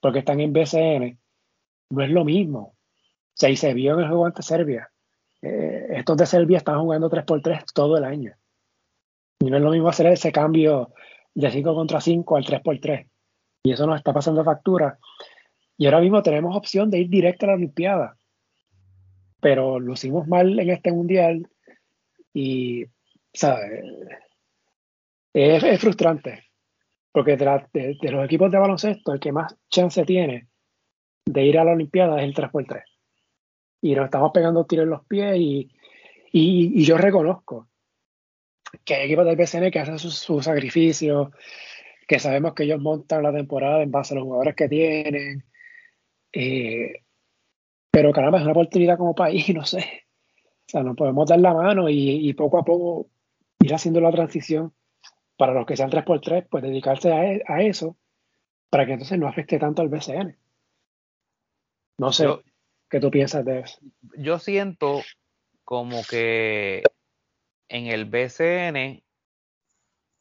porque 0.00 0.20
están 0.20 0.40
en 0.40 0.52
BCN, 0.52 1.18
no 1.92 2.02
es 2.02 2.10
lo 2.10 2.24
mismo. 2.24 2.58
O 2.58 2.74
sea, 3.34 3.50
y 3.50 3.56
se 3.56 3.74
vio 3.74 3.94
en 3.94 4.00
el 4.00 4.08
juego 4.08 4.24
ante 4.24 4.42
Serbia. 4.42 4.90
Eh, 5.42 5.88
estos 5.90 6.16
de 6.16 6.26
Serbia 6.26 6.58
están 6.58 6.80
jugando 6.80 7.10
3x3 7.10 7.64
todo 7.74 7.98
el 7.98 8.04
año. 8.04 8.34
Y 9.40 9.50
no 9.50 9.58
es 9.58 9.62
lo 9.62 9.70
mismo 9.70 9.88
hacer 9.88 10.06
ese 10.06 10.32
cambio 10.32 10.92
de 11.34 11.50
5 11.50 11.74
contra 11.74 12.00
5 12.00 12.36
al 12.36 12.44
3x3. 12.44 13.08
Y 13.64 13.72
eso 13.72 13.86
nos 13.86 13.96
está 13.96 14.12
pasando 14.12 14.42
factura. 14.42 14.98
Y 15.76 15.84
ahora 15.84 16.00
mismo 16.00 16.22
tenemos 16.22 16.56
opción 16.56 16.90
de 16.90 17.00
ir 17.00 17.10
directo 17.10 17.44
a 17.44 17.48
la 17.50 17.54
Olimpiada. 17.56 18.16
Pero 19.40 19.78
lo 19.78 19.92
hicimos 19.92 20.26
mal 20.26 20.58
en 20.58 20.70
este 20.70 20.92
mundial 20.92 21.46
y, 22.32 22.86
¿sabes? 23.34 23.84
Es, 25.34 25.80
frustrante. 25.80 26.44
Porque 27.10 27.36
de, 27.36 27.98
los 28.10 28.24
equipos 28.24 28.50
de 28.50 28.58
baloncesto, 28.58 29.12
el 29.12 29.20
que 29.20 29.32
más 29.32 29.54
chance 29.68 30.04
tiene 30.06 30.48
de 31.24 31.44
ir 31.44 31.58
a 31.58 31.64
la 31.64 31.72
Olimpiada 31.72 32.18
es 32.18 32.24
el 32.24 32.34
3x3. 32.34 32.82
Y 33.82 33.94
nos 33.94 34.04
estamos 34.06 34.30
pegando 34.32 34.64
tiros 34.64 34.84
en 34.84 34.90
los 34.90 35.04
pies 35.06 35.36
y, 35.36 35.70
y, 36.32 36.84
yo 36.84 36.96
reconozco 36.96 37.68
que 38.84 38.94
hay 38.94 39.06
equipos 39.06 39.26
del 39.26 39.36
BCN 39.36 39.70
que 39.70 39.80
hacen 39.80 39.98
sus 39.98 40.14
su 40.14 40.40
sacrificios, 40.42 41.30
que 42.06 42.18
sabemos 42.18 42.54
que 42.54 42.64
ellos 42.64 42.80
montan 42.80 43.22
la 43.22 43.32
temporada 43.32 43.82
en 43.82 43.90
base 43.90 44.14
a 44.14 44.16
los 44.16 44.24
jugadores 44.24 44.54
que 44.54 44.68
tienen, 44.68 45.44
eh, 46.32 47.02
pero 47.90 48.12
caramba, 48.12 48.38
es 48.38 48.44
una 48.44 48.52
oportunidad 48.52 48.96
como 48.96 49.14
país, 49.14 49.48
no 49.54 49.64
sé. 49.64 50.04
O 50.66 50.70
sea, 50.72 50.82
nos 50.82 50.96
podemos 50.96 51.28
dar 51.28 51.40
la 51.40 51.52
mano 51.52 51.88
y, 51.88 52.32
poco 52.34 52.58
a 52.58 52.64
poco 52.64 53.08
ir 53.60 53.74
haciendo 53.74 54.00
la 54.00 54.10
transición 54.10 54.72
para 55.36 55.52
los 55.52 55.66
que 55.66 55.76
sean 55.76 55.90
3x3, 55.90 56.46
pues 56.50 56.62
dedicarse 56.62 57.12
a, 57.12 57.32
e, 57.32 57.42
a 57.46 57.62
eso 57.62 57.96
para 58.70 58.86
que 58.86 58.92
entonces 58.92 59.18
no 59.18 59.28
afecte 59.28 59.58
tanto 59.58 59.82
al 59.82 59.88
BCN. 59.88 60.36
No 61.98 62.12
sé 62.12 62.26
qué 62.88 63.00
tú 63.00 63.10
piensas 63.10 63.44
de 63.44 63.60
eso. 63.60 63.78
Yo 64.16 64.38
siento 64.38 65.02
como 65.64 66.02
que 66.08 66.82
en 67.68 67.86
el 67.86 68.04
BCN 68.04 69.02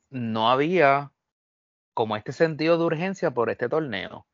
no 0.10 0.50
había 0.50 1.12
como 1.94 2.16
este 2.16 2.32
sentido 2.32 2.78
de 2.78 2.86
urgencia 2.86 3.32
por 3.32 3.50
este 3.50 3.70
torneo. 3.70 4.28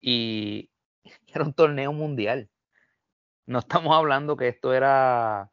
Y 0.00 0.70
era 1.34 1.44
un 1.44 1.54
torneo 1.54 1.92
mundial. 1.92 2.48
No 3.46 3.58
estamos 3.58 3.94
hablando 3.96 4.36
que 4.36 4.48
esto 4.48 4.72
era. 4.72 5.50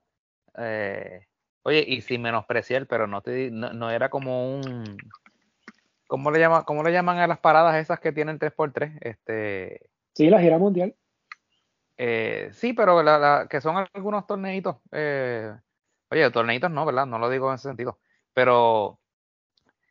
Eh, 0.57 1.27
oye, 1.63 1.83
y 1.87 2.01
sin 2.01 2.21
menospreciar, 2.21 2.87
pero 2.87 3.07
no, 3.07 3.21
te, 3.21 3.51
no, 3.51 3.89
era 3.89 4.09
como 4.09 4.55
un. 4.55 4.97
¿Cómo 6.07 6.31
le, 6.31 6.39
llama, 6.39 6.63
¿Cómo 6.65 6.81
le 6.83 6.91
llaman 6.91 7.19
a 7.19 7.27
las 7.27 7.39
paradas 7.39 7.75
esas 7.75 7.99
que 7.99 8.11
tienen 8.11 8.39
3x3? 8.39 8.97
Este, 9.01 9.89
sí, 10.13 10.29
la 10.29 10.41
gira 10.41 10.57
mundial. 10.57 10.95
Eh, 12.01 12.49
sí, 12.53 12.71
pero 12.71 13.03
que 13.49 13.59
son 13.59 13.75
algunos 13.93 14.25
torneitos. 14.25 14.77
Eh, 14.93 15.53
oye, 16.09 16.31
torneitos 16.31 16.71
no, 16.71 16.85
¿verdad? 16.85 17.05
No 17.05 17.19
lo 17.19 17.29
digo 17.29 17.49
en 17.49 17.55
ese 17.55 17.67
sentido. 17.67 17.99
pero 18.33 18.99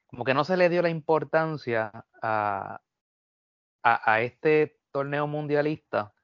como 0.07 0.25
que 0.25 0.33
no 0.35 0.45
se 0.45 0.57
le 0.57 0.71
dio 0.71 0.81
la 0.83 0.89
importancia 0.89 1.93
a, 2.23 2.81
a, 3.83 4.21
este 4.23 4.81
torneo 4.91 5.27
mundialista, 5.27 6.15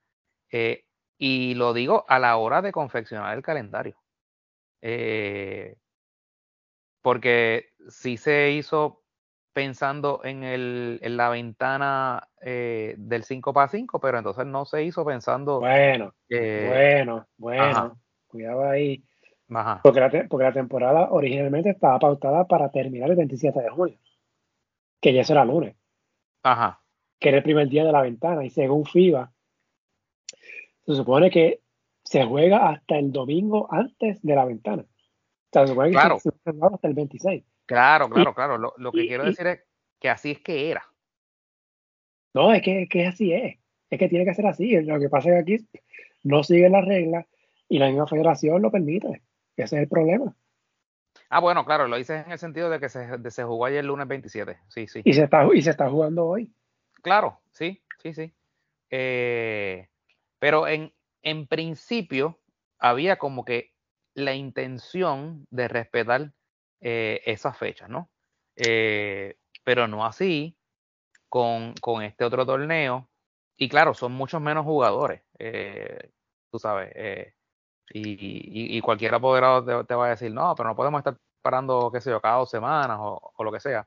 eh, 0.51 0.87
y 1.19 1.55
lo 1.55 1.75
digo 1.75 2.07
a 2.09 2.19
la 2.19 2.37
hora 2.39 2.63
de 2.63 2.73
confeccionar 2.73 3.37
el 3.37 3.43
calendario. 3.43 4.03
Porque 7.03 7.75
si 7.89 8.17
se 8.17 8.53
hizo 8.53 9.04
pensando 9.55 10.21
en, 10.25 10.43
el, 10.43 10.99
en 11.01 11.17
la 11.17 11.31
ventana 11.31 12.29
eh, 12.43 12.95
del 12.99 13.23
5 13.23 13.55
para 13.55 13.69
5, 13.69 14.01
pero 14.01 14.19
entonces 14.19 14.45
no 14.45 14.67
se 14.67 14.83
hizo 14.83 15.05
pensando. 15.05 15.61
Bueno, 15.61 16.13
bueno, 16.29 17.27
bueno, 17.39 17.99
cuidado 18.27 18.69
ahí. 18.69 19.03
Porque, 19.83 20.01
la, 20.01 20.11
porque 20.29 20.45
la 20.45 20.53
temporada 20.53 21.09
originalmente 21.11 21.71
estaba 21.71 21.99
pautada 21.99 22.47
para 22.47 22.71
terminar 22.71 23.09
el 23.11 23.17
27 23.17 23.61
de 23.61 23.71
julio, 23.71 23.97
que 25.01 25.15
ya 25.15 25.23
será 25.23 25.45
lunes. 25.45 25.77
Ajá. 26.43 26.83
Que 27.21 27.29
era 27.29 27.39
el 27.39 27.45
primer 27.45 27.69
día 27.69 27.85
de 27.85 27.93
la 27.93 28.03
ventana, 28.03 28.45
y 28.45 28.51
según 28.51 28.85
FIBA, 28.85 29.33
se 30.85 30.95
supone 30.95 31.31
que 31.31 31.61
se 32.03 32.25
juega 32.25 32.69
hasta 32.69 32.99
el 32.99 33.13
domingo 33.13 33.69
antes 33.71 34.21
de 34.23 34.35
la 34.35 34.45
ventana. 34.45 34.83
O 34.83 35.53
sea, 35.53 35.63
se 35.63 35.69
supone 35.69 35.91
que 35.91 35.95
claro. 35.95 36.19
se, 36.19 36.31
juega 36.45 36.75
hasta 36.75 36.89
el 36.89 36.95
26. 36.95 37.45
Claro, 37.67 38.09
claro, 38.09 38.35
claro. 38.35 38.59
Lo, 38.59 38.75
lo 38.77 38.93
que 38.93 39.07
quiero 39.07 39.25
decir 39.25 39.47
es 39.47 39.61
que 39.99 40.09
así 40.11 40.33
es 40.33 40.41
que 40.41 40.71
era. 40.71 40.85
No, 42.35 42.53
es 42.53 42.63
que, 42.63 42.87
que 42.89 43.07
así 43.07 43.33
es. 43.33 43.59
Es 43.91 43.99
que 43.99 44.09
tiene 44.09 44.25
que 44.25 44.35
ser 44.35 44.47
así. 44.47 44.81
Lo 44.83 44.99
que 44.99 45.09
pasa 45.09 45.31
es 45.31 45.45
que 45.45 45.55
aquí 45.55 45.69
no 46.25 46.43
siguen 46.43 46.73
las 46.73 46.85
reglas 46.85 47.27
y 47.69 47.79
la 47.79 47.89
misma 47.89 48.07
federación 48.07 48.61
lo 48.61 48.71
permite. 48.71 49.23
Ese 49.57 49.77
es 49.77 49.83
el 49.83 49.89
problema. 49.89 50.35
Ah, 51.29 51.41
bueno, 51.41 51.65
claro, 51.65 51.89
lo 51.89 51.97
dices 51.97 52.25
en 52.27 52.33
el 52.33 52.39
sentido 52.39 52.71
de 52.71 52.81
que 52.81 52.89
se, 52.89 53.31
se 53.31 53.45
jugó 53.45 53.67
ayer 53.67 53.81
el 53.81 53.87
lunes 53.87 54.09
27. 54.09 54.59
Sí, 54.69 54.87
sí. 54.87 55.01
Y 55.05 55.15
se 55.15 55.25
está, 55.25 55.47
y 55.53 55.63
se 55.63 55.71
está 55.71 55.89
jugando 55.89 56.27
hoy. 56.27 56.53
Claro, 57.03 57.41
sí, 57.53 57.83
sí, 58.03 58.15
sí. 58.15 58.33
Eh, 58.91 59.89
pero 60.39 60.69
en, 60.69 60.93
en 61.23 61.47
principio 61.47 62.41
había 62.79 63.17
como 63.17 63.45
que 63.45 63.73
la 64.15 64.35
intención 64.35 65.47
de 65.51 65.69
respetar 65.69 66.33
eh, 66.87 67.23
esas 67.25 67.57
fechas, 67.57 67.89
¿no? 67.89 68.11
Eh, 68.57 69.39
pero 69.65 69.89
no 69.89 70.05
así 70.05 70.55
con, 71.31 71.73
con, 71.81 72.03
este 72.03 72.25
otro 72.27 72.45
torneo. 72.45 73.09
Y 73.57 73.71
claro, 73.71 73.95
son 73.95 74.13
muchos 74.13 74.43
menos 74.43 74.67
jugadores, 74.67 75.23
eh, 75.39 76.11
tú 76.51 76.59
sabes. 76.59 76.93
Y, 77.91 78.77
y, 78.77 78.81
cualquier 78.83 79.15
apoderado 79.15 79.87
te, 79.87 79.95
va 79.95 80.07
a 80.07 80.11
decir, 80.11 80.33
no, 80.33 80.55
pero 80.55 80.69
no 80.69 80.77
podemos 80.77 80.99
estar 81.01 81.17
parando, 81.43 81.91
qué 81.93 82.01
sé 82.03 82.11
yo, 82.11 82.21
cada 82.21 82.39
dos 82.39 82.51
semanas 82.51 82.99
o, 83.01 83.33
o 83.35 83.45
lo 83.45 83.53
que 83.53 83.61
sea. 83.61 83.87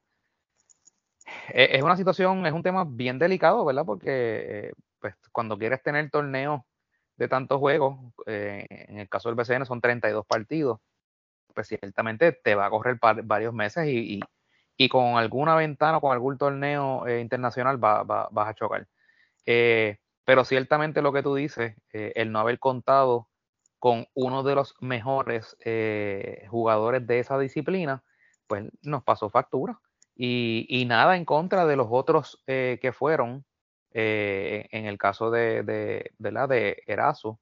Es 1.50 1.84
una 1.84 1.98
situación, 1.98 2.48
es 2.48 2.54
un 2.54 2.64
tema 2.64 2.84
bien 2.88 3.20
delicado, 3.20 3.64
¿verdad? 3.66 3.86
Porque 3.86 4.72
pues 5.00 5.16
cuando 5.32 5.58
quieres 5.58 5.84
tener 5.84 6.10
torneos 6.10 6.62
de 7.18 7.28
tantos 7.28 7.60
juegos, 7.60 7.98
en 8.26 9.00
el 9.00 9.10
caso 9.10 9.30
del 9.30 9.36
BCN 9.36 9.66
son 9.68 9.82
32 9.82 10.26
partidos, 10.26 10.80
pues 11.58 11.70
ciertamente 11.70 12.34
te 12.34 12.54
va 12.54 12.68
a 12.68 12.70
correr 12.70 13.00
varios 13.02 13.52
meses 13.52 13.88
y, 13.88 14.20
y, 14.78 14.90
con 14.90 15.18
alguna 15.18 15.56
ventana 15.56 16.00
con 16.00 16.12
algún 16.12 16.38
torneo 16.38 17.08
eh, 17.08 17.20
internacional 17.20 17.84
va, 17.84 18.04
vas 18.04 18.48
a 18.48 18.54
chocar. 18.54 18.88
Eh, 19.48 19.98
pero 20.24 20.46
ciertamente 20.46 21.02
lo 21.02 21.12
que 21.12 21.24
tú 21.24 21.34
dices, 21.34 21.76
el 21.92 22.32
no 22.32 22.38
haber 22.40 22.60
contado 22.60 23.28
con 23.80 24.06
uno 24.14 24.44
de 24.44 24.54
los 24.54 24.76
mejores 24.82 25.58
jugadores 26.48 27.08
de 27.08 27.20
esa 27.20 27.40
disciplina, 27.40 28.04
pues 28.46 28.66
nos 28.84 29.04
pasó 29.04 29.32
factura. 29.32 29.80
Y, 30.16 30.68
y 30.70 30.86
nada 30.86 31.18
en 31.18 31.26
contra 31.26 31.66
de 31.66 31.76
los 31.76 31.88
otros 31.90 32.44
que 32.46 32.92
fueron, 32.94 33.46
eh, 34.00 34.68
en 34.70 34.86
el 34.86 35.00
caso 35.00 35.32
de, 35.32 35.64
de, 35.64 36.12
de, 36.20 36.32
la 36.32 36.46
de 36.46 36.84
Erazo 36.86 37.40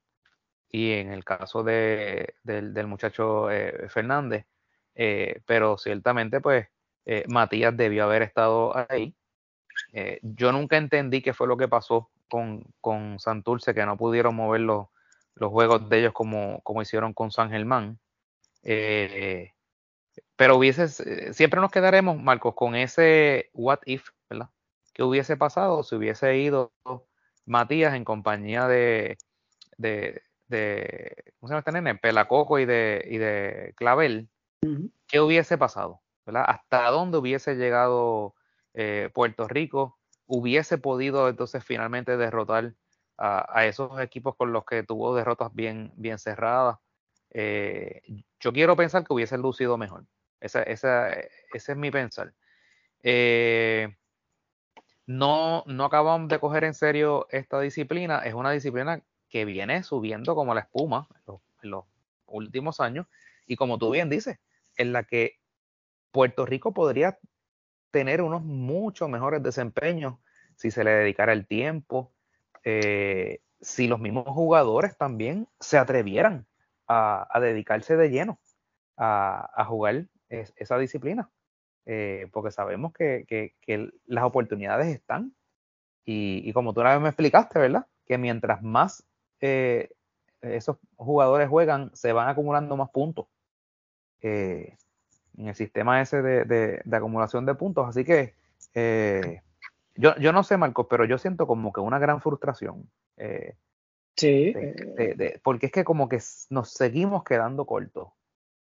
y 0.70 0.92
en 0.92 1.12
el 1.12 1.24
caso 1.24 1.62
de, 1.62 2.34
del, 2.42 2.86
muchacho 2.86 3.50
eh, 3.50 3.88
Fernández, 3.88 4.46
eh, 4.94 5.40
pero 5.46 5.78
ciertamente 5.78 6.40
pues 6.40 6.68
Matías 7.28 7.76
debió 7.76 8.02
haber 8.02 8.22
estado 8.22 8.72
ahí. 8.90 9.14
yo 10.22 10.50
nunca 10.50 10.76
entendí 10.76 11.22
qué 11.22 11.32
fue 11.32 11.46
lo 11.46 11.56
que 11.56 11.68
pasó 11.68 12.10
con, 12.28 12.64
con 12.80 13.20
Santurce, 13.20 13.74
que 13.74 13.86
no 13.86 13.96
pudieron 13.96 14.34
mover 14.34 14.62
los, 14.62 14.88
los 15.36 15.52
juegos 15.52 15.88
de 15.88 16.00
ellos 16.00 16.12
como, 16.12 16.60
como 16.62 16.82
hicieron 16.82 17.14
con 17.14 17.30
San 17.30 17.50
Germán. 17.50 18.00
pero 20.34 20.56
hubiese, 20.56 20.88
siempre 21.32 21.60
nos 21.60 21.70
quedaremos, 21.70 22.20
Marcos, 22.20 22.54
con 22.56 22.74
ese 22.74 23.50
what 23.52 23.78
if, 23.86 24.08
¿verdad? 24.28 24.50
¿Qué 24.96 25.02
hubiese 25.02 25.36
pasado 25.36 25.82
si 25.84 25.94
hubiese 25.94 26.38
ido 26.38 26.72
Matías 27.44 27.94
en 27.94 28.04
compañía 28.04 28.66
de, 28.66 29.18
¿cómo 30.48 31.48
se 31.48 31.52
llama 31.52 31.58
este 31.58 31.72
nene? 31.72 31.94
Pelacoco 31.96 32.58
y 32.58 32.64
de, 32.64 33.04
y 33.08 33.18
de 33.18 33.74
Clavel? 33.76 34.28
¿Qué 35.06 35.20
hubiese 35.20 35.58
pasado? 35.58 36.02
¿verdad? 36.26 36.44
¿Hasta 36.46 36.90
dónde 36.90 37.18
hubiese 37.18 37.54
llegado 37.54 38.34
eh, 38.74 39.10
Puerto 39.14 39.46
Rico? 39.48 39.98
¿Hubiese 40.26 40.76
podido 40.76 41.28
entonces 41.28 41.64
finalmente 41.64 42.16
derrotar 42.16 42.74
a, 43.16 43.64
esos 43.64 43.98
equipos 44.00 44.36
con 44.36 44.52
los 44.52 44.66
que 44.66 44.82
tuvo 44.82 45.14
derrotas 45.14 45.54
bien, 45.54 45.92
bien 45.96 46.18
cerradas? 46.18 46.78
Eh, 47.30 48.02
yo 48.40 48.52
quiero 48.52 48.76
pensar 48.76 49.04
que 49.04 49.14
hubiese 49.14 49.38
lucido 49.38 49.78
mejor. 49.78 50.04
Esa, 50.40 50.62
esa, 50.64 51.10
ese 51.10 51.72
es 51.72 51.78
mi 51.78 51.90
pensar. 51.90 52.34
Eh, 53.02 53.96
no, 55.06 55.62
no 55.66 55.84
acabamos 55.84 56.28
de 56.28 56.40
coger 56.40 56.64
en 56.64 56.74
serio 56.74 57.28
esta 57.30 57.60
disciplina. 57.60 58.18
Es 58.18 58.34
una 58.34 58.50
disciplina 58.50 59.00
que 59.36 59.44
viene 59.44 59.82
subiendo 59.82 60.34
como 60.34 60.54
la 60.54 60.62
espuma 60.62 61.06
en 61.62 61.70
los, 61.70 61.84
últimos 62.24 62.80
años 62.80 63.06
y 63.46 63.54
como 63.54 63.76
tú 63.76 63.90
bien 63.90 64.08
dices, 64.08 64.38
en 64.78 64.94
la 64.94 65.04
que 65.04 65.38
Puerto 66.10 66.46
Rico 66.46 66.72
podría 66.72 67.18
tener 67.90 68.22
unos 68.22 68.42
mucho 68.42 69.08
mejores 69.08 69.42
desempeños 69.42 70.14
si 70.56 70.70
se 70.70 70.84
le 70.84 70.90
dedicara 70.90 71.34
el 71.34 71.46
tiempo, 71.46 72.14
eh, 72.64 73.40
si 73.60 73.88
los 73.88 74.00
mismos 74.00 74.24
jugadores 74.26 74.96
también 74.96 75.48
se 75.60 75.76
atrevieran 75.76 76.46
a, 76.88 77.28
dedicarse 77.38 77.94
de 77.96 78.08
lleno 78.08 78.40
a, 78.96 79.66
jugar 79.68 80.06
esa 80.30 80.78
disciplina. 80.78 81.30
Eh, 81.84 82.28
porque 82.32 82.50
sabemos 82.52 82.94
que, 82.94 83.26
que, 83.28 83.90
las 84.06 84.24
oportunidades 84.24 84.88
están. 84.88 85.36
Y, 86.06 86.50
como 86.54 86.72
tú 86.72 86.80
una 86.80 86.94
vez 86.94 87.02
me 87.02 87.08
explicaste, 87.10 87.58
¿verdad? 87.58 87.86
Que 88.06 88.16
mientras 88.16 88.62
más 88.62 89.06
eh, 89.40 89.90
esos 90.40 90.78
jugadores 90.96 91.48
juegan, 91.48 91.90
se 91.94 92.12
van 92.12 92.28
acumulando 92.28 92.76
más 92.76 92.90
puntos 92.90 93.26
eh, 94.20 94.76
en 95.36 95.48
el 95.48 95.54
sistema 95.54 96.00
ese 96.00 96.22
de, 96.22 96.44
de, 96.44 96.96
acumulación 96.96 97.46
de 97.46 97.54
puntos. 97.54 97.88
Así 97.88 98.04
que 98.04 98.34
yo, 99.94 100.16
yo 100.16 100.32
no 100.32 100.42
sé, 100.42 100.56
Marcos, 100.56 100.86
pero 100.88 101.04
yo 101.04 101.18
siento 101.18 101.46
como 101.46 101.72
que 101.72 101.80
una 101.80 101.98
gran 101.98 102.20
frustración. 102.20 102.90
sí. 104.16 104.54
porque 105.42 105.66
es 105.66 105.72
que 105.72 105.84
como 105.84 106.08
que 106.08 106.20
nos 106.50 106.70
seguimos 106.70 107.24
quedando 107.24 107.66
cortos. 107.66 108.08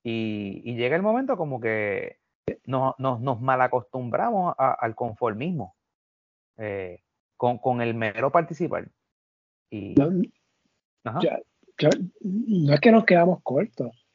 Y, 0.03 0.61
y 0.65 0.75
llega 0.75 0.95
el 0.95 1.03
momento 1.03 1.37
como 1.37 1.59
que 1.59 2.21
nos, 2.65 2.97
nos, 2.99 3.21
nos 3.21 3.41
malacostumbramos 3.41 4.55
al 4.57 4.95
conformismo 4.95 5.75
eh, 6.57 7.01
con, 7.37 7.57
con, 7.57 7.81
el 7.81 7.93
mero 7.93 8.31
participar. 8.31 8.87
Y, 9.69 9.95
no, 11.03 11.19
no 12.21 12.73
es 12.73 12.79
que 12.79 12.91
nos 12.91 13.05
quedamos 13.05 13.41
cortos, 13.43 14.07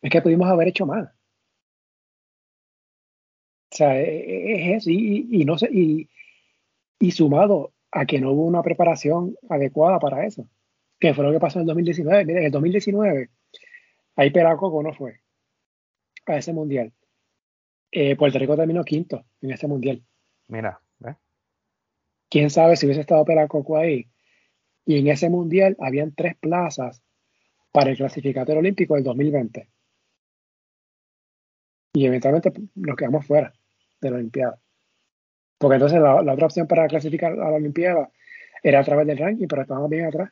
es 0.00 0.10
que 0.10 0.22
pudimos 0.22 0.48
haber 0.48 0.68
hecho 0.68 0.86
más. 0.86 1.08
O 3.72 3.74
sea, 3.74 3.98
e, 3.98 4.04
e, 4.04 4.74
es 4.74 4.82
eso, 4.82 4.90
y, 4.90 5.44
no 5.44 5.56
sé, 5.56 5.68
y, 5.72 6.08
y 6.98 7.10
sumado 7.12 7.72
a 7.90 8.04
que 8.06 8.20
no 8.20 8.32
hubo 8.32 8.44
una 8.44 8.62
preparación 8.62 9.36
adecuada 9.48 9.98
para 9.98 10.26
eso, 10.26 10.46
que 10.98 11.14
fue 11.14 11.24
lo 11.24 11.32
que 11.32 11.40
pasó 11.40 11.58
en 11.58 11.62
el 11.62 11.66
2019. 11.68 12.24
Mira, 12.24 12.40
en 12.40 12.46
el 12.46 12.52
2019, 12.52 13.30
ahí 14.16 14.30
Peracoco 14.30 14.82
no 14.82 14.92
fue 14.92 15.20
a 16.26 16.36
ese 16.36 16.52
mundial. 16.52 16.92
Eh, 17.90 18.16
Puerto 18.16 18.38
Rico 18.38 18.56
terminó 18.56 18.84
quinto 18.84 19.24
en 19.40 19.50
este 19.52 19.66
mundial. 19.66 20.02
Mira, 20.48 20.80
Quién 22.28 22.48
sabe 22.48 22.76
si 22.76 22.86
hubiese 22.86 23.02
estado 23.02 23.24
Peracoco 23.26 23.76
ahí. 23.76 24.08
Y 24.84 24.98
en 24.98 25.08
ese 25.08 25.30
mundial 25.30 25.76
habían 25.80 26.14
tres 26.14 26.36
plazas 26.36 27.02
para 27.72 27.90
el 27.90 27.96
clasificatorio 27.96 28.60
olímpico 28.60 28.94
del 28.94 29.04
2020. 29.04 29.68
Y 31.94 32.06
eventualmente 32.06 32.52
nos 32.74 32.96
quedamos 32.96 33.26
fuera 33.26 33.52
de 34.00 34.10
la 34.10 34.16
Olimpiada. 34.16 34.58
Porque 35.58 35.74
entonces 35.74 36.00
la, 36.00 36.16
otra 36.16 36.46
opción 36.46 36.66
para 36.66 36.88
clasificar 36.88 37.32
a 37.32 37.50
la 37.50 37.56
Olimpiada 37.56 38.10
era 38.62 38.80
a 38.80 38.84
través 38.84 39.06
del 39.06 39.18
ranking, 39.18 39.46
pero 39.46 39.62
estábamos 39.62 39.90
bien 39.90 40.06
atrás. 40.06 40.30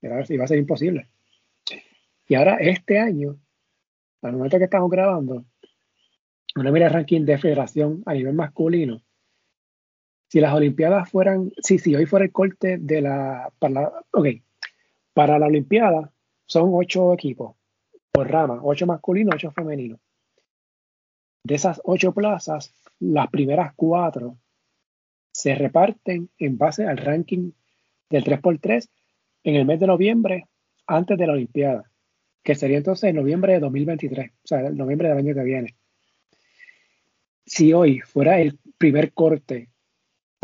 Era, 0.00 0.24
iba 0.28 0.44
a 0.44 0.48
ser 0.48 0.58
imposible. 0.58 1.08
Y 2.26 2.34
ahora, 2.34 2.56
este 2.56 2.98
año, 2.98 3.38
al 4.22 4.32
momento 4.32 4.58
que 4.58 4.64
estamos 4.64 4.90
grabando, 4.90 5.44
uno 6.56 6.72
mira 6.72 6.86
el 6.86 6.92
ranking 6.92 7.24
de 7.24 7.38
federación 7.38 8.02
a 8.06 8.14
nivel 8.14 8.34
masculino, 8.34 9.02
si 10.34 10.40
las 10.40 10.52
Olimpiadas 10.52 11.08
fueran, 11.08 11.52
sí, 11.62 11.78
sí, 11.78 11.94
hoy 11.94 12.06
fuera 12.06 12.24
el 12.24 12.32
corte 12.32 12.76
de 12.76 13.00
la, 13.00 13.52
para 13.60 13.92
ok, 14.10 14.26
para 15.12 15.38
la 15.38 15.46
Olimpiada 15.46 16.10
son 16.44 16.70
ocho 16.72 17.14
equipos 17.14 17.54
por 18.10 18.28
rama, 18.28 18.58
ocho 18.64 18.84
masculinos, 18.84 19.36
ocho 19.36 19.52
femeninos. 19.52 20.00
De 21.44 21.54
esas 21.54 21.80
ocho 21.84 22.10
plazas, 22.12 22.74
las 22.98 23.28
primeras 23.28 23.74
cuatro 23.76 24.36
se 25.30 25.54
reparten 25.54 26.28
en 26.36 26.58
base 26.58 26.84
al 26.84 26.96
ranking 26.96 27.52
del 28.10 28.24
3x3 28.24 28.88
en 29.44 29.54
el 29.54 29.64
mes 29.64 29.78
de 29.78 29.86
noviembre 29.86 30.48
antes 30.88 31.16
de 31.16 31.28
la 31.28 31.34
Olimpiada, 31.34 31.88
que 32.42 32.56
sería 32.56 32.78
entonces 32.78 33.08
en 33.08 33.14
noviembre 33.14 33.52
de 33.52 33.60
2023, 33.60 34.32
o 34.32 34.34
sea, 34.42 34.66
el 34.66 34.76
noviembre 34.76 35.10
del 35.10 35.18
año 35.18 35.32
que 35.32 35.44
viene. 35.44 35.76
Si 37.46 37.72
hoy 37.72 38.00
fuera 38.00 38.40
el 38.40 38.58
primer 38.78 39.12
corte 39.12 39.68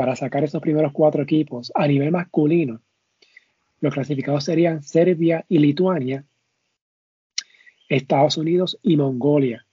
para 0.01 0.16
sacar 0.16 0.43
esos 0.43 0.62
primeros 0.62 0.93
cuatro 0.93 1.22
equipos 1.22 1.70
a 1.74 1.86
nivel 1.86 2.10
masculino, 2.10 2.81
los 3.81 3.93
clasificados 3.93 4.44
serían 4.44 4.82
Serbia 4.82 5.44
y 5.47 5.59
Lituania, 5.59 6.24
Estados 7.86 8.39
Unidos 8.39 8.78
y 8.81 8.97
Mongolia. 8.97 9.66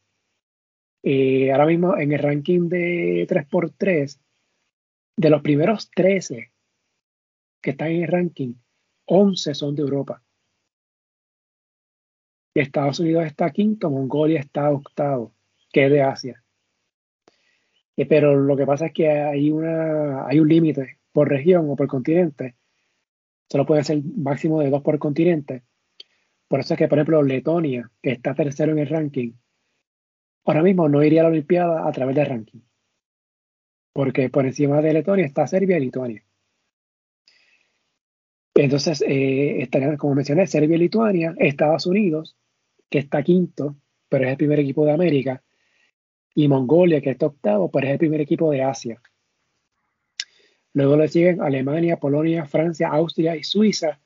Eh, 1.01 1.49
ahora 1.53 1.65
mismo 1.65 1.97
en 1.97 2.11
el 2.11 2.19
ranking 2.19 2.67
de 2.67 3.25
3x3, 3.25 4.19
de 5.15 5.29
los 5.29 5.41
primeros 5.41 5.89
13 5.91 6.51
que 7.61 7.69
están 7.69 7.91
en 7.91 8.03
el 8.03 8.09
ranking, 8.09 8.53
11 9.05 9.53
son 9.53 9.75
de 9.75 9.81
Europa. 9.83 10.21
Estados 12.53 12.99
Unidos 12.99 13.23
está 13.23 13.49
quinto, 13.51 13.89
Mongolia 13.89 14.41
está 14.41 14.69
octavo, 14.71 15.33
que 15.71 15.85
es 15.85 15.89
de 15.89 16.01
Asia. 16.01 16.43
Eh, 17.97 18.05
pero 18.05 18.35
lo 18.35 18.55
que 18.55 18.65
pasa 18.65 18.87
es 18.87 18.93
que 18.93 19.09
hay, 19.09 19.49
una, 19.51 20.27
hay 20.27 20.39
un 20.39 20.47
límite 20.47 20.99
por 21.11 21.27
región 21.29 21.69
o 21.69 21.75
por 21.75 21.87
continente. 21.87 22.55
Solo 23.49 23.65
puede 23.65 23.83
ser 23.83 24.01
máximo 24.15 24.61
de 24.61 24.69
dos 24.69 24.83
por 24.83 24.99
continente. 24.99 25.63
Por 26.47 26.59
eso 26.59 26.75
es 26.75 26.77
que, 26.77 26.87
por 26.87 26.99
ejemplo, 26.99 27.23
Letonia, 27.23 27.91
que 28.01 28.11
está 28.11 28.35
tercero 28.35 28.71
en 28.71 28.79
el 28.79 28.87
ranking, 28.87 29.33
ahora 30.45 30.63
mismo 30.63 30.87
no 30.87 31.03
iría 31.03 31.21
a 31.21 31.23
la 31.23 31.29
Olimpiada 31.29 31.87
a 31.87 31.91
través 31.91 32.15
del 32.15 32.27
ranking. 32.27 32.61
Porque 33.93 34.29
por 34.29 34.45
encima 34.45 34.81
de 34.81 34.93
Letonia 34.93 35.25
está 35.25 35.47
Serbia 35.47 35.77
y 35.77 35.81
Lituania. 35.81 36.23
Entonces, 38.53 39.03
eh, 39.07 39.61
estarían, 39.61 39.97
como 39.97 40.15
mencioné, 40.15 40.47
Serbia 40.47 40.75
y 40.75 40.79
Lituania, 40.79 41.35
Estados 41.37 41.85
Unidos, 41.85 42.37
que 42.89 42.99
está 42.99 43.23
quinto, 43.23 43.75
pero 44.09 44.25
es 44.25 44.31
el 44.31 44.37
primer 44.37 44.59
equipo 44.59 44.85
de 44.85 44.93
América, 44.93 45.43
y 46.37 46.47
Mongolia, 46.47 47.01
que 47.01 47.09
está 47.09 47.25
octavo, 47.25 47.71
pero 47.71 47.87
es 47.87 47.93
el 47.93 47.97
primer 47.97 48.21
equipo 48.21 48.51
de 48.51 48.61
Asia. 48.61 49.01
Luego 50.71 50.95
le 50.95 51.07
siguen 51.07 51.41
Alemania, 51.41 51.97
Polonia, 51.97 52.45
Francia, 52.45 52.89
Austria 52.89 53.35
y 53.35 53.43
Suiza. 53.43 53.99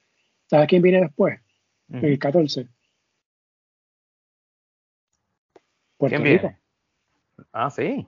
¿Sabes 0.45 0.69
quién 0.69 0.81
viene 0.81 1.01
después? 1.01 1.41
El 1.89 2.17
14. 2.17 2.69
Puerto 5.97 6.15
¿Quién 6.15 6.23
Rico. 6.23 6.47
Viene? 6.47 6.59
Ah, 7.51 7.69
sí. 7.69 8.07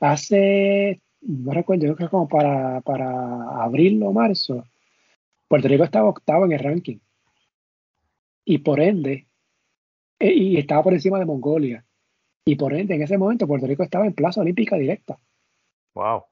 Hace, 0.00 1.02
no 1.20 1.52
recuerdo, 1.52 1.82
creo 1.82 1.96
que 1.96 2.08
como 2.08 2.26
para, 2.26 2.80
para 2.80 3.62
abril 3.62 4.02
o 4.04 4.10
marzo, 4.10 4.64
Puerto 5.48 5.68
Rico 5.68 5.84
estaba 5.84 6.08
octavo 6.08 6.46
en 6.46 6.52
el 6.52 6.60
ranking. 6.60 6.98
Y 8.46 8.56
por 8.56 8.80
ende, 8.80 9.28
eh, 10.18 10.32
y 10.32 10.56
estaba 10.56 10.82
por 10.82 10.94
encima 10.94 11.18
de 11.18 11.26
Mongolia. 11.26 11.84
Y 12.46 12.56
por 12.56 12.74
ende, 12.74 12.94
en 12.94 13.02
ese 13.02 13.16
momento, 13.16 13.46
Puerto 13.46 13.66
Rico 13.66 13.82
estaba 13.82 14.06
en 14.06 14.12
plaza 14.12 14.42
olímpica 14.42 14.76
directa. 14.76 15.18
Wow. 15.94 16.16
O 16.16 16.28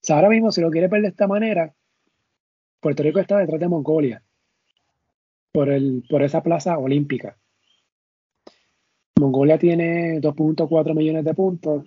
sea, 0.00 0.16
ahora 0.16 0.30
mismo, 0.30 0.50
si 0.50 0.60
lo 0.62 0.70
quiere 0.70 0.88
ver 0.88 1.02
de 1.02 1.08
esta 1.08 1.26
manera, 1.26 1.74
Puerto 2.80 3.02
Rico 3.02 3.20
está 3.20 3.36
detrás 3.36 3.60
de 3.60 3.68
Mongolia 3.68 4.22
por, 5.52 5.68
el, 5.68 6.04
por 6.08 6.22
esa 6.22 6.42
plaza 6.42 6.78
olímpica. 6.78 7.36
Mongolia 9.18 9.58
tiene 9.58 10.18
2.4 10.20 10.94
millones 10.94 11.24
de 11.24 11.34
puntos 11.34 11.84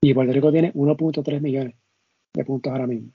y 0.00 0.14
Puerto 0.14 0.32
Rico 0.32 0.50
tiene 0.50 0.72
1.3 0.72 1.40
millones 1.42 1.74
de 2.32 2.44
puntos 2.46 2.72
ahora 2.72 2.86
mismo. 2.86 3.12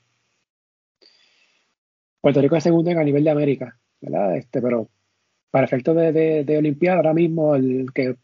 Puerto 2.22 2.40
Rico 2.40 2.56
es 2.56 2.64
segundo 2.64 2.92
en 2.92 3.00
a 3.00 3.04
nivel 3.04 3.24
de 3.24 3.32
América, 3.32 3.80
¿verdad? 4.00 4.38
Este, 4.38 4.62
pero 4.62 4.92
para 5.50 5.66
efectos 5.66 5.96
de, 5.96 6.12
de, 6.12 6.44
de 6.44 6.58
Olimpiada, 6.60 6.98
ahora 6.98 7.16
mismo 7.16 7.56
el 7.56 7.92
que 7.92 8.16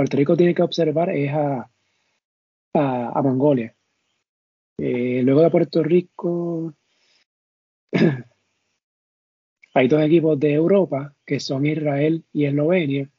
Puerto 0.00 0.16
Rico 0.16 0.34
tiene 0.34 0.54
que 0.54 0.62
observar 0.62 1.10
es 1.10 1.30
a, 1.30 1.70
a, 2.72 3.22
Mongolia. 3.22 3.76
Eh, 4.78 5.20
luego 5.22 5.42
de 5.42 5.50
Puerto 5.50 5.82
Rico, 5.82 6.72
hay 9.74 9.88
dos 9.88 10.00
equipos 10.00 10.40
de 10.40 10.54
Europa 10.54 11.14
que 11.26 11.38
son 11.38 11.66
Israel 11.66 12.24
y 12.32 12.46
Eslovenia. 12.46 13.10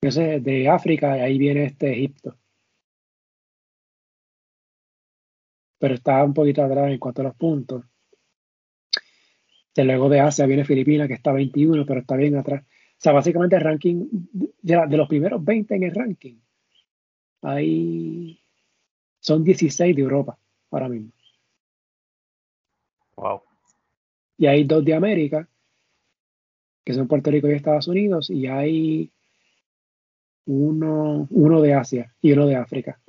Entonces, 0.00 0.42
de 0.42 0.68
África, 0.68 1.12
ahí 1.12 1.38
viene 1.38 1.66
este 1.66 1.92
Egipto. 1.92 2.36
Pero 5.78 5.94
está 5.94 6.24
un 6.24 6.34
poquito 6.34 6.64
atrás 6.64 6.90
en 6.90 6.98
cuanto 6.98 7.20
a 7.20 7.26
los 7.26 7.36
puntos. 7.36 7.84
De 9.76 9.84
luego 9.84 10.08
de 10.08 10.18
Asia 10.18 10.44
viene 10.46 10.64
Filipinas, 10.64 11.06
que 11.06 11.14
está 11.14 11.30
21, 11.30 11.86
pero 11.86 12.00
está 12.00 12.16
bien 12.16 12.36
atrás. 12.36 12.64
O 13.02 13.04
sea, 13.04 13.12
básicamente 13.14 13.56
el 13.56 13.62
ranking, 13.62 14.06
de, 14.62 14.96
los 14.96 15.08
primeros 15.08 15.44
20 15.44 15.74
en 15.74 15.82
el 15.82 15.92
ranking, 15.92 16.36
hay, 17.42 18.40
son 19.18 19.42
16 19.42 19.96
de 19.96 20.02
Europa 20.02 20.38
ahora 20.70 20.88
mismo. 20.88 21.10
Wow. 23.16 23.42
Y 24.38 24.46
hay 24.46 24.62
dos 24.62 24.84
de 24.84 24.94
América, 24.94 25.48
que 26.84 26.94
son 26.94 27.08
Puerto 27.08 27.32
Rico 27.32 27.48
y 27.48 27.54
Estados 27.54 27.88
Unidos, 27.88 28.30
y 28.30 28.46
hay 28.46 29.10
uno, 30.46 31.26
uno 31.28 31.60
de 31.60 31.74
Asia 31.74 32.14
y 32.20 32.30
uno 32.30 32.46
de 32.46 32.54
África. 32.54 33.00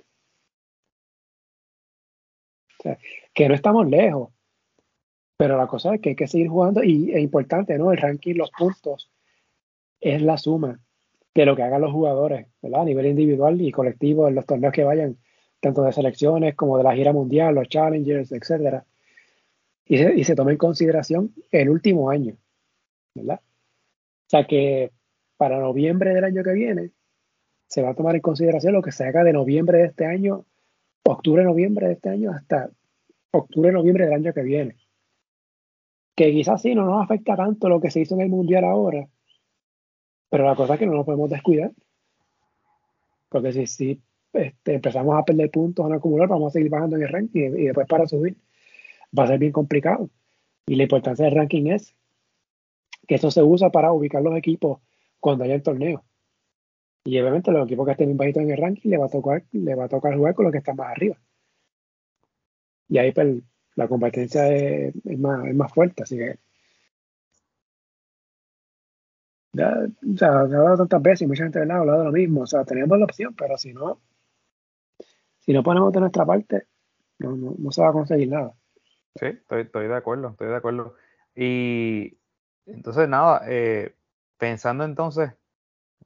O 2.79 2.81
sea, 2.81 2.97
que 3.31 3.47
no 3.47 3.53
estamos 3.53 3.87
lejos, 3.87 4.33
pero 5.37 5.55
la 5.55 5.67
cosa 5.67 5.93
es 5.93 6.01
que 6.01 6.09
hay 6.09 6.15
que 6.15 6.27
seguir 6.27 6.47
jugando 6.47 6.83
y 6.83 7.11
es 7.11 7.21
importante, 7.21 7.77
¿no? 7.77 7.91
El 7.91 7.99
ranking, 7.99 8.33
los 8.33 8.49
puntos 8.49 9.12
es 10.03 10.21
la 10.21 10.37
suma 10.37 10.79
de 11.33 11.45
lo 11.45 11.55
que 11.55 11.63
hagan 11.63 11.81
los 11.81 11.91
jugadores, 11.91 12.47
¿verdad? 12.61 12.81
A 12.81 12.85
nivel 12.85 13.07
individual 13.07 13.59
y 13.61 13.71
colectivo 13.71 14.27
en 14.27 14.35
los 14.35 14.45
torneos 14.45 14.73
que 14.73 14.83
vayan, 14.83 15.17
tanto 15.59 15.81
de 15.83 15.93
selecciones 15.93 16.55
como 16.55 16.77
de 16.77 16.83
la 16.83 16.93
gira 16.93 17.13
mundial, 17.13 17.55
los 17.55 17.69
challengers, 17.69 18.31
etcétera. 18.31 18.85
Y 19.85 19.97
se, 19.97 20.13
y 20.13 20.23
se 20.23 20.35
toma 20.35 20.51
en 20.51 20.57
consideración 20.57 21.33
el 21.51 21.69
último 21.69 22.09
año, 22.09 22.35
¿verdad? 23.15 23.39
O 23.41 24.29
sea 24.29 24.45
que 24.45 24.91
para 25.37 25.59
noviembre 25.59 26.13
del 26.13 26.23
año 26.23 26.43
que 26.43 26.53
viene 26.53 26.91
se 27.67 27.81
va 27.81 27.89
a 27.91 27.95
tomar 27.95 28.15
en 28.15 28.21
consideración 28.21 28.73
lo 28.73 28.81
que 28.81 28.91
se 28.91 29.05
haga 29.05 29.23
de 29.23 29.33
noviembre 29.33 29.79
de 29.79 29.85
este 29.85 30.05
año, 30.05 30.45
octubre, 31.03 31.43
noviembre 31.43 31.87
de 31.87 31.93
este 31.93 32.09
año 32.09 32.31
hasta 32.31 32.69
octubre, 33.31 33.71
noviembre 33.71 34.05
del 34.05 34.13
año 34.13 34.33
que 34.33 34.43
viene. 34.43 34.75
Que 36.15 36.31
quizás 36.31 36.61
sí 36.61 36.75
no 36.75 36.85
nos 36.85 37.03
afecta 37.03 37.35
tanto 37.35 37.69
lo 37.69 37.81
que 37.81 37.89
se 37.89 38.01
hizo 38.01 38.15
en 38.15 38.21
el 38.21 38.29
mundial 38.29 38.65
ahora, 38.65 39.07
pero 40.33 40.45
la 40.45 40.55
cosa 40.55 40.73
es 40.73 40.79
que 40.79 40.87
no 40.87 40.93
nos 40.93 41.05
podemos 41.05 41.29
descuidar. 41.29 41.71
Porque 43.29 43.53
si, 43.53 43.67
si 43.67 44.01
este, 44.33 44.73
empezamos 44.73 45.15
a 45.15 45.23
perder 45.23 45.51
puntos, 45.51 45.85
a 45.91 45.93
acumular, 45.93 46.27
vamos 46.27 46.47
a 46.47 46.53
seguir 46.53 46.71
bajando 46.71 46.95
en 46.95 47.03
el 47.03 47.09
ranking 47.09 47.51
y, 47.55 47.65
después 47.65 47.85
para 47.87 48.07
subir 48.07 48.35
va 49.15 49.25
a 49.25 49.27
ser 49.27 49.37
bien 49.37 49.51
complicado. 49.51 50.09
Y 50.65 50.73
la 50.73 50.83
importancia 50.83 51.25
del 51.25 51.35
ranking 51.35 51.67
es 51.67 51.95
que 53.07 53.13
eso 53.13 53.29
se 53.29 53.43
usa 53.43 53.69
para 53.69 53.91
ubicar 53.91 54.23
los 54.23 54.35
equipos 54.35 54.79
cuando 55.19 55.43
haya 55.43 55.53
el 55.53 55.61
torneo. 55.61 56.03
Y 57.03 57.19
obviamente 57.19 57.51
los 57.51 57.67
equipos 57.67 57.85
que 57.85 57.91
estén 57.91 58.07
bien 58.07 58.17
bajitos 58.17 58.41
en 58.41 58.49
el 58.49 58.57
ranking 58.57 58.89
le 58.89 58.97
va 58.97 59.05
a 59.05 59.09
tocar, 59.09 59.43
le 59.51 59.75
va 59.75 59.83
a 59.83 59.89
tocar 59.89 60.17
jugar 60.17 60.33
con 60.33 60.45
los 60.45 60.51
que 60.51 60.57
están 60.57 60.77
más 60.77 60.89
arriba. 60.89 61.15
Y 62.89 62.97
ahí 62.97 63.11
pues, 63.11 63.37
la 63.75 63.87
competencia 63.87 64.51
es, 64.51 64.95
más, 65.19 65.45
es 65.45 65.53
más 65.53 65.71
fuerte. 65.71 66.01
Así 66.01 66.17
que 66.17 66.39
Ya, 69.53 69.71
o 69.71 70.17
sea, 70.17 70.29
he 70.29 70.55
hablado 70.55 70.77
tantas 70.77 71.01
veces 71.01 71.21
y 71.21 71.27
mucha 71.27 71.43
gente 71.43 71.59
ha 71.59 71.61
hablado 71.61 71.99
de 71.99 72.05
lo 72.05 72.11
mismo. 72.11 72.41
O 72.41 72.47
sea, 72.47 72.65
tenemos 72.65 72.97
la 72.97 73.05
opción, 73.05 73.35
pero 73.35 73.55
si 73.57 73.71
no, 73.71 73.99
si 75.39 75.53
no 75.53 75.61
ponemos 75.61 75.93
de 75.93 75.99
nuestra 75.99 76.25
parte, 76.25 76.65
no, 77.19 77.35
no, 77.35 77.71
se 77.71 77.81
va 77.81 77.89
a 77.89 77.93
conseguir 77.93 78.29
nada. 78.29 78.53
Sí, 79.15 79.27
estoy, 79.27 79.87
de 79.87 79.95
acuerdo, 79.95 80.29
estoy 80.29 80.47
de 80.47 80.55
acuerdo. 80.55 80.95
Y 81.35 82.17
entonces, 82.65 83.07
nada, 83.07 83.43
eh, 83.47 83.93
pensando 84.37 84.85
entonces, 84.85 85.31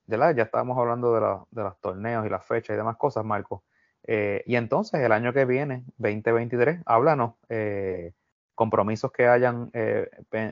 ya, 0.07 0.29
estábamos 0.31 0.77
hablando 0.77 1.13
de, 1.13 1.21
de, 1.51 1.63
los 1.63 1.79
torneos 1.79 2.25
y 2.25 2.29
las 2.29 2.45
fechas 2.45 2.73
y 2.73 2.77
demás 2.77 2.97
cosas, 2.97 3.23
Marco. 3.23 3.63
Eh, 4.03 4.43
y 4.45 4.57
entonces, 4.57 4.99
el 4.99 5.13
año 5.13 5.31
que 5.31 5.45
viene, 5.45 5.85
2023, 5.97 6.81
háblanos 6.85 7.35
eh, 7.47 8.11
compromisos 8.55 9.11
que 9.13 9.27
hayan 9.27 9.71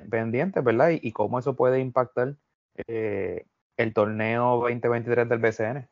pendientes, 0.10 0.64
¿verdad? 0.64 0.92
y, 0.92 1.12
cómo 1.12 1.40
eso 1.40 1.56
puede 1.56 1.80
impactar 1.80 2.36
eh, 2.88 3.46
el 3.78 3.94
torneo 3.94 4.62
2023 4.62 5.30
del 5.30 5.40
BCN? 5.40 5.88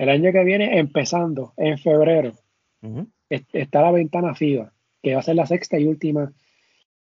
el 0.00 0.08
año 0.08 0.32
que 0.32 0.44
viene, 0.44 0.78
empezando 0.78 1.52
en 1.58 1.76
febrero, 1.76 2.32
está 3.28 3.82
la 3.82 3.90
ventana 3.90 4.34
FIBA, 4.34 4.72
que 5.02 5.12
va 5.12 5.20
a 5.20 5.22
ser 5.22 5.36
la 5.36 5.44
sexta 5.44 5.78
y 5.78 5.86
última 5.86 6.32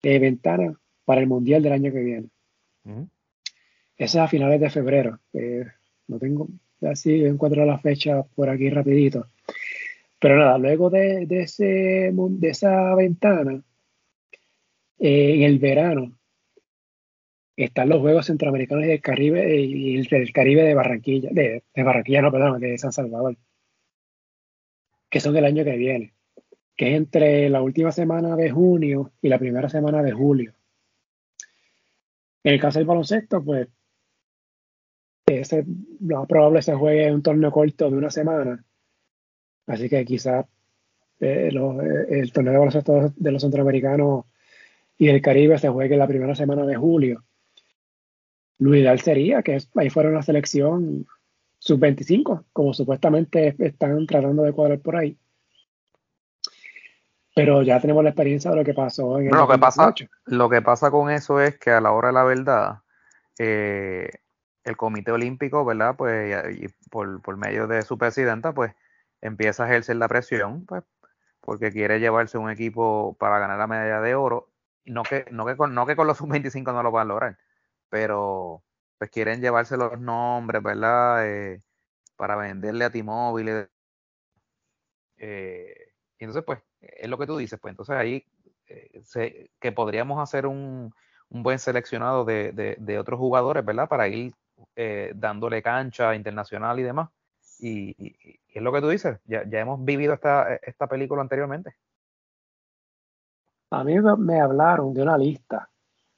eh, 0.02 0.18
ventana 0.18 0.80
para 1.04 1.20
el 1.20 1.28
Mundial 1.28 1.62
del 1.62 1.74
año 1.74 1.92
que 1.92 2.00
viene. 2.00 2.28
Esa 3.98 4.20
es 4.20 4.24
a 4.24 4.28
finales 4.30 4.62
de 4.62 4.70
febrero. 4.70 5.20
no 6.08 6.20
tengo, 6.20 6.48
así 6.84 7.26
encuentro 7.26 7.66
la 7.66 7.80
fecha 7.80 8.24
por 8.24 8.50
aquí 8.50 8.70
rapidito. 8.70 9.28
Pero 10.18 10.38
nada, 10.38 10.58
luego 10.58 10.90
de, 10.90 11.28
ese, 11.30 12.12
de 12.14 12.50
esa 12.50 12.96
ventana, 12.96 13.62
eh, 15.00 15.36
en 15.36 15.44
el 15.44 15.60
verano, 15.60 16.18
están 17.56 17.90
los 17.90 18.02
Juegos 18.02 18.26
Centroamericanos 18.26 18.86
del 18.86 19.02
Caribe 19.02 19.61
y 19.61 19.98
el 19.98 20.06
del 20.06 20.32
Caribe 20.34 20.64
de 20.64 20.73
Barranquilla, 20.73 21.30
de, 21.32 21.64
Barranquilla, 21.76 22.22
no, 22.22 22.32
perdón, 22.32 22.60
de 22.60 22.77
San 22.77 22.91
Salvador, 22.91 23.38
que 25.10 25.19
son 25.19 25.36
el 25.38 25.45
año 25.45 25.64
que 25.64 25.77
viene, 25.77 26.14
que 26.76 26.91
es 26.91 26.98
entre 26.98 27.49
la 27.49 27.61
última 27.61 27.91
semana 27.91 28.36
de 28.36 28.52
junio 28.52 29.11
y 29.22 29.30
la 29.30 29.40
primera 29.40 29.69
semana 29.69 30.03
de 30.03 30.11
julio. 30.11 30.53
En 32.44 32.53
el 32.53 32.60
caso 32.60 32.80
del 32.80 32.88
baloncesto, 32.88 33.44
pues 33.44 33.68
ese, 35.26 35.65
lo 36.02 36.19
más 36.19 36.27
probable 36.27 36.61
se 36.61 36.76
juegue 36.76 37.11
un 37.11 37.23
torneo 37.23 37.52
corto 37.52 37.90
de 37.90 37.98
una 37.98 38.11
semana. 38.11 38.64
Así 39.65 39.90
que 39.90 40.06
quizás 40.06 40.45
eh, 41.19 41.49
eh, 41.52 42.06
el 42.10 42.32
torneo 42.32 42.53
de 42.53 42.60
baloncesto 42.60 43.14
de 43.15 43.32
los 43.32 43.41
centroamericanos 43.41 44.26
y 44.98 45.07
el 45.07 45.22
Caribe 45.22 45.57
se 45.57 45.69
juegue 45.69 45.98
la 45.98 46.07
primera 46.07 46.36
semana 46.36 46.65
de 46.65 46.76
julio. 46.76 47.23
Lo 48.57 48.73
ideal 48.73 48.99
sería 48.99 49.44
que 49.44 49.57
ahí 49.76 49.90
fuera 49.90 50.10
una 50.10 50.22
selección 50.22 51.06
sub-25, 51.60 52.45
como 52.53 52.73
supuestamente 52.73 53.56
están 53.60 54.06
tratando 54.06 54.44
de 54.44 54.53
cuadrar 54.53 54.80
por 54.80 54.95
ahí. 54.95 55.18
Pero 57.36 57.64
ya 57.64 57.82
tenemos 57.82 58.03
la 58.03 58.11
experiencia 58.11 58.52
de 58.52 58.57
lo 58.57 58.64
que 58.64 58.73
pasó 58.73 59.19
en 59.19 59.27
el 59.27 59.34
lo 59.34 59.48
que 59.48 59.57
pasa 59.57 59.94
Lo 60.26 60.49
que 60.49 60.61
pasa 60.61 60.90
con 60.90 61.10
eso 61.10 61.41
es 61.41 61.57
que 61.57 61.72
a 61.72 61.82
la 61.82 61.91
hora 61.91 62.07
de 62.07 62.14
la 62.14 62.23
verdad, 62.23 62.80
eh, 63.38 64.10
el 64.64 64.77
Comité 64.77 65.11
Olímpico, 65.11 65.65
¿verdad? 65.65 65.95
Pues 65.98 66.56
y 66.56 66.68
por, 66.90 67.22
por, 67.22 67.36
medio 67.36 67.68
de 67.68 67.82
su 67.82 67.98
presidenta, 67.98 68.53
pues 68.53 68.73
empieza 69.22 69.64
a 69.64 69.68
ejercer 69.68 69.98
la 69.98 70.07
presión, 70.07 70.65
pues, 70.65 70.84
porque 71.41 71.72
quiere 71.72 71.99
llevarse 71.99 72.38
un 72.38 72.49
equipo 72.49 73.18
para 73.19 73.40
ganar 73.40 73.57
la 73.57 73.68
medalla 73.68 73.99
de 74.02 74.15
oro. 74.15 74.49
No 74.86 75.03
que, 75.03 75.26
no 75.32 75.45
que, 75.45 75.57
con, 75.57 75.73
no 75.73 75.86
que 75.86 75.95
con 75.95 76.07
los 76.07 76.18
sub-25 76.18 76.73
no 76.73 76.84
lo 76.84 76.91
van 76.91 77.07
a 77.07 77.10
lograr, 77.10 77.38
pero 77.96 78.62
pues 78.98 79.10
quieren 79.10 79.40
llevarse 79.40 79.78
los 79.78 79.98
nombres, 79.98 80.62
¿verdad? 80.62 81.26
Eh, 81.26 81.62
para 82.18 82.36
venderle 82.36 82.84
a 82.84 82.90
T-Mobile. 82.90 83.70
Eh, 85.16 85.94
y 86.20 86.26
entonces, 86.26 86.44
pues, 86.46 86.60
es 86.82 87.08
lo 87.08 87.18
que 87.18 87.26
tú 87.26 87.38
dices, 87.38 87.58
pues 87.58 87.72
entonces 87.72 87.96
ahí 87.96 88.26
eh, 88.68 89.50
que 89.62 89.72
podríamos 89.72 90.22
hacer 90.22 90.46
un, 90.46 90.94
un 91.30 91.44
buen 91.44 91.58
seleccionado 91.58 92.26
de, 92.26 92.76
de, 92.78 93.00
otros 93.00 93.18
jugadores, 93.18 93.64
¿verdad? 93.64 93.88
Para 93.88 94.10
ir 94.10 94.34
dándole 95.16 95.64
cancha 95.64 96.16
internacional 96.16 96.78
y 96.82 96.84
demás. 96.84 97.10
Y, 97.60 97.96
es 98.50 98.62
lo 98.62 98.74
que 98.74 98.82
tú 98.82 98.90
dices, 98.90 99.20
ya, 99.24 99.48
ya 99.48 99.62
hemos 99.62 99.86
vivido 99.86 100.14
esta, 100.14 100.54
esta 100.56 100.88
película 100.88 101.22
anteriormente. 101.22 101.78
A 103.70 103.86
mí 103.86 103.96
me 104.18 104.42
hablaron 104.42 104.94
de 104.94 105.02
una 105.02 105.18
lista 105.18 105.70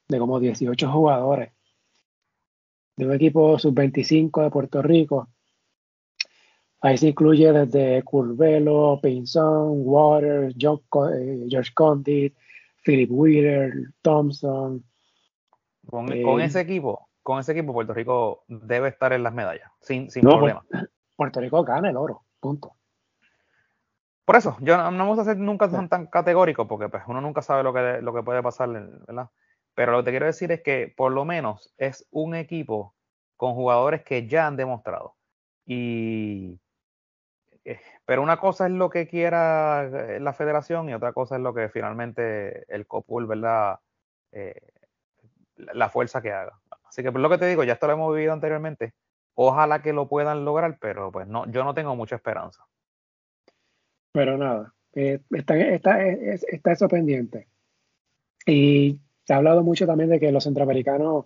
de 0.07 0.17
como 0.17 0.39
18 0.39 0.91
jugadores 0.91 1.51
de 2.97 3.05
un 3.05 3.13
equipo 3.13 3.57
sub-25 3.57 4.43
de 4.43 4.49
Puerto 4.49 4.81
Rico. 4.81 5.29
Ahí 6.81 6.97
se 6.97 7.09
incluye 7.09 7.51
desde 7.51 8.03
Curvelo, 8.03 8.99
Pinzón, 9.01 9.81
Waters, 9.85 10.55
eh, 10.55 11.45
George 11.47 11.71
Condit, 11.73 12.35
Philip 12.83 13.09
Wheeler, 13.11 13.73
Thompson. 14.01 14.83
Con, 15.85 16.11
eh, 16.11 16.43
ese 16.43 16.59
equipo, 16.59 17.09
con 17.23 17.39
ese 17.39 17.53
equipo 17.53 17.73
Puerto 17.73 17.93
Rico 17.93 18.43
debe 18.47 18.89
estar 18.89 19.13
en 19.13 19.23
las 19.23 19.33
medallas, 19.33 19.71
sin, 19.79 20.09
sin 20.11 20.23
problema. 20.23 20.65
Puerto 21.15 21.39
Rico 21.39 21.63
gana 21.63 21.89
el 21.89 21.97
oro, 21.97 22.23
punto. 22.39 22.73
Por 24.25 24.35
eso, 24.35 24.57
yo 24.59 24.75
no, 24.75 24.91
me 24.91 25.05
gusta 25.05 25.23
ser 25.23 25.37
nunca 25.37 25.69
tan, 25.87 26.07
categórico, 26.07 26.67
porque 26.67 26.89
pues, 26.89 27.03
uno 27.07 27.21
nunca 27.21 27.41
sabe 27.41 27.63
lo 27.63 27.73
que, 27.73 28.01
lo 28.01 28.13
que 28.13 28.23
puede 28.23 28.43
pasar, 28.43 28.69
¿verdad? 28.69 29.29
Pero 29.77 29.91
lo 29.91 29.99
que 29.99 30.05
te 30.05 30.09
quiero 30.09 30.25
decir 30.25 30.51
es 30.51 30.63
que 30.63 30.91
por 30.97 31.11
lo 31.11 31.23
menos 31.23 31.71
es 31.77 32.07
un 32.09 32.33
equipo 32.33 32.95
con 33.35 33.53
jugadores 33.53 34.01
que 34.01 34.27
ya 34.27 34.47
han 34.47 34.55
demostrado. 34.55 35.15
Y 35.67 36.59
eh, 37.63 37.79
pero 38.03 38.23
una 38.23 38.39
cosa 38.39 38.65
es 38.65 38.71
lo 38.71 38.89
que 38.89 39.07
quiera 39.07 39.83
eh, 39.83 40.19
la 40.19 40.33
federación 40.33 40.89
y 40.89 40.95
otra 40.95 41.13
cosa 41.13 41.35
es 41.35 41.43
lo 41.43 41.53
que 41.53 41.69
finalmente 41.69 42.65
el 42.73 42.87
COPUL, 42.87 43.27
¿verdad? 43.27 43.77
Eh, 44.31 44.59
la 45.57 45.89
fuerza 45.89 46.23
que 46.23 46.31
haga. 46.31 46.59
Así 46.85 47.03
que 47.03 47.11
por 47.11 47.21
lo 47.21 47.29
que 47.29 47.37
te 47.37 47.45
digo, 47.45 47.63
ya 47.63 47.73
esto 47.73 47.85
lo 47.85 47.93
hemos 47.93 48.15
vivido 48.15 48.33
anteriormente. 48.33 48.95
Ojalá 49.35 49.83
que 49.83 49.93
lo 49.93 50.07
puedan 50.09 50.43
lograr, 50.43 50.79
pero 50.81 51.11
pues 51.11 51.27
no, 51.27 51.45
yo 51.51 51.63
no 51.63 51.75
tengo 51.75 51.95
mucha 51.95 52.15
esperanza. 52.15 52.65
Pero 54.11 54.39
nada, 54.39 54.73
está, 54.93 55.55
está, 55.55 56.03
está, 56.03 56.71
eso 56.71 56.87
pendiente. 56.87 57.47
Y 58.47 59.01
se 59.27 59.33
ha 59.33 59.37
hablado 59.37 59.61
mucho 59.61 59.85
también 59.85 60.09
de 60.09 60.21
que 60.21 60.31
los 60.31 60.45
centroamericanos 60.45 61.25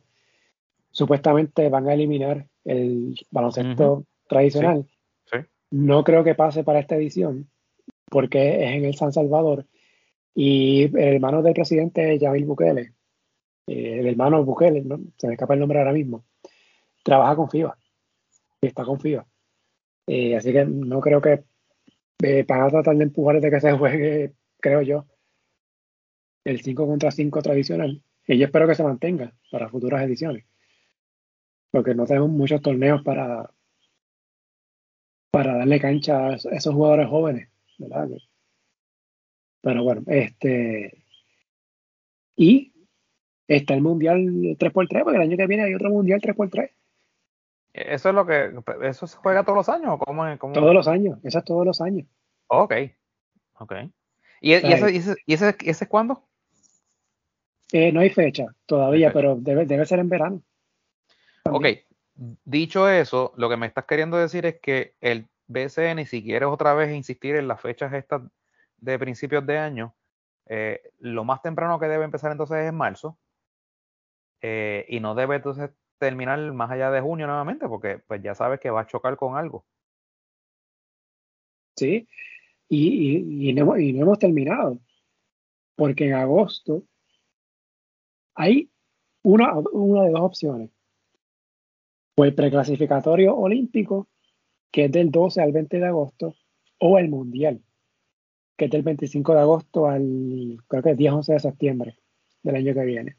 supuestamente 0.90 1.70
van 1.70 1.88
a 1.88 1.94
eliminar 1.94 2.48
el 2.66 3.16
baloncesto 3.30 4.06
tradicional. 4.28 4.90
No 5.70 6.04
creo 6.04 6.24
que 6.24 6.34
pase 6.34 6.64
para 6.64 6.80
esta 6.80 6.96
edición, 6.96 7.48
porque 8.10 8.66
es 8.66 8.72
en 8.72 8.86
el 8.86 8.96
San 8.96 9.14
Salvador. 9.14 9.68
Y 10.34 10.84
el 10.86 11.16
hermano 11.16 11.44
del 11.44 11.54
presidente, 11.54 12.18
Yamil 12.18 12.46
Bukele, 12.46 12.94
eh, 13.68 14.00
el 14.00 14.08
hermano 14.08 14.44
Bukele, 14.44 14.84
se 15.18 15.28
me 15.28 15.34
escapa 15.34 15.54
el 15.54 15.60
nombre 15.60 15.78
ahora 15.78 15.94
mismo, 15.94 16.26
trabaja 17.04 17.36
con 17.36 17.50
FIBA. 17.52 17.78
Está 18.62 18.84
con 18.84 19.00
FIBA. 19.00 19.26
Eh, 20.08 20.36
así 20.36 20.52
que 20.52 20.66
no 20.66 21.00
creo 21.02 21.22
que 21.22 21.44
eh, 22.24 22.44
van 22.48 22.62
a 22.62 22.70
tratar 22.70 22.98
de 22.98 23.04
empujar 23.04 23.40
de 23.40 23.52
que 23.52 23.62
se 23.62 23.72
juegue, 23.74 24.34
creo 24.60 24.82
yo, 24.82 25.06
el 26.44 26.62
5 26.62 26.88
contra 26.88 27.12
5 27.12 27.42
tradicional. 27.42 28.04
Y 28.28 28.38
yo 28.38 28.46
espero 28.46 28.68
que 28.68 28.76
se 28.76 28.84
mantenga 28.84 29.34
para 29.52 29.70
futuras 29.70 30.04
ediciones. 30.04 30.46
Porque 31.72 31.96
no 31.96 32.06
tenemos 32.06 32.30
muchos 32.30 32.62
torneos 32.62 33.02
para, 33.04 33.50
para 35.32 35.58
darle 35.58 35.80
cancha 35.80 36.28
a 36.28 36.36
esos 36.36 36.74
jugadores 36.74 37.08
jóvenes, 37.08 37.50
¿verdad? 37.78 38.10
Pero 39.62 39.84
bueno, 39.84 40.04
este. 40.08 41.04
Y 42.36 42.74
está 43.48 43.74
el 43.74 43.82
Mundial 43.82 44.18
3x3, 44.20 45.04
porque 45.04 45.18
el 45.18 45.22
año 45.22 45.38
que 45.38 45.48
viene 45.48 45.64
hay 45.64 45.74
otro 45.74 45.90
Mundial 45.90 46.20
3x3. 46.22 46.72
¿Eso 47.74 48.10
es 48.10 48.16
lo 48.16 48.26
que. 48.26 48.52
¿Eso 48.84 49.08
se 49.08 49.18
juega 49.18 49.44
todos 49.44 49.58
los 49.58 49.70
años? 49.70 49.98
¿Cómo, 50.00 50.24
cómo? 50.38 50.54
Todos 50.54 50.74
los 50.74 50.88
años, 50.88 51.20
eso 51.24 51.40
es 51.40 51.46
todos 51.46 51.66
los 51.66 51.80
años. 51.80 52.08
Ok. 52.48 52.74
Ok. 53.60 53.74
¿Y, 54.42 54.54
ese, 54.54 55.16
y 55.26 55.34
ese, 55.34 55.56
es 55.60 55.88
cuándo? 55.88 56.28
Eh, 57.72 57.92
no 57.92 58.02
hay 58.02 58.10
fecha 58.10 58.48
todavía, 58.66 59.14
pero 59.14 59.36
debe, 59.36 59.66
debe 59.66 59.86
ser 59.86 60.00
en 60.00 60.10
verano. 60.10 60.42
Ok. 61.46 61.68
Dicho 62.14 62.90
eso, 62.90 63.34
lo 63.38 63.50
que 63.50 63.58
me 63.58 63.68
estás 63.68 63.86
queriendo 63.86 64.18
decir 64.18 64.46
es 64.46 64.60
que 64.60 64.96
el 65.00 65.28
BCN, 65.48 66.06
si 66.06 66.24
quieres 66.24 66.50
otra 66.50 66.74
vez 66.74 66.94
insistir 66.94 67.36
en 67.36 67.48
las 67.48 67.62
fechas 67.62 67.94
estas 67.94 68.22
de 68.78 69.00
principios 69.00 69.46
de 69.46 69.58
año, 69.58 69.96
eh, 70.48 70.82
lo 71.00 71.24
más 71.24 71.42
temprano 71.42 71.80
que 71.80 71.88
debe 71.88 72.04
empezar 72.04 72.32
entonces 72.32 72.58
es 72.58 72.70
en 72.70 72.76
marzo. 72.76 73.18
Eh, 74.42 74.86
y 74.90 75.00
no 75.00 75.16
debe 75.16 75.38
entonces 75.38 75.70
terminar 75.98 76.40
más 76.52 76.72
allá 76.72 76.92
de 76.92 77.00
junio 77.00 77.28
nuevamente, 77.28 77.68
porque 77.68 78.00
pues 78.00 78.22
ya 78.22 78.36
sabes 78.36 78.60
que 78.60 78.70
va 78.70 78.82
a 78.82 78.88
chocar 78.88 79.16
con 79.16 79.38
algo. 79.38 79.66
Sí, 81.76 82.08
y, 82.68 83.54
no, 83.54 83.76
hemos 83.76 84.20
terminado, 84.20 84.80
porque 85.76 86.08
en 86.08 86.14
agosto 86.14 86.84
hay 88.36 88.70
una, 89.24 89.54
una 89.72 90.04
de 90.04 90.12
dos 90.12 90.22
opciones. 90.22 90.72
O 92.16 92.26
el 92.26 92.36
preclasificatorio 92.36 93.36
olímpico, 93.36 94.08
que 94.72 94.86
es 94.86 94.92
del 94.92 95.12
12 95.12 95.42
al 95.42 95.52
20 95.52 95.80
de 95.80 95.86
agosto, 95.86 96.36
o 96.80 96.98
el 96.98 97.10
mundial, 97.10 97.62
que 98.58 98.66
es 98.66 98.72
del 98.72 98.84
25 98.84 99.34
de 99.34 99.40
agosto 99.40 99.88
al, 99.88 100.58
creo 100.68 100.84
que 100.84 100.96
10-11 100.96 101.34
de 101.34 101.40
septiembre 101.40 101.98
del 102.44 102.56
año 102.56 102.74
que 102.74 102.86
viene. 102.86 103.16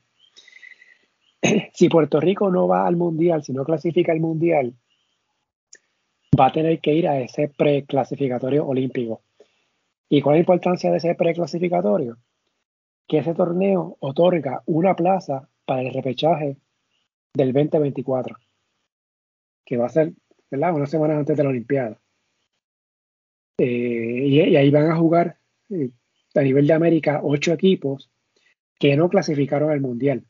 si 1.73 1.89
Puerto 1.89 2.21
Rico 2.21 2.51
no 2.51 2.69
va 2.69 2.87
al 2.87 2.97
mundial, 2.97 3.43
si 3.43 3.53
no 3.53 3.65
clasifica 3.65 4.13
al 4.13 4.21
mundial, 4.21 4.75
va 6.39 6.47
a 6.47 6.53
tener 6.53 6.81
que 6.81 6.95
ir 6.95 7.09
a 7.09 7.21
ese 7.21 7.49
preclasificatorio 7.49 8.67
olímpico. 8.67 9.23
¿Y 10.09 10.21
cuál 10.21 10.37
es 10.37 10.39
la 10.39 10.43
importancia 10.43 10.91
de 10.91 10.99
ese 10.99 11.15
preclasificatorio? 11.15 12.19
Que 13.07 13.19
ese 13.19 13.35
torneo 13.35 13.97
otorga 14.01 14.63
una 14.67 14.95
plaza 14.95 15.49
para 15.65 15.83
el 15.83 15.93
repechaje 15.93 16.57
del 17.35 17.53
2024, 17.53 18.37
que 19.65 19.77
va 19.77 19.87
a 19.87 19.91
ser 19.91 20.13
¿verdad? 20.51 20.75
unas 20.75 20.91
semanas 20.91 21.19
antes 21.19 21.37
de 21.37 21.43
la 21.43 21.51
Olimpiada. 21.51 21.99
Eh, 23.59 24.27
y, 24.27 24.57
ahí 24.57 24.71
van 24.71 24.91
a 24.91 24.97
jugar 24.97 25.39
eh, 25.71 25.91
a 26.35 26.41
nivel 26.41 26.67
de 26.67 26.73
América 26.73 27.21
ocho 27.23 27.53
equipos 27.53 28.11
que 28.79 28.97
no 28.97 29.09
clasificaron 29.09 29.71
al 29.71 29.81
Mundial. 29.81 30.25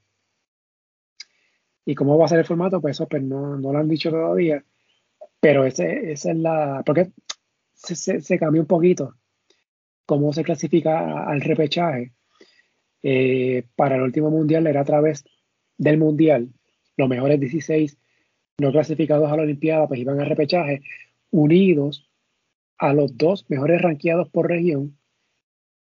¿Y 1.85 1.95
cómo 1.95 2.19
va 2.19 2.27
a 2.27 2.29
ser 2.29 2.41
el 2.41 2.45
formato? 2.45 2.81
Pues 2.81 2.97
eso 2.97 3.09
pues 3.09 3.23
no, 3.23 3.57
no 3.57 3.73
lo 3.73 3.79
han 3.79 3.89
dicho 3.89 4.11
todavía, 4.11 4.65
pero 5.41 5.65
ese, 5.65 6.13
esa 6.13 6.31
es 6.31 6.37
la... 6.37 6.83
porque 6.87 7.13
se, 7.75 7.97
se, 7.97 8.21
se 8.21 8.39
cambió 8.39 8.61
un 8.63 8.69
poquito 8.69 9.17
cómo 10.07 10.33
se 10.33 10.45
clasifica 10.45 11.25
al 11.27 11.41
repechaje. 11.41 12.13
Eh, 13.03 13.65
para 13.77 13.97
el 13.97 14.03
último 14.03 14.31
mundial 14.31 14.67
era 14.67 14.81
a 14.81 14.85
través 14.85 15.25
del 15.77 15.99
mundial. 15.99 16.53
Los 16.97 17.09
mejores 17.09 17.41
16 17.41 17.99
no 18.59 18.71
clasificados 18.73 19.31
a 19.31 19.37
la 19.37 19.43
Olimpiada 19.43 19.89
pues 19.89 20.01
iban 20.01 20.21
al 20.21 20.29
repechaje 20.29 20.83
unidos 21.31 22.09
a 22.79 22.93
los 22.93 23.17
dos 23.17 23.47
mejores 23.49 23.81
ranqueados 23.81 24.29
por 24.29 24.49
región 24.49 24.99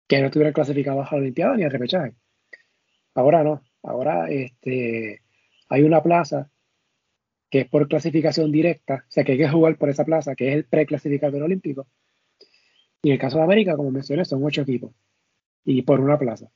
que 0.07 0.19
no 0.19 0.27
estuvieran 0.27 0.53
clasificados 0.53 1.07
a 1.07 1.15
la 1.15 1.21
Olimpiada 1.21 1.57
ni 1.57 1.63
al 1.63 1.71
repechaje. 1.71 2.13
Ahora 3.13 3.43
no, 3.43 3.63
ahora 3.83 4.29
este, 4.29 5.21
hay 5.69 5.83
una 5.83 6.03
plaza 6.03 6.51
que 7.49 7.61
es 7.61 7.69
por 7.69 7.87
clasificación 7.87 8.51
directa, 8.51 9.05
o 9.07 9.11
sea 9.11 9.23
que 9.23 9.33
hay 9.33 9.37
que 9.37 9.49
jugar 9.49 9.77
por 9.77 9.89
esa 9.89 10.05
plaza, 10.05 10.35
que 10.35 10.49
es 10.49 10.55
el 10.55 10.65
preclasificador 10.65 11.41
olímpico. 11.41 11.87
Y 13.01 13.09
en 13.09 13.13
el 13.13 13.19
caso 13.19 13.37
de 13.37 13.43
América, 13.43 13.75
como 13.75 13.91
mencioné, 13.91 14.25
son 14.25 14.43
ocho 14.43 14.61
equipos 14.61 14.91
y 15.63 15.81
por 15.81 15.99
una 15.99 16.17
plaza. 16.17 16.51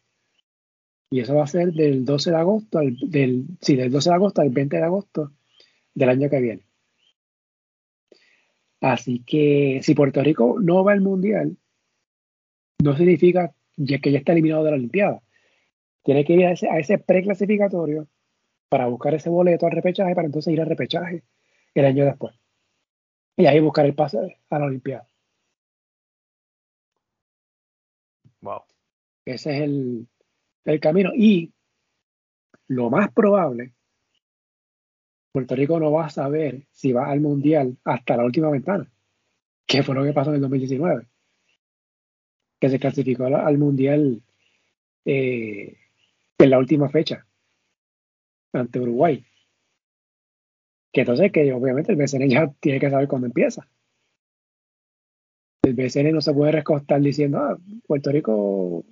Y 1.11 1.19
eso 1.19 1.35
va 1.35 1.43
a 1.43 1.47
ser 1.47 1.73
del 1.73 2.05
12 2.05 2.31
de 2.31 2.37
agosto 2.37 2.79
al 2.79 2.95
del, 2.97 3.45
sí, 3.59 3.75
del 3.75 3.91
12 3.91 4.09
de 4.09 4.15
agosto 4.15 4.41
al 4.41 4.49
20 4.49 4.77
de 4.77 4.83
agosto 4.83 5.33
del 5.93 6.09
año 6.09 6.29
que 6.29 6.39
viene. 6.39 6.63
Así 8.79 9.21
que 9.25 9.81
si 9.83 9.93
Puerto 9.93 10.23
Rico 10.23 10.57
no 10.59 10.85
va 10.85 10.93
al 10.93 11.01
Mundial, 11.01 11.57
no 12.81 12.95
significa 12.95 13.53
que 13.75 14.11
ya 14.11 14.19
está 14.19 14.31
eliminado 14.31 14.63
de 14.63 14.71
la 14.71 14.77
Olimpiada. 14.77 15.21
Tiene 16.01 16.23
que 16.23 16.33
ir 16.33 16.45
a 16.45 16.53
ese, 16.53 16.69
a 16.69 16.79
ese 16.79 16.97
preclasificatorio 16.97 18.07
para 18.69 18.87
buscar 18.87 19.13
ese 19.13 19.29
boleto 19.29 19.65
al 19.65 19.73
repechaje, 19.73 20.15
para 20.15 20.27
entonces 20.27 20.53
ir 20.53 20.61
al 20.61 20.67
repechaje 20.67 21.23
el 21.75 21.85
año 21.85 22.05
después. 22.05 22.33
Y 23.35 23.47
ahí 23.47 23.59
buscar 23.59 23.85
el 23.85 23.95
pase 23.95 24.39
a 24.49 24.59
la 24.59 24.65
Olimpiada. 24.65 25.07
Wow. 28.39 28.63
Ese 29.25 29.57
es 29.57 29.61
el, 29.61 30.07
el 30.65 30.79
camino. 30.79 31.11
Y 31.15 31.51
lo 32.67 32.89
más 32.89 33.11
probable, 33.11 33.73
Puerto 35.31 35.55
Rico 35.55 35.79
no 35.79 35.91
va 35.91 36.05
a 36.05 36.09
saber 36.09 36.67
si 36.71 36.91
va 36.91 37.09
al 37.09 37.21
Mundial 37.21 37.77
hasta 37.83 38.17
la 38.17 38.25
última 38.25 38.49
ventana, 38.49 38.91
que 39.65 39.83
fue 39.83 39.95
lo 39.95 40.03
que 40.03 40.13
pasó 40.13 40.29
en 40.29 40.35
el 40.35 40.41
2019, 40.41 41.07
que 42.59 42.69
se 42.69 42.79
clasificó 42.79 43.25
al 43.25 43.57
Mundial 43.57 44.21
eh, 45.05 45.77
en 46.37 46.49
la 46.49 46.59
última 46.59 46.89
fecha, 46.89 47.25
ante 48.53 48.79
Uruguay. 48.79 49.25
Que 50.91 51.01
entonces 51.01 51.31
que 51.31 51.53
obviamente 51.53 51.93
el 51.93 51.97
BCN 51.97 52.29
ya 52.29 52.51
tiene 52.59 52.79
que 52.79 52.89
saber 52.89 53.07
cuándo 53.07 53.27
empieza. 53.27 53.67
El 55.63 55.73
BCN 55.73 56.11
no 56.11 56.21
se 56.21 56.33
puede 56.33 56.51
recostar 56.51 56.99
diciendo, 56.99 57.37
ah, 57.37 57.57
Puerto 57.87 58.11
Rico 58.11 58.83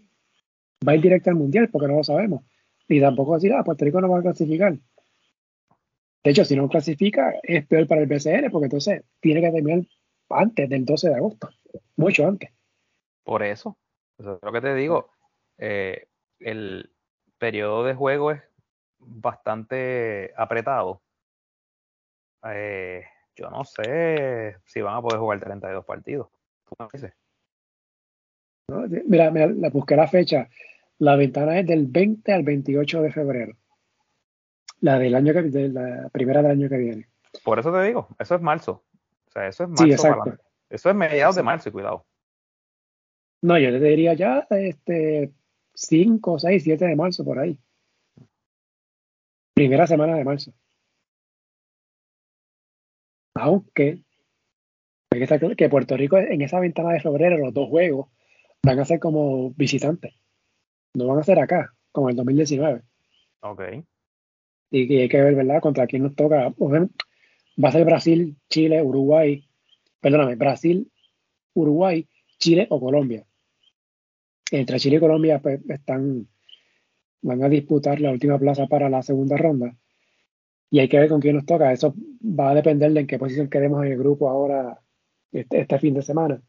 va 0.87 0.93
a 0.93 0.95
ir 0.95 1.01
directo 1.01 1.29
al 1.29 1.35
Mundial 1.35 1.69
porque 1.69 1.87
no 1.87 1.97
lo 1.97 2.03
sabemos. 2.03 2.43
Y 2.87 2.99
tampoco 2.99 3.35
decir, 3.35 3.53
ah, 3.53 3.63
Puerto 3.63 3.85
Rico 3.85 4.01
no 4.01 4.09
va 4.09 4.19
a 4.19 4.23
clasificar. 4.23 4.73
De 6.23 6.31
hecho, 6.31 6.43
si 6.43 6.55
no 6.55 6.67
clasifica, 6.67 7.33
es 7.43 7.65
peor 7.65 7.87
para 7.87 8.01
el 8.01 8.07
BCN 8.07 8.49
porque 8.51 8.65
entonces 8.65 9.03
tiene 9.19 9.41
que 9.41 9.51
terminar 9.51 9.85
antes 10.29 10.69
del 10.69 10.85
12 10.85 11.09
de 11.09 11.15
agosto, 11.15 11.49
mucho 11.95 12.27
antes. 12.27 12.51
Por 13.23 13.43
eso, 13.43 13.77
eso 14.17 14.35
es 14.35 14.39
lo 14.41 14.51
que 14.51 14.61
te 14.61 14.75
digo. 14.75 15.11
Eh, 15.57 16.07
el 16.39 16.91
periodo 17.37 17.83
de 17.83 17.93
juego 17.93 18.31
es 18.31 18.41
bastante 18.97 20.33
apretado. 20.35 21.01
Eh, 22.43 23.03
yo 23.35 23.49
no 23.49 23.63
sé 23.63 24.57
si 24.65 24.81
van 24.81 24.95
a 24.95 25.01
poder 25.01 25.19
jugar 25.19 25.39
32 25.39 25.85
partidos. 25.85 26.27
¿Tú 26.65 26.75
me 26.79 26.87
dices? 26.91 27.13
Mira, 29.07 29.31
la 29.31 29.69
busqué 29.69 29.95
la 29.95 30.07
fecha. 30.07 30.49
La 30.99 31.15
ventana 31.15 31.59
es 31.59 31.65
del 31.65 31.87
20 31.87 32.33
al 32.33 32.43
28 32.43 33.01
de 33.01 33.11
febrero. 33.11 33.57
La 34.81 34.99
del 34.99 35.15
año 35.15 35.33
que 35.33 35.43
de 35.43 35.69
la 35.69 36.09
primera 36.09 36.41
del 36.41 36.51
año 36.51 36.69
que 36.69 36.77
viene. 36.77 37.07
Por 37.43 37.59
eso 37.59 37.71
te 37.71 37.83
digo, 37.83 38.07
eso 38.19 38.35
es 38.35 38.41
marzo. 38.41 38.83
O 39.27 39.31
sea, 39.31 39.47
eso 39.47 39.63
es 39.63 39.69
marzo. 39.69 39.85
Sí, 39.85 39.91
exacto. 39.91 40.37
eso 40.69 40.89
es 40.89 40.95
mediados 40.95 41.35
de 41.35 41.43
marzo, 41.43 41.71
cuidado. 41.71 42.05
No, 43.41 43.57
yo 43.57 43.71
te 43.71 43.79
diría 43.79 44.13
ya 44.13 44.45
este 44.49 45.31
5, 45.73 46.39
6, 46.39 46.63
7 46.63 46.85
de 46.85 46.95
marzo 46.95 47.23
por 47.23 47.39
ahí. 47.39 47.57
Primera 49.53 49.87
semana 49.87 50.15
de 50.15 50.23
marzo. 50.25 50.53
Aunque 53.35 54.03
que 55.57 55.69
Puerto 55.69 55.97
Rico 55.97 56.17
en 56.17 56.41
esa 56.41 56.59
ventana 56.59 56.91
de 56.91 56.99
febrero, 56.99 57.37
los 57.37 57.53
dos 57.53 57.69
juegos, 57.69 58.09
van 58.63 58.79
a 58.79 58.85
ser 58.85 58.99
como 58.99 59.51
visitantes. 59.51 60.13
No 60.93 61.07
van 61.07 61.19
a 61.19 61.23
ser 61.23 61.39
acá, 61.39 61.73
como 61.91 62.09
el 62.09 62.15
2019. 62.15 62.81
Ok. 63.41 63.61
Y, 64.71 64.97
hay 64.97 65.09
que 65.09 65.21
ver, 65.21 65.35
¿verdad?, 65.35 65.61
contra 65.61 65.87
quién 65.87 66.03
nos 66.03 66.15
toca. 66.15 66.53
Va 66.59 67.69
a 67.69 67.71
ser 67.71 67.85
Brasil, 67.85 68.37
Chile, 68.49 68.81
Uruguay. 68.81 69.45
Perdóname, 69.99 70.35
Brasil, 70.35 70.91
Uruguay, 71.53 72.07
Chile 72.37 72.67
o 72.69 72.79
Colombia. 72.79 73.25
Entre 74.51 74.79
Chile 74.79 74.97
y 74.97 74.99
Colombia 74.99 75.39
pues, 75.39 75.59
están, 75.69 76.27
van 77.21 77.43
a 77.43 77.49
disputar 77.49 77.99
la 77.99 78.11
última 78.11 78.39
plaza 78.39 78.67
para 78.67 78.89
la 78.89 79.01
segunda 79.01 79.37
ronda. 79.37 79.75
Y 80.71 80.79
hay 80.79 80.87
que 80.87 80.99
ver 80.99 81.09
con 81.09 81.19
quién 81.19 81.35
nos 81.35 81.45
toca. 81.45 81.71
Eso 81.71 81.93
va 82.21 82.51
a 82.51 82.55
depender 82.55 82.91
de 82.93 83.01
en 83.01 83.07
qué 83.07 83.19
posición 83.19 83.49
quedemos 83.49 83.85
en 83.85 83.91
el 83.91 83.97
grupo 83.97 84.29
ahora, 84.29 84.79
este, 85.31 85.61
este 85.61 85.79
fin 85.79 85.93
de 85.95 86.01
semana. 86.01 86.41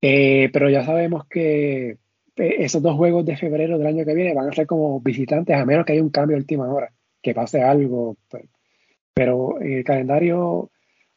Eh, 0.00 0.50
pero 0.52 0.68
ya 0.70 0.84
sabemos 0.84 1.26
que 1.26 1.98
esos 2.36 2.82
dos 2.82 2.96
juegos 2.96 3.24
de 3.24 3.36
febrero 3.36 3.78
del 3.78 3.86
año 3.86 4.04
que 4.04 4.14
viene 4.14 4.34
van 4.34 4.48
a 4.48 4.52
ser 4.52 4.66
como 4.66 5.00
visitantes, 5.00 5.56
a 5.56 5.64
menos 5.64 5.84
que 5.86 5.92
haya 5.92 6.02
un 6.02 6.10
cambio 6.10 6.36
de 6.36 6.42
última 6.42 6.72
hora, 6.72 6.92
que 7.22 7.34
pase 7.34 7.62
algo. 7.62 8.16
Pues. 8.28 8.44
Pero 9.14 9.60
el 9.60 9.84
calendario 9.84 10.70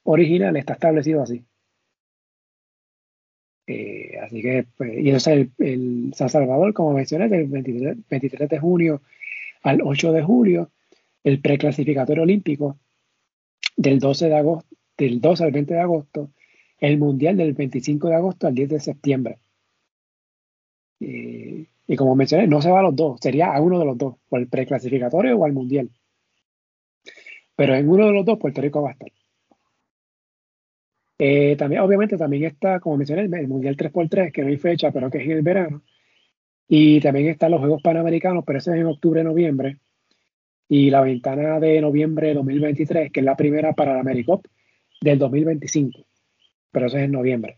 original 0.03 0.55
está 0.57 0.73
establecido 0.73 1.21
así. 1.23 1.43
Eh, 3.67 4.17
así 4.23 4.41
que, 4.41 4.65
pues, 4.77 4.93
y 4.93 5.07
entonces 5.07 5.27
el, 5.27 5.51
el, 5.59 6.13
San 6.15 6.29
Salvador, 6.29 6.73
como 6.73 6.93
mencioné, 6.93 7.27
del 7.27 7.47
23, 7.47 7.97
23, 8.09 8.49
de 8.49 8.59
junio 8.59 9.01
al 9.63 9.81
8 9.83 10.13
de 10.13 10.23
julio, 10.23 10.71
el 11.23 11.41
preclasificatorio 11.41 12.23
olímpico 12.23 12.77
del 13.75 13.99
12 13.99 14.29
de 14.29 14.35
agosto, 14.37 14.75
del 14.97 15.19
12 15.19 15.43
al 15.43 15.51
20 15.51 15.73
de 15.73 15.79
agosto, 15.81 16.31
el 16.79 16.97
Mundial 16.97 17.35
del 17.37 17.53
25 17.53 18.07
de 18.07 18.15
agosto 18.15 18.47
al 18.47 18.55
10 18.55 18.69
de 18.69 18.79
septiembre. 18.79 19.39
Y 20.99 21.95
como 21.95 22.15
mencioné, 22.15 22.47
no 22.47 22.61
se 22.61 22.71
va 22.71 22.79
a 22.79 22.83
los 22.83 22.95
dos, 22.95 23.19
sería 23.21 23.53
a 23.53 23.61
uno 23.61 23.79
de 23.79 23.85
los 23.85 23.97
dos, 23.97 24.15
o 24.29 24.37
el 24.37 24.47
preclasificatorio 24.47 25.37
o 25.37 25.45
al 25.45 25.53
Mundial. 25.53 25.89
Pero 27.55 27.75
en 27.75 27.89
uno 27.89 28.07
de 28.07 28.13
los 28.13 28.25
dos 28.25 28.39
Puerto 28.39 28.61
Rico 28.61 28.81
va 28.81 28.89
a 28.89 28.93
estar. 28.93 29.11
Eh, 31.19 31.55
también, 31.57 31.81
obviamente, 31.81 32.17
también 32.17 32.45
está, 32.45 32.79
como 32.79 32.97
mencioné, 32.97 33.23
el 33.23 33.47
Mundial 33.47 33.75
3x3, 33.75 34.31
que 34.31 34.41
no 34.43 34.49
hay 34.49 34.57
fecha, 34.57 34.91
pero 34.91 35.09
que 35.09 35.17
es 35.19 35.25
en 35.25 35.31
el 35.31 35.41
verano. 35.41 35.81
Y 36.67 36.99
también 37.01 37.27
están 37.27 37.51
los 37.51 37.59
Juegos 37.59 37.81
Panamericanos, 37.81 38.43
pero 38.45 38.59
ese 38.59 38.71
es 38.71 38.77
en 38.77 38.85
octubre-noviembre. 38.87 39.77
Y 40.69 40.89
la 40.91 41.01
ventana 41.01 41.59
de 41.59 41.81
noviembre 41.81 42.29
de 42.29 42.33
2023, 42.35 43.11
que 43.11 43.21
es 43.21 43.25
la 43.25 43.37
primera 43.37 43.73
para 43.73 43.93
la 43.93 44.01
AmeriCop 44.01 44.45
del 45.01 45.17
2025 45.17 46.07
pero 46.77 46.85
eso 46.85 46.97
es 46.97 47.05
en 47.05 47.11
noviembre. 47.11 47.57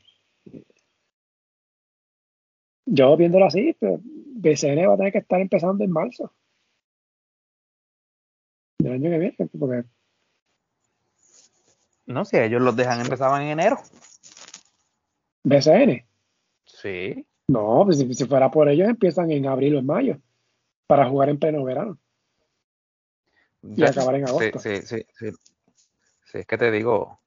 Yo 2.91 3.15
viéndolo 3.15 3.45
así, 3.45 3.75
pues, 3.79 3.99
BCN 4.03 4.87
va 4.87 4.95
a 4.95 4.97
tener 4.97 5.11
que 5.11 5.19
estar 5.19 5.39
empezando 5.39 5.83
en 5.83 5.91
marzo 5.91 6.33
del 8.79 8.93
año 8.93 9.09
que 9.09 9.17
viene, 9.17 9.35
porque 9.59 9.83
no 12.07 12.25
sé, 12.25 12.43
ellos 12.43 12.61
los 12.61 12.75
dejan 12.75 13.01
empezaban 13.01 13.43
en 13.43 13.49
enero. 13.49 13.77
BCN. 15.43 16.03
Sí. 16.65 17.27
No, 17.47 17.83
pues 17.85 17.99
si, 17.99 18.25
fuera 18.25 18.49
por 18.49 18.67
ellos 18.69 18.89
empiezan 18.89 19.29
en 19.29 19.45
abril 19.45 19.75
o 19.75 19.79
en 19.79 19.85
mayo 19.85 20.21
para 20.87 21.07
jugar 21.07 21.29
en 21.29 21.37
pleno 21.37 21.63
verano. 21.63 21.99
Y 23.61 23.83
acabar 23.83 24.15
en 24.15 24.27
agosto. 24.27 24.57
Sí, 24.57 24.81
sí, 24.81 25.05
sí, 25.13 25.29
sí. 26.25 26.37
es 26.39 26.47
que 26.47 26.57
te 26.57 26.71
digo, 26.71 27.19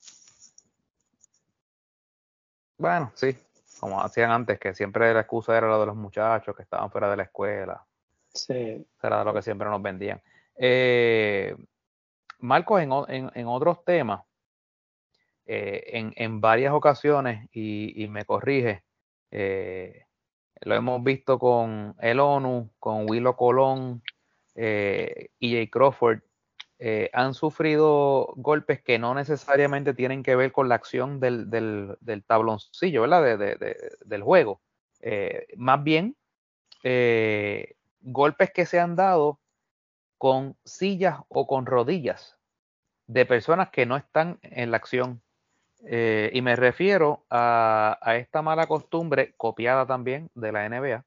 bueno, 2.79 3.13
sí, 3.15 3.37
como 3.83 4.01
hacían 4.01 4.31
antes, 4.31 4.61
que 4.61 4.75
siempre 4.75 5.13
la 5.13 5.21
excusa 5.21 5.59
era 5.59 5.67
lo 5.67 5.81
de 5.81 5.87
los 5.87 5.97
muchachos 5.97 6.55
que 6.55 6.63
estaban 6.63 6.89
fuera 6.93 7.11
de 7.11 7.17
la 7.17 7.25
escuela. 7.25 7.85
Sí. 8.33 8.87
Era 9.03 9.25
lo 9.25 9.35
que 9.35 9.43
siempre 9.43 9.69
nos 9.69 9.83
vendían. 9.83 10.23
Eh, 10.57 11.57
Marcos, 12.39 12.81
en, 12.81 13.31
en, 13.35 13.47
otros 13.49 13.85
temas, 13.85 14.23
en, 15.45 16.13
en, 16.15 16.41
varias 16.41 16.73
ocasiones, 16.73 17.49
y, 17.53 18.05
y 18.05 18.07
me 18.07 18.25
corrige, 18.25 18.85
lo 19.31 20.75
hemos 20.77 21.03
visto 21.03 21.41
con 21.41 21.97
el 21.99 22.21
ONU, 22.21 22.71
con 22.79 23.11
Willow 23.11 23.35
Colón, 23.35 24.03
eh, 24.55 25.31
y 25.39 25.55
Jay 25.55 25.69
Crawford, 25.69 26.21
eh, 26.85 27.11
han 27.13 27.33
sufrido 27.33 28.33
golpes 28.35 28.83
que 28.83 28.99
no 28.99 29.15
necesariamente 29.15 29.95
tienen 29.95 30.25
que 30.25 30.35
ver 30.35 30.51
con 30.51 30.69
la 30.69 30.75
acción 30.75 31.21
del, 31.21 31.49
del, 31.49 31.97
del 32.01 32.25
tabloncillo, 32.25 33.03
¿verdad? 33.03 33.39
De, 33.39 33.77
del 34.05 34.23
juego. 34.25 34.61
Eh, 35.01 35.47
más 35.57 35.85
bien, 35.85 36.17
eh, 36.83 37.77
golpes 38.01 38.51
que 38.51 38.67
se 38.67 38.81
han 38.81 38.97
dado 38.97 39.39
con 40.19 40.57
sillas 40.65 41.21
o 41.29 41.47
con 41.47 41.67
rodillas 41.67 42.37
de 43.07 43.27
personas 43.27 43.71
que 43.71 43.87
no 43.87 43.97
están 43.97 44.41
en 44.43 44.73
la 44.73 44.79
acción. 44.79 45.23
y 45.85 46.43
me 46.43 46.57
refiero 46.57 47.25
a, 47.31 47.97
esta 48.17 48.43
mala 48.43 48.67
costumbre, 48.67 49.35
copiada 49.37 49.87
también 49.87 50.31
de 50.35 50.51
la 50.51 50.69
NBA, 50.69 51.05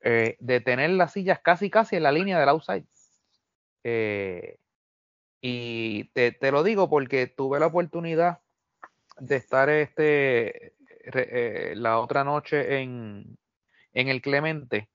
de 0.00 0.60
tener 0.64 0.90
las 0.90 1.12
sillas 1.12 1.40
casi 1.40 1.70
casi 1.70 1.96
en 1.96 2.04
la 2.04 2.12
línea 2.12 2.38
del 2.38 2.50
outside. 2.50 2.86
Y 5.40 6.04
te, 6.14 6.32
te, 6.32 6.50
lo 6.50 6.62
digo 6.62 6.88
porque 6.90 7.26
tuve 7.26 7.60
la 7.60 7.66
oportunidad 7.66 8.40
de 9.18 9.36
estar 9.36 9.68
este 9.68 10.74
eh, 11.04 11.72
la 11.76 12.00
otra 12.00 12.24
noche 12.24 12.80
en, 12.80 13.38
en 13.92 14.08
el 14.08 14.20
Clemente 14.20 14.88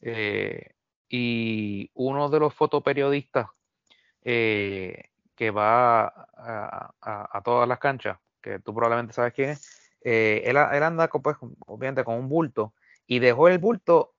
eh, 0.00 0.74
y 1.08 1.90
uno 1.94 2.28
de 2.30 2.40
los 2.40 2.54
fotoperiodistas 2.54 3.46
eh, 4.22 5.10
que 5.36 5.50
va 5.50 6.06
a, 6.06 6.94
a, 7.00 7.42
todas 7.44 7.68
las 7.68 7.78
canchas, 7.78 8.18
que 8.40 8.58
tú 8.58 8.74
probablemente 8.74 9.12
sabes 9.12 9.32
quién 9.34 9.50
es, 9.50 9.90
él, 10.02 10.56
él, 10.56 10.82
anda 10.82 11.08
pues, 11.08 11.36
obviamente 11.66 12.04
con 12.04 12.16
un 12.16 12.28
bulto 12.28 12.74
y 13.06 13.18
dejó 13.18 13.48
el 13.48 13.58
bulto 13.58 14.14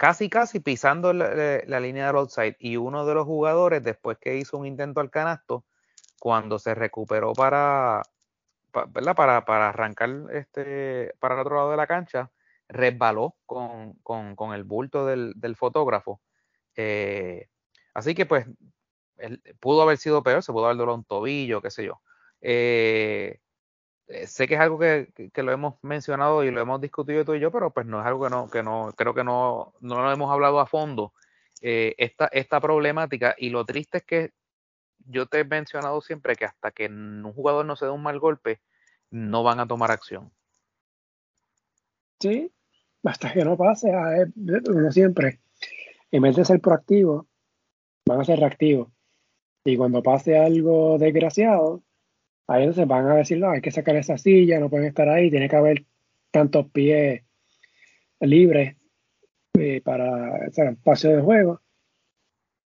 casi 0.00 0.30
casi 0.30 0.60
pisando 0.60 1.12
la, 1.12 1.78
línea 1.78 2.06
del 2.06 2.16
outside. 2.16 2.56
Y 2.58 2.78
uno 2.78 3.04
de 3.04 3.12
los 3.12 3.26
jugadores 3.26 3.84
después 3.84 4.16
que 4.18 4.38
hizo 4.38 4.56
un 4.56 4.64
intento 4.64 5.00
al 5.00 5.10
canasto 5.10 5.66
cuando 6.18 6.58
se 6.58 6.74
recuperó 6.74 7.34
para 7.34 8.00
para, 8.70 9.44
para 9.44 9.68
arrancar 9.68 10.08
este 10.32 11.12
para 11.18 11.34
el 11.34 11.40
otro 11.42 11.56
lado 11.56 11.70
de 11.72 11.76
la 11.76 11.86
cancha 11.86 12.30
resbaló 12.66 13.36
con, 13.44 13.92
con, 14.02 14.36
con 14.36 14.54
el 14.54 14.64
bulto 14.64 15.04
del, 15.04 15.34
fotógrafo. 15.54 16.22
Eh, 16.76 17.50
así 17.92 18.14
que 18.14 18.24
pues 18.24 18.46
pudo 19.60 19.82
haber 19.82 19.98
sido 19.98 20.22
peor 20.22 20.42
se 20.42 20.50
pudo 20.50 20.64
haber 20.64 20.78
dado 20.78 20.94
un 20.94 21.04
tobillo 21.04 21.60
qué 21.60 21.70
sé 21.70 21.84
yo. 21.84 22.00
Eh, 22.40 23.38
eh, 24.10 24.26
sé 24.26 24.48
que 24.48 24.54
es 24.54 24.60
algo 24.60 24.78
que, 24.78 25.12
que, 25.32 25.42
lo 25.42 25.52
hemos 25.52 25.74
mencionado 25.82 26.42
y 26.42 26.50
lo 26.50 26.60
hemos 26.60 26.80
discutido 26.80 27.24
tú 27.24 27.34
y 27.34 27.40
yo, 27.40 27.52
pero 27.52 27.70
pues 27.70 27.86
no 27.86 28.00
es 28.00 28.06
algo 28.06 28.24
que 28.24 28.30
no, 28.30 28.50
que 28.50 28.62
no, 28.62 28.92
creo 28.96 29.14
que 29.14 29.22
no, 29.22 29.72
no 29.80 30.02
lo 30.02 30.12
hemos 30.12 30.32
hablado 30.32 30.58
a 30.58 30.66
fondo, 30.66 31.12
eh, 31.60 31.94
esta, 31.96 32.26
esta 32.26 32.60
problemática. 32.60 33.36
Y 33.38 33.50
lo 33.50 33.64
triste 33.64 33.98
es 33.98 34.04
que 34.04 34.32
yo 35.06 35.26
te 35.26 35.40
he 35.40 35.44
mencionado 35.44 36.00
siempre 36.00 36.34
que 36.34 36.44
hasta 36.44 36.72
que 36.72 36.86
un 36.86 37.32
jugador 37.32 37.64
no 37.66 37.76
se 37.76 37.84
dé 37.86 37.92
un 37.92 38.02
mal 38.02 38.18
golpe, 38.18 38.60
no 39.10 39.44
van 39.44 39.60
a 39.60 39.68
tomar 39.68 39.92
acción. 39.92 40.32
Sí, 42.18 42.52
hasta 43.04 43.32
que 43.32 43.44
no 43.44 43.56
pase, 43.56 43.92
uno 44.68 44.90
siempre, 44.90 45.40
en 46.10 46.22
vez 46.22 46.36
de 46.36 46.44
ser 46.44 46.60
proactivo, 46.60 47.28
van 48.06 48.20
a 48.20 48.24
ser 48.24 48.40
reactivos. 48.40 48.88
Y 49.64 49.76
cuando 49.76 50.02
pase 50.02 50.36
algo 50.36 50.98
desgraciado, 50.98 51.82
ahí 52.50 52.64
entonces 52.64 52.86
van 52.88 53.06
a 53.08 53.14
decir, 53.14 53.38
no, 53.38 53.50
hay 53.50 53.60
que 53.60 53.70
sacar 53.70 53.94
esa 53.96 54.18
silla, 54.18 54.58
no 54.58 54.68
pueden 54.68 54.88
estar 54.88 55.08
ahí, 55.08 55.30
tiene 55.30 55.48
que 55.48 55.56
haber 55.56 55.84
tantos 56.32 56.66
pies 56.70 57.22
libres 58.18 58.76
eh, 59.54 59.80
para 59.82 60.46
el 60.46 60.68
espacio 60.68 61.16
de 61.16 61.22
juego. 61.22 61.60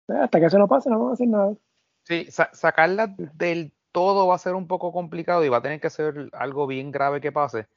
Hasta 0.07 0.39
que 0.39 0.45
eso 0.45 0.59
no 0.59 0.67
pase, 0.67 0.89
no 0.89 0.99
vamos 0.99 1.11
a 1.11 1.13
hacer 1.13 1.27
nada. 1.27 1.55
Sí, 2.03 2.27
sa 2.29 2.49
sacarla 2.53 3.07
del 3.07 3.73
todo 3.91 4.27
va 4.27 4.35
a 4.35 4.39
ser 4.39 4.53
un 4.53 4.67
poco 4.67 4.93
complicado 4.93 5.43
y 5.43 5.49
va 5.49 5.57
a 5.57 5.61
tener 5.61 5.81
que 5.81 5.89
ser 5.89 6.29
algo 6.33 6.67
bien 6.67 6.91
grave 6.91 7.19
que 7.19 7.31
pase, 7.31 7.67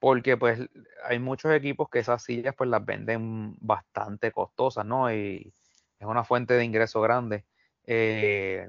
porque 0.00 0.36
pues 0.36 0.68
hay 1.04 1.20
muchos 1.20 1.52
equipos 1.52 1.88
que 1.88 2.00
esas 2.00 2.24
sillas 2.24 2.54
pues 2.56 2.70
las 2.70 2.84
venden 2.84 3.54
bastante 3.60 4.32
costosas, 4.32 4.84
¿no? 4.84 5.12
Y 5.12 5.52
es 6.00 6.06
una 6.06 6.24
fuente 6.24 6.54
de 6.54 6.64
ingreso 6.64 7.00
grande. 7.00 7.44
Eh, 7.86 8.68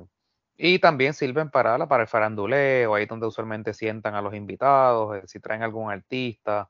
y 0.58 0.80
también 0.80 1.14
sirven 1.14 1.50
para, 1.50 1.88
para 1.88 2.04
el 2.04 2.10
faranduleo, 2.10 2.96
ahí 2.96 3.06
donde 3.06 3.28
usualmente 3.28 3.74
sientan 3.74 4.16
a 4.16 4.22
los 4.22 4.34
invitados, 4.36 5.18
eh, 5.18 5.24
si 5.28 5.40
traen 5.40 5.64
algún 5.64 5.92
artista, 5.92 6.70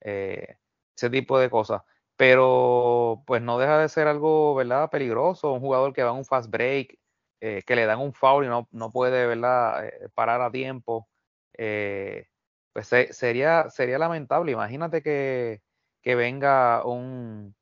eh, 0.00 0.56
ese 0.96 1.10
tipo 1.10 1.38
de 1.38 1.50
cosas. 1.50 1.82
Pero 2.16 3.22
pues 3.26 3.42
no 3.42 3.58
deja 3.58 3.78
de 3.78 3.88
ser 3.88 4.08
algo, 4.08 4.54
¿verdad? 4.54 4.90
Peligroso, 4.90 5.52
un 5.52 5.60
jugador 5.60 5.92
que 5.92 6.02
va 6.04 6.10
a 6.10 6.12
un 6.12 6.24
fast 6.24 6.50
break, 6.50 6.98
eh, 7.40 7.62
que 7.66 7.76
le 7.76 7.86
dan 7.86 8.00
un 8.00 8.12
foul 8.12 8.44
y 8.44 8.48
no, 8.48 8.68
no 8.72 8.92
puede, 8.92 9.26
¿verdad? 9.26 9.90
Parar 10.14 10.42
a 10.42 10.50
tiempo. 10.50 11.08
Pues 12.72 12.88
se, 12.88 13.12
sería, 13.12 13.68
sería 13.70 13.98
lamentable. 13.98 14.52
Imagínate 14.52 15.02
que, 15.02 15.62
que 16.02 16.14
venga 16.14 16.84
un, 16.86 17.54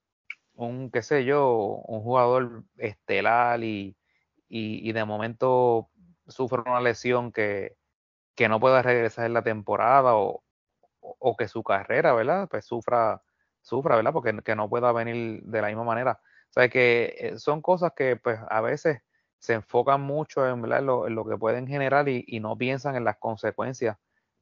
un, 0.55 0.91
qué 0.91 1.03
sé 1.03 1.25
yo, 1.25 1.83
un 1.87 2.03
jugador 2.03 2.65
estelar 2.79 3.63
y 3.65 3.97
y, 4.51 4.87
y 4.87 4.93
de 4.93 5.05
momento 5.05 5.89
sufre 6.27 6.61
una 6.61 6.81
lesión 6.81 7.33
que, 7.33 7.77
que, 8.35 8.49
no 8.49 8.61
pueda 8.61 8.83
regresar 8.83 9.27
en 9.27 9.35
la 9.35 9.43
temporada 9.43 10.17
o, 10.17 10.43
o, 11.01 11.37
que 11.37 11.49
su 11.49 11.63
carrera, 11.63 12.13
¿verdad? 12.13 12.49
Pues 12.51 12.67
sufra, 12.67 13.23
sufra, 13.63 13.97
¿verdad? 13.97 14.13
Porque 14.13 14.37
que 14.43 14.57
no 14.57 14.69
pueda 14.69 14.93
venir 14.93 15.43
de 15.45 15.63
la 15.63 15.69
misma 15.69 15.85
manera. 15.85 16.21
O 16.51 16.53
sea, 16.53 16.69
que 16.69 17.17
eh, 17.19 17.39
son 17.39 17.63
cosas 17.63 17.93
que 17.95 18.17
pues 18.17 18.41
a 18.49 18.61
veces 18.61 19.03
se 19.39 19.55
enfocan 19.55 20.03
mucho 20.03 20.47
en, 20.47 20.65
en, 20.65 20.87
lo, 20.87 21.07
en 21.07 21.15
lo, 21.15 21.25
que 21.25 21.39
pueden 21.39 21.67
generar 21.67 22.09
y, 22.09 22.41
no 22.41 22.59
piensan 22.59 22.97
en 22.97 23.05
las 23.05 23.19
consecuencias 23.19 23.97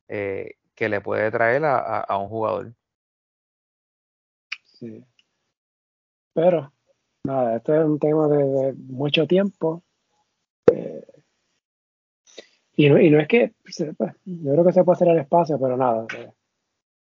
eh, 0.09 0.55
que 0.74 0.89
le 0.89 1.01
puede 1.01 1.30
traer 1.30 1.64
a, 1.66 2.01
a, 2.01 2.16
un 2.16 2.28
jugador. 2.28 2.72
Sí. 4.64 5.05
Pero, 6.32 6.72
nada, 7.24 7.56
este 7.56 7.78
es 7.78 7.85
un 7.85 7.98
tema 7.98 8.28
de 8.28 8.74
mucho 8.74 9.26
tiempo 9.26 9.82
y, 12.79 12.89
no, 12.89 13.01
y 13.01 13.11
no 13.11 13.19
es 13.19 13.27
que, 13.27 13.55
yo 14.25 14.53
creo 14.53 14.65
que 14.65 14.73
se 14.73 14.85
puede 14.85 14.95
hacer 14.95 15.09
el 15.09 15.19
espacio, 15.19 15.59
pero 15.59 15.77
nada. 15.77 16.07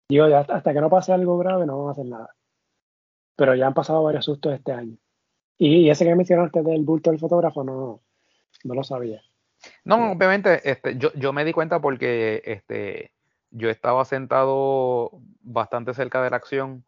Digo, 0.09 0.25
hasta 0.25 0.73
que 0.73 0.81
no 0.81 0.89
pase 0.89 1.13
algo 1.13 1.37
grave 1.37 1.67
no 1.67 1.77
vamos 1.77 1.89
a 1.89 1.91
hacer 1.91 2.09
nada. 2.09 2.35
Pero 3.35 3.53
ya 3.53 3.67
han 3.67 3.75
pasado 3.75 4.01
varios 4.01 4.25
sustos 4.25 4.55
este 4.55 4.71
año. 4.71 4.97
Y, 5.55 5.81
y 5.81 5.89
ese 5.91 6.03
que 6.03 6.15
mencionaste 6.15 6.63
del 6.63 6.83
bulto 6.83 7.11
del 7.11 7.19
fotógrafo, 7.19 7.63
no, 7.63 8.01
no 8.63 8.73
lo 8.73 8.83
sabía. 8.83 9.21
No, 9.85 10.13
obviamente, 10.13 10.67
este, 10.67 10.97
yo, 10.97 11.13
yo 11.13 11.31
me 11.31 11.45
di 11.45 11.53
cuenta 11.53 11.79
porque 11.79 12.41
este, 12.43 13.11
yo 13.51 13.69
estaba 13.69 14.03
sentado 14.03 15.11
bastante 15.41 15.93
cerca 15.93 16.23
de 16.23 16.31
la 16.31 16.37
acción 16.37 16.85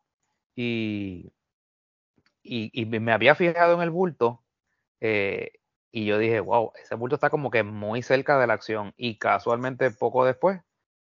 y, 0.55 1.31
y, 2.41 2.71
y 2.73 2.85
me 2.87 3.11
había 3.11 3.35
fijado 3.35 3.75
en 3.75 3.81
el 3.81 3.91
bulto 3.91 4.41
eh, 4.99 5.51
y 5.91 6.05
yo 6.05 6.17
dije, 6.17 6.39
wow, 6.39 6.71
ese 6.81 6.95
bulto 6.95 7.15
está 7.15 7.29
como 7.29 7.49
que 7.51 7.63
muy 7.63 8.01
cerca 8.03 8.39
de 8.39 8.47
la 8.47 8.53
acción. 8.53 8.93
Y 8.97 9.17
casualmente, 9.17 9.91
poco 9.91 10.25
después, 10.25 10.61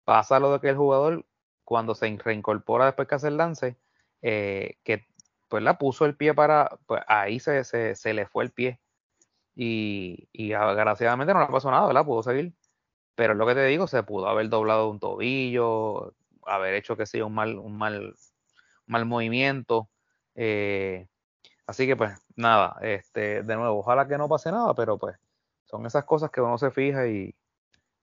pasa 0.05 0.39
lo 0.39 0.53
de 0.53 0.59
que 0.59 0.69
el 0.69 0.77
jugador, 0.77 1.25
cuando 1.63 1.95
se 1.95 2.17
reincorpora 2.17 2.85
después 2.85 3.07
que 3.07 3.15
hace 3.15 3.27
el 3.27 3.37
lance, 3.37 3.77
eh, 4.21 4.77
que 4.83 5.05
pues 5.49 5.63
la 5.63 5.77
puso 5.77 6.05
el 6.05 6.15
pie 6.15 6.33
para, 6.33 6.79
pues 6.87 7.01
ahí 7.07 7.39
se, 7.39 7.63
se, 7.63 7.95
se 7.95 8.13
le 8.13 8.25
fue 8.25 8.43
el 8.45 8.51
pie. 8.51 8.79
Y, 9.55 10.29
y 10.31 10.53
agraciadamente 10.53 11.33
no 11.33 11.41
le 11.41 11.47
pasó 11.47 11.69
nada, 11.71 11.87
¿verdad? 11.87 12.05
Pudo 12.05 12.23
seguir. 12.23 12.53
Pero 13.15 13.33
es 13.33 13.39
lo 13.39 13.45
que 13.45 13.55
te 13.55 13.65
digo, 13.65 13.87
se 13.87 14.03
pudo 14.03 14.27
haber 14.27 14.49
doblado 14.49 14.89
un 14.89 14.99
tobillo, 14.99 16.15
haber 16.45 16.75
hecho 16.75 16.97
que 16.97 17.05
sea 17.05 17.25
un 17.25 17.33
mal, 17.35 17.57
un 17.59 17.77
mal, 17.77 18.15
mal 18.87 19.05
movimiento. 19.05 19.89
Eh, 20.35 21.07
Así 21.71 21.87
que 21.87 21.95
pues 21.95 22.11
nada, 22.35 22.77
este, 22.81 23.43
de 23.43 23.55
nuevo, 23.55 23.79
ojalá 23.79 24.05
que 24.05 24.17
no 24.17 24.27
pase 24.27 24.51
nada, 24.51 24.73
pero 24.73 24.97
pues 24.97 25.15
son 25.63 25.85
esas 25.85 26.03
cosas 26.03 26.29
que 26.29 26.41
uno 26.41 26.57
se 26.57 26.69
fija 26.69 27.07
y, 27.07 27.33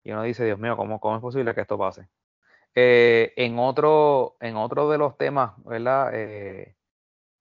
y 0.06 0.12
uno 0.14 0.24
dice, 0.24 0.46
Dios 0.46 0.58
mío, 0.58 0.78
¿cómo, 0.78 1.02
¿cómo, 1.02 1.18
es 1.18 1.22
posible 1.22 1.54
que 1.54 1.60
esto 1.60 1.78
pase? 1.78 2.08
Eh, 2.76 3.34
en, 3.36 3.60
otro, 3.60 4.38
en 4.40 4.56
otro 4.56 4.90
de 4.90 4.98
los 4.98 5.18
temas, 5.18 5.52
¿verdad? 5.66 6.12
Eh, 6.14 6.78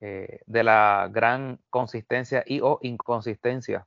eh, 0.01 0.41
de 0.47 0.65
la 0.65 1.09
gran 1.13 1.61
consistencia 1.71 2.43
y 2.45 2.61
o 2.61 2.81
inconsistencia 2.83 3.87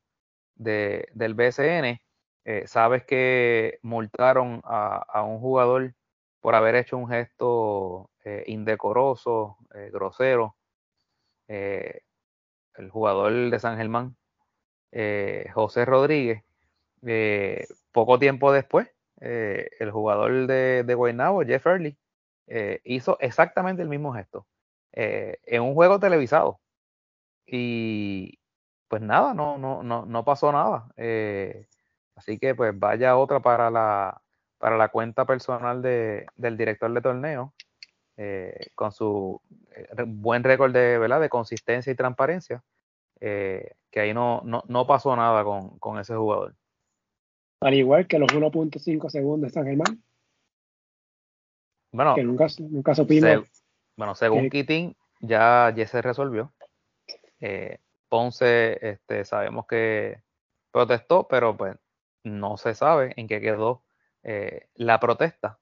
de, 0.56 1.10
del 1.12 1.34
BCN, 1.34 2.02
eh, 2.46 2.64
sabes 2.68 3.04
que 3.04 3.80
multaron 3.82 4.62
a, 4.64 5.04
a, 5.10 5.24
un 5.24 5.40
jugador 5.42 5.94
por 6.40 6.56
haber 6.56 6.76
hecho 6.76 6.98
un 6.98 7.10
gesto 7.10 8.12
eh, 8.24 8.46
indecoroso, 8.48 9.58
grosero, 9.92 10.56
el 12.80 12.90
jugador 12.90 13.50
de 13.50 13.60
San 13.60 13.78
Germán, 13.78 14.16
eh, 14.92 15.50
José 15.54 15.86
Rodríguez, 15.86 16.44
eh, 17.06 17.68
poco 17.92 18.18
tiempo 18.20 18.52
después, 18.52 18.90
eh, 19.22 19.70
el 19.80 19.92
jugador 19.92 20.48
de, 20.48 20.84
de 20.84 20.96
Guaynabo, 20.96 21.44
Jeff 21.44 21.66
Early, 21.68 21.98
hizo 22.84 23.20
exactamente 23.20 23.84
el 23.84 23.90
mismo 23.90 24.12
gesto 24.12 24.48
en 24.92 25.62
un 25.62 25.76
juego 25.76 26.00
televisado. 26.00 26.60
Y 27.46 28.40
pues 28.88 29.04
nada, 29.04 29.36
no, 29.36 29.60
no, 29.60 29.84
no, 29.84 30.08
no 30.08 30.26
pasó 30.26 30.52
nada. 30.52 30.90
así 32.16 32.40
que 32.40 32.56
pues 32.56 32.78
vaya 32.78 33.18
otra 33.18 33.40
para 33.40 33.70
la, 33.70 34.20
para 34.58 34.78
la 34.78 34.90
cuenta 34.90 35.26
personal 35.26 35.84
de, 35.84 36.26
del 36.38 36.58
director 36.58 36.92
de 36.92 37.02
torneo, 37.02 37.54
con 38.74 38.92
su 38.92 39.40
buen 40.08 40.44
récord 40.44 40.74
de, 40.74 40.98
¿verdad? 40.98 41.22
de 41.22 41.30
consistencia 41.30 41.94
y 41.94 41.96
transparencia. 41.96 42.64
Que 43.20 44.00
ahí 44.00 44.14
no, 44.14 44.42
no, 44.46 44.64
no 44.68 44.88
pasó 44.88 45.16
nada 45.16 45.44
con, 45.44 45.78
con 45.80 46.00
ese 46.00 46.16
jugador. 46.16 46.56
Al 47.62 47.74
igual 47.74 48.08
que 48.08 48.20
los 48.20 48.30
1.5 48.30 49.10
segundos 49.10 49.50
de 49.50 49.54
San 49.54 49.66
Germán. 49.66 50.02
Bueno, 51.92 52.16
que 52.16 52.24
nunca, 52.24 52.48
nunca 52.60 52.96
supimos. 52.96 53.48
bueno, 53.98 54.16
según 54.16 54.50
que, 54.50 54.96
ya, 55.22 55.74
ya 55.76 55.88
se 55.88 56.02
resolvió. 56.02 56.54
Eh, 57.42 57.80
Ponce, 58.08 58.78
este, 58.82 59.26
sabemos 59.26 59.66
que 59.68 60.22
protestó, 60.72 61.28
pero 61.28 61.58
pues 61.58 61.76
no 62.24 62.58
se 62.58 62.74
sabe 62.76 63.14
en 63.18 63.28
qué 63.28 63.42
quedó 63.42 63.84
eh, 64.24 64.68
la 64.76 65.00
protesta. 65.00 65.60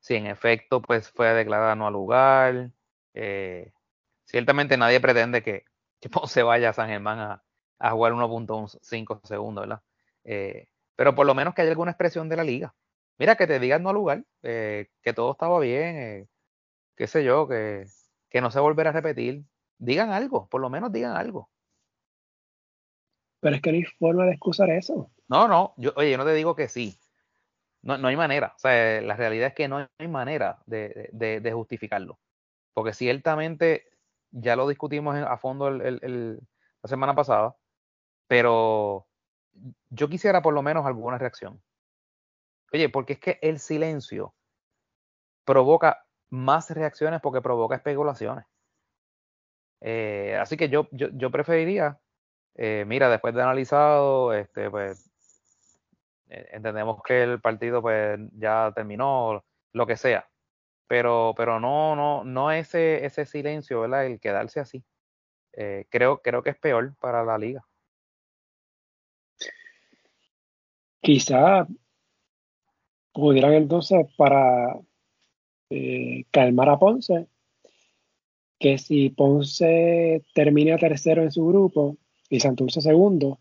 Si 0.00 0.14
en 0.14 0.26
efecto 0.26 0.82
pues 0.82 1.10
fue 1.10 1.32
declarada 1.32 1.74
no 1.74 1.86
al 1.86 1.92
lugar. 1.92 2.70
Eh, 3.14 3.72
ciertamente 4.24 4.76
nadie 4.76 5.00
pretende 5.00 5.42
que, 5.42 5.64
Ponce 6.10 6.42
vaya 6.44 6.70
a 6.70 6.72
San 6.72 6.88
Germán 6.88 7.18
a, 7.18 7.44
a 7.78 7.90
jugar 7.90 8.12
1.5 8.12 9.20
segundos, 9.24 9.62
¿verdad? 9.66 9.82
pero 10.94 11.14
por 11.14 11.26
lo 11.26 11.34
menos 11.34 11.54
que 11.54 11.62
haya 11.62 11.70
alguna 11.70 11.92
expresión 11.92 12.28
de 12.28 12.36
la 12.36 12.44
liga. 12.44 12.74
Mira, 13.18 13.36
que 13.36 13.46
te 13.46 13.58
digan 13.58 13.82
no 13.82 13.88
al 13.90 13.94
lugar, 13.94 14.24
eh, 14.42 14.88
que 15.02 15.12
todo 15.12 15.32
estaba 15.32 15.58
bien, 15.58 15.96
eh, 15.96 16.28
qué 16.96 17.06
sé 17.06 17.24
yo, 17.24 17.48
que, 17.48 17.86
que 18.28 18.40
no 18.40 18.50
se 18.50 18.60
volverá 18.60 18.90
a 18.90 18.92
repetir. 18.92 19.44
Digan 19.78 20.10
algo, 20.10 20.48
por 20.48 20.60
lo 20.60 20.70
menos 20.70 20.92
digan 20.92 21.16
algo. 21.16 21.50
Pero 23.40 23.56
es 23.56 23.62
que 23.62 23.70
no 23.70 23.76
hay 23.76 23.84
forma 23.84 24.24
de 24.24 24.32
excusar 24.32 24.70
eso. 24.70 25.10
No, 25.28 25.48
no, 25.48 25.74
yo, 25.76 25.92
oye, 25.96 26.10
yo 26.10 26.18
no 26.18 26.24
te 26.24 26.34
digo 26.34 26.54
que 26.54 26.68
sí. 26.68 26.98
No, 27.82 27.96
no 27.96 28.08
hay 28.08 28.16
manera. 28.16 28.52
O 28.56 28.58
sea, 28.58 29.00
la 29.00 29.14
realidad 29.14 29.48
es 29.48 29.54
que 29.54 29.68
no 29.68 29.88
hay 29.98 30.08
manera 30.08 30.58
de, 30.66 31.10
de, 31.12 31.40
de 31.40 31.52
justificarlo. 31.52 32.18
Porque 32.72 32.92
ciertamente 32.92 33.88
ya 34.30 34.56
lo 34.56 34.68
discutimos 34.68 35.16
a 35.16 35.36
fondo 35.36 35.68
el, 35.68 36.40
la 36.82 36.88
semana 36.88 37.14
pasada, 37.14 37.56
pero 38.26 39.06
yo 39.90 40.08
quisiera 40.08 40.42
por 40.42 40.54
lo 40.54 40.62
menos 40.62 40.86
alguna 40.86 41.18
reacción. 41.18 41.62
Oye, 42.72 42.88
porque 42.88 43.14
es 43.14 43.18
que 43.18 43.38
el 43.42 43.58
silencio 43.58 44.34
provoca 45.44 46.04
más 46.30 46.70
reacciones 46.70 47.20
porque 47.20 47.40
provoca 47.40 47.76
especulaciones. 47.76 48.44
Eh, 49.80 50.36
así 50.40 50.56
que 50.56 50.68
yo, 50.68 50.88
yo, 50.92 51.08
yo 51.12 51.30
preferiría, 51.30 51.98
eh, 52.54 52.84
mira, 52.86 53.08
después 53.08 53.34
de 53.34 53.42
analizado, 53.42 54.34
este, 54.34 54.70
pues, 54.70 55.10
eh, 56.28 56.48
entendemos 56.52 57.02
que 57.02 57.22
el 57.22 57.40
partido 57.40 57.80
pues 57.80 58.18
ya 58.32 58.72
terminó, 58.74 59.42
lo 59.72 59.86
que 59.86 59.96
sea. 59.96 60.28
Pero, 60.88 61.34
pero 61.36 61.60
no, 61.60 61.94
no, 61.94 62.24
no 62.24 62.50
ese, 62.50 63.04
ese 63.04 63.26
silencio, 63.26 63.82
¿verdad? 63.82 64.06
El 64.06 64.20
quedarse 64.20 64.60
así. 64.60 64.82
creo, 65.90 66.22
creo 66.22 66.42
que 66.42 66.50
es 66.50 66.58
peor 66.58 66.94
para 66.98 67.24
la 67.24 67.38
liga. 67.38 67.68
quizá 71.00 71.66
pudieran 73.12 73.54
entonces 73.54 74.06
para 74.16 74.78
eh, 75.70 76.24
calmar 76.30 76.68
a 76.68 76.78
Ponce, 76.78 77.28
que 78.58 78.76
si 78.78 79.10
Ponce 79.10 80.24
termina 80.34 80.76
tercero 80.76 81.22
en 81.22 81.32
su 81.32 81.46
grupo 81.46 81.96
y 82.28 82.40
Santurce 82.40 82.80
segundo, 82.80 83.40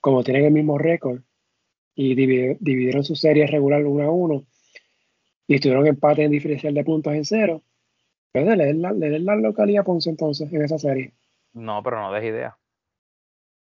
como 0.00 0.22
tienen 0.22 0.44
el 0.44 0.52
mismo 0.52 0.76
récord 0.76 1.22
y 1.94 2.14
dividieron 2.14 3.02
su 3.02 3.16
serie 3.16 3.46
regular 3.46 3.84
1 3.84 4.04
a 4.04 4.10
1 4.10 4.46
y 5.48 5.56
estuvieron 5.56 5.86
empate 5.86 6.22
en 6.22 6.30
diferencial 6.30 6.74
de 6.74 6.84
puntos 6.84 7.12
en 7.14 7.24
cero, 7.24 7.62
pues 8.30 8.46
le 8.46 8.66
den 8.66 8.82
la, 8.82 8.92
la 8.92 9.36
localidad 9.36 9.80
a 9.80 9.84
Ponce 9.84 10.10
entonces 10.10 10.52
en 10.52 10.62
esa 10.62 10.78
serie. 10.78 11.14
No, 11.54 11.82
pero 11.82 12.00
no 12.00 12.12
des 12.12 12.24
idea. 12.24 12.56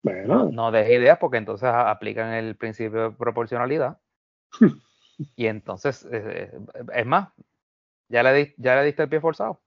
Bueno. 0.02 0.50
No, 0.50 0.72
no 0.72 0.80
ideas 0.80 1.18
porque 1.20 1.38
entonces 1.38 1.70
aplican 1.70 2.34
el 2.34 2.56
principio 2.56 3.10
de 3.10 3.16
proporcionalidad. 3.16 4.00
y 5.36 5.46
entonces, 5.46 6.08
eh, 6.12 6.52
eh, 6.54 6.84
es 6.96 7.06
más, 7.06 7.30
ya 8.08 8.24
le, 8.24 8.54
ya 8.58 8.76
le 8.78 8.86
diste 8.86 9.04
el 9.04 9.10
pie 9.10 9.20
forzado. 9.20 9.62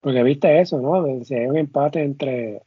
Porque 0.00 0.22
viste 0.22 0.60
eso, 0.60 0.80
¿no? 0.80 1.24
Si 1.24 1.34
hay 1.34 1.46
un 1.46 1.56
empate 1.56 2.02
entre. 2.02 2.62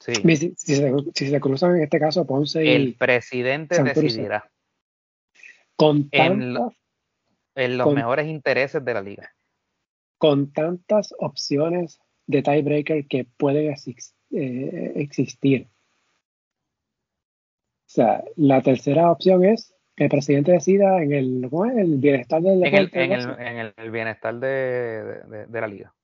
Sí. 0.00 0.14
Si, 0.56 0.74
se, 0.74 1.40
cruzan 1.40 1.76
en 1.76 1.82
este 1.84 2.00
caso 2.00 2.26
Ponce 2.26 2.64
y. 2.64 2.68
El 2.68 2.94
presidente 2.96 3.80
decidirá. 3.82 4.50
Con 5.76 6.08
en, 6.12 6.56
en 7.54 7.78
los 7.78 7.92
mejores 7.94 8.28
intereses 8.28 8.84
de 8.84 8.94
la 8.94 9.02
liga. 9.02 9.34
Con 10.18 10.52
tantas 10.52 11.14
opciones 11.18 12.00
de 12.26 12.42
tiebreaker 12.42 13.06
que 13.06 13.24
pueden 13.36 13.70
existir 13.70 14.14
eh, 14.36 14.92
existir. 14.96 15.68
O 17.86 17.94
sea, 17.94 18.24
la 18.34 18.62
tercera 18.62 19.08
opción 19.10 19.44
es 19.44 19.76
que 19.94 20.04
el 20.04 20.10
presidente 20.10 20.50
decida 20.50 21.00
en 21.00 21.12
el, 21.12 21.50
el 21.76 21.98
bienestar 21.98 22.42
del 22.42 22.60
deporte. 22.60 23.04
En 23.04 23.12
el, 23.12 23.38
en 23.38 23.72
el, 23.76 23.90
bienestar 23.92 24.34
de, 24.34 25.46
de, 25.46 25.60
la 25.60 25.68
liga. 25.68 25.94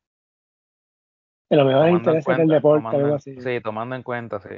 En 1.48 1.58
lo 1.58 1.64
mejor 1.64 1.88
intereses 1.88 2.36
del 2.36 2.48
deporte, 2.48 2.96
algo 2.96 3.14
así. 3.16 3.40
Sí, 3.40 3.60
tomando 3.60 3.96
en 3.96 4.04
cuenta, 4.04 4.38
sí. 4.38 4.54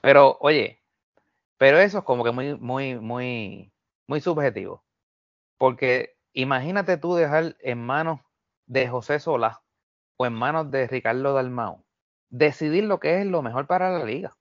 Pero, 0.00 0.36
oye, 0.40 0.80
pero 1.58 1.78
eso 1.78 1.98
es 1.98 2.04
como 2.04 2.24
que 2.24 2.32
muy, 2.32 2.54
muy, 2.58 2.98
muy, 2.98 3.72
muy 4.06 4.20
subjetivo. 4.20 4.84
Porque 5.58 6.16
imagínate 6.32 6.96
tú 6.96 7.14
dejar 7.14 7.56
en 7.60 7.78
manos 7.84 8.20
de 8.66 8.88
José 8.88 9.20
Solá 9.20 9.62
o 10.16 10.26
en 10.26 10.32
manos 10.32 10.70
de 10.70 10.86
Ricardo 10.86 11.34
Dalmau 11.34 11.84
decidir 12.34 12.84
lo 12.84 12.98
que 12.98 13.20
es 13.20 13.26
lo 13.26 13.42
mejor 13.42 13.66
para 13.66 13.96
la 13.96 14.04
liga. 14.04 14.36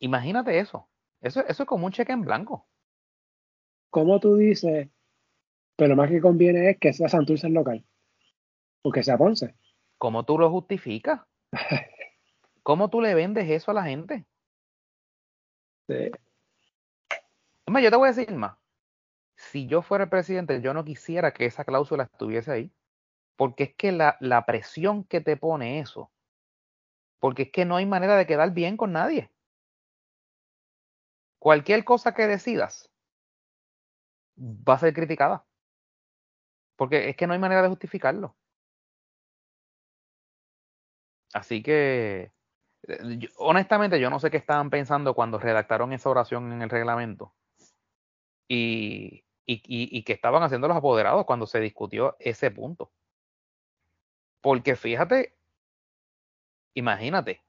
Imagínate 0.00 0.58
eso. 0.58 0.88
Eso, 1.20 1.40
eso 1.46 1.62
es 1.62 1.68
como 1.68 1.86
un 1.86 1.92
cheque 1.92 2.12
en 2.12 2.22
blanco. 2.22 2.66
Como 3.90 4.18
tú 4.18 4.36
dices, 4.36 4.88
pero 5.76 5.94
más 5.94 6.10
que 6.10 6.20
conviene 6.20 6.70
es 6.70 6.78
que 6.78 6.92
sea 6.92 7.08
Santurce 7.08 7.46
el 7.46 7.54
local. 7.54 7.86
O 8.82 8.90
que 8.90 9.02
sea 9.02 9.16
Ponce. 9.16 9.54
¿Cómo 9.98 10.24
tú 10.24 10.38
lo 10.38 10.50
justificas? 10.50 11.20
¿Cómo 12.66 12.90
tú 12.90 13.00
le 13.00 13.14
vendes 13.14 13.48
eso 13.48 13.70
a 13.70 13.74
la 13.74 13.84
gente? 13.84 14.26
Sí. 15.86 16.10
Yo 17.64 17.90
te 17.90 17.96
voy 17.96 18.08
a 18.08 18.12
decir 18.12 18.34
más. 18.34 18.58
Si 19.36 19.68
yo 19.68 19.82
fuera 19.82 20.02
el 20.02 20.10
presidente, 20.10 20.60
yo 20.60 20.74
no 20.74 20.84
quisiera 20.84 21.32
que 21.32 21.46
esa 21.46 21.64
cláusula 21.64 22.02
estuviese 22.10 22.50
ahí. 22.50 22.72
Porque 23.36 23.62
es 23.62 23.74
que 23.76 23.92
la, 23.92 24.16
la 24.18 24.46
presión 24.46 25.04
que 25.04 25.20
te 25.20 25.36
pone 25.36 25.78
eso, 25.78 26.10
porque 27.20 27.42
es 27.44 27.52
que 27.52 27.64
no 27.64 27.76
hay 27.76 27.86
manera 27.86 28.16
de 28.16 28.26
quedar 28.26 28.50
bien 28.50 28.76
con 28.76 28.90
nadie. 28.90 29.30
Cualquier 31.38 31.84
cosa 31.84 32.14
que 32.14 32.26
decidas 32.26 32.90
va 34.36 34.74
a 34.74 34.78
ser 34.80 34.92
criticada. 34.92 35.46
Porque 36.74 37.10
es 37.10 37.16
que 37.16 37.28
no 37.28 37.32
hay 37.32 37.38
manera 37.38 37.62
de 37.62 37.68
justificarlo. 37.68 38.36
Así 41.32 41.62
que, 41.62 42.32
eh, 42.88 43.28
honestamente, 43.38 44.00
yo 44.00 44.10
no 44.10 44.20
sé 44.20 44.30
qué 44.30 44.36
estaban 44.36 44.70
pensando 44.70 45.14
cuando 45.14 45.38
redactaron 45.38 45.92
esa 45.92 46.10
oración 46.10 46.52
en 46.52 46.62
el 46.62 46.70
reglamento. 46.70 47.34
Y, 48.48 49.24
y, 49.44 49.54
y, 49.64 49.98
y 49.98 50.02
que 50.04 50.12
estaban 50.12 50.42
haciendo 50.42 50.68
los 50.68 50.76
apoderados 50.76 51.24
cuando 51.24 51.46
se 51.46 51.60
discutió 51.60 52.16
ese 52.18 52.50
punto. 52.50 52.90
Porque 54.40 54.76
fíjate, 54.76 55.36
imagínate, 56.74 57.42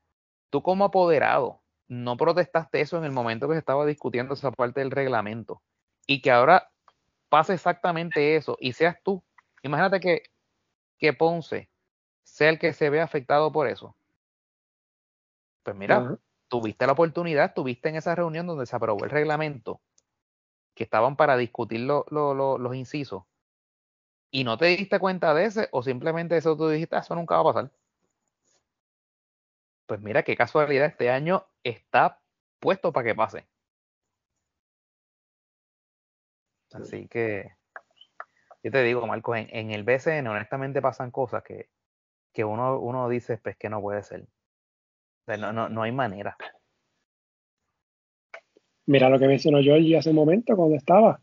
tú 0.49 0.64
como 0.64 0.85
apoderado 0.85 1.61
no 1.88 2.18
protestaste 2.18 2.81
eso 2.81 2.97
en 2.97 3.05
el 3.05 3.11
momento 3.11 3.47
que 3.47 3.53
se 3.53 3.59
estaba 3.59 3.85
discutiendo 3.85 4.34
esa 4.34 4.51
parte 4.51 4.80
del 4.81 4.91
reglamento 4.91 5.61
y 6.05 6.22
que 6.22 6.31
ahora 6.31 6.69
pase 7.30 7.53
exactamente 7.53 8.35
eso 8.35 8.57
y 8.59 8.73
seas 8.73 8.97
tú. 9.03 9.23
Imagínate 9.61 9.99
que, 9.99 10.23
que 10.97 11.14
Ponce 11.14 11.69
sea 12.23 12.49
el 12.49 12.59
que 12.59 12.73
se 12.73 12.89
ve 12.89 13.01
afectado 13.01 13.51
por 13.51 13.68
eso. 13.68 13.95
Pues 15.68 15.76
mira, 15.76 16.18
tuviste 16.48 16.85
la 16.85 16.94
oportunidad, 16.94 17.53
tuviste 17.53 17.89
en 17.89 17.98
esa 17.98 18.15
reunión 18.15 18.48
donde 18.48 18.65
se 18.65 18.73
aprobó 18.73 19.03
el 19.03 19.10
reglamento, 19.10 19.81
que 20.73 20.85
estaban 20.85 21.18
para 21.18 21.35
discutir 21.35 21.81
los 21.81 22.73
incisos, 22.73 23.26
y 24.31 24.45
no 24.45 24.57
te 24.57 24.68
diste 24.68 24.98
cuenta 24.98 25.34
de 25.34 25.44
ese 25.44 25.68
o 25.73 25.84
simplemente 25.84 26.38
eso 26.38 26.56
tú 26.56 26.69
dijiste, 26.69 26.95
ah, 26.95 26.99
eso 26.99 27.15
nunca 27.15 27.35
va 27.35 27.41
a 27.41 27.53
pasar. 27.53 27.72
Pues 29.88 29.99
mira 29.99 30.23
qué 30.23 30.38
casualidad, 30.38 30.85
este 30.85 31.10
año 31.10 31.45
está 31.65 32.22
puesto 32.61 32.94
para 32.94 33.07
que 33.10 33.15
pase. 33.15 33.45
Así 36.72 37.10
que, 37.10 37.57
yo 38.64 38.72
te 38.72 38.84
digo, 38.84 39.06
Marcos, 39.06 39.35
en, 39.38 39.72
el 39.72 39.84
BCN 39.84 40.30
honestamente 40.30 40.81
pasan 40.81 41.11
cosas 41.11 41.44
que, 41.44 41.69
que 42.31 42.45
uno, 42.45 42.80
uno 42.80 43.10
dice 43.10 43.38
pues 43.38 43.57
que 43.57 43.69
no 43.69 43.81
puede 43.81 44.02
ser. 44.03 44.30
No, 45.28 45.52
no, 45.52 45.68
no 45.68 45.82
hay 45.84 45.91
manera. 45.91 46.38
Mira 48.86 49.10
lo 49.10 49.20
que 49.20 49.28
mencionó 49.28 49.62
Georgie 49.62 49.98
hace 49.98 50.12
un 50.12 50.16
momento 50.16 50.56
cuando 50.56 50.78
estaba. 50.78 51.20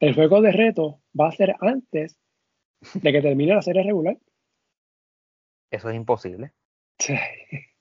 El 0.00 0.14
juego 0.14 0.40
de 0.40 0.50
reto 0.50 1.00
va 1.18 1.28
a 1.28 1.32
ser 1.32 1.54
antes 1.60 2.18
de 2.94 3.12
que 3.12 3.22
termine 3.22 3.54
la 3.54 3.62
serie 3.62 3.84
regular. 3.84 4.18
Eso 5.70 5.90
es 5.90 5.96
imposible. 5.96 6.52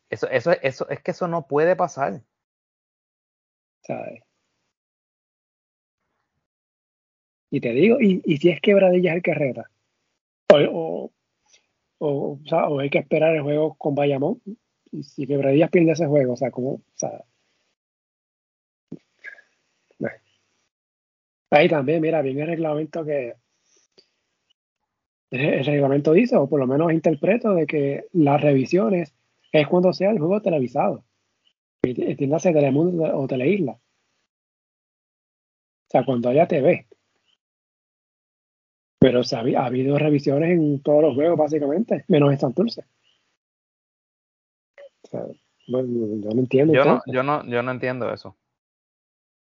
Eso, 0.07 0.29
eso, 0.29 0.51
eso, 0.51 0.87
es 0.89 1.01
que 1.01 1.11
eso 1.11 1.27
no 1.27 1.47
puede 1.47 1.75
pasar. 1.75 2.21
Y 7.49 7.59
te 7.59 7.71
digo, 7.71 7.99
y, 7.99 8.21
y 8.23 8.37
si 8.37 8.49
es 8.49 8.61
quebradillas 8.61 9.15
el 9.15 9.23
que 9.23 9.33
reta, 9.33 9.69
o, 10.53 11.11
o, 11.97 12.39
o, 12.39 12.79
hay 12.79 12.89
que 12.89 12.99
esperar 12.99 13.35
el 13.35 13.41
juego 13.41 13.75
con 13.75 13.95
Bayamón, 13.95 14.41
si 15.03 15.27
quebradillas 15.27 15.69
pierde 15.69 15.91
ese 15.91 16.07
juego, 16.07 16.33
o 16.33 16.37
sea, 16.37 16.51
como, 16.51 16.73
o 16.73 16.81
sea, 16.95 17.23
Ahí 21.51 21.69
también, 21.69 22.01
mira, 22.01 22.21
bien 22.21 22.37
el 22.39 22.47
reglamento 22.47 23.05
que 23.05 23.35
el 25.31 25.65
reglamento 25.65 26.11
dice, 26.13 26.35
o 26.35 26.47
por 26.49 26.59
lo 26.59 26.67
menos 26.67 26.91
interpreto, 26.91 27.53
de 27.53 27.65
que 27.65 28.05
las 28.13 28.41
revisiones 28.41 29.13
es 29.51 29.67
cuando 29.67 29.93
sea 29.93 30.11
el 30.11 30.19
juego 30.19 30.41
televisado. 30.41 31.05
Entiéndase 31.83 32.51
Telemundo 32.51 33.03
o 33.17 33.27
Teleisla. 33.27 33.73
O 33.73 33.79
sea, 35.87 36.03
cuando 36.03 36.29
haya 36.29 36.47
TV. 36.47 36.87
Pero 38.99 39.23
se 39.23 39.35
ha, 39.35 39.39
habido 39.39 39.97
revisiones 39.97 40.51
en 40.51 40.81
todos 40.81 41.03
los 41.03 41.15
juegos, 41.15 41.37
básicamente, 41.37 42.05
menos 42.07 42.31
en 42.31 42.39
Santurce. 42.39 42.85
O 45.15 45.27
sea, 45.67 45.81
yo 45.81 45.81
no 45.81 46.39
entiendo. 46.39 46.73
Yo 46.73 46.85
no, 46.85 47.01
yo 47.07 47.23
no, 47.23 47.45
yo 47.45 47.63
no 47.63 47.71
entiendo 47.71 48.13
eso. 48.13 48.35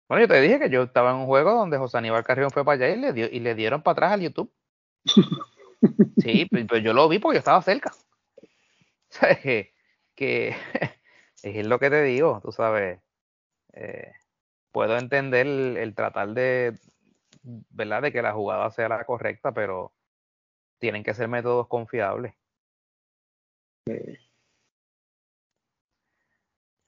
Bueno, 0.09 0.23
yo 0.25 0.29
te 0.29 0.41
dije 0.41 0.61
que 0.61 0.71
yo 0.71 0.85
estaba 0.85 1.11
en 1.11 1.17
un 1.17 1.27
juego 1.27 1.53
donde 1.53 1.79
José 1.79 1.99
Aníbal 1.99 2.23
Carrión 2.23 2.51
fue 2.51 2.65
para 2.65 2.85
allá 2.85 2.95
y 2.95 3.01
le, 3.01 3.13
dio, 3.13 3.27
y 3.31 3.41
le 3.41 3.55
dieron 3.55 3.83
para 3.83 3.93
atrás 3.93 4.13
al 4.13 4.21
YouTube. 4.21 4.53
Sí, 6.17 6.49
pero 6.51 6.67
pues, 6.67 6.83
yo 6.83 6.95
lo 6.95 7.09
vi 7.09 7.19
porque 7.19 7.37
yo 7.37 7.41
estaba 7.41 7.61
cerca. 7.63 7.93
¿Sabes? 9.11 9.39
Que, 9.39 9.75
que 10.15 10.57
es 11.43 11.67
lo 11.67 11.79
que 11.79 11.91
te 11.91 12.03
digo, 12.03 12.41
tú 12.43 12.51
sabes. 12.51 12.99
Eh, 13.75 14.11
puedo 14.73 14.97
entender 14.99 15.47
el, 15.47 15.95
tratar 15.95 16.31
de, 16.31 16.79
¿verdad? 17.43 18.03
De 18.03 18.13
que 18.13 18.23
la 18.23 18.33
jugada 18.33 18.71
sea 18.71 18.89
la 18.89 19.05
correcta, 19.05 19.53
pero 19.53 19.93
tienen 20.79 21.05
que 21.05 21.15
ser 21.15 21.29
métodos 21.29 21.69
confiables. 21.69 22.35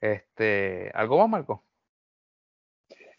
Este, 0.01 0.91
¿algo 0.93 1.17
más, 1.17 1.29
Marco? 1.29 1.63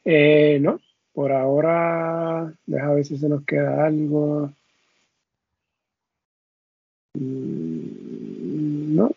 Eh, 0.04 0.58
no, 0.60 0.80
por 1.12 1.32
ahora, 1.32 2.54
deja 2.66 2.94
ver 2.94 3.04
si 3.04 3.18
se 3.18 3.28
nos 3.28 3.44
queda 3.44 3.84
algo. 3.84 4.50
Mm, 7.14 8.96
no, 8.96 9.10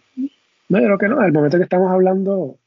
no, 0.70 0.80
yo 0.80 0.86
creo 0.86 0.98
que 0.98 1.08
no. 1.08 1.20
Al 1.22 1.32
momento 1.32 1.58
que 1.58 1.64
estamos 1.64 1.92
hablando, 1.92 2.58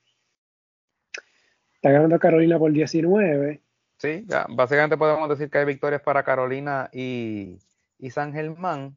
está 1.75 1.91
ganando 1.91 2.19
Carolina 2.19 2.59
por 2.59 2.73
19. 2.73 3.61
Sí, 3.99 4.25
ya, 4.27 4.47
básicamente 4.49 4.97
podemos 4.97 5.29
decir 5.29 5.51
que 5.51 5.59
hay 5.59 5.65
victorias 5.65 6.03
para 6.03 6.23
Carolina 6.23 6.89
y, 6.93 7.59
y 7.99 8.11
San 8.11 8.33
Germán. 8.33 8.97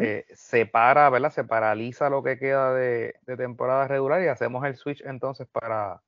Eh, 0.00 0.24
separa, 0.34 1.10
¿verdad? 1.10 1.30
Se 1.30 1.44
paraliza 1.44 2.08
lo 2.08 2.22
que 2.22 2.38
queda 2.38 2.72
de, 2.72 3.16
de, 3.26 3.36
temporada 3.36 3.88
regular 3.88 4.22
y 4.22 4.28
hacemos 4.28 4.64
el 4.64 4.76
switch 4.76 5.02
entonces 5.04 5.48
para 5.48 6.00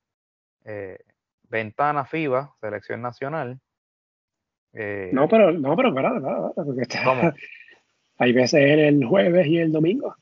eh, 0.63 0.99
ventana 1.43 2.05
FIBA, 2.05 2.55
selección 2.61 3.01
nacional. 3.01 3.59
Eh, 4.73 5.09
no, 5.11 5.27
pero, 5.27 5.51
no, 5.51 5.75
pero 5.75 5.89
espérate, 5.89 6.17
espérate, 6.17 6.53
porque 6.63 6.81
está, 6.81 7.33
hay 8.17 8.33
veces 8.33 8.61
el 8.61 9.05
jueves 9.05 9.47
y 9.47 9.57
el 9.57 9.71
domingo. 9.71 10.15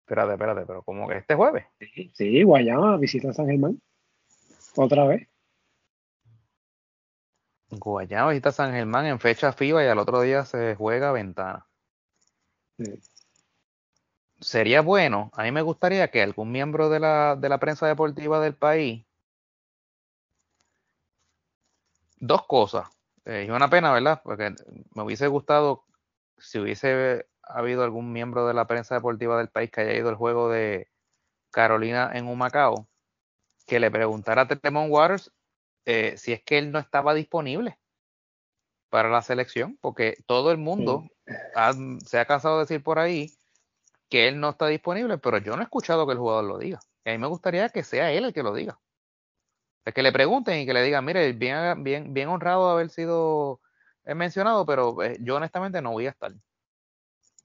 Espérate, 0.00 0.32
espérate, 0.32 0.64
pero 0.66 0.82
¿cómo 0.82 1.06
que 1.06 1.18
este 1.18 1.34
jueves? 1.34 1.66
Sí, 1.80 2.10
sí 2.14 2.42
Guayama 2.42 2.96
visita 2.96 3.32
San 3.34 3.46
Germán. 3.46 3.78
Otra 4.76 5.04
vez. 5.04 5.28
Guayama 7.70 8.30
visita 8.30 8.52
San 8.52 8.72
Germán 8.72 9.06
en 9.06 9.20
fecha 9.20 9.52
FIBA 9.52 9.84
y 9.84 9.88
al 9.88 9.98
otro 9.98 10.20
día 10.22 10.44
se 10.44 10.74
juega 10.74 11.12
ventana. 11.12 11.66
Sí 12.78 13.00
sería 14.40 14.82
bueno, 14.82 15.30
a 15.34 15.42
mí 15.42 15.52
me 15.52 15.62
gustaría 15.62 16.10
que 16.10 16.22
algún 16.22 16.52
miembro 16.52 16.88
de 16.88 17.00
la, 17.00 17.36
de 17.36 17.48
la 17.48 17.58
prensa 17.58 17.86
deportiva 17.86 18.40
del 18.40 18.54
país, 18.54 19.04
dos 22.20 22.46
cosas, 22.46 22.88
eh, 23.24 23.44
es 23.44 23.50
una 23.50 23.70
pena, 23.70 23.92
¿verdad? 23.92 24.20
Porque 24.22 24.54
me 24.94 25.02
hubiese 25.02 25.26
gustado 25.28 25.84
si 26.38 26.58
hubiese 26.58 27.26
habido 27.42 27.82
algún 27.84 28.12
miembro 28.12 28.46
de 28.46 28.54
la 28.54 28.66
prensa 28.66 28.94
deportiva 28.94 29.38
del 29.38 29.48
país 29.48 29.70
que 29.70 29.80
haya 29.80 29.94
ido 29.94 30.08
al 30.08 30.16
juego 30.16 30.48
de 30.50 30.88
Carolina 31.50 32.10
en 32.14 32.26
Humacao, 32.28 32.88
que 33.66 33.80
le 33.80 33.90
preguntara 33.90 34.42
a 34.42 34.48
Tetemon 34.48 34.90
Waters 34.90 35.32
eh, 35.84 36.16
si 36.16 36.32
es 36.32 36.42
que 36.42 36.58
él 36.58 36.72
no 36.72 36.78
estaba 36.78 37.14
disponible 37.14 37.78
para 38.90 39.10
la 39.10 39.22
selección, 39.22 39.78
porque 39.80 40.16
todo 40.26 40.50
el 40.50 40.58
mundo 40.58 41.04
se 42.04 42.18
ha 42.18 42.24
cansado 42.24 42.56
de 42.56 42.62
decir 42.62 42.82
por 42.82 42.98
ahí 42.98 43.32
que 44.08 44.28
él 44.28 44.40
no 44.40 44.50
está 44.50 44.66
disponible, 44.66 45.18
pero 45.18 45.38
yo 45.38 45.54
no 45.56 45.62
he 45.62 45.64
escuchado 45.64 46.06
que 46.06 46.12
el 46.12 46.18
jugador 46.18 46.44
lo 46.44 46.58
diga. 46.58 46.80
Y 47.04 47.10
a 47.10 47.12
mí 47.12 47.18
me 47.18 47.26
gustaría 47.26 47.68
que 47.68 47.82
sea 47.82 48.10
él 48.12 48.24
el 48.24 48.32
que 48.32 48.42
lo 48.42 48.54
diga. 48.54 48.78
Es 49.84 49.94
que 49.94 50.02
le 50.02 50.12
pregunten 50.12 50.60
y 50.60 50.66
que 50.66 50.74
le 50.74 50.82
digan, 50.82 51.04
mire, 51.04 51.32
bien, 51.32 51.82
bien, 51.82 52.12
bien 52.12 52.28
honrado 52.28 52.66
de 52.66 52.72
haber 52.72 52.90
sido 52.90 53.60
eh, 54.04 54.14
mencionado, 54.14 54.66
pero 54.66 55.02
eh, 55.02 55.16
yo 55.20 55.36
honestamente 55.36 55.80
no 55.82 55.92
voy 55.92 56.06
a 56.06 56.10
estar. 56.10 56.32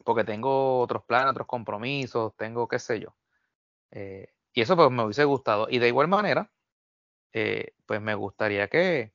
Porque 0.04 0.24
tengo 0.24 0.80
otros 0.80 1.04
planes, 1.06 1.32
otros 1.32 1.48
compromisos, 1.48 2.36
tengo 2.36 2.68
qué 2.68 2.80
sé 2.80 3.00
yo. 3.00 3.16
Eh, 3.92 4.28
y 4.54 4.62
eso 4.62 4.76
pues 4.76 4.92
me 4.92 5.04
hubiese 5.04 5.24
gustado. 5.24 5.68
Y 5.70 5.80
de 5.80 5.88
igual 5.88 6.08
manera, 6.08 6.52
pues 7.86 8.02
me 8.02 8.16
gustaría 8.16 8.68
que, 8.68 9.14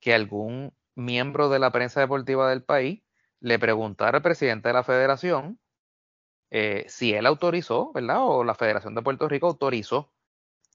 que 0.00 0.14
algún 0.14 0.74
miembro 0.94 1.48
de 1.48 1.58
la 1.58 1.70
prensa 1.70 2.00
deportiva 2.00 2.48
del 2.50 2.62
país 2.62 3.02
le 3.40 3.58
preguntara 3.58 4.18
al 4.18 4.22
presidente 4.22 4.68
de 4.68 4.74
la 4.74 4.84
federación 4.84 5.60
eh, 6.50 6.84
si 6.88 7.14
él 7.14 7.26
autorizó, 7.26 7.92
¿verdad? 7.92 8.18
O 8.20 8.44
la 8.44 8.54
Federación 8.54 8.94
de 8.94 9.02
Puerto 9.02 9.28
Rico 9.28 9.46
autorizó 9.46 10.12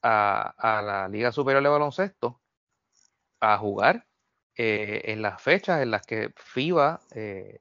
a, 0.02 0.54
la 0.84 1.08
Liga 1.08 1.32
Superior 1.32 1.62
de 1.62 1.68
Baloncesto 1.68 2.40
a 3.40 3.58
jugar 3.58 4.06
eh, 4.56 5.02
en 5.06 5.22
las 5.22 5.42
fechas 5.42 5.82
en 5.82 5.90
las 5.90 6.06
que 6.06 6.32
FIBA, 6.36 7.00
eh, 7.14 7.60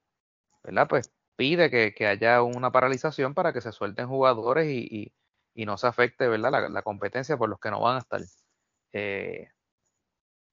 ¿verdad? 0.64 0.88
Pues 0.90 1.14
pide 1.36 1.70
que, 1.94 2.08
haya 2.08 2.42
una 2.44 2.72
paralización 2.72 3.34
para 3.34 3.54
que 3.54 3.62
se 3.62 3.72
suelten 3.72 4.08
jugadores 4.08 4.68
y, 4.70 5.14
no 5.56 5.78
se 5.78 5.88
afecte, 5.88 6.28
¿verdad? 6.28 6.70
La, 6.70 6.82
competencia 6.84 7.38
por 7.38 7.50
los 7.50 7.60
que 7.60 7.72
no 7.72 7.82
van 7.82 7.98
a 7.98 8.00
estar. 8.00 8.22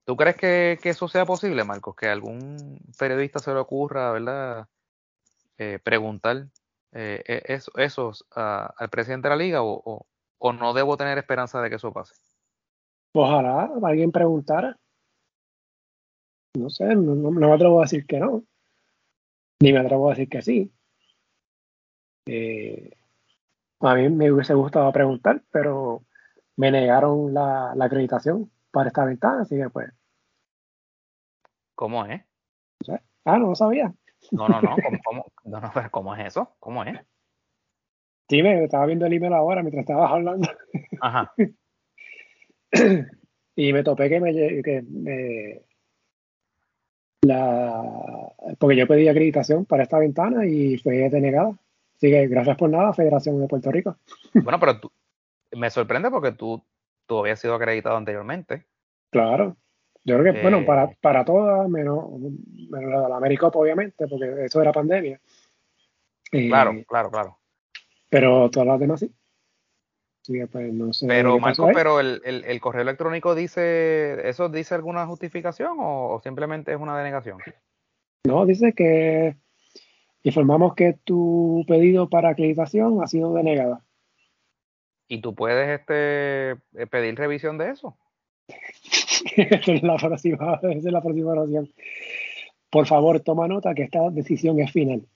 ¿Tú 0.04 0.16
crees 0.16 0.36
que, 0.36 0.78
eso 0.82 1.08
sea 1.08 1.24
posible, 1.24 1.64
Marcos? 1.64 1.94
Que 1.94 2.08
algún 2.08 2.78
periodista 2.98 3.38
se 3.38 3.52
le 3.52 3.60
ocurra, 3.60 4.12
¿verdad? 4.12 4.68
preguntar 5.84 6.48
eh, 6.92 7.22
e, 7.26 7.54
eso, 7.54 7.72
esos 7.76 8.26
al 8.30 8.90
presidente 8.90 9.28
de 9.28 9.30
la 9.30 9.42
liga 9.42 9.62
o, 9.62 10.06
o, 10.38 10.52
no 10.52 10.74
debo 10.74 10.96
tener 10.96 11.18
esperanza 11.18 11.60
de 11.62 11.70
que 11.70 11.76
eso 11.76 11.92
pase? 11.92 12.14
Ojalá 13.14 13.70
alguien 13.82 14.12
preguntara. 14.12 14.76
No 16.54 16.68
sé, 16.68 16.94
no, 16.94 17.30
me 17.30 17.50
atrevo 17.50 17.80
a 17.80 17.84
decir 17.84 18.06
que 18.06 18.18
no, 18.18 18.44
ni 19.60 19.72
me 19.72 19.78
atrevo 19.78 20.08
a 20.08 20.10
decir 20.10 20.28
que 20.28 20.42
sí. 20.42 20.70
Eh, 22.26 22.90
a 23.80 23.94
mí 23.94 24.08
me 24.10 24.30
hubiese 24.30 24.52
gustado 24.54 24.92
preguntar, 24.92 25.42
pero 25.50 26.02
me 26.56 26.70
negaron 26.70 27.32
la, 27.32 27.72
la 27.74 27.84
acreditación 27.84 28.50
para 28.70 28.88
esta 28.88 29.04
ventana, 29.04 29.42
así 29.42 29.56
que 29.56 29.68
pues. 29.70 29.90
¿Cómo 31.74 32.04
es? 32.06 32.22
Ah, 33.24 33.38
no 33.38 33.48
lo 33.48 33.54
sabía. 33.54 33.92
No, 34.30 34.48
no, 34.48 34.60
no, 34.60 34.76
¿cómo, 35.04 35.26
no, 35.44 35.60
no, 35.60 35.72
¿cómo 35.90 36.14
es 36.14 36.26
eso? 36.26 36.54
¿Cómo 36.60 36.84
es? 36.84 36.98
Sí, 38.28 38.42
me 38.42 38.64
estaba 38.64 38.86
viendo 38.86 39.06
el 39.06 39.12
email 39.12 39.32
ahora 39.32 39.62
mientras 39.62 39.82
estabas 39.82 40.10
hablando. 40.10 40.48
Ajá. 41.00 41.32
y 43.56 43.72
me 43.72 43.82
topé 43.82 44.08
que 44.08 44.20
me, 44.20 44.32
que 44.62 45.62
la 47.22 48.32
porque 48.58 48.76
yo 48.76 48.86
pedí 48.86 49.08
acreditación 49.08 49.64
para 49.64 49.82
esta 49.84 49.98
ventana 49.98 50.46
y 50.46 50.78
fue 50.78 51.08
denegada. 51.10 51.50
Así 51.96 52.10
que 52.10 52.26
gracias 52.26 52.56
por 52.56 52.70
nada, 52.70 52.92
Federación 52.92 53.40
de 53.40 53.48
Puerto 53.48 53.70
Rico. 53.70 53.96
Bueno, 54.34 54.58
pero 54.58 54.80
tú, 54.80 54.90
me 55.52 55.70
sorprende 55.70 56.10
porque 56.10 56.32
tú, 56.32 56.62
tú 57.06 57.18
habías 57.20 57.40
sido 57.40 57.54
acreditado 57.54 57.96
anteriormente. 57.96 58.66
Claro. 59.10 59.56
Yo 60.04 60.18
creo 60.18 60.34
que, 60.34 60.42
bueno, 60.42 60.58
Eh. 60.58 60.64
para, 60.64 60.90
para 61.00 61.24
todas, 61.24 61.68
menos, 61.68 62.04
menos 62.70 62.90
la 62.90 63.02
de 63.02 63.08
la 63.08 63.16
Americop, 63.16 63.54
obviamente, 63.54 64.08
porque 64.08 64.44
eso 64.44 64.60
era 64.60 64.72
pandemia. 64.72 65.20
Eh, 66.32 66.48
Claro, 66.48 66.72
claro, 66.88 67.10
claro. 67.10 67.38
Pero 68.08 68.50
todas 68.50 68.66
las 68.66 68.80
demás 68.80 69.00
sí. 69.00 69.12
Pues, 70.50 70.72
no 70.72 70.92
sé. 70.92 71.06
Pero 71.06 71.38
Marco, 71.38 71.68
pero 71.74 71.98
el, 72.00 72.20
el, 72.24 72.44
el 72.44 72.60
correo 72.60 72.82
electrónico 72.82 73.34
dice, 73.34 74.28
¿eso 74.28 74.48
dice 74.48 74.74
alguna 74.74 75.06
justificación 75.06 75.78
o, 75.80 76.14
o 76.14 76.20
simplemente 76.20 76.72
es 76.72 76.78
una 76.80 76.96
denegación? 76.96 77.38
No, 78.24 78.46
dice 78.46 78.72
que 78.72 79.36
informamos 80.22 80.74
que 80.74 80.96
tu 81.04 81.64
pedido 81.66 82.08
para 82.08 82.30
acreditación 82.30 83.02
ha 83.02 83.08
sido 83.08 83.34
denegado. 83.34 83.80
Y 85.08 85.20
tú 85.20 85.34
puedes 85.34 85.68
este 85.80 86.52
eh, 86.52 86.86
pedir 86.90 87.16
revisión 87.16 87.58
de 87.58 87.70
eso. 87.70 87.96
Esa 89.36 89.72
es 89.72 89.82
la 89.82 89.96
próxima, 89.96 90.60
es 90.62 90.84
la 90.84 91.00
próxima 91.00 91.32
oración. 91.32 91.68
Por 92.70 92.86
favor, 92.86 93.20
toma 93.20 93.48
nota 93.48 93.74
que 93.74 93.82
esta 93.82 94.10
decisión 94.10 94.58
es 94.60 94.72
final, 94.72 95.06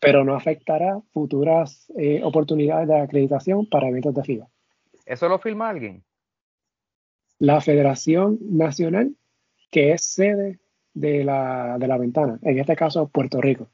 pero 0.00 0.24
no 0.24 0.34
afectará 0.34 1.00
futuras 1.12 1.92
eh, 1.96 2.22
oportunidades 2.24 2.88
de 2.88 2.98
acreditación 2.98 3.66
para 3.66 3.88
eventos 3.88 4.14
de 4.14 4.24
FIBA. 4.24 4.48
¿Eso 5.06 5.28
lo 5.28 5.38
firma 5.38 5.68
alguien? 5.68 6.02
La 7.38 7.60
Federación 7.60 8.38
Nacional, 8.42 9.14
que 9.70 9.92
es 9.92 10.04
sede 10.04 10.58
de 10.92 11.22
la, 11.22 11.76
de 11.78 11.86
la 11.86 11.98
ventana, 11.98 12.38
en 12.42 12.58
este 12.58 12.74
caso 12.74 13.08
Puerto 13.08 13.40
Rico. 13.40 13.68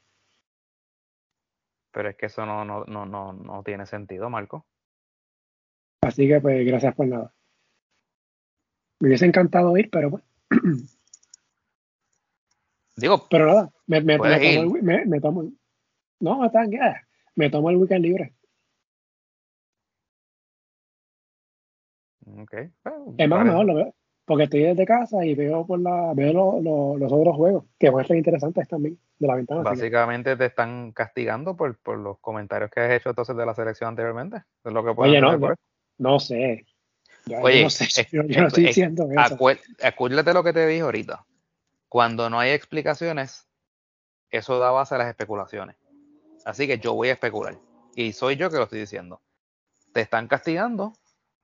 Pero 1.90 2.10
es 2.10 2.16
que 2.16 2.26
eso 2.26 2.44
no, 2.44 2.64
no, 2.64 2.84
no, 2.84 3.06
no, 3.06 3.32
no 3.32 3.62
tiene 3.62 3.86
sentido, 3.86 4.28
Marco. 4.28 4.66
Así 6.04 6.28
que, 6.28 6.40
pues, 6.40 6.66
gracias 6.66 6.94
por 6.94 7.06
nada. 7.06 7.32
Me 9.00 9.08
hubiese 9.08 9.26
encantado 9.26 9.76
ir, 9.76 9.88
pero, 9.90 10.10
pues, 10.10 10.22
Digo, 12.96 13.26
pero 13.28 13.46
nada, 13.46 13.70
me, 13.86 14.00
me, 14.02 14.18
me 14.18 14.38
tomo 14.38 14.76
el, 14.76 14.82
me, 14.82 15.04
me 15.06 15.20
tomo, 15.20 15.50
no, 16.20 16.44
está 16.46 16.64
me 17.34 17.50
tomo 17.50 17.70
el 17.70 17.76
weekend 17.76 18.04
libre. 18.04 18.34
ok. 22.26 22.54
bueno, 22.84 23.14
Es 23.18 23.28
más 23.28 23.38
parece- 23.38 23.50
mejor, 23.50 23.66
lo 23.66 23.74
veo, 23.74 23.94
porque 24.24 24.44
estoy 24.44 24.62
desde 24.62 24.86
casa 24.86 25.24
y 25.26 25.34
veo 25.34 25.66
por 25.66 25.80
la 25.80 26.12
veo 26.14 26.32
lo- 26.32 26.60
lo- 26.60 26.96
los 26.96 27.12
otros 27.12 27.34
juegos, 27.36 27.64
que 27.78 27.88
a 27.88 28.04
ser 28.04 28.16
interesantes 28.16 28.68
también, 28.68 28.96
de 29.18 29.26
la 29.26 29.34
ventana. 29.34 29.62
que- 29.64 29.70
Básicamente 29.70 30.36
te 30.36 30.44
están 30.46 30.92
castigando 30.92 31.56
por, 31.56 31.76
por 31.78 31.98
los 31.98 32.18
comentarios 32.20 32.70
que 32.70 32.78
has 32.80 32.92
hecho 32.92 33.08
entonces 33.10 33.36
de 33.36 33.44
la 33.44 33.54
selección 33.56 33.88
anteriormente. 33.88 34.36
Es 34.64 34.72
lo 34.72 34.84
que 34.84 34.94
puedo 34.94 35.10
Oye, 35.10 35.20
no, 35.20 35.36
no, 35.98 36.18
sé. 36.20 36.66
Yo, 37.26 37.38
yo 37.38 37.40
Oye, 37.40 37.62
no 37.64 37.70
sé, 37.70 37.84
es- 38.02 38.10
yo, 38.10 38.22
yo 38.24 38.40
no 38.40 38.46
es- 38.46 38.52
estoy 38.52 38.64
es- 38.64 38.68
diciendo 38.70 39.04
eso. 39.10 39.20
eso. 39.20 39.34
Acué- 39.36 39.60
Acuérdate 39.82 40.32
lo 40.34 40.42
que 40.44 40.52
te 40.52 40.66
dije 40.66 40.82
ahorita. 40.82 41.24
Cuando 41.88 42.28
no 42.30 42.38
hay 42.40 42.50
explicaciones, 42.50 43.48
eso 44.30 44.58
da 44.58 44.70
base 44.70 44.94
a 44.94 44.98
las 44.98 45.08
especulaciones. 45.08 45.76
Así 46.44 46.66
que 46.66 46.78
yo 46.78 46.94
voy 46.94 47.08
a 47.08 47.12
especular. 47.12 47.56
Y 47.94 48.12
soy 48.12 48.36
yo 48.36 48.50
que 48.50 48.56
lo 48.56 48.64
estoy 48.64 48.80
diciendo. 48.80 49.22
Te 49.92 50.00
están 50.00 50.26
castigando 50.26 50.92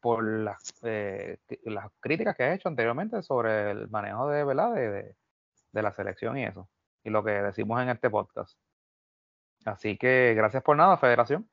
por 0.01 0.25
las, 0.25 0.75
eh, 0.83 1.39
las 1.65 1.91
críticas 2.01 2.37
que 2.37 2.45
has 2.45 2.57
hecho 2.57 2.69
anteriormente 2.69 3.23
sobre 3.23 3.71
el 3.71 3.89
manejo 3.89 4.29
de, 4.29 4.45
¿verdad? 4.45 4.75
De, 4.75 4.91
de- 4.91 5.17
de 5.73 5.83
la 5.83 5.93
selección 5.93 6.37
y 6.37 6.45
eso. 6.45 6.69
Y 7.05 7.11
lo 7.11 7.23
que 7.23 7.31
decimos 7.31 7.81
en 7.81 7.91
este 7.91 8.11
podcast. 8.11 8.59
Así 9.65 9.97
que 9.97 10.35
gracias 10.37 10.63
por 10.65 10.77
nada, 10.77 10.97
Federación. 10.99 11.49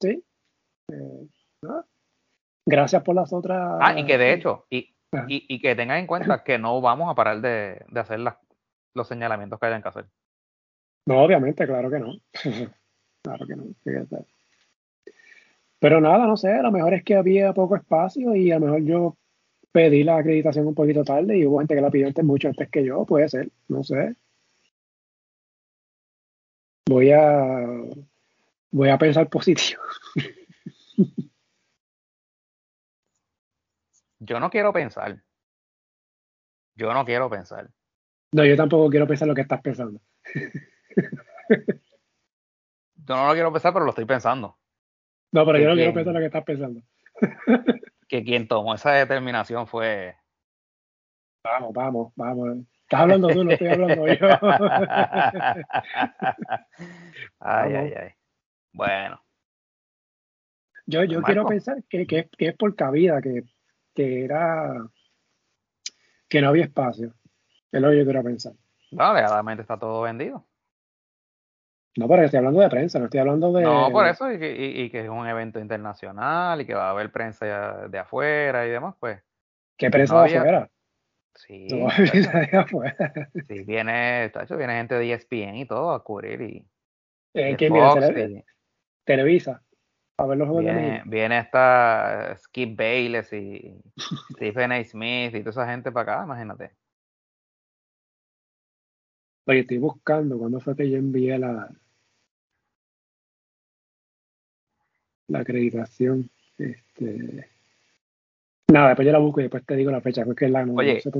Sí. 0.00 0.24
Eh, 0.92 1.26
Gracias 2.66 3.02
por 3.02 3.14
las 3.14 3.32
otras. 3.32 3.78
Ah, 3.80 3.98
y 3.98 4.06
que 4.06 4.18
de 4.18 4.32
hecho, 4.32 4.66
y, 4.70 4.94
Ajá. 5.12 5.26
y, 5.28 5.44
y 5.48 5.60
que 5.60 5.74
tengan 5.74 5.98
en 5.98 6.06
cuenta 6.06 6.42
que 6.44 6.58
no 6.58 6.80
vamos 6.80 7.10
a 7.10 7.14
parar 7.14 7.40
de, 7.40 7.84
de 7.88 8.00
hacer 8.00 8.20
las- 8.20 8.36
los 8.94 9.06
señalamientos 9.08 9.58
que 9.58 9.66
hayan 9.66 9.82
que 9.82 9.88
hacer. 9.88 10.06
No, 11.06 11.22
obviamente, 11.22 11.66
claro 11.66 11.90
que 11.90 11.98
no. 11.98 12.12
claro 13.22 13.46
que 13.46 13.56
no. 13.56 13.64
fíjate. 13.84 14.26
Pero 15.78 16.00
nada, 16.00 16.26
no 16.26 16.36
sé, 16.36 16.60
lo 16.62 16.70
mejor 16.70 16.92
es 16.94 17.02
que 17.04 17.14
había 17.16 17.52
poco 17.54 17.74
espacio 17.76 18.34
y 18.34 18.52
a 18.52 18.58
lo 18.58 18.66
mejor 18.66 18.82
yo 18.82 19.16
pedí 19.72 20.04
la 20.04 20.18
acreditación 20.18 20.66
un 20.66 20.74
poquito 20.74 21.04
tarde 21.04 21.38
y 21.38 21.46
hubo 21.46 21.58
gente 21.58 21.74
que 21.74 21.80
la 21.80 21.90
pidió 21.90 22.06
antes, 22.06 22.24
mucho 22.24 22.48
antes 22.48 22.68
que 22.68 22.84
yo, 22.84 23.04
puede 23.06 23.28
ser, 23.28 23.48
no 23.68 23.82
sé. 23.82 24.14
Voy 26.88 27.12
a 27.12 27.66
voy 28.72 28.88
a 28.88 28.98
pensar 28.98 29.28
positivo. 29.28 29.80
Yo 34.20 34.38
no 34.38 34.50
quiero 34.50 34.72
pensar. 34.72 35.22
Yo 36.76 36.92
no 36.94 37.04
quiero 37.04 37.28
pensar. 37.28 37.68
No, 38.32 38.44
yo 38.44 38.56
tampoco 38.56 38.88
quiero 38.90 39.06
pensar 39.06 39.26
lo 39.26 39.34
que 39.34 39.40
estás 39.42 39.60
pensando. 39.60 40.00
Yo 43.06 43.16
no 43.16 43.26
lo 43.26 43.32
quiero 43.32 43.52
pensar, 43.52 43.72
pero 43.72 43.84
lo 43.84 43.90
estoy 43.90 44.04
pensando. 44.04 44.58
No, 45.32 45.44
pero 45.44 45.58
¿Que 45.58 45.62
yo 45.64 45.68
no 45.70 45.74
quiero 45.74 45.94
pensar 45.94 46.14
lo 46.14 46.20
que 46.20 46.26
estás 46.26 46.44
pensando. 46.44 46.82
Que 48.08 48.22
quien 48.24 48.46
tomó 48.46 48.74
esa 48.74 48.92
determinación 48.92 49.66
fue. 49.66 50.16
Vamos, 51.42 51.72
vamos, 51.72 52.12
vamos. 52.16 52.58
Estás 52.82 53.00
hablando 53.00 53.28
tú, 53.28 53.44
no 53.44 53.50
estoy 53.52 53.68
hablando 53.68 54.06
yo. 54.06 54.12
ay, 57.40 57.72
Vamos. 57.72 57.74
ay, 57.78 57.92
ay. 57.96 58.10
Bueno, 58.72 59.22
Yo, 60.86 61.04
yo 61.04 61.20
Marco. 61.20 61.26
quiero 61.26 61.46
pensar 61.46 61.82
que, 61.88 62.06
que, 62.06 62.28
que 62.36 62.48
es 62.48 62.56
por 62.56 62.74
cabida, 62.76 63.20
que, 63.22 63.44
que 64.04 64.24
era 64.24 64.72
que 66.28 66.40
no 66.40 66.48
había 66.48 66.64
espacio. 66.64 67.14
Es 67.72 67.80
lo 67.80 67.90
que 67.90 67.98
yo 67.98 68.04
quiero 68.04 68.22
pensar. 68.22 68.52
no, 68.92 69.04
alegadamente 69.04 69.62
está 69.62 69.78
todo 69.78 70.02
vendido. 70.02 70.46
No, 71.96 72.06
pero 72.08 72.22
estoy 72.22 72.38
hablando 72.38 72.60
de 72.60 72.68
prensa, 72.68 72.98
no 72.98 73.06
estoy 73.06 73.20
hablando 73.20 73.52
de. 73.52 73.62
No, 73.64 73.90
por 73.90 74.06
eso, 74.06 74.30
y 74.32 74.38
que, 74.38 74.52
y- 74.56 74.82
y 74.82 74.90
que 74.90 75.00
es 75.02 75.08
un 75.08 75.26
evento 75.26 75.58
internacional 75.58 76.60
y 76.60 76.64
que 76.66 76.74
va 76.74 76.86
a 76.86 76.90
haber 76.90 77.10
prensa 77.10 77.88
de 77.88 77.98
afuera 77.98 78.66
y 78.66 78.70
demás, 78.70 78.94
pues. 79.00 79.20
¿Qué 79.76 79.90
prensa 79.90 80.14
no 80.14 80.20
de 80.20 80.26
había- 80.28 80.40
afuera? 80.40 80.70
Sí, 81.34 81.68
No, 81.68 81.86
prensa 82.30 82.38
de 82.40 82.56
afuera. 82.56 83.30
sí, 83.48 83.64
viene, 83.64 84.30
tacho, 84.32 84.56
viene 84.56 84.74
gente 84.74 84.94
de 84.96 85.12
ESPN 85.12 85.56
y 85.56 85.66
todo 85.66 85.90
a 85.92 86.02
cubrir 86.04 86.40
y 86.42 86.64
Eh, 87.34 87.44
de 87.50 87.56
¿Quién 87.56 87.72
viene? 87.72 87.88
Fox 87.88 88.06
Tele- 88.06 88.30
y- 88.30 88.44
Televisa. 89.04 89.62
A 90.20 90.26
ver 90.26 90.36
los 90.36 90.48
juegos 90.48 90.64
de 90.66 90.72
Viene, 90.72 90.90
México. 90.90 91.10
viene 91.10 91.38
esta 91.38 92.36
Skip 92.36 92.76
Bayless 92.76 93.32
y 93.32 93.74
Stephen 94.36 94.70
A. 94.70 94.84
Smith 94.84 95.34
y 95.34 95.40
toda 95.40 95.50
esa 95.50 95.66
gente 95.66 95.90
para 95.90 96.12
acá, 96.12 96.24
imagínate. 96.26 96.72
Oye, 99.46 99.60
estoy 99.60 99.78
buscando 99.78 100.38
cuándo 100.38 100.60
fue 100.60 100.76
que 100.76 100.90
yo 100.90 100.98
envié 100.98 101.38
la, 101.38 101.70
la 105.28 105.38
acreditación. 105.38 106.30
Este, 106.58 107.48
nada, 108.68 108.88
después 108.88 109.06
yo 109.06 109.12
la 109.12 109.18
busco 109.20 109.40
y 109.40 109.44
después 109.44 109.64
te 109.64 109.74
digo 109.74 109.90
la 109.90 110.02
fecha, 110.02 110.26
porque 110.26 110.44
es 110.44 110.50
la 110.50 110.66
no, 110.66 110.74
Oye, 110.74 110.96
no 110.96 111.00
sé, 111.00 111.10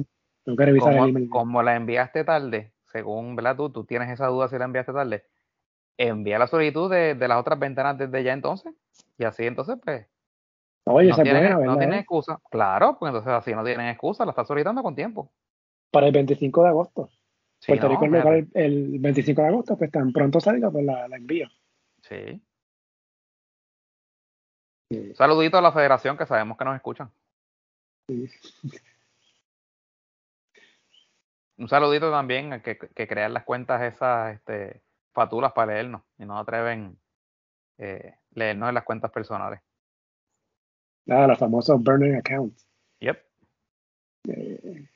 tengo 0.44 0.58
que 0.58 0.64
revisar 0.66 0.92
el 0.92 0.98
Como, 0.98 1.08
email. 1.08 1.30
como 1.30 1.62
la 1.62 1.74
enviaste 1.76 2.22
tarde, 2.24 2.74
según 2.92 3.34
¿verdad? 3.34 3.56
Tú, 3.56 3.70
tú 3.70 3.84
tienes 3.84 4.10
esa 4.10 4.26
duda 4.26 4.48
si 4.48 4.58
la 4.58 4.66
enviaste 4.66 4.92
tarde, 4.92 5.24
envía 5.96 6.38
la 6.38 6.46
solicitud 6.46 6.90
de, 6.90 7.14
de 7.14 7.28
las 7.28 7.38
otras 7.38 7.58
ventanas 7.58 7.98
desde 7.98 8.22
ya 8.22 8.32
entonces. 8.32 8.74
Y 9.18 9.24
así 9.24 9.46
entonces, 9.46 9.76
pues, 9.84 10.06
Oye, 10.84 11.08
no, 11.08 11.16
es 11.16 11.22
tienen, 11.22 11.56
buena, 11.56 11.66
no 11.66 11.78
tienen 11.78 11.98
eh? 11.98 12.00
excusa. 12.00 12.40
Claro, 12.50 12.96
porque 12.98 13.16
entonces 13.16 13.32
así 13.32 13.54
no 13.54 13.64
tienen 13.64 13.88
excusa, 13.88 14.24
la 14.24 14.30
estás 14.30 14.48
solicitando 14.48 14.82
con 14.82 14.94
tiempo. 14.94 15.30
Para 15.90 16.06
el 16.06 16.12
25 16.12 16.62
de 16.62 16.68
agosto. 16.68 17.10
Sí, 17.60 17.72
Puerto 17.72 17.88
no, 17.88 17.92
Rico 17.92 18.06
local 18.06 18.48
el 18.54 18.98
25 18.98 19.42
de 19.42 19.48
agosto, 19.48 19.76
pues 19.76 19.90
tan 19.90 20.12
pronto 20.12 20.40
salga, 20.40 20.70
pues 20.70 20.84
la, 20.84 21.06
la 21.08 21.16
envío. 21.16 21.48
Sí. 22.02 22.42
Sí. 24.90 25.14
Saludito 25.14 25.58
a 25.58 25.62
la 25.62 25.72
federación 25.72 26.16
que 26.16 26.26
sabemos 26.26 26.56
que 26.56 26.64
nos 26.64 26.74
escuchan. 26.74 27.10
Sí. 28.08 28.28
Un 31.58 31.68
saludito 31.68 32.10
también 32.10 32.54
a 32.54 32.62
que, 32.62 32.78
que 32.78 33.06
crean 33.06 33.34
las 33.34 33.44
cuentas 33.44 33.82
esas 33.82 34.34
este, 34.34 34.80
fatulas 35.12 35.52
para 35.52 35.72
leernos 35.72 36.02
y 36.18 36.24
no 36.24 36.38
atreven 36.38 36.98
eh, 37.78 38.14
leernos 38.32 38.68
en 38.68 38.74
las 38.74 38.84
cuentas 38.84 39.10
personales. 39.10 39.60
Nada, 41.06 41.28
los 41.28 41.38
famosos 41.38 41.82
burner 41.82 42.16
accounts. 42.16 42.66
Yep. 43.00 43.18
Eh, 44.28 44.88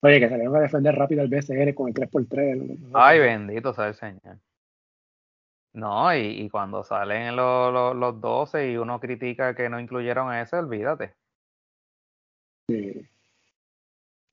oye, 0.00 0.20
que 0.20 0.28
salieron 0.28 0.56
a 0.56 0.60
defender 0.60 0.94
rápido 0.94 1.22
al 1.22 1.28
BCN 1.28 1.74
con 1.74 1.88
el 1.88 1.94
3x3. 1.94 2.90
Ay, 2.94 3.18
bendito 3.18 3.72
sea 3.74 3.88
el 3.88 3.94
Señor. 3.94 4.38
No, 5.74 6.12
y, 6.14 6.42
y 6.42 6.50
cuando 6.50 6.82
salen 6.82 7.36
los, 7.36 7.72
los, 7.72 7.94
los 7.94 8.20
12 8.20 8.72
y 8.72 8.76
uno 8.78 8.98
critica 8.98 9.54
que 9.54 9.68
no 9.68 9.78
incluyeron 9.78 10.34
ese, 10.34 10.56
olvídate. 10.56 11.14
Sí. 12.68 13.08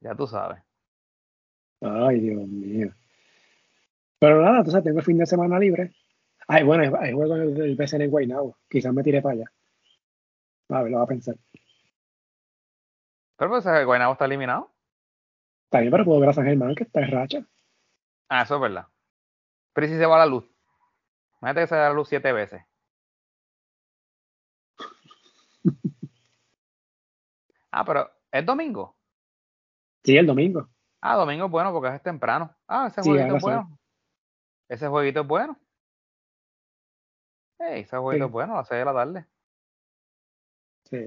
Ya 0.01 0.15
tú 0.15 0.27
sabes. 0.27 0.61
Ay, 1.81 2.19
Dios 2.19 2.47
mío. 2.47 2.93
Pero 4.25 4.41
nada, 4.41 4.57
entonces 4.57 4.83
tengo 4.83 4.97
el 4.97 5.05
fin 5.05 5.19
de 5.19 5.27
semana 5.27 5.59
libre. 5.59 5.93
Ay, 6.47 6.63
bueno, 6.63 6.97
hay 6.99 7.13
juego 7.13 7.35
del 7.35 7.75
BCN 7.75 8.05
en 8.05 8.09
Guaynabo. 8.09 8.57
Quizás 8.67 8.91
me 8.91 9.03
tire 9.03 9.21
para 9.21 9.35
allá. 9.35 9.51
A 10.69 10.81
ver, 10.81 10.91
lo 10.91 10.97
va 10.97 11.03
a 11.03 11.07
pensar. 11.07 11.35
Pero 13.37 13.51
pues 13.51 13.63
el 13.67 13.85
Guaynabo 13.85 14.13
está 14.13 14.25
eliminado. 14.25 14.73
Está 15.65 15.81
bien, 15.81 15.91
pero 15.91 16.05
puedo 16.05 16.19
ver 16.21 16.29
a 16.29 16.33
San 16.33 16.45
Germán 16.45 16.73
que 16.73 16.85
está 16.85 17.01
en 17.01 17.11
racha. 17.11 17.45
Ah, 18.27 18.41
eso 18.41 18.55
es 18.55 18.61
verdad. 18.61 18.87
Pero 19.73 19.85
¿y 19.85 19.89
si 19.91 19.97
se 19.97 20.07
va 20.07 20.17
la 20.17 20.25
luz. 20.25 20.43
Imagínate 21.39 21.61
que 21.61 21.67
se 21.67 21.75
da 21.75 21.89
la 21.89 21.93
luz 21.93 22.09
siete 22.09 22.33
veces. 22.33 22.63
ah, 27.69 27.85
pero 27.85 28.09
¿es 28.31 28.43
domingo? 28.43 28.97
Sí, 30.03 30.17
el 30.17 30.25
domingo. 30.25 30.67
Ah, 30.99 31.15
domingo 31.15 31.45
es 31.45 31.51
bueno 31.51 31.71
porque 31.71 31.95
es 31.95 32.01
temprano. 32.01 32.55
Ah, 32.67 32.87
ese 32.87 33.03
Sí, 33.03 33.09
jueguito 33.09 33.35
es 33.35 33.43
bueno. 33.43 33.77
Ese 34.69 34.87
jueguito 34.87 35.21
es 35.21 35.27
bueno. 35.27 35.57
Ey, 37.59 37.81
ese 37.81 37.97
jueguito 37.97 38.25
Sí. 38.25 38.29
es 38.29 38.31
bueno, 38.31 38.53
a 38.53 38.57
las 38.57 38.67
6 38.67 38.79
de 38.79 38.85
la 38.85 38.93
tarde. 38.93 39.25
Sí. 40.89 40.97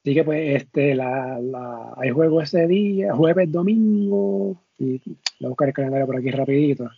Así 0.00 0.14
que 0.14 0.24
pues 0.24 0.62
este 0.62 0.94
la, 0.94 1.38
la 1.40 1.94
hay 1.96 2.10
juego 2.10 2.42
ese 2.42 2.66
día, 2.66 3.14
jueves, 3.14 3.50
domingo, 3.50 4.62
y 4.78 4.98
voy 4.98 5.46
a 5.46 5.48
buscar 5.48 5.68
el 5.68 5.74
calendario 5.74 6.06
por 6.06 6.16
aquí 6.16 6.30
rapidito, 6.30 6.90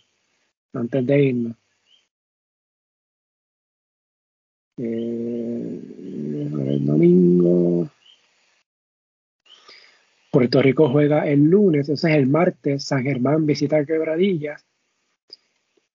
antes 0.73 1.05
de 1.05 1.23
irnos. 1.23 1.55
Eh, 4.77 6.47
jueves, 6.51 6.85
domingo. 6.85 7.89
Puerto 10.31 10.61
Rico 10.61 10.89
juega 10.89 11.25
el 11.27 11.43
lunes, 11.45 11.87
entonces 11.87 12.11
el 12.11 12.27
martes 12.27 12.83
San 12.83 13.03
Germán 13.03 13.45
visita 13.45 13.85
Quebradillas. 13.85 14.66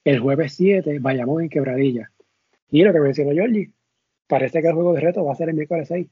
El 0.07 0.19
jueves 0.21 0.53
7 0.53 0.99
vayamos 0.99 1.41
en 1.41 1.49
Quebradillas. 1.49 2.09
Y 2.69 2.81
lo 2.81 2.93
que 2.93 3.01
mencionó 3.01 3.31
Jordi, 3.35 3.73
parece 4.25 4.61
que 4.61 4.69
el 4.69 4.73
juego 4.73 4.93
de 4.93 5.01
reto 5.01 5.25
va 5.25 5.34
a 5.34 5.35
ser 5.35 5.49
el 5.49 5.55
miércoles 5.55 5.89
6. 5.89 6.07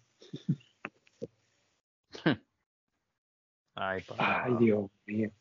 Ay, 3.76 4.04
Ay, 4.18 4.54
Dios 4.60 4.92
mío. 5.06 5.32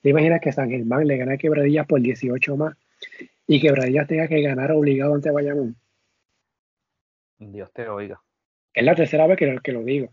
¿Te 0.00 0.08
imaginas 0.08 0.40
que 0.40 0.50
San 0.50 0.70
Germán 0.70 1.06
le 1.06 1.18
gana 1.18 1.34
a 1.34 1.36
Quebradillas 1.36 1.86
por 1.86 2.00
18 2.00 2.56
más 2.56 2.74
y 3.46 3.60
Quebradillas 3.60 4.06
tenga 4.06 4.28
que 4.28 4.40
ganar 4.40 4.72
obligado 4.72 5.14
ante 5.14 5.30
Bayamón? 5.30 5.76
Dios 7.36 7.70
te 7.70 7.86
oiga. 7.86 8.22
Es 8.72 8.82
la 8.82 8.94
tercera 8.94 9.26
vez 9.26 9.36
que, 9.36 9.58
que 9.62 9.72
lo 9.72 9.82
digo. 9.82 10.10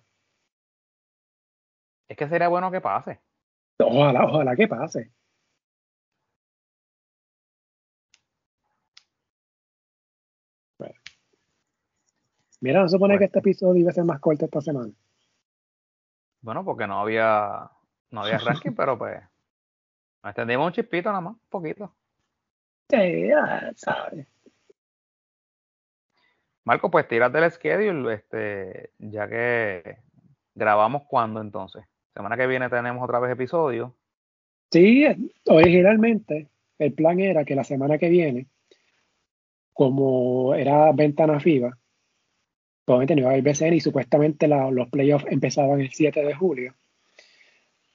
Es 2.10 2.18
que 2.18 2.28
sería 2.28 2.50
bueno 2.50 2.70
que 2.70 2.82
pase. 2.82 3.22
Ojalá, 3.80 4.26
ojalá 4.26 4.58
que 4.58 4.68
pase. 4.68 5.12
Mira, 12.60 12.82
no 12.82 12.88
se 12.88 12.94
supone 12.94 13.14
Bueno. 13.14 13.20
que 13.20 13.26
este 13.26 13.40
episodio 13.40 13.82
iba 13.82 13.92
a 13.92 13.94
ser 13.94 14.04
más 14.04 14.20
corto 14.20 14.46
esta 14.46 14.62
semana. 14.62 14.92
Bueno, 16.42 16.64
porque 16.66 16.88
no 16.88 17.00
había, 17.00 17.70
no 18.12 18.22
había 18.22 18.38
ranking, 18.40 18.72
pero 18.72 18.98
pues 18.98 19.20
nos 20.24 20.30
extendimos 20.32 20.68
un 20.68 20.74
chispito 20.74 21.10
nada 21.10 21.22
más, 21.22 21.34
un 21.34 21.42
poquito. 21.50 21.94
Sí, 22.90 23.28
ya 23.28 23.72
sabes. 23.76 24.28
Marco, 26.64 26.92
pues 26.92 27.08
tírate 27.08 27.38
el 27.40 27.52
schedule, 27.52 28.14
este, 28.14 28.92
ya 28.98 29.28
que 29.28 30.00
grabamos 30.54 31.04
cuando 31.08 31.40
entonces. 31.42 31.86
Semana 32.14 32.36
que 32.36 32.48
viene 32.48 32.70
tenemos 32.70 33.04
otra 33.04 33.20
vez 33.20 33.32
episodio. 33.32 33.96
Sí, 34.72 35.06
originalmente 35.46 36.50
el 36.80 36.94
plan 36.94 37.20
era 37.20 37.46
que 37.46 37.56
la 37.56 37.64
semana 37.64 37.98
que 37.98 38.10
viene, 38.10 38.48
como 39.74 40.54
era 40.56 40.92
ventana 40.92 41.40
FIBA, 41.40 41.78
obviamente 42.88 43.16
no 43.16 43.22
iba 43.22 43.30
a 43.30 43.34
haber 43.34 43.44
BCN 43.44 43.74
y 43.74 43.82
supuestamente 43.82 44.48
los 44.48 44.90
playoffs 44.90 45.26
empezaban 45.30 45.82
el 45.82 45.92
7 45.92 46.24
de 46.24 46.34
julio. 46.34 46.74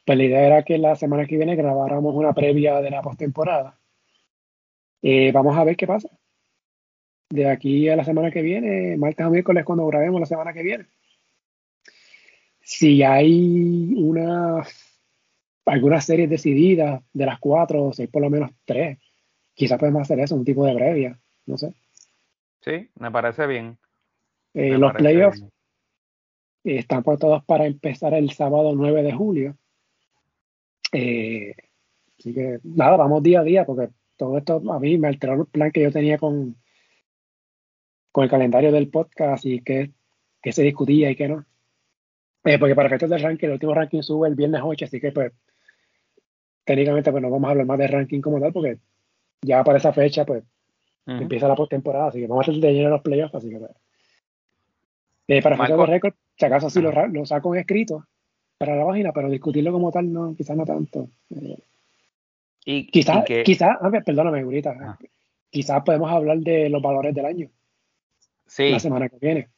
Pues 0.05 0.19
la 0.19 0.25
idea 0.25 0.47
era 0.47 0.63
que 0.65 0.79
la 0.79 0.97
semana 0.97 1.27
que 1.27 1.37
viene 1.37 1.57
grabáramos 1.57 2.15
una 2.15 2.33
previa 2.33 2.81
de 2.81 2.91
la 2.91 3.03
postemporada. 3.03 3.79
Eh, 5.01 5.33
vamos 5.33 5.57
a 5.57 5.65
ver 5.65 5.77
qué 5.77 5.87
pasa. 5.87 6.09
De 7.31 7.49
aquí 7.49 7.89
a 7.89 7.97
la 7.97 8.05
semana 8.05 8.31
que 8.31 8.43
viene, 8.43 8.97
martes 8.97 9.25
o 9.25 9.31
miércoles, 9.31 9.65
cuando 9.65 9.87
grabemos 9.87 10.21
la 10.21 10.27
semana 10.27 10.53
que 10.53 10.63
viene. 10.63 10.87
Si 12.61 13.03
hay 13.03 13.95
una 13.97 14.63
algunas 15.65 16.05
series 16.05 16.29
decididas 16.29 17.03
de 17.13 17.27
las 17.27 17.39
cuatro 17.39 17.85
o 17.85 17.93
seis 17.93 18.09
por 18.11 18.23
lo 18.23 18.31
menos 18.31 18.51
tres. 18.65 18.99
Quizás 19.55 19.79
podemos 19.79 20.03
hacer 20.03 20.19
eso, 20.21 20.35
un 20.35 20.45
tipo 20.45 20.67
de 20.67 20.75
previa, 20.75 21.19
no 21.47 21.57
sé. 21.57 21.75
Sí, 22.61 22.91
me 22.99 23.11
parece 23.11 23.47
bien. 23.47 23.79
Eh, 24.55 24.73
me 24.73 24.79
los 24.79 24.93
parece 24.93 25.03
playoffs 25.03 25.43
eh, 26.65 26.79
están 26.79 27.03
todos 27.03 27.45
para 27.45 27.67
empezar 27.67 28.15
el 28.15 28.31
sábado 28.31 28.73
9 28.75 29.03
de 29.03 29.13
julio. 29.13 29.57
Eh, 30.93 31.55
así 32.19 32.35
que 32.35 32.61
nada, 32.63 32.97
vamos 32.97 33.23
día 33.23 33.41
a 33.41 33.45
día 33.45 33.65
porque 33.65 33.93
todo 34.17 34.39
esto 34.39 34.63
a 34.73 34.79
mí 34.79 34.99
me 34.99 35.09
alteró 35.09 35.35
el 35.35 35.47
plan 35.47 35.73
que 35.73 35.83
yo 35.83 35.91
tenía 35.91 36.19
con, 36.19 36.57
con 38.13 38.25
el 38.25 38.31
calendario 38.31 38.71
del 38.71 38.89
podcast 38.89 39.45
y 39.47 39.61
qué, 39.61 39.91
qué 40.43 40.53
se 40.53 40.63
discutía 40.63 41.11
y 41.11 41.17
qué 41.17 41.29
no. 41.29 41.45
Eh, 42.45 42.59
porque 42.59 42.75
para 42.75 42.89
efectos 42.89 43.11
del 43.11 43.23
ranking, 43.23 43.47
el 43.47 43.53
último 43.55 43.75
ranking 43.75 44.03
sube 44.03 44.29
el 44.29 44.35
viernes 44.35 44.61
8, 44.65 44.85
así 44.85 45.01
que 45.01 45.13
pues 45.13 45.33
técnicamente 46.65 47.11
pues 47.11 47.23
no 47.23 47.31
vamos 47.31 47.49
a 47.49 47.51
hablar 47.53 47.67
más 47.67 47.79
de 47.79 47.89
ranking 47.89 48.21
como 48.21 48.41
tal 48.41 48.53
porque 48.53 48.79
ya 49.43 49.65
para 49.65 49.79
esa 49.79 49.93
fecha 49.93 50.25
pues 50.25 50.45
empieza 51.07 51.49
la 51.49 51.57
postemporada, 51.57 52.09
así 52.09 52.21
que 52.21 52.29
vamos 52.29 52.47
a 52.47 52.51
hacer 52.51 52.63
de 52.63 52.73
lleno 52.73 52.91
los 52.91 53.03
playoffs, 53.03 53.35
así 53.35 53.51
que 53.51 53.59
pues. 53.59 53.73
Eh, 55.37 55.43
para 55.43 55.57
Marco. 55.57 55.79
de 55.79 55.87
récord, 55.87 56.15
si 56.37 56.45
acaso 56.45 56.69
sí 56.69 56.81
lo, 56.81 56.93
saco 57.27 57.55
en 57.55 57.61
escrito 57.61 58.07
para 58.59 58.77
la 58.77 58.85
página, 58.85 59.13
pero 59.13 59.31
discutirlo 59.31 59.73
como 59.73 59.91
tal 59.91 60.13
no, 60.13 60.35
quizás 60.37 60.57
no 60.57 60.65
tanto. 60.65 61.09
Eh, 61.31 61.59
Y, 62.65 62.87
quizás, 62.87 63.25
que, 63.25 63.43
quizás, 63.43 63.79
a 63.81 63.89
ver, 63.89 64.05
perdóname, 64.05 64.41
ahorita, 64.41 64.71
Ajá. 64.71 64.99
quizás 65.51 65.83
podemos 65.83 66.11
hablar 66.11 66.39
de 66.39 66.69
los 66.69 66.83
valores 66.83 67.15
del 67.15 67.25
año 67.25 67.51
sí, 68.47 68.69
la 68.71 68.79
semana 68.79 69.09
que 69.09 69.17
viene. 69.19 69.49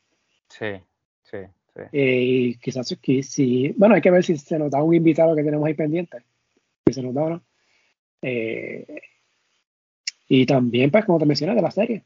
sí, 0.49 0.81
sí, 1.23 1.39
sí. 1.75 1.81
Eh, 1.93 2.21
y 2.23 2.55
quizás 2.59 2.97
si, 3.23 3.75
bueno, 3.77 3.97
hay 3.97 4.01
que 4.01 4.11
ver 4.11 4.23
si 4.23 4.37
se 4.37 4.59
nos 4.59 4.71
da 4.71 4.83
un 4.83 4.95
invitado 4.95 5.35
que 5.35 5.43
tenemos 5.43 5.67
ahí 5.67 5.75
pendiente, 5.75 6.19
si 6.87 6.95
se 6.95 7.03
nos 7.03 7.15
da 7.15 7.23
o 7.25 7.31
no. 7.31 7.43
Eh, 8.23 9.03
y 10.29 10.47
también, 10.47 10.91
pues, 10.91 11.05
como 11.05 11.19
te 11.19 11.27
mencioné, 11.27 11.55
de 11.55 11.63
la 11.63 11.71
serie. 11.71 12.05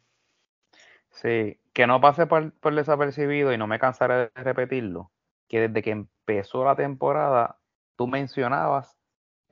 Sí, 1.11 1.57
que 1.79 1.87
no 1.87 2.01
pase 2.01 2.27
por, 2.27 2.53
por 2.55 2.75
desapercibido 2.75 3.53
y 3.53 3.57
no 3.57 3.69
me 3.69 3.79
cansaré 3.79 4.33
de 4.35 4.43
repetirlo, 4.43 5.13
que 5.47 5.69
desde 5.69 5.81
que 5.81 5.93
empezó 5.93 6.65
la 6.65 6.75
temporada 6.75 7.61
tú 7.95 8.09
mencionabas 8.09 8.99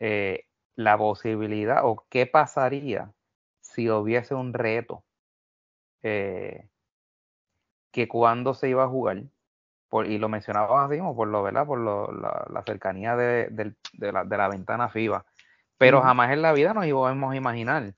eh, 0.01 0.49
la 0.75 0.99
posibilidad 0.99 1.83
o 1.85 2.05
qué 2.11 2.27
pasaría 2.27 3.13
si 3.61 3.89
hubiese 3.89 4.35
un 4.35 4.55
reto 4.55 5.05
eh, 6.03 6.69
que 7.93 8.09
cuando 8.09 8.55
se 8.55 8.71
iba 8.71 8.83
a 8.83 8.89
jugar, 8.89 9.23
por, 9.89 10.09
y 10.09 10.19
lo 10.19 10.29
mencionabas 10.29 10.91
así, 10.91 11.01
por 11.01 11.29
lo, 11.29 11.45
¿verdad? 11.45 11.65
Por 11.65 11.79
lo, 11.79 12.11
la, 12.11 12.45
la 12.51 12.63
cercanía 12.65 13.15
de, 13.15 13.47
de 13.51 14.13
la, 14.13 14.25
de 14.25 14.37
la 14.37 14.49
ventana 14.49 14.89
FIBA, 14.89 15.25
pero 15.79 16.03
jamás 16.03 16.33
en 16.33 16.43
la 16.43 16.53
vida 16.53 16.75
nos 16.75 16.87
íbamos 16.87 17.33
a 17.33 17.37
imaginar 17.37 17.95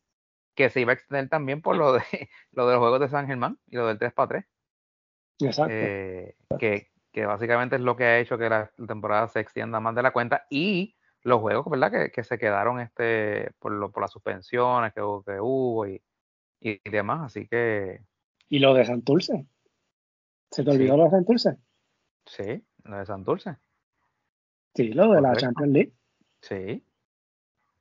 que 0.59 0.71
se 0.71 0.81
iba 0.81 0.91
a 0.91 0.95
extender 0.95 1.29
también 1.29 1.63
por 1.63 1.77
lo 1.77 1.93
de, 1.93 2.03
lo 2.53 2.67
de 2.67 2.73
los 2.73 2.81
juegos 2.81 2.99
de 3.01 3.09
San 3.09 3.27
Germán 3.29 3.59
y 3.69 3.77
lo 3.77 3.87
del 3.87 3.97
3 3.99 4.13
para 4.13 4.29
3 4.29 4.45
Exacto. 5.41 5.73
eh, 5.73 6.35
que, 6.59 6.91
que 7.13 7.27
básicamente 7.27 7.77
es 7.77 7.83
lo 7.83 7.95
que 7.97 8.05
ha 8.05 8.19
hecho 8.19 8.37
que 8.37 8.49
la, 8.49 8.71
temporada 8.87 9.29
se 9.29 9.39
extienda 9.39 9.79
más 9.79 9.95
de 9.95 10.03
la 10.03 10.11
cuenta 10.13 10.47
y 10.51 10.97
los 11.23 11.41
juegos, 11.41 11.65
¿verdad? 11.71 11.93
Que, 11.93 12.11
que 12.11 12.25
se 12.25 12.39
quedaron 12.39 12.81
este 12.81 13.53
por, 13.61 13.71
lo, 13.71 13.93
por 13.93 14.03
las 14.03 14.11
suspensiones 14.11 14.93
que, 14.93 15.01
hubo- 15.01 15.23
que 15.23 15.39
hubo 15.41 15.87
y, 15.87 16.03
y 16.61 16.81
demás, 16.91 17.21
así 17.27 17.47
que 17.47 18.03
y 18.49 18.59
lo 18.59 18.75
de 18.75 18.85
Santurce. 18.85 19.47
¿Se 20.51 20.65
te 20.65 20.71
Sí. 20.73 20.77
olvidó 20.77 20.97
lo 20.97 21.05
de 21.05 21.11
Santurce? 21.11 21.57
sí, 22.27 22.65
lo 22.85 22.99
de 22.99 23.07
Santurce, 23.07 23.57
Sí, 24.75 24.89
lo 24.89 25.13
de 25.13 25.21
la. 25.21 25.35
Champions 25.37 25.73
League. 25.73 25.93
sí, 26.41 26.85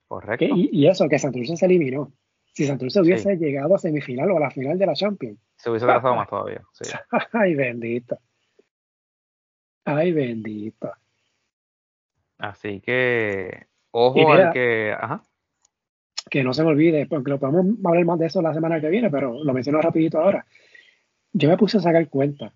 correcto, 0.08 0.46
y, 0.46 0.70
y 0.72 0.88
eso, 0.88 1.08
que 1.10 1.18
Santurce 1.20 1.58
se 1.58 1.66
eliminó. 1.66 2.12
Si 2.58 2.66
Santurce 2.66 3.02
hubiese 3.02 3.36
llegado 3.38 3.76
a 3.76 3.78
semifinal 3.78 4.32
o 4.32 4.38
a 4.38 4.40
la 4.40 4.50
final 4.50 4.80
de 4.80 4.86
la 4.88 4.94
Champions. 4.96 5.40
se 5.58 5.70
hubiese 5.70 5.86
trazado 5.86 6.16
más 6.16 6.28
todavía, 6.30 6.64
sí. 6.72 6.86
Ay, 7.32 7.54
bendito. 7.54 8.18
Ay, 9.86 10.12
bendito. 10.12 10.92
Así 12.40 12.82
que 12.82 13.68
ojo 13.92 14.16
mira- 14.18 14.48
al 14.48 14.54
que, 14.54 14.92
ajá, 14.92 15.22
Que 16.32 16.44
no 16.44 16.52
se 16.52 16.64
me 16.64 16.70
olvide, 16.70 17.06
porque 17.06 17.30
lo 17.30 17.40
podemos 17.40 17.78
hablar 17.86 18.06
más 18.06 18.18
de 18.18 18.26
eso 18.26 18.42
la 18.42 18.56
semana 18.56 18.82
que 18.82 18.90
viene, 18.90 19.12
pero 19.12 19.44
lo 19.44 19.54
menciono 19.54 19.80
rapidito 19.80 20.20
ahora. 20.20 20.44
Yo 21.34 21.50
me 21.50 21.58
puse 21.58 21.78
a 21.78 21.82
sacar 21.82 22.10
cuenta. 22.10 22.54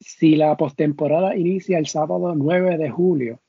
Si 0.00 0.34
la 0.34 0.56
postemporada 0.56 1.36
inicia 1.36 1.78
el 1.78 1.86
sábado 1.86 2.34
9 2.34 2.78
de 2.78 2.90
julio 2.90 3.40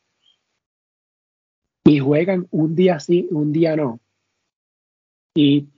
y 1.86 1.98
juegan 2.00 2.48
un 2.52 2.76
día 2.76 3.00
sí, 3.00 3.28
un 3.32 3.52
día 3.52 3.76
no, 3.76 4.00
y 5.34 5.70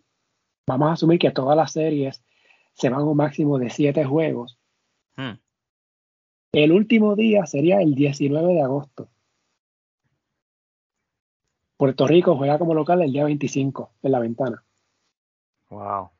vamos 0.67 0.89
a 0.89 0.93
asumir 0.93 1.19
que 1.19 1.31
todas 1.31 1.55
las 1.55 1.71
series 1.71 2.23
se 2.73 2.89
van 2.89 3.01
a 3.01 3.05
un 3.05 3.17
máximo 3.17 3.59
de 3.59 3.69
siete 3.69 4.03
juegos. 4.05 4.57
Hmm. 5.15 5.33
El 6.51 6.71
último 6.71 7.15
día 7.15 7.45
sería 7.45 7.81
el 7.81 7.95
19 7.95 8.53
de 8.53 8.61
agosto. 8.61 9.09
Puerto 11.77 12.07
Rico 12.07 12.37
juega 12.37 12.59
como 12.59 12.73
local 12.73 13.01
el 13.01 13.11
día 13.11 13.25
25 13.25 13.91
en 14.03 14.11
la 14.11 14.19
ventana. 14.19 14.63
Wow. 15.69 16.11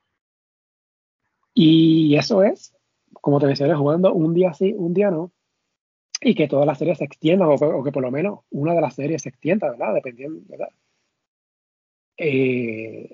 Y 1.54 2.16
eso 2.16 2.44
es, 2.44 2.76
como 3.14 3.40
te 3.40 3.46
mencioné, 3.46 3.76
jugando 3.76 4.14
un 4.14 4.34
día 4.34 4.54
sí, 4.54 4.74
un 4.76 4.94
día 4.94 5.12
no. 5.12 5.32
Y 6.20 6.36
que 6.36 6.48
todas 6.48 6.66
las 6.66 6.78
series 6.78 6.98
se 6.98 7.04
extiendan, 7.04 7.50
o, 7.50 7.84
que 7.84 7.92
por 7.92 8.02
lo 8.02 8.10
menos 8.10 8.40
una 8.50 8.74
de 8.74 8.82
las 8.82 8.96
series 8.96 9.22
se 9.22 9.30
extienda, 9.30 9.70
¿verdad? 9.70 9.94
Dependiendo, 9.94 10.42
¿verdad? 10.48 10.70
Eh, 12.18 13.10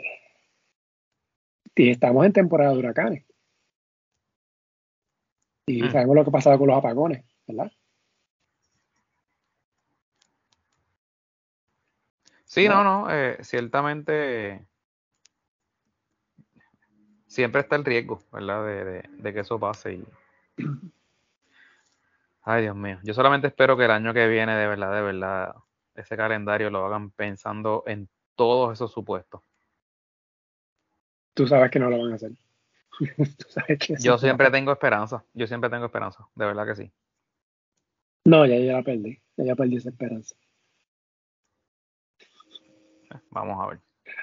y 1.76 1.90
estamos 1.90 2.26
en 2.26 2.34
temporada 2.34 2.74
de 2.74 2.80
huracanes. 2.80 3.26
Y 5.66 5.84
Mm. 5.84 5.92
sabemos 5.92 6.16
lo 6.16 6.24
que 6.24 6.30
ha 6.30 6.34
pasado 6.34 6.58
con 6.60 6.68
los 6.68 6.78
apagones, 6.78 7.24
¿verdad? 7.48 7.72
Sí, 12.46 12.68
No. 12.68 12.84
no, 12.84 13.06
no, 13.06 13.14
eh, 13.14 13.38
ciertamente 13.44 14.66
siempre 17.28 17.62
está 17.62 17.76
el 17.76 17.86
riesgo, 17.86 18.20
¿verdad? 18.32 18.66
De, 18.66 18.84
de- 18.86 19.10
de 19.10 19.34
que 19.34 19.40
eso 19.42 19.60
pase. 19.60 19.94
Y... 19.94 20.04
Ay, 22.42 22.64
Dios 22.64 22.76
mío. 22.76 23.00
Yo 23.04 23.14
solamente 23.14 23.48
espero 23.48 23.78
que 23.78 23.86
el 23.86 23.92
año 23.92 24.14
que 24.14 24.28
viene, 24.28 24.56
de 24.56 24.68
verdad, 24.68 24.94
de 24.96 25.02
verdad, 25.02 25.56
ese 25.94 26.18
calendario 26.18 26.70
lo 26.72 26.86
hagan 26.86 27.12
pensando 27.12 27.84
en 27.86 28.10
todos 28.40 28.72
esos 28.72 28.90
supuestos. 28.94 29.42
Tú 31.34 31.46
sabes 31.46 31.70
que 31.70 31.78
no 31.78 31.90
lo 31.90 32.02
van 32.02 32.14
a 32.14 32.16
hacer. 32.16 32.32
Tú 33.38 33.50
sabes 33.50 33.78
que 33.78 33.94
eso 33.96 34.04
Yo 34.04 34.18
siempre 34.18 34.50
tengo 34.50 34.72
esperanza, 34.72 35.26
yo 35.34 35.46
siempre 35.46 35.70
tengo 35.70 35.88
esperanza, 35.88 36.26
de 36.36 36.46
verdad 36.46 36.66
que 36.66 36.76
sí. 36.76 36.92
No, 38.24 38.46
ya 38.46 38.58
yo 38.58 38.72
la 38.72 38.82
perdí. 38.82 39.22
Ya 39.36 39.44
yo 39.44 39.56
perdí 39.58 39.76
esa 39.76 39.90
esperanza. 39.90 40.38
Vamos 43.32 43.60
a 43.62 43.68
ver. 43.68 43.80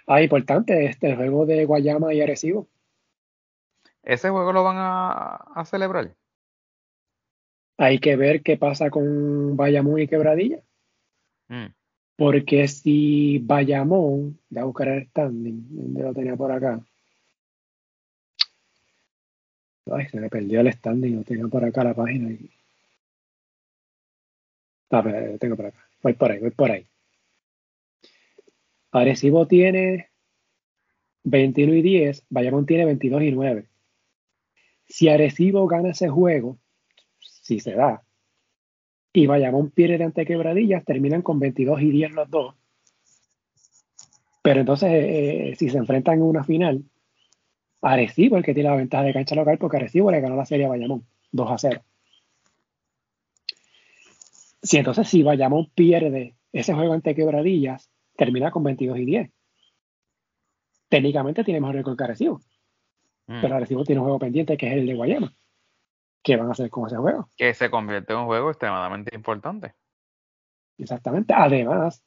Ah, 0.06 0.22
importante, 0.22 0.86
este 0.86 1.10
el 1.10 1.16
juego 1.16 1.44
de 1.44 1.66
Guayama 1.66 2.14
y 2.14 2.22
Arecibo. 2.22 2.66
¿Ese 4.02 4.30
juego 4.30 4.50
lo 4.54 4.64
van 4.64 4.76
a, 4.78 5.34
a 5.54 5.64
celebrar? 5.66 6.14
Hay 7.76 7.98
que 7.98 8.16
ver 8.16 8.42
qué 8.42 8.56
pasa 8.56 8.88
con 8.88 9.58
Bayamón 9.58 10.00
y 10.00 10.08
Quebradilla. 10.08 10.62
Mm, 11.48 11.66
Porque 12.16 12.66
si 12.68 13.38
Bayamón, 13.38 14.38
voy 14.48 14.60
a 14.62 14.64
buscar 14.64 14.88
el 14.88 15.06
standing, 15.08 15.66
donde 15.70 16.02
lo 16.02 16.14
tenía 16.14 16.36
por 16.36 16.50
acá. 16.50 16.80
Ay, 19.90 20.06
se 20.08 20.20
me 20.20 20.28
perdió 20.28 20.60
el 20.60 20.72
standing, 20.72 21.16
lo 21.16 21.22
tenía 21.24 21.46
por 21.48 21.64
acá 21.64 21.84
la 21.84 21.94
página. 21.94 22.30
y- 22.30 22.50
Ah, 24.90 25.02
pero 25.02 25.32
lo 25.32 25.38
tengo 25.38 25.56
por 25.56 25.66
acá. 25.66 25.84
Voy 26.02 26.14
por 26.14 26.30
ahí, 26.30 26.38
voy 26.40 26.50
por 26.50 26.70
ahí. 26.70 26.86
Arecibo 28.92 29.46
tiene 29.46 30.08
21 31.24 31.74
y 31.74 31.82
10, 31.82 32.24
Bayamón 32.30 32.66
tiene 32.66 32.84
22 32.86 33.22
y 33.22 33.32
9. 33.32 33.68
Si 34.88 35.08
Arecibo 35.08 35.66
gana 35.66 35.90
ese 35.90 36.08
juego, 36.08 36.58
si 37.18 37.60
se 37.60 37.72
da, 37.74 38.05
y 39.16 39.26
Bayamón 39.26 39.70
pierde 39.70 40.04
ante 40.04 40.26
Quebradillas, 40.26 40.84
terminan 40.84 41.22
con 41.22 41.38
22 41.38 41.80
y 41.80 41.90
10 41.90 42.12
los 42.12 42.30
dos. 42.30 42.54
Pero 44.42 44.60
entonces, 44.60 44.90
eh, 44.92 45.54
si 45.58 45.70
se 45.70 45.78
enfrentan 45.78 46.16
en 46.16 46.22
una 46.22 46.44
final, 46.44 46.84
Arecibo 47.80 48.36
es 48.36 48.40
el 48.40 48.44
que 48.44 48.52
tiene 48.52 48.68
la 48.68 48.76
ventaja 48.76 49.04
de 49.04 49.14
cancha 49.14 49.34
local 49.34 49.56
porque 49.56 49.78
Arecibo 49.78 50.10
le 50.10 50.20
ganó 50.20 50.36
la 50.36 50.44
serie 50.44 50.66
a 50.66 50.68
Bayamón 50.68 51.06
2 51.32 51.50
a 51.50 51.56
0. 51.56 51.80
Si 54.62 54.76
entonces, 54.76 55.08
si 55.08 55.22
Bayamón 55.22 55.70
pierde 55.74 56.34
ese 56.52 56.74
juego 56.74 56.92
ante 56.92 57.14
Quebradillas, 57.14 57.88
termina 58.18 58.50
con 58.50 58.64
22 58.64 58.98
y 58.98 59.04
10. 59.06 59.30
Técnicamente 60.90 61.42
tiene 61.42 61.60
mejor 61.60 61.76
récord 61.76 61.96
que 61.96 62.04
Arecibo, 62.04 62.42
mm. 63.28 63.40
pero 63.40 63.56
Arecibo 63.56 63.82
tiene 63.82 64.00
un 64.00 64.04
juego 64.04 64.18
pendiente 64.18 64.58
que 64.58 64.66
es 64.66 64.74
el 64.74 64.86
de 64.86 64.94
Guayama. 64.94 65.34
¿Qué 66.26 66.36
van 66.36 66.48
a 66.48 66.50
hacer 66.50 66.68
con 66.70 66.88
ese 66.88 66.96
juego? 66.96 67.28
Que 67.36 67.54
se 67.54 67.70
convierte 67.70 68.12
en 68.12 68.18
un 68.18 68.26
juego 68.26 68.50
extremadamente 68.50 69.14
importante. 69.14 69.74
Exactamente. 70.76 71.32
Además 71.32 72.02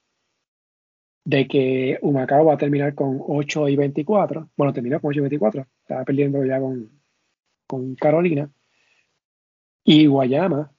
de 1.23 1.47
que 1.47 1.97
Humacao 2.01 2.43
va 2.43 2.55
a 2.55 2.57
terminar 2.57 2.93
con 2.95 3.21
8 3.25 3.69
y 3.69 3.77
24. 3.77 4.49
Bueno, 4.57 4.73
terminó 4.73 4.99
con 4.99 5.11
8 5.11 5.19
y 5.19 5.21
24. 5.21 5.65
Estaba 5.83 6.03
perdiendo 6.03 6.43
ya 6.43 6.59
con, 6.59 7.01
con 7.65 7.95
Carolina. 7.95 8.51
Y 9.85 10.07
Guayama, 10.07 10.69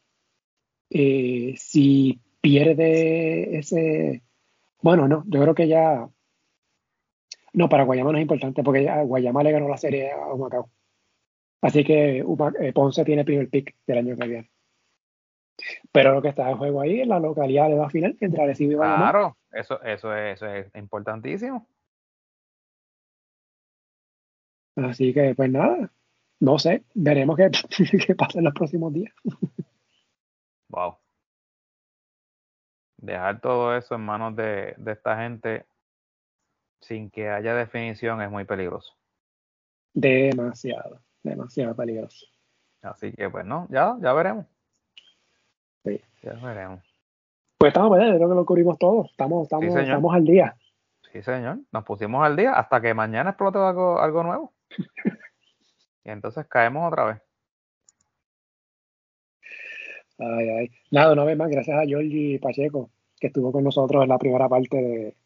eh, 0.91 1.55
si 1.57 2.21
pierde 2.43 3.57
ese. 3.57 4.23
Bueno, 4.83 5.09
no, 5.09 5.25
yo 5.27 5.41
creo 5.41 5.55
que 5.55 5.67
ya. 5.67 6.11
No, 7.55 7.71
para 7.71 7.85
Guayama 7.85 8.13
no 8.13 8.19
es 8.19 8.23
importante 8.23 8.63
porque 8.63 8.85
ya 8.85 9.01
Guayama 9.01 9.43
le 9.43 9.53
ganó 9.53 9.67
la 9.67 9.79
serie 9.79 10.13
a 10.13 10.27
Humacao. 10.35 10.69
Así 11.63 11.85
que 11.85 12.19
eh, 12.19 12.73
Ponce 12.73 13.05
tiene 13.05 13.25
primer 13.25 13.49
pick 13.49 13.77
del 13.87 13.99
año 13.99 14.17
que 14.17 14.27
viene. 14.27 14.51
Pero 15.93 16.15
lo 16.15 16.23
que 16.23 16.29
está 16.29 16.51
en 16.51 16.57
juego 16.57 16.81
ahí 16.81 17.01
es 17.01 17.07
la 17.07 17.21
localidad 17.21 17.69
de 17.69 17.77
la 17.77 17.91
final 17.91 18.17
entre 18.21 18.43
Arecibo 18.43 18.73
y 18.73 18.75
Bayamón. 18.77 19.11
Claro, 19.11 19.37
eso, 19.53 19.83
eso, 19.83 20.15
es, 20.15 20.37
eso 20.37 20.47
es 20.47 20.75
importantísimo. 20.75 21.69
Así 24.77 25.13
que, 25.13 25.35
pues 25.35 25.51
nada, 25.51 25.93
no 26.41 26.59
sé, 26.59 26.85
veremos 26.95 27.37
qué, 27.37 27.51
qué 28.07 28.15
pasa 28.15 28.39
en 28.39 28.47
los 28.47 28.55
próximos 28.55 28.93
días. 28.93 29.13
Wow. 30.69 30.97
Dejar 32.97 33.41
todo 33.41 33.77
eso 33.77 33.95
en 33.97 34.03
manos 34.03 34.37
de, 34.37 34.75
de 34.79 34.93
esta 34.93 35.21
gente 35.21 35.67
sin 36.81 37.11
que 37.11 37.29
haya 37.29 37.55
definición 37.55 38.23
es 38.23 38.31
muy 38.31 38.45
peligroso. 38.45 38.97
Demasiado, 39.93 41.03
demasiado 41.23 41.75
peligroso. 41.75 42.27
Así 42.83 43.13
que, 43.13 43.29
pues 43.29 43.45
no, 43.45 43.67
ya, 43.71 43.97
ya 44.01 44.13
veremos. 44.13 44.47
Sí. 45.85 46.01
Ya 46.23 46.33
veremos. 46.35 46.81
Pues 47.59 47.71
estamos, 47.71 47.91
¿verdad? 47.91 48.17
creo 48.17 48.29
que 48.29 48.35
lo 48.35 48.47
cubrimos 48.47 48.79
todo. 48.79 49.05
Estamos, 49.05 49.43
estamos, 49.43 49.77
estamos 49.77 50.15
al 50.15 50.25
día. 50.25 50.57
Sí, 51.13 51.23
señor. 51.23 51.59
Nos 51.73 51.85
pusimos 51.85 52.25
al 52.25 52.37
día 52.37 52.53
hasta 52.53 52.81
que 52.81 52.95
mañana 52.95 53.31
explote 53.31 53.59
algo, 53.59 54.01
algo 54.01 54.23
nuevo. 54.23 54.53
y 56.05 56.11
entonces 56.11 56.47
caemos 56.47 56.91
otra 56.91 57.05
vez. 57.05 57.23
Ay, 60.19 60.49
ay. 60.49 60.71
Nada, 60.91 61.13
una 61.13 61.25
vez 61.25 61.37
más, 61.37 61.51
gracias 61.51 61.77
a 61.77 61.85
Giorgi 61.85 62.39
Pacheco, 62.39 62.91
que 63.19 63.27
estuvo 63.27 63.53
con 63.53 63.65
nosotros 63.65 64.03
en 64.03 64.09
la 64.09 64.19
primera 64.19 64.49
parte 64.49 64.77
de, 64.77 65.17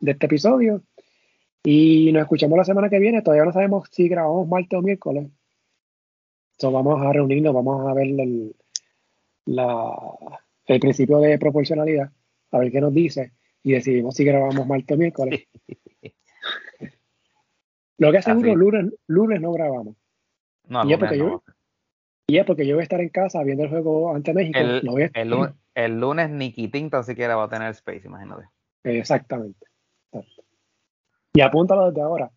de 0.00 0.10
este 0.10 0.26
episodio. 0.26 0.82
Y 1.66 2.12
nos 2.12 2.22
escuchamos 2.22 2.58
la 2.58 2.64
semana 2.64 2.90
que 2.90 2.98
viene. 2.98 3.22
Todavía 3.22 3.44
no 3.46 3.52
sabemos 3.52 3.88
si 3.90 4.06
grabamos 4.08 4.46
martes 4.46 4.78
o 4.78 4.82
miércoles. 4.82 5.28
So, 6.58 6.70
vamos 6.70 7.00
a 7.02 7.12
reunirnos, 7.12 7.54
vamos 7.54 7.88
a 7.88 7.94
ver 7.94 8.06
el, 8.08 8.54
la, 9.46 9.92
el 10.66 10.78
principio 10.80 11.18
de 11.18 11.38
proporcionalidad, 11.38 12.10
a 12.52 12.58
ver 12.58 12.70
qué 12.70 12.80
nos 12.80 12.92
dice. 12.92 13.32
Y 13.62 13.72
decidimos 13.72 14.14
si 14.14 14.24
grabamos 14.24 14.66
martes 14.66 14.94
o 14.94 14.98
miércoles. 14.98 15.46
Lo 17.98 18.12
que 18.12 18.20
seguro, 18.22 18.54
lunes, 18.56 18.92
lunes 19.06 19.40
no 19.40 19.52
grabamos. 19.52 19.96
No, 20.68 20.80
Y 20.84 20.92
es 20.92 20.98
lunes 20.98 20.98
porque 21.00 21.16
no. 21.18 21.24
yo- 21.30 21.42
Y 22.26 22.38
es 22.38 22.44
porque 22.46 22.66
yo 22.66 22.74
voy 22.74 22.80
a 22.80 22.84
estar 22.84 23.00
en 23.00 23.08
casa 23.08 23.42
viendo 23.42 23.64
el 23.64 23.70
juego 23.70 24.14
ante 24.14 24.34
México. 24.34 24.58
El, 24.58 24.82
el 25.14 25.28
lu- 25.30 25.48
el 25.74 26.00
lunes 26.00 26.28
ni 26.30 26.52
Quitín 26.52 26.90
tan 26.90 27.04
siquiera 27.04 27.36
va 27.36 27.44
a 27.44 27.48
tener 27.48 27.70
space, 27.70 28.06
imagínate. 28.06 28.44
Exactamente. 28.82 29.66
Y 31.34 31.40
apúntalo 31.40 31.86
desde 31.90 32.00
ahora. 32.02 32.30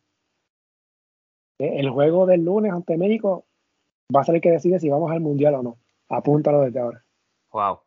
Eh, 1.60 1.80
El 1.80 1.90
juego 1.90 2.26
del 2.26 2.44
lunes 2.44 2.72
ante 2.74 2.98
México 2.98 3.46
va 4.16 4.22
a 4.22 4.24
ser 4.24 4.36
el 4.36 4.42
que 4.42 4.52
decide 4.52 4.80
si 4.80 4.90
vamos 4.90 5.12
al 5.12 5.20
mundial 5.20 5.56
o 5.56 5.64
no. 5.64 5.78
Apúntalo 6.10 6.62
desde 6.62 6.80
ahora. 6.80 7.04
Wow. 7.52 7.80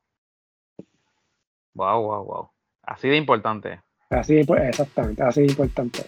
Wow, 1.74 2.02
wow, 2.02 2.24
wow. 2.24 2.50
Así 2.82 3.08
de 3.08 3.16
importante. 3.16 3.80
Así, 4.10 4.34
de 4.34 4.44
impo- 4.44 4.60
exactamente, 4.60 5.22
así 5.22 5.40
de 5.42 5.46
importante. 5.46 6.04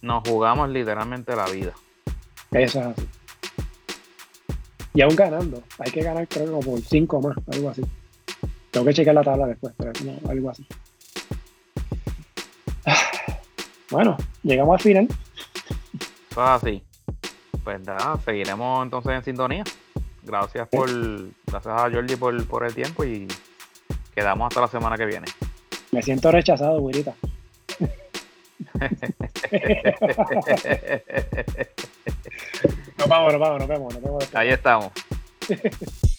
Nos 0.00 0.26
jugamos 0.26 0.70
literalmente 0.70 1.36
la 1.36 1.44
vida. 1.46 1.74
Eso 2.50 2.80
es 2.80 2.86
así. 2.86 3.08
Y 4.94 5.02
aún 5.02 5.14
ganando. 5.14 5.62
Hay 5.78 5.92
que 5.92 6.02
ganar, 6.02 6.26
creo 6.26 6.60
por 6.60 6.80
5 6.80 7.20
más, 7.20 7.36
algo 7.52 7.68
así. 7.68 7.82
Tengo 8.70 8.86
que 8.86 8.94
chequear 8.94 9.14
la 9.14 9.22
tabla 9.22 9.46
después, 9.46 9.74
pero 9.76 9.92
no, 10.04 10.30
algo 10.30 10.50
así. 10.50 10.66
Bueno, 13.90 14.16
llegamos 14.42 14.74
al 14.74 14.80
final. 14.80 15.08
Eso 16.30 16.42
es 16.42 16.48
así. 16.62 16.82
Pues 17.64 17.80
nada, 17.80 18.18
seguiremos 18.24 18.84
entonces 18.84 19.12
en 19.12 19.24
sintonía. 19.24 19.64
Gracias 20.22 20.68
por, 20.68 20.88
gracias 21.46 21.74
a 21.74 21.90
Georgie 21.90 22.16
por, 22.16 22.46
por 22.46 22.64
el 22.64 22.74
tiempo 22.74 23.04
y 23.04 23.26
quedamos 24.14 24.46
hasta 24.48 24.60
la 24.60 24.68
semana 24.68 24.96
que 24.96 25.06
viene. 25.06 25.26
Me 25.90 26.02
siento 26.02 26.30
rechazado, 26.30 26.80
güerita. 26.80 27.14
nos 32.98 33.08
vamos, 33.08 33.32
nos 33.32 33.40
vamos, 33.40 33.58
nos 33.58 33.68
vemos, 33.68 33.94
nos 33.94 34.02
vemos. 34.02 34.34
Ahí 34.34 34.50
estamos. 34.50 34.92